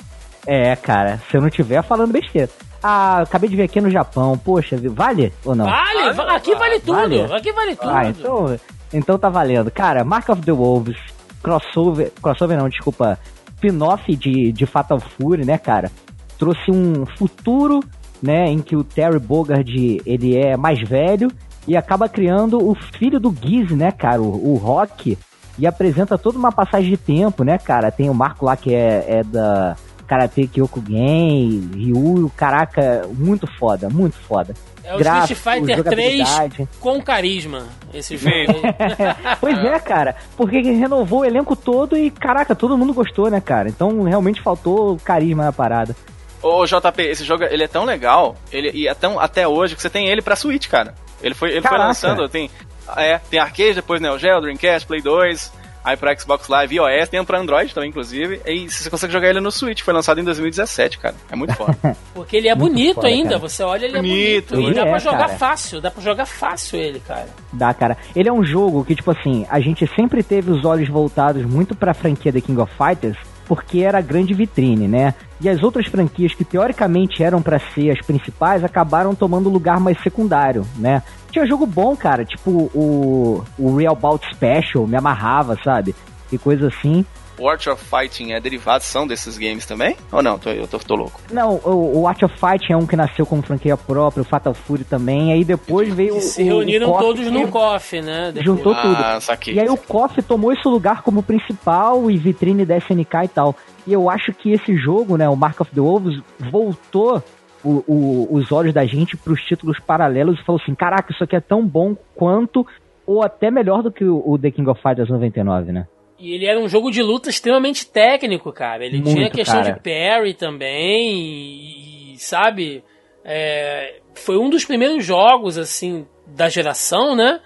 É, 0.47 0.77
cara, 0.77 1.21
se 1.29 1.37
eu 1.37 1.43
não 1.43 1.51
tiver 1.51 1.83
falando 1.83 2.13
besteira. 2.13 2.49
Ah, 2.83 3.23
acabei 3.23 3.49
de 3.51 3.57
ver 3.57 3.65
aqui 3.65 3.81
no 3.81 3.91
Japão. 3.91 4.39
Poxa, 4.39 4.77
vale 4.91 5.33
ou 5.45 5.57
não? 5.57 5.67
Vale, 5.67 6.13
vale 6.13 6.31
aqui 6.31 6.55
vale 6.55 6.79
tudo. 6.79 6.93
Vale? 6.93 7.23
Aqui 7.35 7.53
vale 7.53 7.75
tudo. 7.75 7.91
Ah, 7.91 8.09
então, 8.09 8.61
então 8.93 9.19
tá 9.19 9.29
valendo. 9.29 9.71
Cara, 9.71 10.05
Mark 10.05 10.29
of 10.29 10.43
the 10.43 10.53
Wolves, 10.53 10.97
crossover. 11.43 12.13
Crossover 12.23 12.57
não, 12.57 12.69
desculpa. 12.69 13.19
Spin-off 13.57 14.15
de, 14.15 14.53
de 14.53 14.67
Fatal 14.67 15.01
Fury, 15.01 15.45
né, 15.45 15.59
cara? 15.59 15.91
Trouxe 16.39 16.71
um 16.71 17.05
futuro, 17.19 17.81
né, 18.23 18.47
em 18.47 18.61
que 18.61 18.77
o 18.77 18.85
Terry 18.85 19.19
Bogard 19.19 20.03
ele 20.05 20.37
é 20.37 20.57
mais 20.57 20.81
velho 20.81 21.29
e 21.67 21.77
acaba 21.77 22.09
criando 22.09 22.59
o 22.59 22.75
filho 22.75 23.19
do 23.19 23.35
Giz, 23.35 23.71
né, 23.71 23.91
cara? 23.91 24.21
O, 24.21 24.53
o 24.53 24.57
Rock. 24.57 25.19
E 25.59 25.67
apresenta 25.67 26.19
toda 26.19 26.39
uma 26.39 26.53
passagem 26.53 26.91
de 26.91 26.97
tempo, 26.99 27.43
né, 27.43 27.57
cara? 27.57 27.91
Tem 27.91 28.11
o 28.11 28.15
Marco 28.15 28.45
lá 28.45 28.57
que 28.57 28.75
é, 28.75 29.05
é 29.09 29.25
da 29.25 29.75
Karate 30.07 30.47
Kyokugen, 30.47 31.71
Ryu, 31.75 32.31
caraca, 32.37 33.09
muito 33.13 33.47
foda, 33.59 33.89
muito 33.89 34.17
foda. 34.17 34.55
É 34.85 34.95
o 34.95 34.99
Gráfico, 34.99 35.33
Street 35.33 35.61
Fighter 35.61 35.83
3 35.83 36.69
com 36.79 37.03
carisma, 37.03 37.67
esse 37.93 38.17
jogo. 38.17 38.61
pois 39.41 39.59
é, 39.59 39.79
cara, 39.81 40.15
porque 40.37 40.61
renovou 40.61 41.21
o 41.21 41.25
elenco 41.25 41.57
todo 41.57 41.97
e, 41.97 42.11
caraca, 42.11 42.55
todo 42.55 42.79
mundo 42.79 42.95
gostou, 42.95 43.29
né, 43.29 43.41
cara? 43.41 43.69
Então 43.69 44.05
realmente 44.05 44.41
faltou 44.41 44.97
carisma 44.99 45.45
na 45.45 45.53
parada. 45.53 45.97
Ô, 46.41 46.65
JP, 46.65 47.03
esse 47.03 47.25
jogo 47.25 47.43
ele 47.43 47.65
é 47.65 47.69
tão 47.69 47.85
legal, 47.85 48.37
ele 48.53 48.71
e 48.73 48.87
é 48.87 48.95
tão 48.95 49.19
até 49.19 49.49
hoje 49.49 49.75
que 49.75 49.83
você 49.83 49.91
tem 49.91 50.07
ele 50.07 50.23
pra 50.23 50.37
Switch, 50.37 50.69
cara. 50.69 50.95
Ele 51.27 51.35
foi, 51.35 51.51
ele 51.51 51.67
foi 51.67 51.79
lançando, 51.79 52.29
tem, 52.29 52.51
é, 52.97 53.19
tem 53.31 53.41
arcade, 53.41 53.75
depois 53.75 54.01
Neo 54.01 54.19
Geo, 54.19 54.41
Dreamcast, 54.41 54.87
Play 54.87 55.01
2, 55.01 55.53
aí 55.87 55.97
pra 55.97 56.17
Xbox 56.17 56.49
Live 56.49 56.75
iOS, 56.75 57.09
tem 57.09 57.21
um 57.21 57.25
pra 57.25 57.39
Android 57.39 57.73
também, 57.73 57.91
inclusive. 57.91 58.41
E 58.45 58.69
você 58.69 58.91
consegue 58.91 59.13
jogar 59.13 59.29
ele 59.29 59.41
no 59.41 59.53
Switch, 59.53 59.83
foi 59.83 59.95
lançado 59.95 60.21
em 60.21 60.25
2017, 60.25 60.99
cara. 60.99 61.15
É 61.31 61.37
muito 61.37 61.55
foda. 61.55 61.77
Porque 62.13 62.37
ele 62.37 62.49
é 62.49 62.55
muito 62.57 62.73
bonito 62.73 62.95
foda, 62.97 63.07
ainda, 63.07 63.29
cara. 63.31 63.39
você 63.39 63.63
olha, 63.63 63.85
ele 63.85 63.97
bonito, 63.97 64.55
é 64.55 64.57
bonito. 64.57 64.73
E 64.73 64.75
dá 64.75 64.87
é, 64.87 64.91
pra 64.91 64.99
jogar 64.99 65.19
cara. 65.19 65.39
fácil, 65.39 65.81
dá 65.81 65.91
pra 65.91 66.03
jogar 66.03 66.27
fácil 66.27 66.79
ele, 66.81 67.01
cara. 67.01 67.29
Dá, 67.53 67.73
cara. 67.73 67.97
Ele 68.17 68.29
é 68.29 68.33
um 68.33 68.45
jogo 68.45 68.85
que, 68.85 68.97
tipo 68.97 69.13
assim, 69.13 69.47
a 69.49 69.61
gente 69.61 69.87
sempre 69.95 70.25
teve 70.25 70.51
os 70.51 70.65
olhos 70.65 70.89
voltados 70.89 71.45
muito 71.45 71.77
pra 71.77 71.95
franquia 71.95 72.33
The 72.33 72.41
King 72.41 72.61
of 72.61 72.73
Fighters, 72.77 73.17
porque 73.47 73.81
era 73.81 73.99
a 73.99 74.03
grande 74.03 74.35
vitrine, 74.35 74.89
né? 74.89 75.15
E 75.41 75.49
as 75.49 75.63
outras 75.63 75.87
franquias 75.87 76.35
que 76.35 76.45
teoricamente 76.45 77.23
eram 77.23 77.41
para 77.41 77.59
ser 77.59 77.91
as 77.91 78.05
principais 78.05 78.65
acabaram 78.65 79.15
tomando 79.15 79.49
lugar 79.49 79.79
mais 79.79 80.01
secundário, 80.03 80.65
né? 80.77 81.03
Tinha 81.31 81.47
jogo 81.47 81.67
bom, 81.67 81.97
cara, 81.97 82.25
tipo 82.25 82.51
o, 82.75 83.45
o 83.59 83.77
Real 83.77 83.95
Bout 83.95 84.27
Special, 84.35 84.87
me 84.87 84.97
amarrava, 84.97 85.57
sabe? 85.63 85.95
E 86.33 86.39
coisa 86.39 86.69
assim. 86.69 87.05
Art 87.45 87.67
of 87.67 87.85
Fighting 87.85 88.33
é 88.33 88.41
derivação 88.41 89.07
desses 89.07 89.37
games 89.37 89.67
também? 89.67 89.97
Ou 90.13 90.23
não? 90.23 90.39
Tô, 90.39 90.51
eu 90.51 90.67
tô, 90.67 90.79
tô 90.79 90.95
louco. 90.95 91.21
Não, 91.33 91.57
o, 91.57 92.01
o 92.01 92.09
Art 92.09 92.23
of 92.23 92.35
Fighting 92.35 92.73
é 92.73 92.77
um 92.77 92.87
que 92.87 92.97
nasceu 92.97 93.27
como 93.27 93.43
franquia 93.43 93.77
própria, 93.77 94.23
o 94.23 94.25
Fatal 94.25 94.55
Fury 94.55 94.85
também, 94.85 95.33
aí 95.33 95.45
depois 95.45 95.93
veio 95.93 96.21
Se 96.21 96.43
o, 96.43 96.47
reuniram 96.47 96.91
o 96.91 96.99
todos 96.99 97.31
no 97.31 97.49
KOF, 97.49 98.01
né? 98.01 98.33
Depois. 98.33 98.45
Juntou 98.45 98.73
ah, 98.73 98.83
tudo. 98.83 99.21
Saquei. 99.21 99.55
E 99.55 99.61
aí 99.61 99.69
o 99.69 99.77
KOF 99.77 100.23
tomou 100.23 100.53
esse 100.53 100.67
lugar 100.67 101.03
como 101.03 101.23
principal 101.23 102.11
e 102.11 102.17
vitrine 102.17 102.65
da 102.65 102.77
SNK 102.77 103.25
e 103.25 103.29
tal. 103.29 103.55
E 103.87 103.93
eu 103.93 104.09
acho 104.09 104.33
que 104.33 104.53
esse 104.53 104.77
jogo, 104.77 105.17
né, 105.17 105.29
o 105.29 105.37
Mark 105.37 105.61
of 105.61 105.71
the 105.73 105.81
Wolves, 105.81 106.21
voltou 106.51 107.23
o, 107.63 107.85
o, 107.87 108.29
os 108.31 108.53
olhos 108.53 108.73
da 108.73 108.85
gente 108.85 109.17
para 109.17 109.33
os 109.33 109.43
títulos 109.43 109.79
paralelos 109.79 110.39
e 110.39 110.45
falou 110.45 110.61
assim: 110.63 110.75
caraca, 110.75 111.13
isso 111.13 111.23
aqui 111.23 111.37
é 111.37 111.41
tão 111.41 111.67
bom 111.67 111.95
quanto, 112.15 112.67
ou 113.07 113.23
até 113.23 113.51
melhor 113.51 113.83
do 113.83 113.93
que 113.93 114.05
o, 114.05 114.23
o 114.25 114.39
The 114.39 114.51
King 114.51 114.71
of 114.71 114.81
Fighters 114.81 115.11
99, 115.11 115.73
né? 115.73 115.87
E 116.19 116.33
ele 116.35 116.47
era 116.47 116.59
um 116.59 116.69
jogo 116.69 116.91
de 116.91 117.03
luta 117.03 117.29
extremamente 117.29 117.87
técnico, 117.87 118.53
cara. 118.53 118.85
Ele 118.85 118.99
Muito, 118.99 119.15
tinha 119.15 119.31
questão 119.31 119.63
cara. 119.63 119.73
de 119.73 119.81
parry 119.81 120.35
também, 120.35 122.13
e, 122.13 122.15
sabe? 122.19 122.83
É, 123.25 123.97
foi 124.15 124.39
um 124.39 124.49
dos 124.49 124.65
primeiros 124.65 125.05
jogos, 125.05 125.59
assim, 125.59 126.07
da 126.27 126.49
geração, 126.49 127.15
né? 127.15 127.41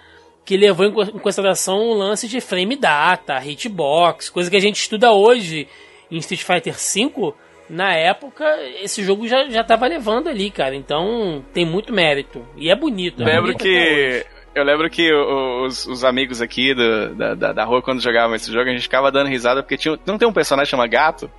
Que 0.45 0.57
levou 0.57 0.87
em 0.87 1.19
consideração 1.19 1.79
o 1.79 1.95
lance 1.95 2.29
de 2.29 2.41
frame 2.41 2.77
data, 2.77 3.45
hitbox, 3.45 4.31
coisa 4.31 4.51
que 4.51 4.57
a 4.57 4.61
gente 4.61 4.77
estuda 4.77 5.13
hoje 5.13 5.67
em 6.11 6.19
Street 6.19 6.43
Fighter 6.43 6.75
V 6.75 7.35
na 7.71 7.95
época, 7.95 8.45
esse 8.83 9.03
jogo 9.03 9.29
já, 9.29 9.49
já 9.49 9.63
tava 9.63 9.87
levando 9.87 10.29
ali, 10.29 10.51
cara. 10.51 10.75
Então, 10.75 11.45
tem 11.53 11.65
muito 11.65 11.93
mérito. 11.93 12.45
E 12.57 12.69
é 12.69 12.75
bonito. 12.75 13.23
É 13.23 13.27
Lembro 13.27 13.43
bonito 13.43 13.63
que 13.63 14.27
Eu 14.55 14.65
lembro 14.65 14.91
que 14.91 15.13
os, 15.13 15.87
os 15.87 16.05
amigos 16.05 16.43
aqui 16.43 16.75
do, 16.75 17.15
da, 17.15 17.35
da, 17.35 17.53
da, 17.53 17.65
rua, 17.65 17.81
quando 17.81 18.03
jogavam 18.03 18.35
esse 18.35 18.53
jogo, 18.53 18.69
a 18.69 18.73
gente 18.73 18.83
ficava 18.83 19.11
dando 19.11 19.29
risada 19.29 19.63
porque 19.63 19.77
tinha, 19.77 19.99
não 20.05 20.19
tem 20.19 20.27
um 20.27 20.33
personagem 20.33 20.71
chamado 20.71 20.91
Gato? 20.91 21.31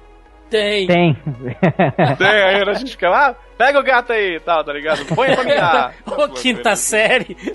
Tem. 0.51 0.85
Tem. 0.85 1.13
Tem, 2.17 2.27
aí 2.27 2.61
a 2.61 2.73
gente 2.73 2.91
ficava, 2.91 3.15
ah, 3.15 3.35
pega 3.57 3.79
o 3.79 3.83
gato 3.83 4.11
aí 4.11 4.35
e 4.35 4.39
tal, 4.41 4.61
tá 4.65 4.73
ligado? 4.73 5.05
Põe 5.05 5.33
pra 5.33 5.45
mirar. 5.45 5.93
Ô, 6.05 6.27
quinta 6.27 6.75
série. 6.75 7.37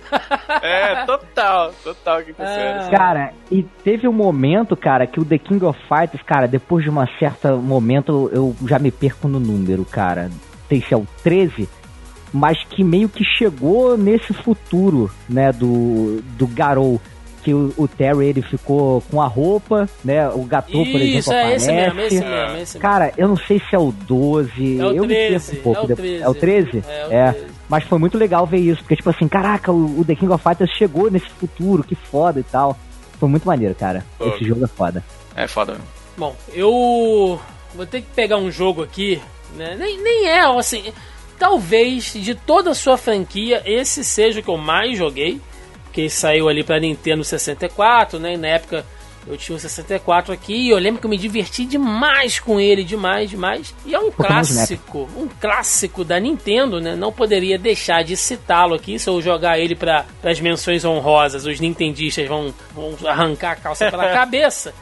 É, 0.62 1.04
total, 1.04 1.72
total 1.84 2.22
quinta 2.22 2.42
ah. 2.42 2.46
série. 2.46 2.96
Cara, 2.96 3.32
e 3.50 3.62
teve 3.62 4.08
um 4.08 4.12
momento, 4.12 4.74
cara, 4.74 5.06
que 5.06 5.20
o 5.20 5.24
The 5.24 5.38
King 5.38 5.64
of 5.64 5.78
Fighters, 5.86 6.22
cara, 6.22 6.48
depois 6.48 6.82
de 6.82 6.90
um 6.90 7.06
certo 7.18 7.58
momento, 7.58 8.30
eu 8.32 8.56
já 8.66 8.78
me 8.78 8.90
perco 8.90 9.28
no 9.28 9.38
número, 9.38 9.84
cara. 9.84 10.28
Não 10.28 10.40
sei 10.68 10.80
se 10.80 10.94
é 10.94 10.96
o 10.96 11.06
13, 11.22 11.68
mas 12.36 12.62
que 12.64 12.84
meio 12.84 13.08
que 13.08 13.24
chegou 13.24 13.96
nesse 13.96 14.32
futuro, 14.32 15.10
né, 15.28 15.52
do, 15.52 16.22
do 16.36 16.46
Garou 16.46 17.00
que 17.42 17.54
o, 17.54 17.72
o, 17.76 17.86
Terry 17.86 18.26
ele 18.26 18.42
ficou 18.42 19.00
com 19.02 19.22
a 19.22 19.28
roupa, 19.28 19.88
né? 20.04 20.28
O 20.30 20.42
Gato, 20.42 20.72
por 20.72 21.00
exemplo, 21.00 21.32
é 21.32 21.42
aparece. 21.42 21.54
Esse 21.54 21.72
mesmo, 21.72 22.00
esse 22.00 22.24
mesmo, 22.24 22.56
esse 22.56 22.78
Cara, 22.80 23.12
eu 23.16 23.28
não 23.28 23.36
sei 23.36 23.60
se 23.60 23.76
é 23.76 23.78
o 23.78 23.92
12. 23.92 24.80
É 24.80 24.84
o 24.84 24.92
eu 24.92 25.06
13, 25.06 25.58
um 25.58 25.62
pouco. 25.62 25.80
É 25.80 25.84
o 25.84 25.96
13. 25.96 26.22
É 26.24 26.28
o 26.28 26.34
13? 26.34 26.84
É. 26.88 27.06
O 27.06 27.12
é. 27.12 27.32
13. 27.32 27.46
Mas 27.68 27.84
foi 27.84 27.98
muito 28.00 28.18
legal 28.18 28.44
ver 28.48 28.58
isso, 28.58 28.80
porque, 28.80 28.96
tipo 28.96 29.10
assim, 29.10 29.28
caraca, 29.28 29.70
o, 29.70 30.00
o 30.00 30.04
The 30.04 30.16
King 30.16 30.32
of 30.32 30.42
Fighters 30.42 30.72
chegou 30.72 31.08
nesse 31.08 31.28
futuro, 31.28 31.84
que 31.84 31.94
foda 31.94 32.40
e 32.40 32.42
tal. 32.42 32.76
Foi 33.20 33.28
muito 33.28 33.46
maneiro, 33.46 33.76
cara. 33.76 34.04
Pô. 34.18 34.26
Esse 34.26 34.44
jogo 34.44 34.64
é 34.64 34.68
foda. 34.68 35.04
É 35.36 35.46
foda. 35.46 35.76
Bom, 36.16 36.34
eu 36.52 37.40
vou 37.76 37.86
ter 37.86 38.00
que 38.00 38.08
pegar 38.12 38.38
um 38.38 38.50
jogo 38.50 38.82
aqui, 38.82 39.22
né? 39.54 39.76
Nem, 39.78 40.02
nem 40.02 40.26
é, 40.26 40.40
assim. 40.40 40.92
Talvez 41.38 42.12
de 42.14 42.34
toda 42.34 42.70
a 42.70 42.74
sua 42.74 42.96
franquia, 42.96 43.62
esse 43.64 44.02
seja 44.02 44.40
o 44.40 44.42
que 44.42 44.48
eu 44.48 44.56
mais 44.56 44.96
joguei 44.96 45.40
que 45.96 46.10
saiu 46.10 46.46
ali 46.46 46.62
para 46.62 46.78
Nintendo 46.78 47.24
64, 47.24 48.18
né? 48.18 48.34
E 48.34 48.36
na 48.36 48.48
época 48.48 48.84
eu 49.26 49.34
tinha 49.34 49.56
o 49.56 49.58
64 49.58 50.30
aqui 50.30 50.54
e 50.54 50.68
eu 50.68 50.78
lembro 50.78 51.00
que 51.00 51.06
eu 51.06 51.10
me 51.10 51.16
diverti 51.16 51.64
demais 51.64 52.38
com 52.38 52.60
ele, 52.60 52.84
demais, 52.84 53.30
demais. 53.30 53.74
E 53.86 53.94
é 53.94 53.98
um 53.98 54.10
clássico, 54.10 55.08
um 55.16 55.26
clássico 55.26 56.04
da 56.04 56.20
Nintendo, 56.20 56.82
né? 56.82 56.94
Não 56.94 57.10
poderia 57.10 57.58
deixar 57.58 58.04
de 58.04 58.14
citá-lo 58.14 58.74
aqui. 58.74 58.98
Se 58.98 59.08
eu 59.08 59.22
jogar 59.22 59.58
ele 59.58 59.74
para 59.74 60.04
as 60.22 60.38
menções 60.38 60.84
honrosas, 60.84 61.46
os 61.46 61.58
nintendistas 61.58 62.28
vão, 62.28 62.52
vão 62.74 62.94
arrancar 63.08 63.52
a 63.52 63.56
calça 63.56 63.90
pela 63.90 64.12
cabeça. 64.12 64.74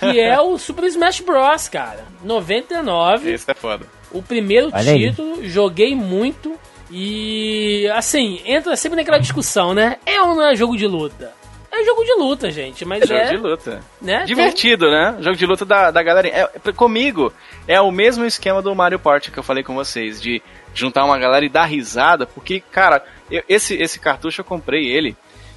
Que 0.00 0.18
é 0.18 0.40
o 0.40 0.56
Super 0.56 0.84
Smash 0.84 1.20
Bros, 1.20 1.68
cara. 1.68 2.02
99. 2.24 3.30
Esse 3.30 3.50
é 3.50 3.54
foda. 3.54 3.86
O 4.10 4.22
primeiro 4.22 4.70
Olha 4.72 4.94
título, 4.94 5.40
aí. 5.40 5.48
joguei 5.48 5.94
muito. 5.94 6.54
E 6.90 7.88
assim, 7.94 8.40
entra 8.44 8.76
sempre 8.76 8.96
naquela 8.96 9.18
discussão, 9.18 9.74
né? 9.74 9.96
É 10.06 10.20
ou 10.22 10.34
não 10.34 10.48
é 10.48 10.54
jogo 10.54 10.76
de 10.76 10.86
luta? 10.86 11.32
É 11.70 11.84
jogo 11.84 12.04
de 12.04 12.14
luta, 12.14 12.50
gente, 12.50 12.84
mas 12.86 13.02
é. 13.02 13.06
Jogo 13.06 13.20
é, 13.20 13.28
de 13.28 13.36
luta. 13.36 13.80
Né? 14.00 14.24
Divertido, 14.24 14.90
né? 14.90 15.16
Jogo 15.20 15.36
de 15.36 15.44
luta 15.44 15.64
da, 15.64 15.90
da 15.90 16.02
galera. 16.02 16.28
É, 16.28 16.72
comigo, 16.72 17.32
é 17.68 17.80
o 17.80 17.90
mesmo 17.90 18.24
esquema 18.24 18.62
do 18.62 18.74
Mario 18.74 18.98
Party 18.98 19.30
que 19.30 19.38
eu 19.38 19.42
falei 19.42 19.62
com 19.62 19.74
vocês, 19.74 20.20
de 20.20 20.42
juntar 20.72 21.04
uma 21.04 21.18
galera 21.18 21.44
e 21.44 21.50
dar 21.50 21.66
risada, 21.66 22.26
porque, 22.26 22.60
cara, 22.60 23.04
eu, 23.30 23.42
esse, 23.48 23.74
esse 23.74 23.98
cartucho 23.98 24.40
eu 24.40 24.44
comprei 24.44 24.86
ele. 24.86 25.16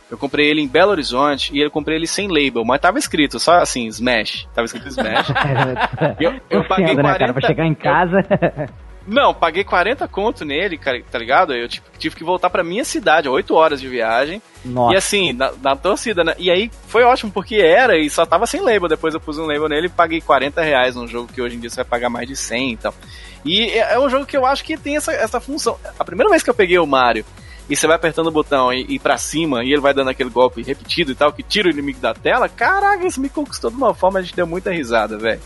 Eu 0.10 0.18
comprei 0.18 0.50
ele 0.50 0.62
em 0.62 0.68
Belo 0.68 0.92
Horizonte 0.92 1.52
e 1.54 1.62
eu 1.62 1.70
comprei 1.70 1.98
ele 1.98 2.08
sem 2.08 2.28
label, 2.28 2.66
mas 2.66 2.82
tava 2.82 2.98
escrito 2.98 3.40
só 3.40 3.56
assim, 3.58 3.86
Smash. 3.88 4.48
Tava 4.54 4.66
escrito 4.66 4.88
Smash. 4.88 5.28
eu, 6.20 6.34
eu 6.50 6.64
paguei 6.68 6.96
40... 6.96 7.04
né, 7.04 7.18
cara, 7.20 7.34
pra 7.34 7.48
chegar 7.48 7.66
em 7.66 7.76
casa. 7.76 8.26
Não, 9.10 9.34
paguei 9.34 9.64
40 9.64 10.08
conto 10.08 10.46
nele, 10.46 10.78
cara, 10.78 11.02
tá 11.12 11.18
ligado? 11.18 11.54
Eu 11.54 11.68
tipo, 11.68 11.90
tive 11.98 12.16
que 12.16 12.24
voltar 12.24 12.50
pra 12.50 12.64
minha 12.64 12.86
cidade, 12.86 13.28
8 13.28 13.56
horas 13.56 13.82
de 13.82 13.88
viagem. 13.88 14.40
Nossa. 14.64 14.94
E 14.94 14.98
assim, 14.98 15.34
na, 15.34 15.52
na, 15.62 15.76
torcida, 15.76 16.24
né? 16.24 16.36
E 16.38 16.52
aí 16.52 16.70
foi 16.88 17.04
ótimo, 17.04 17.32
porque 17.32 17.56
era 17.56 17.98
e 17.98 18.08
só 18.10 18.26
tava 18.26 18.46
sem 18.46 18.62
label. 18.62 18.88
Depois 18.88 19.14
eu 19.14 19.20
pus 19.20 19.40
um 19.40 19.48
label 19.48 19.68
nele 19.68 19.88
e 19.88 19.90
paguei 19.90 20.22
40 20.22 20.62
reais 20.62 20.96
num 20.96 21.08
jogo 21.08 21.32
que 21.34 21.42
hoje 21.42 21.56
em 21.56 21.60
dia 21.60 21.70
você 21.70 21.78
vai 21.78 21.86
pagar 21.86 22.10
mais 22.10 22.28
de 22.28 22.36
100 22.36 22.72
e 22.72 22.78
tal. 22.78 22.94
E 23.44 23.64
é, 23.70 23.94
é 23.94 24.00
um 24.00 24.10
jogo 24.10 24.28
que 24.28 24.38
eu 24.38 24.46
acho 24.46 24.64
que 24.64 24.78
tem 24.78 24.96
essa, 24.98 25.12
essa 25.12 25.40
função. 25.40 25.78
A 25.98 26.06
primeira 26.06 26.30
vez 26.30 26.44
que 26.44 26.50
eu 26.50 26.54
peguei 26.54 26.78
o 26.78 26.86
Mario 26.86 27.26
e 27.70 27.76
você 27.76 27.86
vai 27.86 27.96
apertando 27.96 28.28
o 28.28 28.32
botão 28.32 28.74
e, 28.74 28.86
e 28.90 29.00
para 29.00 29.18
cima 29.18 29.64
e 29.64 29.72
ele 29.72 29.82
vai 29.82 29.94
dando 29.94 30.10
aquele 30.10 30.30
golpe 30.30 30.64
repetido 30.64 31.12
e 31.12 31.16
tal, 31.16 31.32
que 31.32 31.44
tira 31.44 31.68
o 31.68 31.72
inimigo 31.72 32.00
da 32.00 32.14
tela, 32.14 32.50
caraca, 32.50 33.06
isso 33.06 33.22
me 33.22 33.30
conquistou 33.30 33.70
de 33.70 33.78
uma 33.78 33.94
forma, 33.94 34.20
a 34.20 34.22
gente 34.22 34.36
deu 34.36 34.48
muita 34.48 34.72
risada, 34.72 35.18
velho. 35.18 35.42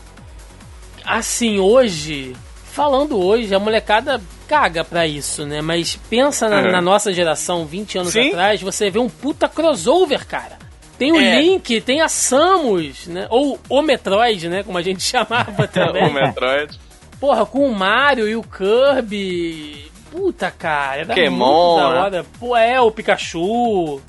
Assim, 1.05 1.59
hoje, 1.59 2.34
falando 2.71 3.19
hoje, 3.19 3.53
a 3.53 3.59
molecada 3.59 4.21
caga 4.47 4.84
pra 4.84 5.05
isso, 5.05 5.45
né? 5.45 5.61
Mas 5.61 5.99
pensa 6.09 6.47
na, 6.47 6.61
uhum. 6.61 6.71
na 6.71 6.82
nossa 6.82 7.11
geração, 7.11 7.65
20 7.65 7.97
anos 7.97 8.13
Sim. 8.13 8.30
atrás, 8.30 8.61
você 8.61 8.89
vê 8.89 8.99
um 8.99 9.09
puta 9.09 9.49
crossover, 9.49 10.26
cara. 10.26 10.57
Tem 10.97 11.11
o 11.11 11.19
é. 11.19 11.41
Link, 11.41 11.82
tem 11.82 12.01
a 12.01 12.07
Samus, 12.07 13.07
né? 13.07 13.28
Ou 13.30 13.59
o 13.67 13.82
Metroid, 13.82 14.47
né? 14.47 14.63
Como 14.63 14.78
a 14.78 14.82
gente 14.82 15.01
chamava 15.03 15.67
também. 15.67 16.07
o 16.07 16.13
Metroid. 16.13 16.80
Porra, 17.19 17.45
com 17.45 17.67
o 17.67 17.74
Mario 17.74 18.28
e 18.28 18.36
o 18.36 18.43
Kirby. 18.43 19.91
Puta, 20.14 20.51
cara. 20.51 20.97
Era 20.97 21.07
Pokémon. 21.07 21.76
Muito 21.76 21.82
da 21.82 21.89
né? 21.89 21.99
hora. 21.99 22.26
Pô, 22.39 22.55
é, 22.55 22.80
o 22.80 22.91
Pikachu. 22.91 23.99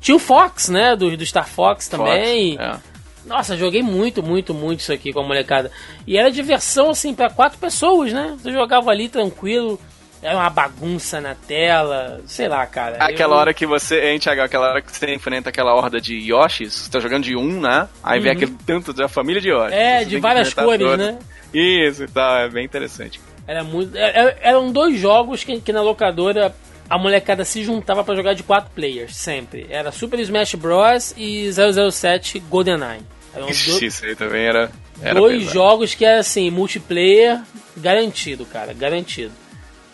Tinha 0.00 0.16
o 0.16 0.18
Fox, 0.18 0.70
né? 0.70 0.96
Do, 0.96 1.14
do 1.14 1.26
Star 1.26 1.46
Fox 1.46 1.88
também. 1.88 2.56
Fox, 2.56 2.80
é. 2.88 3.28
Nossa, 3.28 3.56
joguei 3.56 3.82
muito, 3.82 4.22
muito, 4.22 4.54
muito 4.54 4.80
isso 4.80 4.92
aqui 4.92 5.12
com 5.12 5.20
a 5.20 5.22
molecada. 5.22 5.70
E 6.06 6.16
era 6.16 6.30
diversão, 6.30 6.90
assim, 6.90 7.14
para 7.14 7.28
quatro 7.28 7.58
pessoas, 7.58 8.12
né? 8.12 8.34
Você 8.42 8.50
jogava 8.50 8.90
ali 8.90 9.10
tranquilo, 9.10 9.78
era 10.22 10.36
uma 10.36 10.50
bagunça 10.50 11.20
na 11.20 11.34
tela, 11.34 12.20
sei 12.26 12.48
lá, 12.48 12.66
cara. 12.66 12.96
Aquela 12.96 13.34
eu... 13.34 13.38
hora 13.38 13.54
que 13.54 13.66
você, 13.66 14.00
hein, 14.10 14.18
Thiago, 14.18 14.40
aquela 14.40 14.70
hora 14.70 14.82
que 14.82 14.90
você 14.90 15.14
enfrenta 15.14 15.50
aquela 15.50 15.74
horda 15.74 16.00
de 16.00 16.16
Yoshis, 16.16 16.72
você 16.72 16.90
tá 16.90 16.98
jogando 16.98 17.24
de 17.24 17.36
um, 17.36 17.60
né? 17.60 17.88
Aí 18.02 18.18
uhum. 18.18 18.22
vem 18.24 18.32
aquele 18.32 18.56
tanto 18.66 18.92
da 18.92 19.06
família 19.06 19.40
de 19.40 19.50
Yoshi. 19.50 19.74
É, 19.74 20.04
de 20.04 20.18
várias 20.18 20.52
cores, 20.54 20.98
né? 20.98 21.18
Isso 21.54 22.04
e 22.04 22.08
tal, 22.08 22.38
é 22.38 22.48
bem 22.48 22.64
interessante. 22.64 23.20
Era 23.46 23.64
muito. 23.64 23.96
Era, 23.96 24.18
é, 24.18 24.24
é, 24.24 24.38
eram 24.42 24.70
dois 24.70 24.98
jogos 24.98 25.44
que, 25.44 25.60
que 25.60 25.72
na 25.72 25.82
locadora 25.82 26.54
a 26.88 26.98
molecada 26.98 27.44
se 27.44 27.62
juntava 27.64 28.04
para 28.04 28.14
jogar 28.14 28.34
de 28.34 28.42
quatro 28.42 28.70
players, 28.74 29.16
sempre. 29.16 29.66
Era 29.70 29.90
Super 29.90 30.20
Smash 30.20 30.54
Bros. 30.54 31.14
e 31.16 31.50
007 31.52 32.38
GoldenEye. 32.40 33.00
Eram 33.34 33.48
Ixi, 33.48 33.70
do... 33.70 33.84
isso 33.84 34.04
aí 34.04 34.14
também 34.14 34.44
era. 34.44 34.70
era 35.00 35.18
dois 35.18 35.38
pesado. 35.38 35.54
jogos 35.54 35.94
que 35.94 36.04
era 36.04 36.20
assim, 36.20 36.50
multiplayer 36.50 37.40
garantido, 37.76 38.44
cara, 38.44 38.72
garantido. 38.74 39.32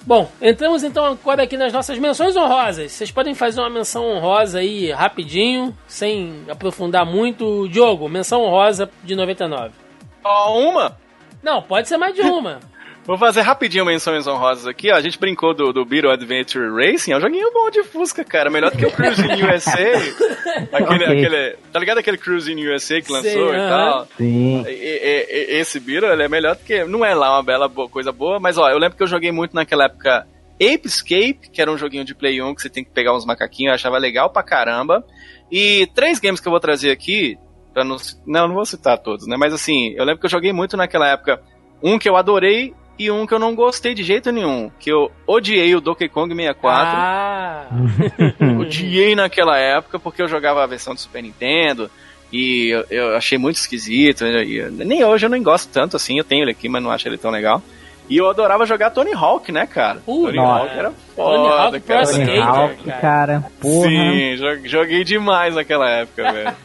Bom, 0.02 0.30
entramos 0.40 0.82
então 0.82 1.04
agora 1.04 1.42
aqui 1.42 1.56
nas 1.56 1.72
nossas 1.72 1.98
menções 1.98 2.34
honrosas. 2.34 2.92
Vocês 2.92 3.10
podem 3.10 3.34
fazer 3.34 3.60
uma 3.60 3.68
menção 3.68 4.04
honrosa 4.06 4.58
aí 4.60 4.90
rapidinho, 4.90 5.76
sem 5.86 6.44
aprofundar 6.48 7.04
muito. 7.04 7.68
Diogo, 7.68 8.08
menção 8.08 8.42
honrosa 8.42 8.90
de 9.04 9.14
99. 9.14 9.72
Só 10.22 10.58
uma? 10.58 10.96
Não, 11.42 11.60
pode 11.62 11.88
ser 11.88 11.96
mais 11.98 12.14
de 12.14 12.22
uma. 12.26 12.58
Vou 13.08 13.16
fazer 13.16 13.40
rapidinho 13.40 13.86
menções 13.86 14.26
honrosas 14.26 14.66
aqui, 14.66 14.92
ó. 14.92 14.94
A 14.94 15.00
gente 15.00 15.18
brincou 15.18 15.54
do, 15.54 15.72
do 15.72 15.82
Beetle 15.82 16.10
Adventure 16.10 16.68
Racing, 16.68 17.12
é 17.12 17.16
um 17.16 17.20
joguinho 17.22 17.50
bom 17.54 17.70
de 17.70 17.82
Fusca, 17.82 18.22
cara. 18.22 18.50
Melhor 18.50 18.70
do 18.70 18.76
que 18.76 18.84
o 18.84 18.92
Cruising 18.92 19.24
USA. 19.50 19.72
aquele, 20.70 21.04
okay. 21.04 21.24
aquele, 21.24 21.56
tá 21.72 21.78
ligado 21.78 21.96
aquele 21.96 22.18
Cruising 22.18 22.68
USA 22.68 23.00
que 23.00 23.10
lançou 23.10 23.48
Sim, 23.48 23.54
e 23.54 23.68
tal? 23.70 24.06
Sim. 24.18 24.64
E, 24.66 24.70
e, 24.70 25.26
e, 25.30 25.58
esse 25.58 25.80
Beetle, 25.80 26.12
ele 26.12 26.24
é 26.24 26.28
melhor 26.28 26.54
do 26.54 26.62
que... 26.62 26.84
Não 26.84 27.02
é 27.02 27.14
lá 27.14 27.34
uma 27.34 27.42
bela 27.42 27.66
boa, 27.66 27.88
coisa 27.88 28.12
boa, 28.12 28.38
mas 28.38 28.58
ó, 28.58 28.68
eu 28.68 28.76
lembro 28.76 28.94
que 28.94 29.02
eu 29.02 29.06
joguei 29.06 29.32
muito 29.32 29.54
naquela 29.54 29.86
época 29.86 30.26
Ape 30.56 30.86
Escape, 30.86 31.48
que 31.50 31.62
era 31.62 31.72
um 31.72 31.78
joguinho 31.78 32.04
de 32.04 32.14
Play 32.14 32.42
1 32.42 32.54
que 32.56 32.60
você 32.60 32.68
tem 32.68 32.84
que 32.84 32.90
pegar 32.90 33.16
uns 33.16 33.24
macaquinhos, 33.24 33.70
eu 33.70 33.74
achava 33.74 33.96
legal 33.96 34.28
pra 34.28 34.42
caramba. 34.42 35.02
E 35.50 35.88
três 35.94 36.18
games 36.18 36.40
que 36.40 36.46
eu 36.46 36.52
vou 36.52 36.60
trazer 36.60 36.90
aqui, 36.90 37.38
pra 37.72 37.84
não... 37.84 37.96
Não, 38.26 38.48
não 38.48 38.54
vou 38.54 38.66
citar 38.66 38.98
todos, 38.98 39.26
né? 39.26 39.38
Mas 39.38 39.54
assim, 39.54 39.94
eu 39.96 40.04
lembro 40.04 40.20
que 40.20 40.26
eu 40.26 40.30
joguei 40.30 40.52
muito 40.52 40.76
naquela 40.76 41.08
época 41.08 41.40
um 41.82 41.98
que 41.98 42.06
eu 42.06 42.14
adorei 42.14 42.74
e 42.98 43.10
um 43.10 43.26
que 43.26 43.32
eu 43.32 43.38
não 43.38 43.54
gostei 43.54 43.94
de 43.94 44.02
jeito 44.02 44.32
nenhum, 44.32 44.70
que 44.78 44.90
eu 44.90 45.10
odiei 45.26 45.74
o 45.74 45.80
Donkey 45.80 46.08
Kong 46.08 46.34
64. 46.34 46.96
Ah. 46.96 47.66
odiei 48.60 49.14
naquela 49.14 49.56
época 49.56 49.98
porque 49.98 50.20
eu 50.20 50.28
jogava 50.28 50.64
a 50.64 50.66
versão 50.66 50.94
do 50.94 51.00
Super 51.00 51.22
Nintendo 51.22 51.90
e 52.32 52.68
eu, 52.70 52.84
eu 52.90 53.16
achei 53.16 53.38
muito 53.38 53.56
esquisito. 53.56 54.26
E, 54.26 54.62
nem 54.70 55.04
hoje 55.04 55.26
eu 55.26 55.30
nem 55.30 55.42
gosto 55.42 55.70
tanto 55.70 55.96
assim, 55.96 56.18
eu 56.18 56.24
tenho 56.24 56.42
ele 56.42 56.50
aqui, 56.50 56.68
mas 56.68 56.82
não 56.82 56.90
acho 56.90 57.08
ele 57.08 57.16
tão 57.16 57.30
legal. 57.30 57.62
E 58.08 58.16
eu 58.16 58.28
adorava 58.28 58.64
jogar 58.64 58.90
Tony 58.90 59.12
Hawk, 59.12 59.52
né, 59.52 59.66
cara? 59.66 59.98
Uh, 60.06 60.24
Tony 60.24 60.36
nossa. 60.36 60.62
Hawk 60.62 60.78
era 60.78 60.92
foda, 61.14 61.36
Tony 61.36 61.48
Hawk 61.48 61.80
cara. 61.80 62.06
Tony 62.06 62.38
Hawk, 62.38 62.84
cara. 63.00 63.44
Porra. 63.60 63.88
Sim, 63.88 64.36
joguei 64.64 65.04
demais 65.04 65.54
naquela 65.54 65.88
época, 65.90 66.32
velho. 66.32 66.56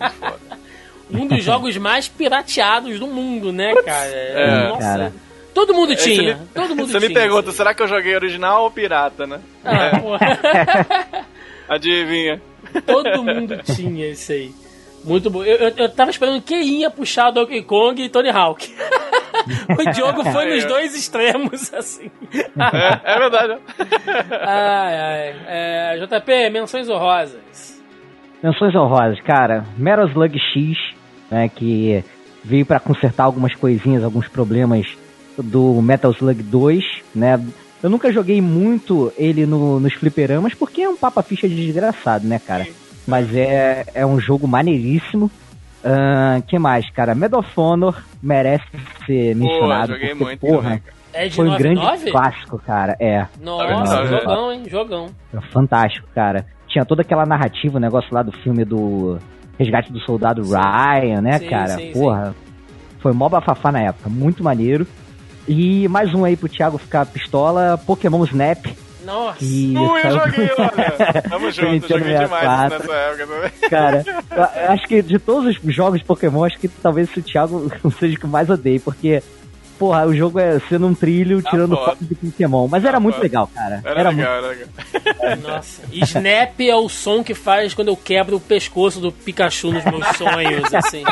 um 1.12 1.28
dos 1.28 1.44
jogos 1.44 1.76
mais 1.78 2.08
pirateados 2.08 2.98
do 2.98 3.08
mundo, 3.08 3.52
né, 3.52 3.74
cara? 3.86 4.08
É, 4.08 4.70
Nossa. 4.70 4.80
Cara. 4.80 5.14
Todo 5.54 5.74
mundo 5.74 5.96
tinha. 5.96 6.36
Me, 6.36 6.46
todo 6.54 6.70
mundo 6.76 6.88
você 6.88 6.98
tinha. 6.98 7.10
me 7.10 7.14
pergunta, 7.14 7.52
será 7.52 7.74
que 7.74 7.84
eu 7.84 7.88
joguei 7.88 8.16
original 8.16 8.64
ou 8.64 8.72
pirata, 8.72 9.28
né? 9.28 9.40
Ah, 9.64 9.86
é. 9.86 11.24
Adivinha. 11.70 12.42
Todo 12.86 13.24
mundo 13.24 13.58
tinha 13.64 14.10
isso 14.10 14.32
aí. 14.32 14.52
Muito 15.04 15.30
bom. 15.30 15.44
Eu, 15.44 15.58
eu, 15.58 15.74
eu 15.76 15.90
tava 15.90 16.12
esperando 16.12 16.42
quem 16.42 16.64
ia 16.80 16.90
puxar 16.90 17.32
Donkey 17.32 17.62
Kong 17.62 18.02
e 18.02 18.10
Tony 18.10 18.30
Hawk. 18.30 18.74
o 19.78 19.92
Diogo 19.92 20.24
foi 20.32 20.56
nos 20.56 20.66
dois 20.66 20.96
extremos, 20.96 21.74
assim. 21.74 22.10
É, 22.34 23.14
é 23.14 23.20
verdade. 23.20 23.58
ai, 24.42 24.96
ai. 24.96 25.36
É, 25.48 26.06
JP, 26.06 26.50
menções 26.50 26.90
honrosas. 26.90 27.84
Menções 28.42 28.74
honrosas, 28.76 29.20
cara. 29.22 29.66
Metal 29.78 30.08
Slug 30.08 30.40
X, 30.40 30.78
né, 31.30 31.50
que 31.50 32.04
veio 32.44 32.66
para 32.66 32.80
consertar 32.80 33.24
algumas 33.24 33.54
coisinhas, 33.56 34.04
alguns 34.04 34.28
problemas 34.28 34.88
do 35.38 35.82
Metal 35.82 36.12
Slug 36.12 36.42
2, 36.44 36.84
né? 37.16 37.40
Eu 37.82 37.90
nunca 37.90 38.12
joguei 38.12 38.42
muito 38.42 39.12
ele 39.18 39.46
no, 39.46 39.80
nos 39.80 39.94
fliperamas 39.94 40.54
porque 40.54 40.82
é 40.82 40.90
um 40.90 40.96
papa 40.96 41.22
ficha 41.22 41.48
de 41.50 41.56
desgraçado, 41.56 42.26
né, 42.28 42.40
cara? 42.40 42.66
Mas 43.06 43.36
é, 43.36 43.86
é 43.94 44.06
um 44.06 44.20
jogo 44.20 44.48
maneiríssimo. 44.48 45.30
Uh, 45.84 46.42
que 46.48 46.58
mais, 46.58 46.90
cara? 46.92 47.14
Medal 47.14 47.42
of 47.42 47.50
Honor 47.60 48.02
merece 48.22 48.64
ser 49.06 49.36
mencionado. 49.36 49.88
Pô, 49.88 49.94
joguei 49.96 50.10
porque, 50.10 50.24
muito 50.24 50.40
porra, 50.40 50.64
também, 50.64 50.82
É 51.12 51.28
de 51.28 51.36
foi 51.36 51.46
um 51.46 51.52
99? 51.52 51.98
grande 51.98 52.12
clássico, 52.12 52.58
cara. 52.66 52.96
É, 53.02 53.26
Nossa, 53.42 53.98
Tá 53.98 54.06
jogão, 54.06 54.54
hein? 54.54 54.64
Jogão. 54.70 55.08
é 55.34 55.42
fantástico, 55.52 56.08
cara. 56.16 56.46
Tinha 56.70 56.86
toda 56.86 57.02
aquela 57.02 57.26
narrativa, 57.26 57.78
o 57.78 57.82
negócio 57.82 58.08
lá 58.14 58.24
do 58.24 58.32
filme 58.32 58.64
do 58.64 59.18
Resgate 59.60 59.92
do 59.92 60.00
Soldado 60.00 60.42
Ryan, 60.42 61.20
né, 61.22 61.38
Sim, 61.40 61.50
cara? 61.50 61.76
sim, 61.76 61.92
Porra, 61.92 62.34
foi 63.00 63.12
mó 63.12 63.28
bafafá 63.28 63.70
na 63.70 63.82
época, 63.82 64.10
muito 64.10 64.42
maneiro. 64.42 64.88
E 65.48 65.88
mais 65.88 66.14
um 66.14 66.24
aí 66.24 66.36
pro 66.36 66.48
Thiago 66.50 66.78
ficar 66.78 67.06
pistola, 67.06 67.78
Pokémon 67.86 68.24
Snap, 68.26 68.66
Nossa. 69.04 69.44
Ui, 69.44 69.76
eu 69.76 70.12
joguei, 70.12 70.50
olha. 70.58 71.22
Tamo 71.30 71.52
junto, 71.52 71.88
joguei 71.88 72.18
demais 72.18 72.72
64. 72.72 72.80
nessa 72.80 72.94
época 72.94 73.28
também. 73.28 73.70
Cara, 73.70 74.04
eu 74.66 74.72
acho 74.72 74.88
que 74.88 75.02
de 75.02 75.20
todos 75.20 75.58
os 75.58 75.76
jogos 75.76 76.00
de 76.00 76.06
Pokémon, 76.06 76.46
acho 76.46 76.58
que 76.58 76.68
talvez 76.68 77.10
esse 77.10 77.22
Thiago 77.22 77.70
seja 78.00 78.16
o 78.16 78.20
que 78.20 78.28
mais 78.28 78.50
odeio, 78.50 78.80
porque, 78.80 79.22
porra, 79.78 80.06
o 80.06 80.16
jogo 80.16 80.40
é 80.40 80.60
sendo 80.70 80.88
um 80.88 80.94
trilho, 80.94 81.42
tirando 81.42 81.76
foda. 81.76 81.92
foto 81.92 82.06
de 82.06 82.16
Pokémon. 82.16 82.68
Mas 82.68 82.86
era 82.86 83.00
muito 83.00 83.16
foda. 83.16 83.24
legal, 83.24 83.50
cara. 83.54 83.82
Era, 83.84 84.00
Era, 84.00 84.10
legal, 84.10 84.34
era 84.34 84.48
legal. 84.48 84.68
Nossa. 85.42 85.82
Snap 85.92 86.60
é 86.62 86.76
o 86.76 86.90
som 86.90 87.24
que 87.24 87.34
faz 87.34 87.74
quando 87.74 87.90
eu 87.90 87.98
quebro 87.98 88.38
o 88.38 88.40
pescoço 88.40 89.00
do 89.00 89.12
Pikachu 89.12 89.72
nos 89.72 89.84
meus 89.86 90.06
sonhos, 90.18 90.74
assim. 90.74 91.04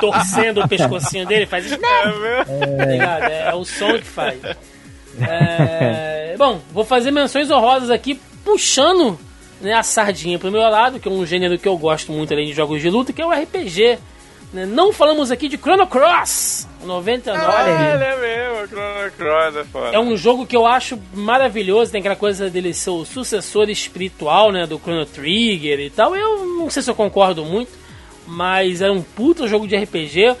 Torcendo 0.00 0.62
o 0.62 0.68
pescocinho 0.68 1.26
dele, 1.26 1.46
faz 1.46 1.66
Snap. 1.66 1.82
É 1.84 2.06
mesmo? 2.06 2.98
Tá? 2.98 3.30
É, 3.30 3.48
é 3.50 3.54
o 3.54 3.64
som 3.64 3.92
que 3.94 4.04
faz. 4.04 4.38
É, 5.20 6.34
bom, 6.38 6.60
vou 6.72 6.84
fazer 6.84 7.10
menções 7.10 7.50
honrosas 7.50 7.90
aqui, 7.90 8.20
puxando 8.44 9.18
né, 9.60 9.74
a 9.74 9.82
sardinha 9.82 10.38
pro 10.38 10.50
meu 10.50 10.62
lado, 10.62 10.98
que 10.98 11.08
é 11.08 11.10
um 11.10 11.26
gênero 11.26 11.58
que 11.58 11.68
eu 11.68 11.76
gosto 11.76 12.12
muito 12.12 12.32
além 12.32 12.46
de 12.46 12.52
jogos 12.54 12.80
de 12.80 12.88
luta, 12.88 13.12
que 13.12 13.20
é 13.20 13.26
o 13.26 13.30
RPG. 13.30 13.98
né? 14.52 14.64
Não 14.66 14.92
falamos 14.92 15.30
aqui 15.30 15.48
de 15.48 15.56
Chrono 15.58 15.86
Cross 15.86 16.66
99. 16.84 17.44
Ah, 17.46 17.94
ele 17.94 18.04
é 18.04 18.16
mesmo, 18.16 18.68
Chrono 18.68 19.10
Cross 19.12 19.56
é 19.56 19.64
foda. 19.64 19.88
É 19.94 19.98
um 19.98 20.16
jogo 20.16 20.46
que 20.46 20.56
eu 20.56 20.66
acho 20.66 20.98
maravilhoso, 21.14 21.92
tem 21.92 22.00
aquela 22.00 22.16
coisa 22.16 22.48
dele 22.48 22.72
ser 22.72 22.90
o 22.90 23.04
sucessor 23.04 23.68
espiritual, 23.68 24.50
né, 24.52 24.66
do 24.66 24.78
Chrono 24.78 25.06
Trigger 25.06 25.80
e 25.80 25.90
tal. 25.90 26.16
Eu 26.16 26.44
não 26.46 26.70
sei 26.70 26.82
se 26.82 26.90
eu 26.90 26.94
concordo 26.94 27.44
muito, 27.44 27.70
mas 28.26 28.80
era 28.80 28.92
um 28.92 29.02
puta 29.02 29.46
jogo 29.46 29.66
de 29.66 29.76
RPG. 29.76 30.36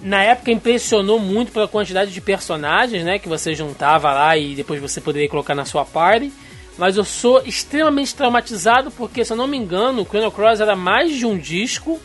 Na 0.00 0.22
época 0.22 0.50
impressionou 0.50 1.18
muito 1.18 1.52
pela 1.52 1.68
quantidade 1.68 2.12
de 2.12 2.20
personagens, 2.20 3.04
né, 3.04 3.18
que 3.18 3.28
você 3.28 3.54
juntava 3.54 4.12
lá 4.12 4.36
e 4.36 4.54
depois 4.54 4.80
você 4.80 5.00
poderia 5.00 5.28
colocar 5.28 5.54
na 5.54 5.64
sua 5.64 5.84
party. 5.84 6.32
Mas 6.78 6.96
eu 6.96 7.04
sou 7.04 7.42
extremamente 7.44 8.14
traumatizado 8.14 8.90
porque, 8.90 9.24
se 9.24 9.32
eu 9.32 9.36
não 9.36 9.46
me 9.46 9.58
engano, 9.58 10.02
o 10.02 10.06
Chrono 10.06 10.30
Cross 10.30 10.60
era 10.60 10.74
mais 10.74 11.12
de 11.12 11.26
um 11.26 11.36
disco 11.36 12.00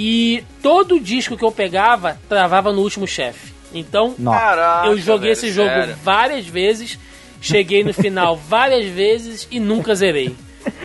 e 0.00 0.44
todo 0.62 1.00
disco 1.00 1.36
que 1.36 1.44
eu 1.44 1.50
pegava 1.50 2.20
travava 2.28 2.72
no 2.72 2.82
último 2.82 3.04
chefe. 3.04 3.52
Então. 3.74 4.14
Caraca, 4.14 4.86
eu 4.86 4.96
joguei 4.96 5.22
velho, 5.22 5.32
esse 5.32 5.50
jogo 5.50 5.68
sério. 5.70 5.96
várias 6.04 6.46
vezes, 6.46 6.96
cheguei 7.40 7.82
no 7.82 7.92
final 7.92 8.36
várias 8.48 8.86
vezes 8.86 9.48
e 9.50 9.58
nunca 9.58 9.96
zerei. 9.96 10.36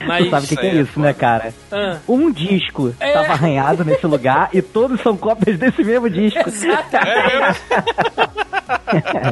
Mas. 0.07 0.25
Tu 0.25 0.29
sabe 0.31 0.45
o 0.45 0.49
que, 0.49 0.55
que 0.57 0.65
é 0.65 0.75
Isso 0.81 0.99
é 0.99 1.01
né, 1.03 1.13
cara? 1.13 1.53
Ah, 1.71 1.99
Um 2.07 2.31
disco 2.31 2.91
É. 2.99 3.13
tava 3.13 3.33
arranhado 3.33 3.85
nesse 3.85 4.07
lugar 4.07 4.49
e 4.51 4.63
todos 4.63 4.99
são 5.01 5.15
cópias 5.15 5.59
desse 5.59 5.83
mesmo 5.83 6.09
disco. 6.09 6.41
exatamente. 6.47 7.61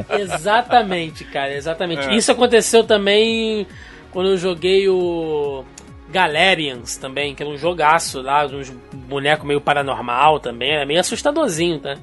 exatamente, 0.20 1.24
cara, 1.24 1.54
exatamente. 1.54 2.14
Isso 2.14 2.30
aconteceu 2.30 2.84
também 2.84 3.66
quando 4.12 4.30
eu 4.30 4.36
joguei 4.36 4.88
o 4.88 5.64
Galerians 6.12 6.96
também, 6.96 7.34
que 7.34 7.42
era 7.42 7.50
um 7.50 7.56
jogaço 7.58 8.20
lá, 8.20 8.44
uns 8.46 8.70
bonecos 8.92 9.46
meio 9.46 9.60
paranormal 9.60 10.38
também, 10.38 10.70
era 10.72 10.86
meio 10.86 11.00
assustadorzinho, 11.00 11.80
tá? 11.80 11.96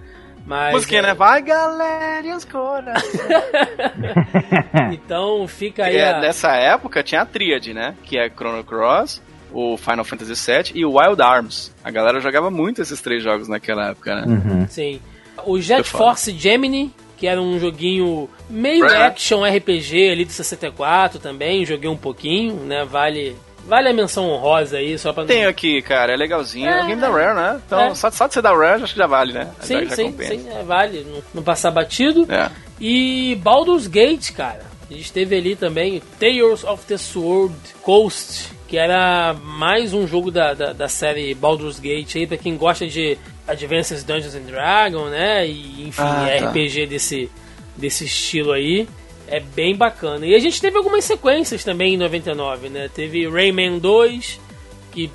Mas, 0.45 0.73
Musiquinha, 0.73 1.01
é, 1.01 1.03
né? 1.03 1.13
Vai, 1.13 1.41
galera, 1.43 2.35
os 2.35 2.43
cora. 2.43 2.93
Então 4.91 5.47
fica 5.47 5.85
aí. 5.85 5.97
É, 5.97 6.09
a- 6.13 6.19
nessa 6.19 6.51
época 6.55 7.03
tinha 7.03 7.21
a 7.21 7.25
tríade, 7.25 7.73
né? 7.73 7.95
Que 8.03 8.17
é 8.17 8.29
Chrono 8.29 8.63
Cross, 8.63 9.21
o 9.51 9.77
Final 9.77 10.03
Fantasy 10.05 10.33
VII 10.51 10.71
e 10.75 10.85
o 10.85 10.97
Wild 10.97 11.21
Arms. 11.21 11.73
A 11.83 11.91
galera 11.91 12.19
jogava 12.19 12.49
muito 12.49 12.81
esses 12.81 12.99
três 13.01 13.23
jogos 13.23 13.47
naquela 13.47 13.89
época, 13.89 14.15
né? 14.15 14.23
Uhum. 14.27 14.67
Sim. 14.67 14.99
O 15.45 15.59
Jet. 15.59 15.83
Force 15.87 16.31
Gemini, 16.31 16.93
que 17.17 17.27
era 17.27 17.41
um 17.41 17.59
joguinho 17.59 18.29
meio 18.49 18.85
action 18.85 19.43
RPG 19.45 20.09
ali 20.11 20.25
do 20.25 20.31
64 20.31 21.19
também, 21.19 21.65
joguei 21.65 21.89
um 21.89 21.97
pouquinho, 21.97 22.55
né? 22.65 22.83
Vale, 22.85 23.35
vale 23.69 23.89
a 23.89 23.93
menção 23.93 24.29
honrosa 24.29 24.77
aí, 24.77 24.97
só 24.97 25.13
pra 25.13 25.23
Tem 25.25 25.45
aqui, 25.45 25.81
cara, 25.81 26.11
é 26.11 26.17
legalzinho. 26.17 26.67
É, 26.67 26.79
É, 26.79 26.83
um 26.83 26.87
game 26.87 27.01
da 27.01 27.09
Rare, 27.09 27.35
né? 27.35 27.61
Então, 27.65 27.79
é. 27.79 27.95
só, 27.95 28.09
só 28.11 28.27
de 28.27 28.33
ser 28.33 28.41
da 28.41 28.51
Rare, 28.53 28.83
acho 28.83 28.93
que 28.93 28.99
já 28.99 29.07
vale, 29.07 29.31
né? 29.33 29.49
Sim, 29.61 29.85
já, 29.85 29.95
sim, 29.95 30.11
compensa. 30.11 30.33
sim, 30.35 30.49
é, 30.49 30.63
vale, 30.63 31.05
não, 31.09 31.21
não 31.35 31.43
passar 31.43 31.71
batido. 31.71 32.27
É. 32.29 32.49
E 32.81 33.35
Baldur's 33.41 33.87
Gate, 33.87 34.31
cara. 34.31 34.63
A 34.89 34.93
gente 34.93 35.11
teve 35.13 35.37
ali 35.37 35.55
também 35.55 36.01
Tales 36.19 36.63
of 36.63 36.83
the 36.85 36.97
Sword 36.97 37.53
Coast, 37.83 38.49
que 38.67 38.75
era 38.77 39.35
mais 39.43 39.93
um 39.93 40.07
jogo 40.07 40.31
da, 40.31 40.53
da, 40.55 40.73
da 40.73 40.87
série 40.87 41.33
Baldur's 41.35 41.79
Gate 41.79 42.15
aí, 42.15 42.25
pra 42.25 42.37
quem 42.37 42.57
gosta 42.57 42.87
de 42.87 43.17
Advanced 43.47 44.03
Dungeons 44.05 44.33
and 44.35 44.41
Dragons, 44.41 45.11
né? 45.11 45.45
E 45.47 45.87
enfim, 45.87 46.01
Ah, 46.01 46.25
tá. 46.39 46.49
RPG 46.49 46.87
desse, 46.87 47.29
desse 47.77 48.05
estilo 48.05 48.51
aí. 48.51 48.87
É 49.31 49.39
bem 49.39 49.75
bacana. 49.75 50.25
E 50.25 50.33
a 50.35 50.39
gente 50.39 50.59
teve 50.59 50.77
algumas 50.77 51.03
sequências 51.05 51.63
também 51.63 51.93
em 51.93 51.97
99, 51.97 52.69
né? 52.69 52.89
Teve 52.93 53.27
Rayman 53.29 53.77
2, 53.79 54.39
que 54.91 55.11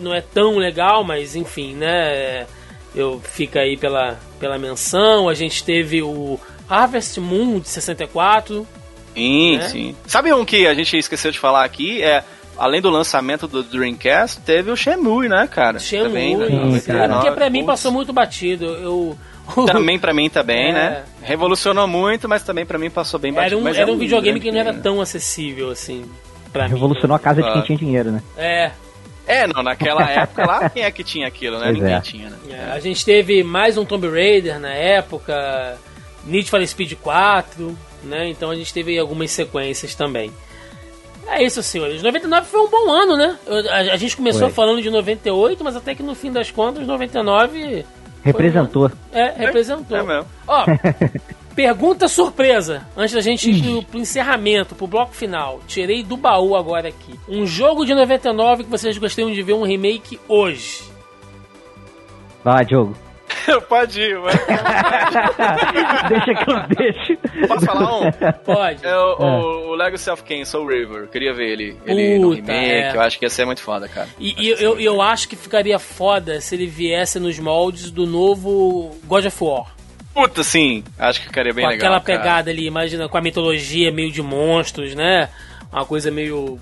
não 0.00 0.14
é 0.14 0.20
tão 0.20 0.56
legal, 0.56 1.04
mas 1.04 1.36
enfim, 1.36 1.74
né? 1.74 2.46
Eu 2.94 3.20
fica 3.22 3.60
aí 3.60 3.76
pela, 3.76 4.18
pela 4.38 4.58
menção. 4.58 5.28
A 5.28 5.34
gente 5.34 5.62
teve 5.62 6.02
o 6.02 6.38
Harvest 6.68 7.18
Moon 7.20 7.60
de 7.60 7.68
64. 7.68 8.66
Sim, 9.14 9.56
Né? 9.58 9.68
sim. 9.68 9.96
Sabe 10.06 10.32
um 10.32 10.44
que 10.44 10.66
a 10.66 10.74
gente 10.74 10.96
esqueceu 10.96 11.30
de 11.30 11.38
falar 11.38 11.64
aqui? 11.64 12.02
É, 12.02 12.24
além 12.56 12.80
do 12.80 12.88
lançamento 12.90 13.46
do 13.46 13.62
Dreamcast, 13.62 14.40
teve 14.42 14.70
o 14.70 14.76
Shenmue, 14.76 15.28
né, 15.28 15.48
cara? 15.50 15.78
Shenmue, 15.78 16.08
Também, 16.08 16.36
né? 16.36 16.46
Sim, 16.46 16.52
é, 16.56 16.64
99. 16.64 17.14
porque 17.14 17.30
pra 17.32 17.50
mim 17.50 17.64
passou 17.64 17.92
muito 17.92 18.12
batido. 18.12 18.64
Eu, 18.66 19.18
Também 19.66 19.98
pra 19.98 20.14
mim 20.14 20.28
também, 20.30 20.70
É. 20.70 20.72
né? 20.72 21.04
Revolucionou 21.22 21.86
muito, 21.86 22.28
mas 22.28 22.42
também 22.42 22.64
pra 22.64 22.78
mim 22.78 22.88
passou 22.90 23.18
bem 23.20 23.32
era 23.32 23.42
batido. 23.42 23.60
um, 23.60 23.64
mas 23.64 23.76
era 23.76 23.90
é 23.90 23.92
um 23.92 23.98
videogame 23.98 24.38
que 24.40 24.50
não 24.52 24.58
era 24.60 24.72
tão 24.74 25.00
acessível 25.00 25.70
assim. 25.70 26.04
Pra 26.52 26.64
mim. 26.64 26.70
Revolucionou 26.74 27.14
a 27.16 27.18
casa 27.18 27.42
de 27.42 27.52
quem 27.52 27.62
tinha 27.62 27.78
dinheiro, 27.78 28.10
né? 28.12 28.22
É, 28.36 28.70
É, 29.26 29.46
não, 29.46 29.62
naquela 29.62 30.02
época 30.10 30.46
lá, 30.46 30.68
quem 30.70 30.82
é 30.82 30.90
que 30.90 31.04
tinha 31.04 31.26
aquilo, 31.28 31.58
né? 31.58 31.66
Pois 31.66 31.78
Ninguém 31.78 31.94
é. 31.94 32.00
tinha, 32.00 32.30
né? 32.30 32.36
é, 32.50 32.72
a 32.72 32.80
gente 32.80 33.04
teve 33.04 33.42
mais 33.44 33.76
um 33.76 33.84
Tomb 33.84 34.08
Raider 34.08 34.58
na 34.58 34.70
época, 34.72 35.78
Need 36.24 36.50
for 36.50 36.64
Speed 36.66 36.94
4, 36.94 37.76
né? 38.04 38.28
Então 38.28 38.50
a 38.50 38.54
gente 38.56 38.72
teve 38.72 38.98
algumas 38.98 39.30
sequências 39.30 39.94
também. 39.94 40.32
É 41.28 41.44
isso, 41.44 41.62
senhores. 41.62 42.02
99 42.02 42.46
foi 42.48 42.60
um 42.60 42.68
bom 42.68 42.90
ano, 42.90 43.16
né? 43.16 43.38
A, 43.70 43.76
a 43.92 43.96
gente 43.96 44.16
começou 44.16 44.48
Foi. 44.48 44.50
falando 44.50 44.82
de 44.82 44.90
98, 44.90 45.62
mas 45.62 45.76
até 45.76 45.94
que 45.94 46.02
no 46.02 46.14
fim 46.14 46.32
das 46.32 46.50
contas, 46.50 46.84
99 46.86 47.84
Representou. 48.22 48.90
é, 49.12 49.32
representou. 49.36 49.96
É 49.96 50.02
mesmo. 50.02 50.26
Ó, 50.46 50.64
pergunta 51.54 52.08
surpresa. 52.08 52.86
Antes 52.96 53.14
da 53.14 53.20
gente 53.20 53.50
ir 53.50 53.62
pro, 53.62 53.82
pro 53.84 53.98
encerramento, 53.98 54.74
pro 54.74 54.86
bloco 54.86 55.14
final. 55.14 55.60
Tirei 55.66 56.02
do 56.02 56.16
baú 56.16 56.56
agora 56.56 56.88
aqui. 56.88 57.18
Um 57.28 57.46
jogo 57.46 57.84
de 57.84 57.94
99 57.94 58.64
que 58.64 58.70
vocês 58.70 58.96
gostariam 58.98 59.32
de 59.32 59.42
ver 59.42 59.54
um 59.54 59.64
remake 59.64 60.18
hoje. 60.28 60.82
Vai 62.44 62.54
lá, 62.54 62.62
Diogo. 62.62 62.94
Pode 63.68 64.00
ir, 64.00 64.18
mas... 64.18 64.34
Deixa 66.08 66.34
que 66.34 66.50
eu 66.50 66.60
deixo. 66.76 67.48
Posso 67.48 67.66
falar 67.66 67.98
um? 68.00 68.12
Pode. 68.44 68.84
É 68.86 68.96
o, 68.96 69.16
o, 69.18 69.68
o 69.70 69.74
Legacy 69.74 70.10
of 70.10 70.22
Kain, 70.24 70.44
Soul 70.44 70.66
River. 70.66 71.08
Queria 71.08 71.32
ver 71.34 71.50
ele, 71.50 71.76
ele 71.86 72.18
no 72.18 72.30
Puta, 72.30 72.52
remake. 72.52 72.72
é. 72.72 72.94
Eu 72.94 73.00
acho 73.00 73.18
que 73.18 73.24
ia 73.24 73.30
ser 73.30 73.44
muito 73.44 73.60
foda, 73.62 73.88
cara. 73.88 74.08
E, 74.18 74.34
e 74.38 74.48
eu, 74.62 74.78
eu 74.78 75.00
acho 75.02 75.28
que 75.28 75.36
ficaria 75.36 75.78
foda 75.78 76.40
se 76.40 76.54
ele 76.54 76.66
viesse 76.66 77.18
nos 77.18 77.38
moldes 77.38 77.90
do 77.90 78.06
novo 78.06 78.96
God 79.04 79.26
of 79.26 79.44
War. 79.44 79.66
Puta, 80.12 80.42
sim. 80.42 80.82
Acho 80.98 81.20
que 81.20 81.26
ficaria 81.26 81.52
bem 81.52 81.64
com 81.64 81.70
legal. 81.70 81.86
aquela 81.94 82.00
cara. 82.00 82.18
pegada 82.18 82.50
ali, 82.50 82.66
imagina, 82.66 83.08
com 83.08 83.16
a 83.16 83.22
mitologia 83.22 83.92
meio 83.92 84.10
de 84.10 84.22
monstros, 84.22 84.94
né? 84.94 85.28
Uma 85.72 85.86
coisa 85.86 86.10
meio. 86.10 86.58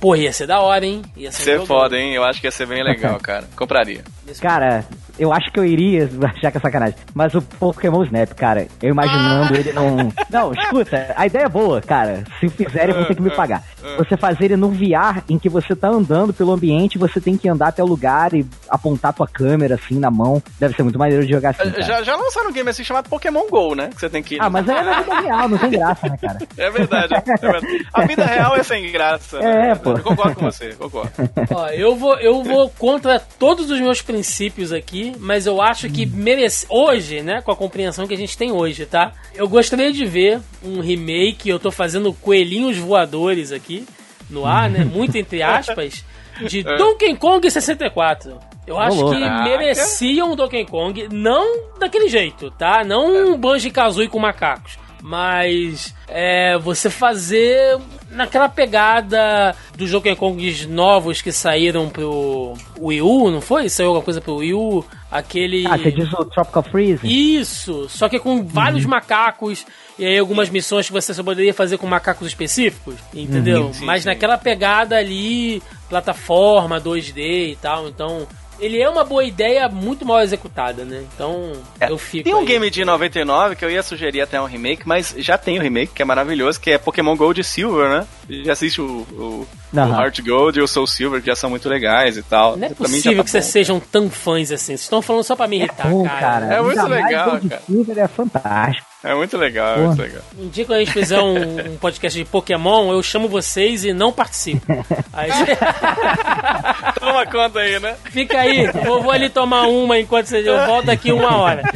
Porra, 0.00 0.18
ia 0.18 0.32
ser 0.32 0.46
da 0.46 0.60
hora, 0.60 0.86
hein? 0.86 1.02
Ia 1.16 1.32
ser, 1.32 1.58
Ser 1.58 1.66
foda, 1.66 1.98
hein? 1.98 2.14
Eu 2.14 2.22
acho 2.22 2.40
que 2.40 2.46
ia 2.46 2.52
ser 2.52 2.64
bem 2.66 2.84
legal, 2.84 3.18
cara. 3.18 3.48
Compraria. 3.56 4.04
Cara, 4.40 4.84
eu 5.18 5.32
acho 5.32 5.50
que 5.50 5.58
eu 5.58 5.64
iria, 5.64 6.08
achar 6.22 6.50
que 6.50 6.58
é 6.58 6.60
sacanagem. 6.60 6.96
Mas 7.14 7.34
o 7.34 7.42
Pokémon 7.42 8.02
Snap, 8.04 8.32
cara, 8.34 8.66
eu 8.82 8.90
imaginando 8.90 9.56
ele 9.56 9.72
num. 9.72 10.12
Não, 10.30 10.52
escuta, 10.52 11.12
a 11.16 11.26
ideia 11.26 11.44
é 11.44 11.48
boa, 11.48 11.80
cara. 11.80 12.24
Se 12.40 12.48
fizerem, 12.48 12.94
vão 12.94 13.04
ter 13.04 13.14
que 13.14 13.22
me 13.22 13.30
pagar. 13.30 13.62
é. 13.82 13.96
você 13.96 14.16
fazer 14.16 14.46
ele 14.46 14.56
no 14.56 14.70
VR, 14.70 15.22
em 15.28 15.38
que 15.38 15.48
você 15.48 15.74
tá 15.74 15.88
andando 15.88 16.32
pelo 16.32 16.52
ambiente, 16.52 16.98
você 16.98 17.20
tem 17.20 17.36
que 17.36 17.48
andar 17.48 17.68
até 17.68 17.82
o 17.82 17.86
lugar 17.86 18.34
e 18.34 18.46
apontar 18.68 19.12
tua 19.12 19.26
câmera 19.26 19.74
assim 19.74 19.98
na 19.98 20.10
mão. 20.10 20.42
Deve 20.58 20.74
ser 20.74 20.82
muito 20.82 20.98
maneiro 20.98 21.24
de 21.24 21.32
jogar 21.32 21.50
assim. 21.50 21.72
É, 21.76 21.82
já, 21.82 22.02
já 22.02 22.16
lançaram 22.16 22.50
um 22.50 22.52
game 22.52 22.68
assim 22.68 22.84
chamado 22.84 23.08
Pokémon 23.08 23.46
GO, 23.48 23.74
né? 23.74 23.88
Que 23.88 24.00
você 24.00 24.10
tem 24.10 24.22
que. 24.22 24.38
Ah, 24.40 24.50
mas 24.50 24.68
é 24.68 24.82
na 24.82 25.00
vida 25.00 25.20
real, 25.20 25.48
não 25.48 25.58
tem 25.58 25.70
graça, 25.70 26.08
né, 26.08 26.16
cara? 26.20 26.38
É 26.56 26.70
verdade, 26.70 27.14
é 27.14 27.36
verdade. 27.36 27.86
A 27.92 28.06
vida 28.06 28.24
real 28.24 28.56
é 28.56 28.62
sem 28.62 28.90
graça. 28.90 29.38
É, 29.38 29.68
né? 29.68 29.74
pô. 29.74 29.92
Eu 29.92 30.02
concordo 30.02 30.34
com 30.36 30.44
você, 30.44 30.72
concordo. 30.74 31.10
Ó, 31.50 31.68
eu 31.68 31.96
vou, 31.96 32.18
eu 32.20 32.42
vou 32.42 32.70
contra 32.70 33.18
todos 33.18 33.70
os 33.70 33.80
meus 33.80 34.00
princípios 34.00 34.72
aqui, 34.72 35.03
mas 35.18 35.46
eu 35.46 35.60
acho 35.60 35.88
que 35.90 36.06
merece. 36.06 36.66
Hoje, 36.68 37.22
né, 37.22 37.42
com 37.42 37.50
a 37.50 37.56
compreensão 37.56 38.06
que 38.06 38.14
a 38.14 38.16
gente 38.16 38.36
tem 38.36 38.52
hoje, 38.52 38.86
tá? 38.86 39.12
Eu 39.34 39.48
gostaria 39.48 39.92
de 39.92 40.04
ver 40.04 40.40
um 40.62 40.80
remake, 40.80 41.48
eu 41.48 41.58
tô 41.58 41.70
fazendo 41.70 42.12
coelhinhos 42.12 42.76
voadores 42.76 43.52
aqui 43.52 43.84
no 44.30 44.46
ar, 44.46 44.70
né? 44.70 44.84
Muito 44.84 45.16
entre 45.16 45.42
aspas, 45.42 46.04
de 46.46 46.60
é. 46.60 46.76
Donkey 46.76 47.16
Kong 47.16 47.50
64. 47.50 48.38
Eu 48.66 48.78
acho 48.78 49.10
que 49.10 49.20
mereciam 49.44 50.32
um 50.32 50.36
Donkey 50.36 50.64
Kong, 50.64 51.08
não 51.12 51.78
daquele 51.78 52.08
jeito, 52.08 52.50
tá? 52.52 52.82
Não 52.82 53.34
um 53.34 53.38
Banjo-Kazooie 53.38 54.08
com 54.08 54.18
macacos. 54.18 54.78
Mas 55.06 55.94
é, 56.08 56.56
você 56.56 56.88
fazer 56.88 57.78
naquela 58.10 58.48
pegada 58.48 59.54
dos 59.76 59.90
Donkey 59.90 60.16
Kongs 60.16 60.64
novos 60.64 61.20
que 61.20 61.30
saíram 61.30 61.90
pro 61.90 62.54
Wii 62.80 63.02
U, 63.02 63.30
não 63.30 63.42
foi? 63.42 63.68
Saiu 63.68 63.88
alguma 63.88 64.02
coisa 64.02 64.22
pro 64.22 64.36
Wii 64.36 64.54
U? 64.54 64.82
Aquele. 65.10 65.66
Ah, 65.66 65.76
você 65.76 65.92
diz 65.92 66.10
o 66.10 66.24
Tropical 66.24 66.62
Freeze? 66.62 67.00
Isso! 67.04 67.86
Só 67.90 68.08
que 68.08 68.18
com 68.18 68.46
vários 68.46 68.84
uhum. 68.84 68.92
macacos 68.92 69.66
e 69.98 70.06
aí 70.06 70.18
algumas 70.18 70.48
missões 70.48 70.86
que 70.86 70.92
você 70.92 71.12
só 71.12 71.22
poderia 71.22 71.52
fazer 71.52 71.76
com 71.76 71.86
macacos 71.86 72.26
específicos, 72.26 72.94
entendeu? 73.12 73.66
Uhum, 73.66 73.74
sim, 73.74 73.84
Mas 73.84 74.04
sim. 74.04 74.08
naquela 74.08 74.38
pegada 74.38 74.96
ali, 74.96 75.62
plataforma 75.86 76.80
2D 76.80 77.50
e 77.52 77.58
tal, 77.60 77.88
então 77.88 78.26
ele 78.58 78.80
é 78.80 78.88
uma 78.88 79.04
boa 79.04 79.24
ideia 79.24 79.68
muito 79.68 80.04
mal 80.04 80.20
executada, 80.20 80.84
né? 80.84 81.04
Então 81.14 81.52
é, 81.80 81.90
eu 81.90 81.98
fico. 81.98 82.24
Tem 82.24 82.34
um 82.34 82.40
aí. 82.40 82.46
game 82.46 82.70
de 82.70 82.84
99 82.84 83.56
que 83.56 83.64
eu 83.64 83.70
ia 83.70 83.82
sugerir 83.82 84.20
até 84.20 84.40
um 84.40 84.46
remake, 84.46 84.86
mas 84.86 85.14
já 85.18 85.36
tem 85.36 85.56
o 85.58 85.60
um 85.60 85.62
remake, 85.62 85.92
que 85.92 86.02
é 86.02 86.04
maravilhoso, 86.04 86.60
que 86.60 86.70
é 86.70 86.78
Pokémon 86.78 87.16
Gold 87.16 87.40
e 87.40 87.44
Silver, 87.44 87.88
né? 87.88 88.06
Já 88.44 88.52
assiste 88.52 88.80
o, 88.80 88.84
o, 88.84 89.46
uhum. 89.72 89.90
o 89.90 90.00
Heart 90.00 90.20
Gold 90.22 90.58
e 90.58 90.62
o 90.62 90.68
Soul 90.68 90.86
Silver, 90.86 91.20
que 91.20 91.26
já 91.26 91.36
são 91.36 91.50
muito 91.50 91.68
legais 91.68 92.16
e 92.16 92.22
tal. 92.22 92.56
Não 92.56 92.66
é 92.66 92.70
possível 92.70 93.18
tá 93.18 93.24
que 93.24 93.30
vocês 93.30 93.44
sejam 93.46 93.80
tão 93.80 94.10
fãs 94.10 94.50
assim. 94.50 94.76
Vocês 94.76 94.82
estão 94.82 95.02
falando 95.02 95.24
só 95.24 95.36
pra 95.36 95.46
me 95.46 95.56
irritar, 95.56 95.86
é 95.86 95.90
bom, 95.90 96.04
cara. 96.04 96.20
cara. 96.20 96.54
É 96.54 96.62
muito 96.62 96.86
legal, 96.86 97.40
cara. 97.40 97.62
Silver 97.66 97.98
é 97.98 98.08
fantástico. 98.08 98.93
É 99.04 99.14
muito 99.14 99.36
legal, 99.36 99.76
é 99.76 99.80
muito 99.82 100.00
legal. 100.00 100.22
Um 100.38 100.48
dia 100.48 100.64
quando 100.64 100.78
a 100.78 100.84
gente 100.84 100.92
fizer 100.92 101.20
um, 101.20 101.36
um, 101.74 101.76
podcast 101.76 102.18
de 102.18 102.24
Pokémon, 102.24 102.90
eu 102.90 103.02
chamo 103.02 103.28
vocês 103.28 103.84
e 103.84 103.92
não 103.92 104.10
participo. 104.10 104.64
Aí... 105.12 105.30
Toma 106.98 107.26
conta 107.26 107.58
aí, 107.60 107.78
né? 107.78 107.96
Fica 108.06 108.40
aí, 108.40 108.64
eu 108.64 109.02
vou 109.02 109.10
ali 109.10 109.28
tomar 109.28 109.68
uma 109.68 110.00
enquanto 110.00 110.26
você... 110.26 110.48
eu 110.48 110.66
volto 110.66 110.86
daqui 110.86 111.12
uma 111.12 111.36
hora. 111.36 111.62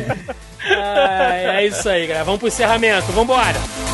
Ah, 0.70 1.60
é 1.60 1.66
isso 1.66 1.88
aí, 1.88 2.06
galera. 2.06 2.24
Vamos 2.26 2.40
pro 2.40 2.48
encerramento. 2.48 3.10
Vambora! 3.12 3.54
final 3.54 3.87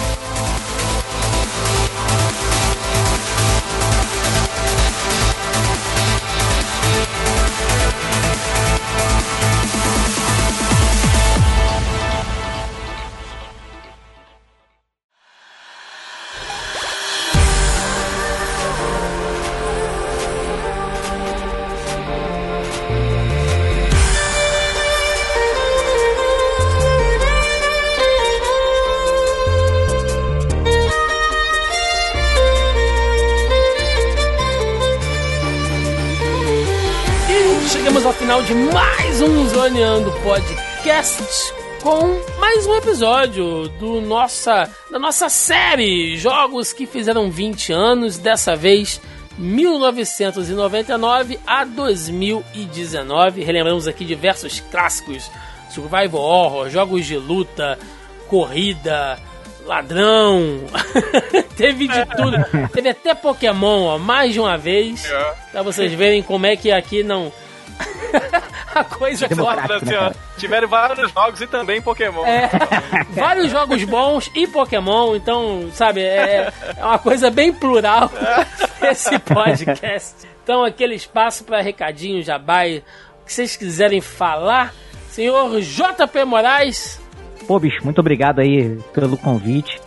Podcast 40.34 41.54
com 41.80 42.40
mais 42.40 42.66
um 42.66 42.74
episódio 42.74 43.68
do 43.68 44.00
nossa, 44.00 44.68
da 44.90 44.98
nossa 44.98 45.28
série 45.28 46.16
Jogos 46.16 46.72
que 46.72 46.88
fizeram 46.88 47.30
20 47.30 47.72
anos, 47.72 48.18
dessa 48.18 48.56
vez 48.56 49.00
1999 49.38 51.38
a 51.46 51.64
2019. 51.64 53.44
Relembramos 53.44 53.86
aqui 53.86 54.04
diversos 54.04 54.58
clássicos: 54.58 55.30
Survival 55.70 56.20
Horror, 56.20 56.68
jogos 56.68 57.06
de 57.06 57.16
luta, 57.16 57.78
corrida, 58.26 59.16
ladrão. 59.64 60.64
Teve 61.56 61.86
de 61.86 62.06
tudo. 62.06 62.68
Teve 62.72 62.88
até 62.88 63.14
Pokémon, 63.14 63.84
ó, 63.84 63.98
mais 63.98 64.32
de 64.32 64.40
uma 64.40 64.58
vez. 64.58 65.04
É. 65.04 65.34
Pra 65.52 65.62
vocês 65.62 65.92
verem 65.92 66.24
como 66.24 66.44
é 66.44 66.56
que 66.56 66.72
aqui 66.72 67.04
não 67.04 67.32
a 68.74 68.84
coisa 68.84 69.28
foda, 69.28 69.76
assim, 69.76 69.94
ó. 69.94 70.12
Tiveram 70.38 70.68
vários 70.68 71.10
jogos 71.10 71.40
e 71.40 71.46
também 71.46 71.80
Pokémon. 71.80 72.24
É, 72.24 72.50
vários 73.14 73.50
jogos 73.50 73.84
bons 73.84 74.30
e 74.34 74.46
Pokémon, 74.46 75.14
então, 75.16 75.68
sabe, 75.72 76.02
é, 76.02 76.52
é 76.76 76.84
uma 76.84 76.98
coisa 76.98 77.30
bem 77.30 77.52
plural 77.52 78.10
esse 78.82 79.18
podcast. 79.18 80.14
Então, 80.42 80.64
aquele 80.64 80.94
espaço 80.94 81.44
para 81.44 81.60
recadinho, 81.60 82.22
jabai, 82.22 82.82
que 83.24 83.32
vocês 83.32 83.56
quiserem 83.56 84.00
falar. 84.00 84.74
Senhor 85.08 85.60
JP 85.60 86.24
Moraes. 86.24 87.00
Pô, 87.46 87.58
bicho, 87.58 87.84
muito 87.84 88.00
obrigado 88.00 88.40
aí 88.40 88.78
pelo 88.92 89.16
convite. 89.16 89.80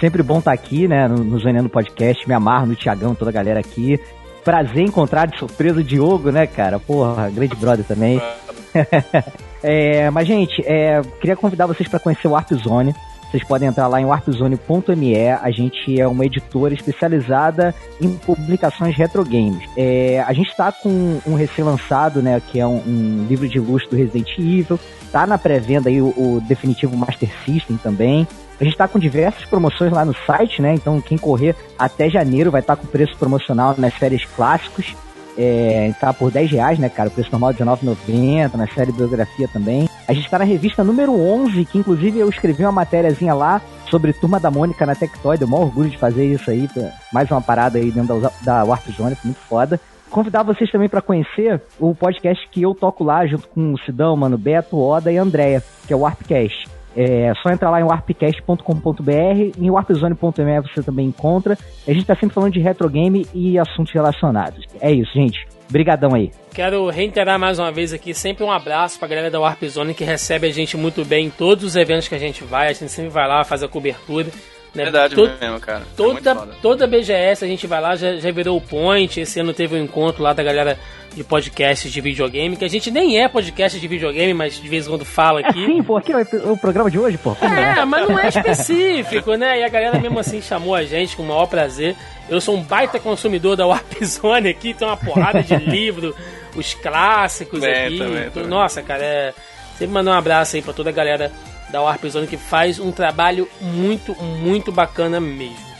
Sempre 0.00 0.22
bom 0.22 0.38
estar 0.38 0.52
aqui, 0.52 0.88
né, 0.88 1.06
no, 1.06 1.18
no 1.22 1.68
Podcast. 1.68 2.26
Me 2.26 2.34
amarro 2.34 2.66
no 2.66 2.74
Tiagão, 2.74 3.14
toda 3.14 3.30
a 3.30 3.34
galera 3.34 3.60
aqui. 3.60 4.00
Prazer 4.44 4.84
encontrar 4.84 5.26
de 5.26 5.38
surpresa 5.38 5.80
o 5.80 5.84
Diogo, 5.84 6.30
né, 6.30 6.46
cara? 6.46 6.78
Porra, 6.78 7.30
grande 7.30 7.54
brother 7.56 7.84
também. 7.84 8.20
é, 9.62 10.10
mas, 10.10 10.26
gente, 10.26 10.62
é, 10.66 11.02
queria 11.20 11.36
convidar 11.36 11.66
vocês 11.66 11.88
para 11.88 11.98
conhecer 11.98 12.26
o 12.28 12.32
Warp 12.32 12.52
Zone. 12.52 12.94
Vocês 13.30 13.44
podem 13.44 13.68
entrar 13.68 13.86
lá 13.86 14.00
em 14.00 14.04
warpzone.me. 14.04 15.28
A 15.28 15.50
gente 15.52 16.00
é 16.00 16.06
uma 16.06 16.26
editora 16.26 16.74
especializada 16.74 17.72
em 18.00 18.16
publicações 18.16 18.96
retro 18.96 19.24
games. 19.24 19.62
É, 19.76 20.20
a 20.26 20.32
gente 20.32 20.48
está 20.48 20.72
com 20.72 21.20
um 21.24 21.34
recém-lançado, 21.34 22.20
né, 22.20 22.42
que 22.48 22.58
é 22.58 22.66
um, 22.66 22.78
um, 22.78 23.26
livro 23.28 23.48
de 23.48 23.60
luxo 23.60 23.88
do 23.88 23.96
Resident 23.96 24.36
Evil. 24.36 24.80
Tá 25.12 25.28
na 25.28 25.38
pré-venda 25.38 25.88
aí 25.88 26.02
o, 26.02 26.08
o 26.08 26.42
definitivo 26.48 26.96
Master 26.96 27.30
System 27.44 27.76
também. 27.76 28.26
A 28.60 28.64
gente 28.64 28.74
está 28.74 28.86
com 28.86 28.98
diversas 28.98 29.44
promoções 29.46 29.90
lá 29.90 30.04
no 30.04 30.14
site, 30.26 30.60
né? 30.60 30.74
Então 30.74 31.00
quem 31.00 31.16
correr 31.16 31.56
até 31.78 32.10
janeiro 32.10 32.50
vai 32.50 32.60
estar 32.60 32.76
tá 32.76 32.82
com 32.82 32.86
preço 32.86 33.16
promocional 33.16 33.74
nas 33.78 33.94
séries 33.94 34.24
clássicos. 34.36 34.94
É, 35.38 35.94
tá 35.98 36.12
por 36.12 36.30
10 36.30 36.50
reais, 36.50 36.78
né, 36.78 36.90
cara? 36.90 37.08
O 37.08 37.12
preço 37.12 37.30
normal 37.32 37.52
é 37.52 37.54
R$19,90, 37.54 38.54
na 38.54 38.66
série 38.66 38.92
biografia 38.92 39.48
também. 39.48 39.88
A 40.06 40.12
gente 40.12 40.24
está 40.26 40.38
na 40.38 40.44
revista 40.44 40.84
número 40.84 41.18
11, 41.18 41.64
que 41.64 41.78
inclusive 41.78 42.18
eu 42.18 42.28
escrevi 42.28 42.62
uma 42.62 42.72
matériazinha 42.72 43.32
lá 43.32 43.62
sobre 43.88 44.12
Turma 44.12 44.38
da 44.38 44.50
Mônica 44.50 44.84
na 44.84 44.94
Tectoy. 44.94 45.38
Deu 45.38 45.48
maior 45.48 45.64
orgulho 45.64 45.88
de 45.88 45.96
fazer 45.96 46.26
isso 46.26 46.50
aí. 46.50 46.68
Mais 47.10 47.30
uma 47.30 47.40
parada 47.40 47.78
aí 47.78 47.90
dentro 47.90 48.20
da, 48.20 48.30
da 48.42 48.64
Warp 48.64 48.86
Zone, 48.90 49.16
muito 49.24 49.40
foda. 49.40 49.80
Convidar 50.10 50.42
vocês 50.42 50.70
também 50.70 50.88
para 50.88 51.00
conhecer 51.00 51.62
o 51.78 51.94
podcast 51.94 52.46
que 52.50 52.60
eu 52.60 52.74
toco 52.74 53.04
lá 53.04 53.24
junto 53.26 53.48
com 53.48 53.72
o 53.72 53.78
Sidão, 53.78 54.16
Mano 54.16 54.36
Beto, 54.36 54.78
Oda 54.78 55.10
e 55.10 55.16
Andréia, 55.16 55.62
que 55.86 55.92
é 55.92 55.96
o 55.96 56.00
Warpcast. 56.00 56.79
É 56.96 57.32
só 57.42 57.50
entrar 57.50 57.70
lá 57.70 57.80
em 57.80 57.84
warpcast.com.br 57.84 59.12
e 59.58 59.66
em 59.66 59.70
warpzone.me 59.70 60.60
você 60.60 60.82
também 60.82 61.06
encontra. 61.06 61.56
A 61.86 61.92
gente 61.92 62.06
tá 62.06 62.14
sempre 62.14 62.34
falando 62.34 62.52
de 62.52 62.60
retro 62.60 62.88
game 62.88 63.26
e 63.32 63.58
assuntos 63.58 63.92
relacionados. 63.92 64.64
É 64.80 64.90
isso, 64.90 65.12
gente. 65.12 65.46
Brigadão 65.70 66.14
aí. 66.14 66.30
Quero 66.52 66.88
reiterar 66.90 67.38
mais 67.38 67.60
uma 67.60 67.70
vez 67.70 67.92
aqui, 67.92 68.12
sempre 68.12 68.42
um 68.42 68.50
abraço 68.50 68.98
pra 68.98 69.06
galera 69.06 69.30
da 69.30 69.38
Warp 69.38 69.62
Zone 69.64 69.94
que 69.94 70.02
recebe 70.02 70.48
a 70.48 70.52
gente 70.52 70.76
muito 70.76 71.04
bem 71.04 71.26
em 71.26 71.30
todos 71.30 71.64
os 71.64 71.76
eventos 71.76 72.08
que 72.08 72.14
a 72.14 72.18
gente 72.18 72.42
vai. 72.42 72.68
A 72.68 72.72
gente 72.72 72.90
sempre 72.90 73.10
vai 73.10 73.28
lá, 73.28 73.44
faz 73.44 73.62
a 73.62 73.68
cobertura. 73.68 74.28
Né? 74.74 74.84
Verdade 74.84 75.14
Todo, 75.14 75.32
mesmo, 75.40 75.60
cara. 75.60 75.80
É 75.80 75.96
toda, 75.96 76.30
é 76.30 76.34
toda 76.62 76.86
BGS 76.86 77.44
a 77.44 77.48
gente 77.48 77.66
vai 77.66 77.80
lá, 77.80 77.96
já, 77.96 78.16
já 78.16 78.30
virou 78.30 78.56
o 78.56 78.60
point. 78.60 79.20
Esse 79.20 79.40
ano 79.40 79.52
teve 79.52 79.74
um 79.74 79.82
encontro 79.82 80.22
lá 80.22 80.32
da 80.32 80.42
galera 80.42 80.78
de 81.14 81.24
podcasts 81.24 81.92
de 81.92 82.00
videogame, 82.00 82.56
que 82.56 82.64
a 82.64 82.68
gente 82.68 82.88
nem 82.88 83.20
é 83.20 83.28
podcast 83.28 83.80
de 83.80 83.88
videogame, 83.88 84.32
mas 84.32 84.60
de 84.60 84.68
vez 84.68 84.86
em 84.86 84.90
quando 84.90 85.04
fala 85.04 85.40
aqui. 85.40 85.64
É, 85.64 85.66
sim, 85.66 85.82
pô, 85.82 85.96
aqui 85.96 86.12
é 86.12 86.18
o 86.44 86.56
programa 86.56 86.88
de 86.88 86.98
hoje, 86.98 87.18
pô. 87.18 87.36
É, 87.40 87.84
mas 87.84 88.08
não 88.08 88.18
é 88.18 88.28
específico, 88.28 89.34
né? 89.34 89.60
E 89.60 89.64
a 89.64 89.68
galera 89.68 89.98
mesmo 89.98 90.18
assim 90.18 90.40
chamou 90.40 90.74
a 90.74 90.84
gente 90.84 91.16
com 91.16 91.24
o 91.24 91.26
maior 91.26 91.46
prazer. 91.46 91.96
Eu 92.28 92.40
sou 92.40 92.56
um 92.56 92.62
baita 92.62 93.00
consumidor 93.00 93.56
da 93.56 93.66
Warp 93.66 93.92
Zone 94.04 94.48
aqui, 94.48 94.72
tem 94.72 94.86
uma 94.86 94.96
porrada 94.96 95.42
de 95.42 95.56
livro, 95.56 96.14
os 96.54 96.74
clássicos 96.74 97.62
é, 97.64 97.86
aqui. 97.86 97.98
Também, 97.98 98.30
também. 98.30 98.48
Nossa, 98.48 98.80
cara, 98.82 99.02
é... 99.02 99.34
sempre 99.76 99.92
mandar 99.92 100.12
um 100.12 100.18
abraço 100.18 100.54
aí 100.54 100.62
pra 100.62 100.72
toda 100.72 100.90
a 100.90 100.92
galera 100.92 101.32
da 101.70 101.80
Warp 101.80 102.04
Zone 102.06 102.26
que 102.26 102.36
faz 102.36 102.78
um 102.78 102.92
trabalho 102.92 103.48
muito, 103.60 104.14
muito 104.22 104.70
bacana 104.72 105.20
mesmo. 105.20 105.70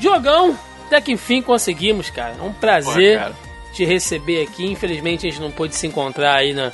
Diogão, 0.00 0.58
até 0.86 1.00
que 1.00 1.12
enfim 1.12 1.42
conseguimos, 1.42 2.10
cara. 2.10 2.34
É 2.38 2.42
um 2.42 2.52
prazer 2.52 3.20
Pô, 3.22 3.32
te 3.72 3.84
receber 3.84 4.42
aqui. 4.42 4.66
Infelizmente 4.66 5.26
a 5.26 5.30
gente 5.30 5.40
não 5.40 5.50
pôde 5.50 5.74
se 5.74 5.86
encontrar 5.86 6.36
aí 6.36 6.54
na, 6.54 6.72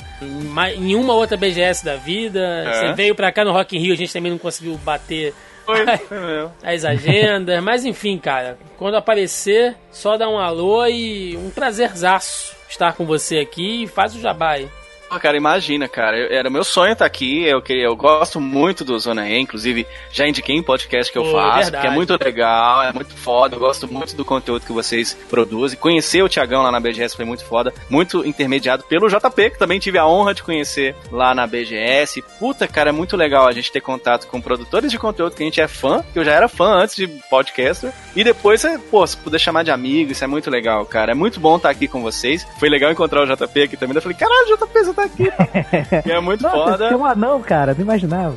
em 0.71 0.95
uma 0.95 1.13
outra 1.13 1.37
BGS 1.37 1.83
da 1.83 1.95
vida. 1.95 2.39
É. 2.39 2.73
Você 2.73 2.93
veio 2.93 3.15
pra 3.15 3.31
cá 3.31 3.43
no 3.43 3.51
Rock 3.51 3.75
in 3.75 3.79
Rio, 3.79 3.93
a 3.93 3.97
gente 3.97 4.13
também 4.13 4.31
não 4.31 4.39
conseguiu 4.39 4.77
bater 4.77 5.33
foi, 5.65 5.85
as 6.63 6.85
agendas. 6.85 7.63
Mas 7.63 7.85
enfim, 7.85 8.17
cara, 8.17 8.57
quando 8.77 8.95
aparecer, 8.95 9.75
só 9.91 10.17
dá 10.17 10.29
um 10.29 10.37
alô 10.37 10.85
e 10.85 11.37
um 11.37 11.49
prazerzaço 11.49 12.55
estar 12.69 12.93
com 12.93 13.05
você 13.05 13.39
aqui 13.39 13.83
e 13.83 13.87
faz 13.87 14.15
o 14.15 14.19
jabá 14.19 14.51
aí. 14.51 14.69
Oh, 15.15 15.19
cara, 15.19 15.37
imagina, 15.37 15.87
cara. 15.87 16.17
Eu, 16.17 16.35
era 16.35 16.49
meu 16.49 16.63
sonho 16.63 16.93
estar 16.93 17.05
tá 17.05 17.07
aqui. 17.07 17.43
Eu, 17.43 17.61
eu 17.69 17.95
gosto 17.95 18.41
muito 18.41 18.83
do 18.83 18.97
Zona 18.97 19.29
E, 19.29 19.39
inclusive 19.39 19.85
já 20.11 20.27
indiquei 20.27 20.55
em 20.55 20.63
podcast 20.63 21.11
que 21.11 21.17
eu 21.17 21.31
faço, 21.31 21.71
porque 21.71 21.87
é 21.87 21.91
muito 21.91 22.17
legal, 22.21 22.83
é 22.83 22.91
muito 22.91 23.15
foda. 23.15 23.55
Eu 23.55 23.59
gosto 23.59 23.91
muito 23.91 24.15
do 24.15 24.25
conteúdo 24.25 24.65
que 24.65 24.71
vocês 24.71 25.17
produzem. 25.29 25.77
Conhecer 25.77 26.23
o 26.23 26.29
Tiagão 26.29 26.63
lá 26.63 26.71
na 26.71 26.79
BGS 26.79 27.15
foi 27.15 27.25
muito 27.25 27.45
foda. 27.45 27.73
Muito 27.89 28.25
intermediado 28.25 28.83
pelo 28.83 29.07
JP, 29.07 29.51
que 29.51 29.59
também 29.59 29.79
tive 29.79 29.97
a 29.97 30.07
honra 30.07 30.33
de 30.33 30.43
conhecer 30.43 30.95
lá 31.11 31.35
na 31.35 31.45
BGS. 31.45 32.23
Puta, 32.39 32.67
cara, 32.67 32.89
é 32.89 32.93
muito 32.93 33.15
legal 33.15 33.47
a 33.47 33.51
gente 33.51 33.71
ter 33.71 33.81
contato 33.81 34.27
com 34.27 34.41
produtores 34.41 34.91
de 34.91 34.97
conteúdo 34.97 35.35
que 35.35 35.43
a 35.43 35.45
gente 35.45 35.61
é 35.61 35.67
fã, 35.67 36.03
que 36.11 36.19
eu 36.19 36.25
já 36.25 36.31
era 36.31 36.47
fã 36.47 36.73
antes 36.75 36.95
de 36.95 37.07
podcaster. 37.29 37.91
E 38.15 38.23
depois, 38.23 38.63
pô, 38.89 39.05
se 39.05 39.17
puder 39.17 39.39
chamar 39.39 39.63
de 39.63 39.71
amigo, 39.71 40.11
isso 40.11 40.23
é 40.23 40.27
muito 40.27 40.49
legal, 40.49 40.85
cara. 40.85 41.11
É 41.11 41.15
muito 41.15 41.39
bom 41.39 41.57
estar 41.57 41.69
aqui 41.69 41.87
com 41.87 42.01
vocês. 42.01 42.45
Foi 42.59 42.69
legal 42.69 42.91
encontrar 42.91 43.23
o 43.23 43.25
JP 43.25 43.61
aqui 43.61 43.77
também. 43.77 43.95
Eu 43.95 44.01
falei, 44.01 44.17
caralho, 44.17 44.57
JP, 44.57 44.73
você 44.73 44.93
tá 44.93 45.02
aqui. 45.03 45.29
e 46.05 46.11
é 46.11 46.19
muito 46.19 46.43
Nossa, 46.43 46.55
foda. 46.55 46.87
Você 46.87 46.93
é 46.93 46.97
um 46.97 47.05
anão, 47.05 47.41
cara, 47.41 47.73
não 47.73 47.81
imaginava. 47.81 48.35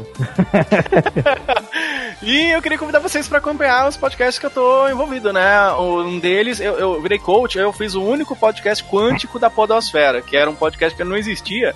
e 2.22 2.50
eu 2.50 2.62
queria 2.62 2.78
convidar 2.78 2.98
vocês 2.98 3.28
para 3.28 3.38
acompanhar 3.38 3.88
os 3.88 3.96
podcasts 3.96 4.38
que 4.38 4.46
eu 4.46 4.50
tô 4.50 4.88
envolvido, 4.88 5.32
né? 5.32 5.72
Um 5.72 6.18
deles, 6.18 6.60
eu, 6.60 6.78
eu 6.78 7.00
virei 7.00 7.18
coach, 7.18 7.58
eu 7.58 7.72
fiz 7.72 7.94
o 7.94 8.02
único 8.02 8.36
podcast 8.36 8.84
quântico 8.84 9.38
da 9.38 9.50
Podosfera, 9.50 10.20
que 10.20 10.36
era 10.36 10.50
um 10.50 10.54
podcast 10.54 10.96
que 10.96 11.04
não 11.04 11.16
existia. 11.16 11.74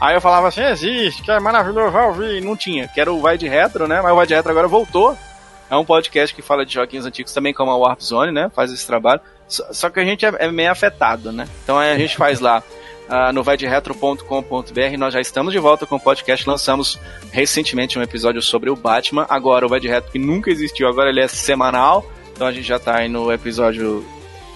Aí 0.00 0.14
eu 0.14 0.20
falava 0.20 0.48
assim, 0.48 0.62
existe, 0.62 1.22
que 1.22 1.30
é 1.30 1.38
maravilhoso, 1.40 1.92
vai 1.92 2.06
ouvir. 2.06 2.36
E 2.36 2.40
não 2.40 2.56
tinha, 2.56 2.88
que 2.88 3.00
era 3.00 3.12
o 3.12 3.20
Vai 3.20 3.38
de 3.38 3.48
Retro, 3.48 3.86
né? 3.86 4.00
Mas 4.02 4.12
o 4.12 4.16
Vai 4.16 4.26
de 4.26 4.34
Retro 4.34 4.50
agora 4.50 4.68
voltou. 4.68 5.16
É 5.70 5.76
um 5.76 5.84
podcast 5.84 6.34
que 6.34 6.42
fala 6.42 6.66
de 6.66 6.74
joguinhos 6.74 7.06
antigos 7.06 7.32
também, 7.32 7.54
como 7.54 7.70
a 7.70 7.76
Warp 7.76 8.00
Zone, 8.00 8.30
né? 8.30 8.50
Faz 8.54 8.70
esse 8.70 8.86
trabalho. 8.86 9.20
Só, 9.48 9.72
só 9.72 9.90
que 9.90 10.00
a 10.00 10.04
gente 10.04 10.26
é, 10.26 10.32
é 10.38 10.50
meio 10.50 10.70
afetado, 10.70 11.32
né? 11.32 11.48
Então 11.62 11.78
a 11.78 11.96
gente 11.96 12.16
faz 12.16 12.40
lá 12.40 12.62
uh, 13.08 13.32
no 13.32 13.42
vaidretro.com.br. 13.42 14.98
Nós 14.98 15.14
já 15.14 15.20
estamos 15.20 15.52
de 15.52 15.58
volta 15.58 15.86
com 15.86 15.96
o 15.96 16.00
podcast. 16.00 16.48
Lançamos 16.48 16.98
recentemente 17.30 17.98
um 17.98 18.02
episódio 18.02 18.42
sobre 18.42 18.70
o 18.70 18.76
Batman. 18.76 19.26
Agora 19.28 19.66
o 19.66 19.68
Vai 19.68 19.80
de 19.80 19.88
Retro, 19.88 20.12
que 20.12 20.18
nunca 20.18 20.50
existiu, 20.50 20.88
agora 20.88 21.10
ele 21.10 21.20
é 21.20 21.28
semanal. 21.28 22.04
Então 22.32 22.46
a 22.46 22.52
gente 22.52 22.66
já 22.66 22.76
está 22.76 22.96
aí 22.96 23.08
no 23.08 23.32
episódio 23.32 24.04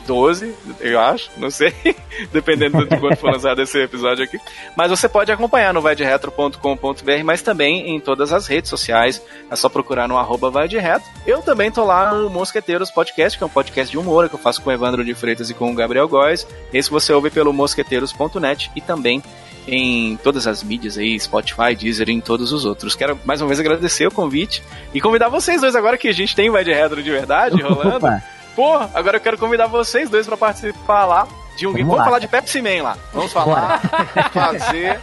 12, 0.08 0.54
eu 0.80 0.98
acho, 0.98 1.30
não 1.36 1.50
sei, 1.50 1.74
dependendo 2.32 2.82
de 2.86 2.96
quando 2.96 3.14
for 3.16 3.30
lançado 3.30 3.60
esse 3.60 3.78
episódio 3.78 4.24
aqui. 4.24 4.38
Mas 4.74 4.88
você 4.88 5.06
pode 5.06 5.30
acompanhar 5.30 5.74
no 5.74 5.82
vaidretro.com.br, 5.82 7.24
mas 7.24 7.42
também 7.42 7.90
em 7.90 8.00
todas 8.00 8.32
as 8.32 8.46
redes 8.46 8.70
sociais. 8.70 9.22
É 9.50 9.54
só 9.54 9.68
procurar 9.68 10.08
no 10.08 10.16
arroba 10.16 10.50
Vai 10.50 10.66
de 10.66 10.78
Retro. 10.78 11.06
Eu 11.26 11.42
também 11.42 11.70
tô 11.70 11.84
lá 11.84 12.14
no 12.14 12.30
Mosqueteiros 12.30 12.90
Podcast, 12.90 13.36
que 13.36 13.44
é 13.44 13.46
um 13.46 13.50
podcast 13.50 13.90
de 13.90 13.98
humor 13.98 14.30
que 14.30 14.34
eu 14.34 14.38
faço 14.38 14.62
com 14.62 14.70
o 14.70 14.72
Evandro 14.72 15.04
de 15.04 15.14
Freitas 15.14 15.50
e 15.50 15.54
com 15.54 15.70
o 15.70 15.74
Gabriel 15.74 16.08
Góes. 16.08 16.46
Esse 16.72 16.90
você 16.90 17.12
ouve 17.12 17.28
pelo 17.28 17.52
mosqueteiros.net 17.52 18.70
e 18.74 18.80
também 18.80 19.22
em 19.66 20.16
todas 20.24 20.46
as 20.46 20.62
mídias 20.62 20.96
aí, 20.96 21.20
Spotify, 21.20 21.76
Deezer 21.78 22.08
e 22.08 22.12
em 22.12 22.20
todos 22.22 22.50
os 22.50 22.64
outros. 22.64 22.94
Quero 22.94 23.20
mais 23.26 23.42
uma 23.42 23.48
vez 23.48 23.60
agradecer 23.60 24.06
o 24.06 24.10
convite 24.10 24.62
e 24.94 25.00
convidar 25.02 25.28
vocês 25.28 25.60
dois 25.60 25.76
agora 25.76 25.98
que 25.98 26.08
a 26.08 26.14
gente 26.14 26.34
tem 26.34 26.48
Vai 26.48 26.64
de 26.64 26.72
Retro 26.72 27.02
de 27.02 27.10
verdade 27.10 27.60
rolando. 27.60 27.96
Opa. 28.06 28.37
Pô, 28.58 28.74
agora 28.92 29.18
eu 29.18 29.20
quero 29.20 29.38
convidar 29.38 29.68
vocês 29.68 30.10
dois 30.10 30.26
para 30.26 30.36
participar 30.36 31.06
lá 31.06 31.28
de 31.56 31.64
um 31.64 31.72
game. 31.72 31.84
Vamos, 31.84 31.98
Vamos 31.98 32.04
falar 32.06 32.18
de 32.18 32.26
Pepsi 32.26 32.60
Man 32.60 32.82
lá. 32.82 32.98
Vamos 33.12 33.32
falar. 33.32 33.80
fazer 34.34 34.98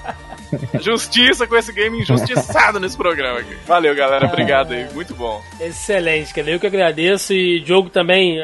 justiça 0.82 1.48
com 1.48 1.56
esse 1.56 1.72
game 1.72 2.02
injustiçado 2.02 2.82
nesse 2.82 2.98
programa 2.98 3.40
aqui. 3.40 3.56
Valeu, 3.66 3.96
galera. 3.96 4.26
Obrigado 4.26 4.74
aí. 4.74 4.94
Muito 4.94 5.16
bom. 5.16 5.42
Excelente, 5.58 6.34
cara. 6.34 6.50
Eu 6.50 6.60
que 6.60 6.68
agradeço. 6.68 7.32
E 7.32 7.62
Diogo 7.62 7.90
também. 7.90 8.44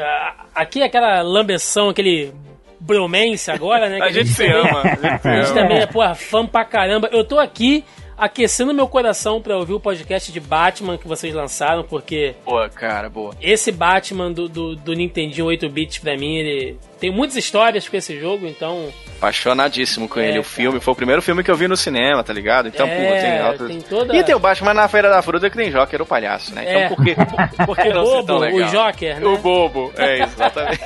Aqui 0.54 0.80
é 0.80 0.86
aquela 0.86 1.20
lambeção, 1.20 1.90
aquele 1.90 2.32
bromance 2.80 3.50
agora, 3.50 3.90
né? 3.90 3.98
a, 4.00 4.10
gente 4.10 4.30
se 4.30 4.46
ama. 4.48 4.80
A 4.80 4.88
gente, 4.94 5.28
a 5.28 5.42
gente 5.42 5.52
também 5.52 5.78
é, 5.78 5.86
porra, 5.86 6.14
fã 6.14 6.46
pra 6.46 6.64
caramba. 6.64 7.10
Eu 7.12 7.22
tô 7.22 7.38
aqui 7.38 7.84
aquecendo 8.22 8.72
meu 8.72 8.86
coração 8.86 9.42
para 9.42 9.56
ouvir 9.56 9.72
o 9.72 9.80
podcast 9.80 10.30
de 10.30 10.38
Batman 10.38 10.96
que 10.96 11.08
vocês 11.08 11.34
lançaram, 11.34 11.82
porque. 11.82 12.36
Boa, 12.44 12.68
cara, 12.68 13.10
boa. 13.10 13.34
Esse 13.40 13.72
Batman 13.72 14.30
do, 14.30 14.48
do, 14.48 14.76
do 14.76 14.92
Nintendinho 14.92 15.46
8-bit 15.46 16.00
pra 16.00 16.16
mim, 16.16 16.36
ele 16.36 16.78
tem 17.00 17.10
muitas 17.10 17.36
histórias 17.36 17.88
com 17.88 17.96
esse 17.96 18.16
jogo, 18.20 18.46
então. 18.46 18.88
Apaixonadíssimo 19.18 20.08
com 20.08 20.20
é, 20.20 20.28
ele. 20.28 20.38
O 20.38 20.44
filme 20.44 20.78
foi 20.78 20.92
o 20.92 20.96
primeiro 20.96 21.20
filme 21.20 21.42
que 21.42 21.50
eu 21.50 21.56
vi 21.56 21.66
no 21.66 21.76
cinema, 21.76 22.22
tá 22.22 22.32
ligado? 22.32 22.68
Então, 22.68 22.86
é, 22.86 22.94
pô, 22.94 23.20
tem 23.20 23.38
altas... 23.40 23.68
tem 23.68 23.80
toda... 23.80 24.16
E 24.16 24.22
tem 24.22 24.34
o 24.36 24.38
Batman 24.38 24.72
na 24.72 24.86
Feira 24.86 25.10
da 25.10 25.20
Fruta 25.20 25.50
que 25.50 25.56
tem 25.56 25.70
Joker, 25.70 26.00
o 26.00 26.06
palhaço, 26.06 26.54
né? 26.54 26.62
Então, 26.62 26.80
é. 26.80 26.88
por 26.88 27.04
que, 27.04 27.14
por 27.66 27.76
que 27.76 27.92
não 27.92 28.04
bobo, 28.04 28.26
tão 28.26 28.38
legal? 28.38 28.68
O 28.68 28.70
Joker, 28.70 29.20
né? 29.20 29.26
O 29.26 29.38
bobo, 29.38 29.92
é, 29.96 30.22
exatamente. 30.22 30.80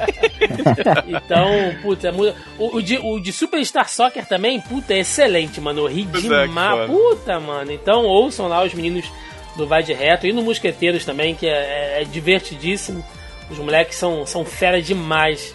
então, 1.06 1.74
puta, 1.82 2.10
muda. 2.10 2.34
O, 2.58 2.76
o, 2.76 2.82
de, 2.82 2.96
o 2.96 3.20
de 3.20 3.30
Superstar 3.30 3.86
Soccer 3.86 4.24
também, 4.24 4.58
puta, 4.58 4.94
é 4.94 5.00
excelente, 5.00 5.60
mano. 5.60 5.82
Eu 5.82 5.86
ri 5.86 6.04
demais. 6.04 6.90
Puta, 6.90 7.25
mano. 7.40 7.72
Então, 7.72 8.04
ouçam 8.04 8.48
lá 8.48 8.62
os 8.62 8.72
meninos 8.74 9.10
do 9.56 9.66
Vai 9.66 9.82
de 9.82 9.92
Reto 9.92 10.26
e 10.26 10.32
no 10.32 10.42
Mosqueteiros 10.42 11.04
também, 11.04 11.34
que 11.34 11.46
é, 11.46 11.98
é, 11.98 12.02
é 12.02 12.04
divertidíssimo. 12.04 13.04
Os 13.50 13.58
moleques 13.58 13.96
são, 13.96 14.26
são 14.26 14.44
fera 14.44 14.80
demais 14.80 15.54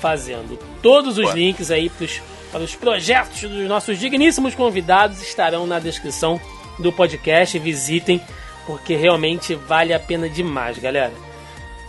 fazendo. 0.00 0.58
Todos 0.82 1.18
os 1.18 1.28
Ué. 1.28 1.34
links 1.34 1.70
aí 1.70 1.88
pros, 1.88 2.20
para 2.50 2.62
os 2.62 2.74
projetos 2.74 3.42
dos 3.42 3.68
nossos 3.68 3.98
digníssimos 3.98 4.54
convidados 4.54 5.22
estarão 5.22 5.66
na 5.66 5.78
descrição 5.78 6.40
do 6.78 6.92
podcast. 6.92 7.58
Visitem, 7.58 8.20
porque 8.66 8.96
realmente 8.96 9.54
vale 9.54 9.92
a 9.92 10.00
pena 10.00 10.28
demais, 10.28 10.78
galera. 10.78 11.12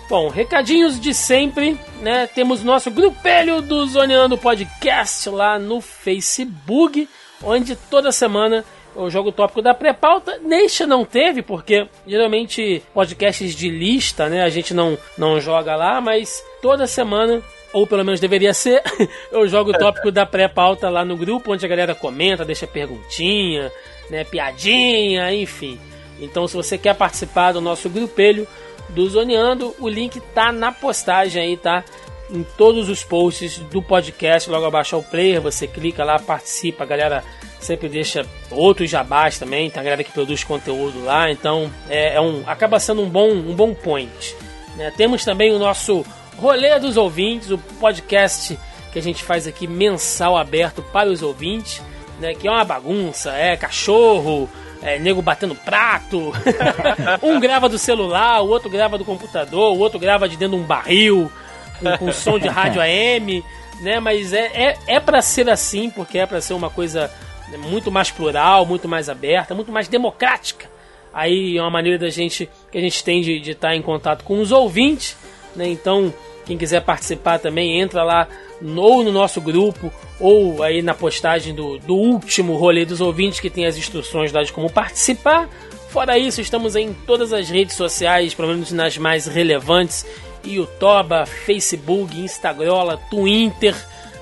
Bom, 0.09 0.29
recadinhos 0.29 0.99
de 0.99 1.13
sempre, 1.13 1.77
né? 2.01 2.27
Temos 2.27 2.63
nosso 2.63 2.89
grupelho 2.89 3.61
do 3.61 3.85
Zoneando 3.87 4.37
Podcast 4.37 5.29
lá 5.29 5.59
no 5.59 5.81
Facebook, 5.81 7.09
onde 7.43 7.75
toda 7.75 8.09
semana 8.11 8.63
eu 8.97 9.09
jogo 9.09 9.29
o 9.29 9.31
tópico 9.31 9.61
da 9.61 9.73
pré-pauta. 9.73 10.39
Neste 10.39 10.85
não 10.85 11.05
teve, 11.05 11.41
porque 11.41 11.87
geralmente 12.05 12.83
podcasts 12.93 13.55
de 13.55 13.69
lista, 13.69 14.27
né? 14.27 14.41
A 14.43 14.49
gente 14.49 14.73
não, 14.73 14.97
não 15.17 15.39
joga 15.39 15.75
lá, 15.75 16.01
mas 16.01 16.43
toda 16.61 16.87
semana 16.87 17.41
ou 17.73 17.85
pelo 17.85 18.03
menos 18.03 18.19
deveria 18.19 18.53
ser, 18.53 18.81
eu 19.31 19.47
jogo 19.47 19.71
o 19.71 19.77
tópico 19.77 20.11
da 20.11 20.25
pré-pauta 20.25 20.89
lá 20.89 21.03
no 21.03 21.17
grupo, 21.17 21.53
onde 21.53 21.65
a 21.65 21.69
galera 21.69 21.93
comenta, 21.93 22.45
deixa 22.45 22.65
perguntinha, 22.65 23.71
né, 24.09 24.23
piadinha, 24.23 25.31
enfim. 25.33 25.77
Então, 26.19 26.47
se 26.47 26.55
você 26.55 26.77
quer 26.77 26.95
participar 26.95 27.51
do 27.51 27.61
nosso 27.61 27.89
grupelho 27.89 28.47
do 28.89 29.07
Zoneando, 29.07 29.75
o 29.79 29.87
link 29.87 30.19
tá 30.33 30.51
na 30.51 30.71
postagem 30.71 31.41
aí, 31.41 31.57
tá? 31.57 31.83
Em 32.31 32.43
todos 32.57 32.89
os 32.89 33.03
posts 33.03 33.59
do 33.59 33.81
podcast, 33.81 34.49
logo 34.49 34.65
abaixo 34.65 34.95
ao 34.95 35.03
player, 35.03 35.41
você 35.41 35.67
clica 35.67 36.03
lá, 36.03 36.17
participa, 36.17 36.83
a 36.83 36.87
galera 36.87 37.23
sempre 37.59 37.89
deixa 37.89 38.25
outros 38.51 38.89
jabás 38.89 39.37
também, 39.39 39.69
tem 39.69 39.79
a 39.79 39.83
galera 39.83 40.03
que 40.03 40.11
produz 40.11 40.43
conteúdo 40.43 41.03
lá, 41.03 41.31
então 41.31 41.71
é, 41.89 42.15
é 42.15 42.21
um 42.21 42.43
acaba 42.45 42.79
sendo 42.79 43.01
um 43.01 43.09
bom 43.09 43.29
um 43.29 43.55
bom 43.55 43.73
point. 43.73 44.35
Né? 44.75 44.91
Temos 44.95 45.25
também 45.25 45.53
o 45.53 45.59
nosso 45.59 46.05
Rolê 46.37 46.79
dos 46.79 46.97
Ouvintes, 46.97 47.49
o 47.49 47.57
podcast 47.57 48.57
que 48.91 48.99
a 48.99 49.01
gente 49.01 49.23
faz 49.23 49.47
aqui 49.47 49.67
mensal 49.67 50.37
aberto 50.37 50.81
para 50.81 51.09
os 51.09 51.21
ouvintes, 51.21 51.81
né? 52.19 52.33
Que 52.33 52.47
é 52.47 52.51
uma 52.51 52.63
bagunça, 52.63 53.31
é 53.31 53.57
cachorro, 53.57 54.49
é, 54.81 54.97
nego 54.99 55.21
batendo 55.21 55.55
prato. 55.55 56.31
um 57.21 57.39
grava 57.39 57.67
do 57.67 57.77
celular, 57.77 58.41
o 58.41 58.47
outro 58.47 58.69
grava 58.69 58.97
do 58.97 59.05
computador, 59.05 59.75
o 59.75 59.79
outro 59.79 59.99
grava 59.99 60.27
de 60.29 60.37
dentro 60.37 60.57
de 60.57 60.63
um 60.63 60.65
barril, 60.65 61.31
com, 61.79 61.97
com 61.97 62.11
som 62.11 62.39
de 62.39 62.47
rádio 62.47 62.81
AM, 62.81 63.43
né? 63.81 63.99
Mas 63.99 64.33
é, 64.33 64.45
é, 64.53 64.77
é 64.87 64.99
para 64.99 65.21
ser 65.21 65.49
assim, 65.49 65.89
porque 65.89 66.19
é 66.19 66.25
para 66.25 66.41
ser 66.41 66.53
uma 66.53 66.69
coisa 66.69 67.11
muito 67.55 67.89
mais 67.91 68.11
plural, 68.11 68.65
muito 68.65 68.87
mais 68.87 69.07
aberta, 69.07 69.55
muito 69.55 69.71
mais 69.71 69.87
democrática. 69.87 70.69
Aí 71.13 71.57
é 71.57 71.61
uma 71.61 71.71
maneira 71.71 71.97
da 71.97 72.09
gente 72.09 72.49
que 72.71 72.77
a 72.77 72.81
gente 72.81 73.03
tem 73.03 73.21
de, 73.21 73.51
estar 73.51 73.75
em 73.75 73.81
contato 73.81 74.23
com 74.23 74.39
os 74.39 74.51
ouvintes, 74.51 75.15
né? 75.55 75.67
Então 75.67 76.13
quem 76.45 76.57
quiser 76.57 76.81
participar 76.81 77.39
também, 77.39 77.79
entra 77.79 78.03
lá 78.03 78.27
ou 78.75 79.03
no 79.03 79.11
nosso 79.11 79.39
grupo 79.41 79.91
ou 80.19 80.63
aí 80.63 80.81
na 80.81 80.93
postagem 80.93 81.53
do, 81.53 81.77
do 81.77 81.95
último 81.95 82.55
rolê 82.55 82.85
dos 82.85 83.01
ouvintes 83.01 83.39
que 83.39 83.49
tem 83.49 83.65
as 83.65 83.77
instruções 83.77 84.31
lá 84.31 84.43
de 84.43 84.51
como 84.51 84.69
participar. 84.69 85.49
Fora 85.89 86.17
isso, 86.17 86.41
estamos 86.41 86.75
em 86.75 86.93
todas 86.93 87.33
as 87.33 87.49
redes 87.49 87.75
sociais, 87.75 88.33
pelo 88.33 88.49
menos 88.49 88.71
nas 88.71 88.97
mais 88.97 89.25
relevantes: 89.25 90.05
YouTube, 90.43 91.25
Facebook, 91.45 92.19
Instagram, 92.19 92.97
Twitter. 93.09 93.75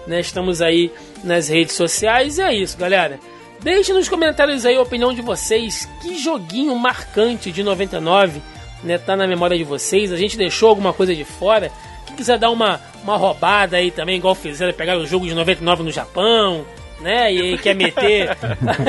Né? 0.07 0.19
Estamos 0.19 0.61
aí 0.61 0.91
nas 1.23 1.48
redes 1.48 1.76
sociais. 1.76 2.38
E 2.38 2.41
é 2.41 2.53
isso, 2.53 2.77
galera. 2.77 3.19
Deixe 3.61 3.94
nos 3.94 4.07
comentários 4.07 4.65
aí 4.65 4.76
a 4.76 4.82
opinião 4.82 5.14
de 5.14 5.22
vocês. 5.22 5.90
Que 6.02 6.18
joguinho 6.18 6.76
marcante 6.76 7.52
de 7.52 7.64
99 7.64 8.41
né, 8.84 8.98
tá 8.98 9.15
na 9.15 9.26
memória 9.26 9.57
de 9.57 9.64
vocês? 9.64 10.11
A 10.11 10.18
gente 10.18 10.38
deixou 10.38 10.69
alguma 10.69 10.94
coisa 10.94 11.15
de 11.15 11.23
fora? 11.23 11.72
quiser 12.15 12.40
dar 12.40 12.49
uma, 12.49 12.82
uma 13.03 13.18
roubada 13.18 13.77
aí 13.77 13.91
também, 13.91 14.18
igual 14.18 14.34
fizeram, 14.34 14.73
pegar 14.73 14.98
o 14.98 15.06
jogo 15.06 15.27
de 15.27 15.36
99 15.36 15.84
no 15.84 15.91
Japão, 15.91 16.65
né? 17.02 17.32
E 17.32 17.41
aí 17.41 17.57
quer 17.57 17.76
meter 17.76 18.36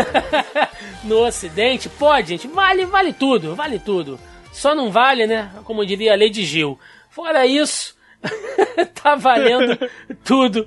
no 1.04 1.26
Ocidente, 1.26 1.88
pode, 1.88 2.28
gente. 2.28 2.48
Vale, 2.48 2.86
vale 2.86 3.12
tudo, 3.12 3.54
vale 3.54 3.78
tudo. 3.78 4.18
Só 4.52 4.74
não 4.74 4.90
vale, 4.90 5.26
né? 5.26 5.50
Como 5.64 5.84
diria 5.84 6.14
a 6.14 6.16
Lady 6.16 6.44
Gil. 6.44 6.78
Fora 7.10 7.46
isso, 7.46 7.94
tá 9.02 9.14
valendo 9.16 9.78
tudo 10.24 10.66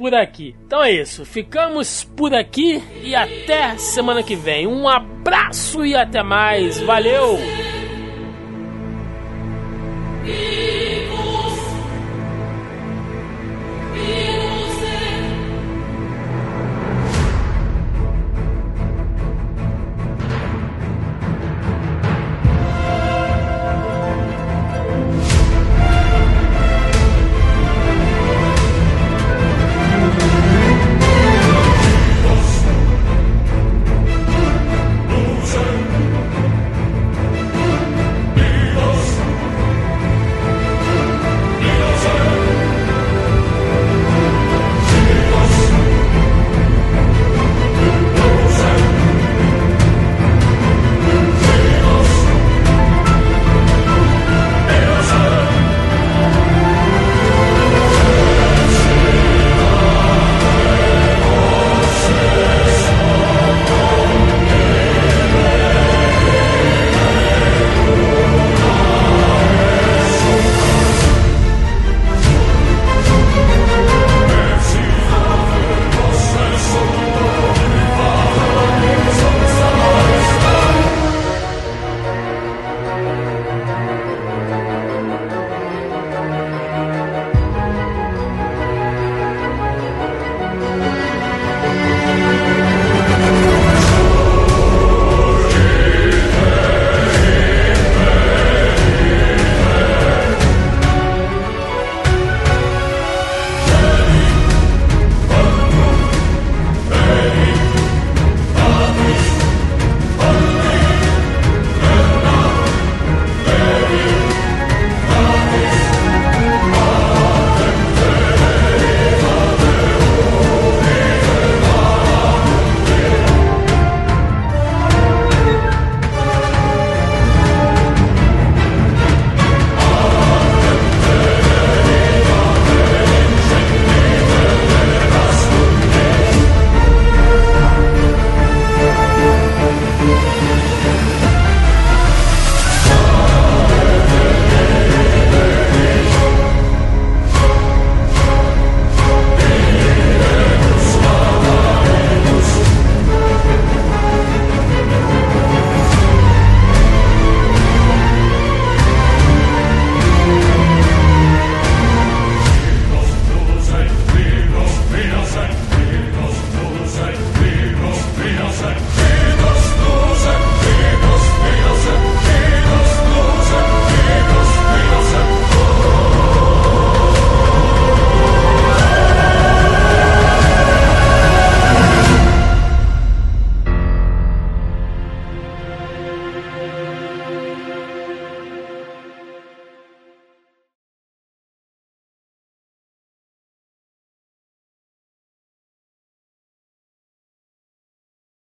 por 0.00 0.14
aqui. 0.14 0.56
Então 0.66 0.82
é 0.82 0.92
isso, 0.92 1.26
ficamos 1.26 2.02
por 2.02 2.32
aqui 2.34 2.82
e 3.04 3.14
até 3.14 3.76
semana 3.76 4.22
que 4.22 4.34
vem. 4.34 4.66
Um 4.66 4.88
abraço 4.88 5.84
e 5.84 5.94
até 5.94 6.22
mais. 6.22 6.80
Valeu! 6.80 7.38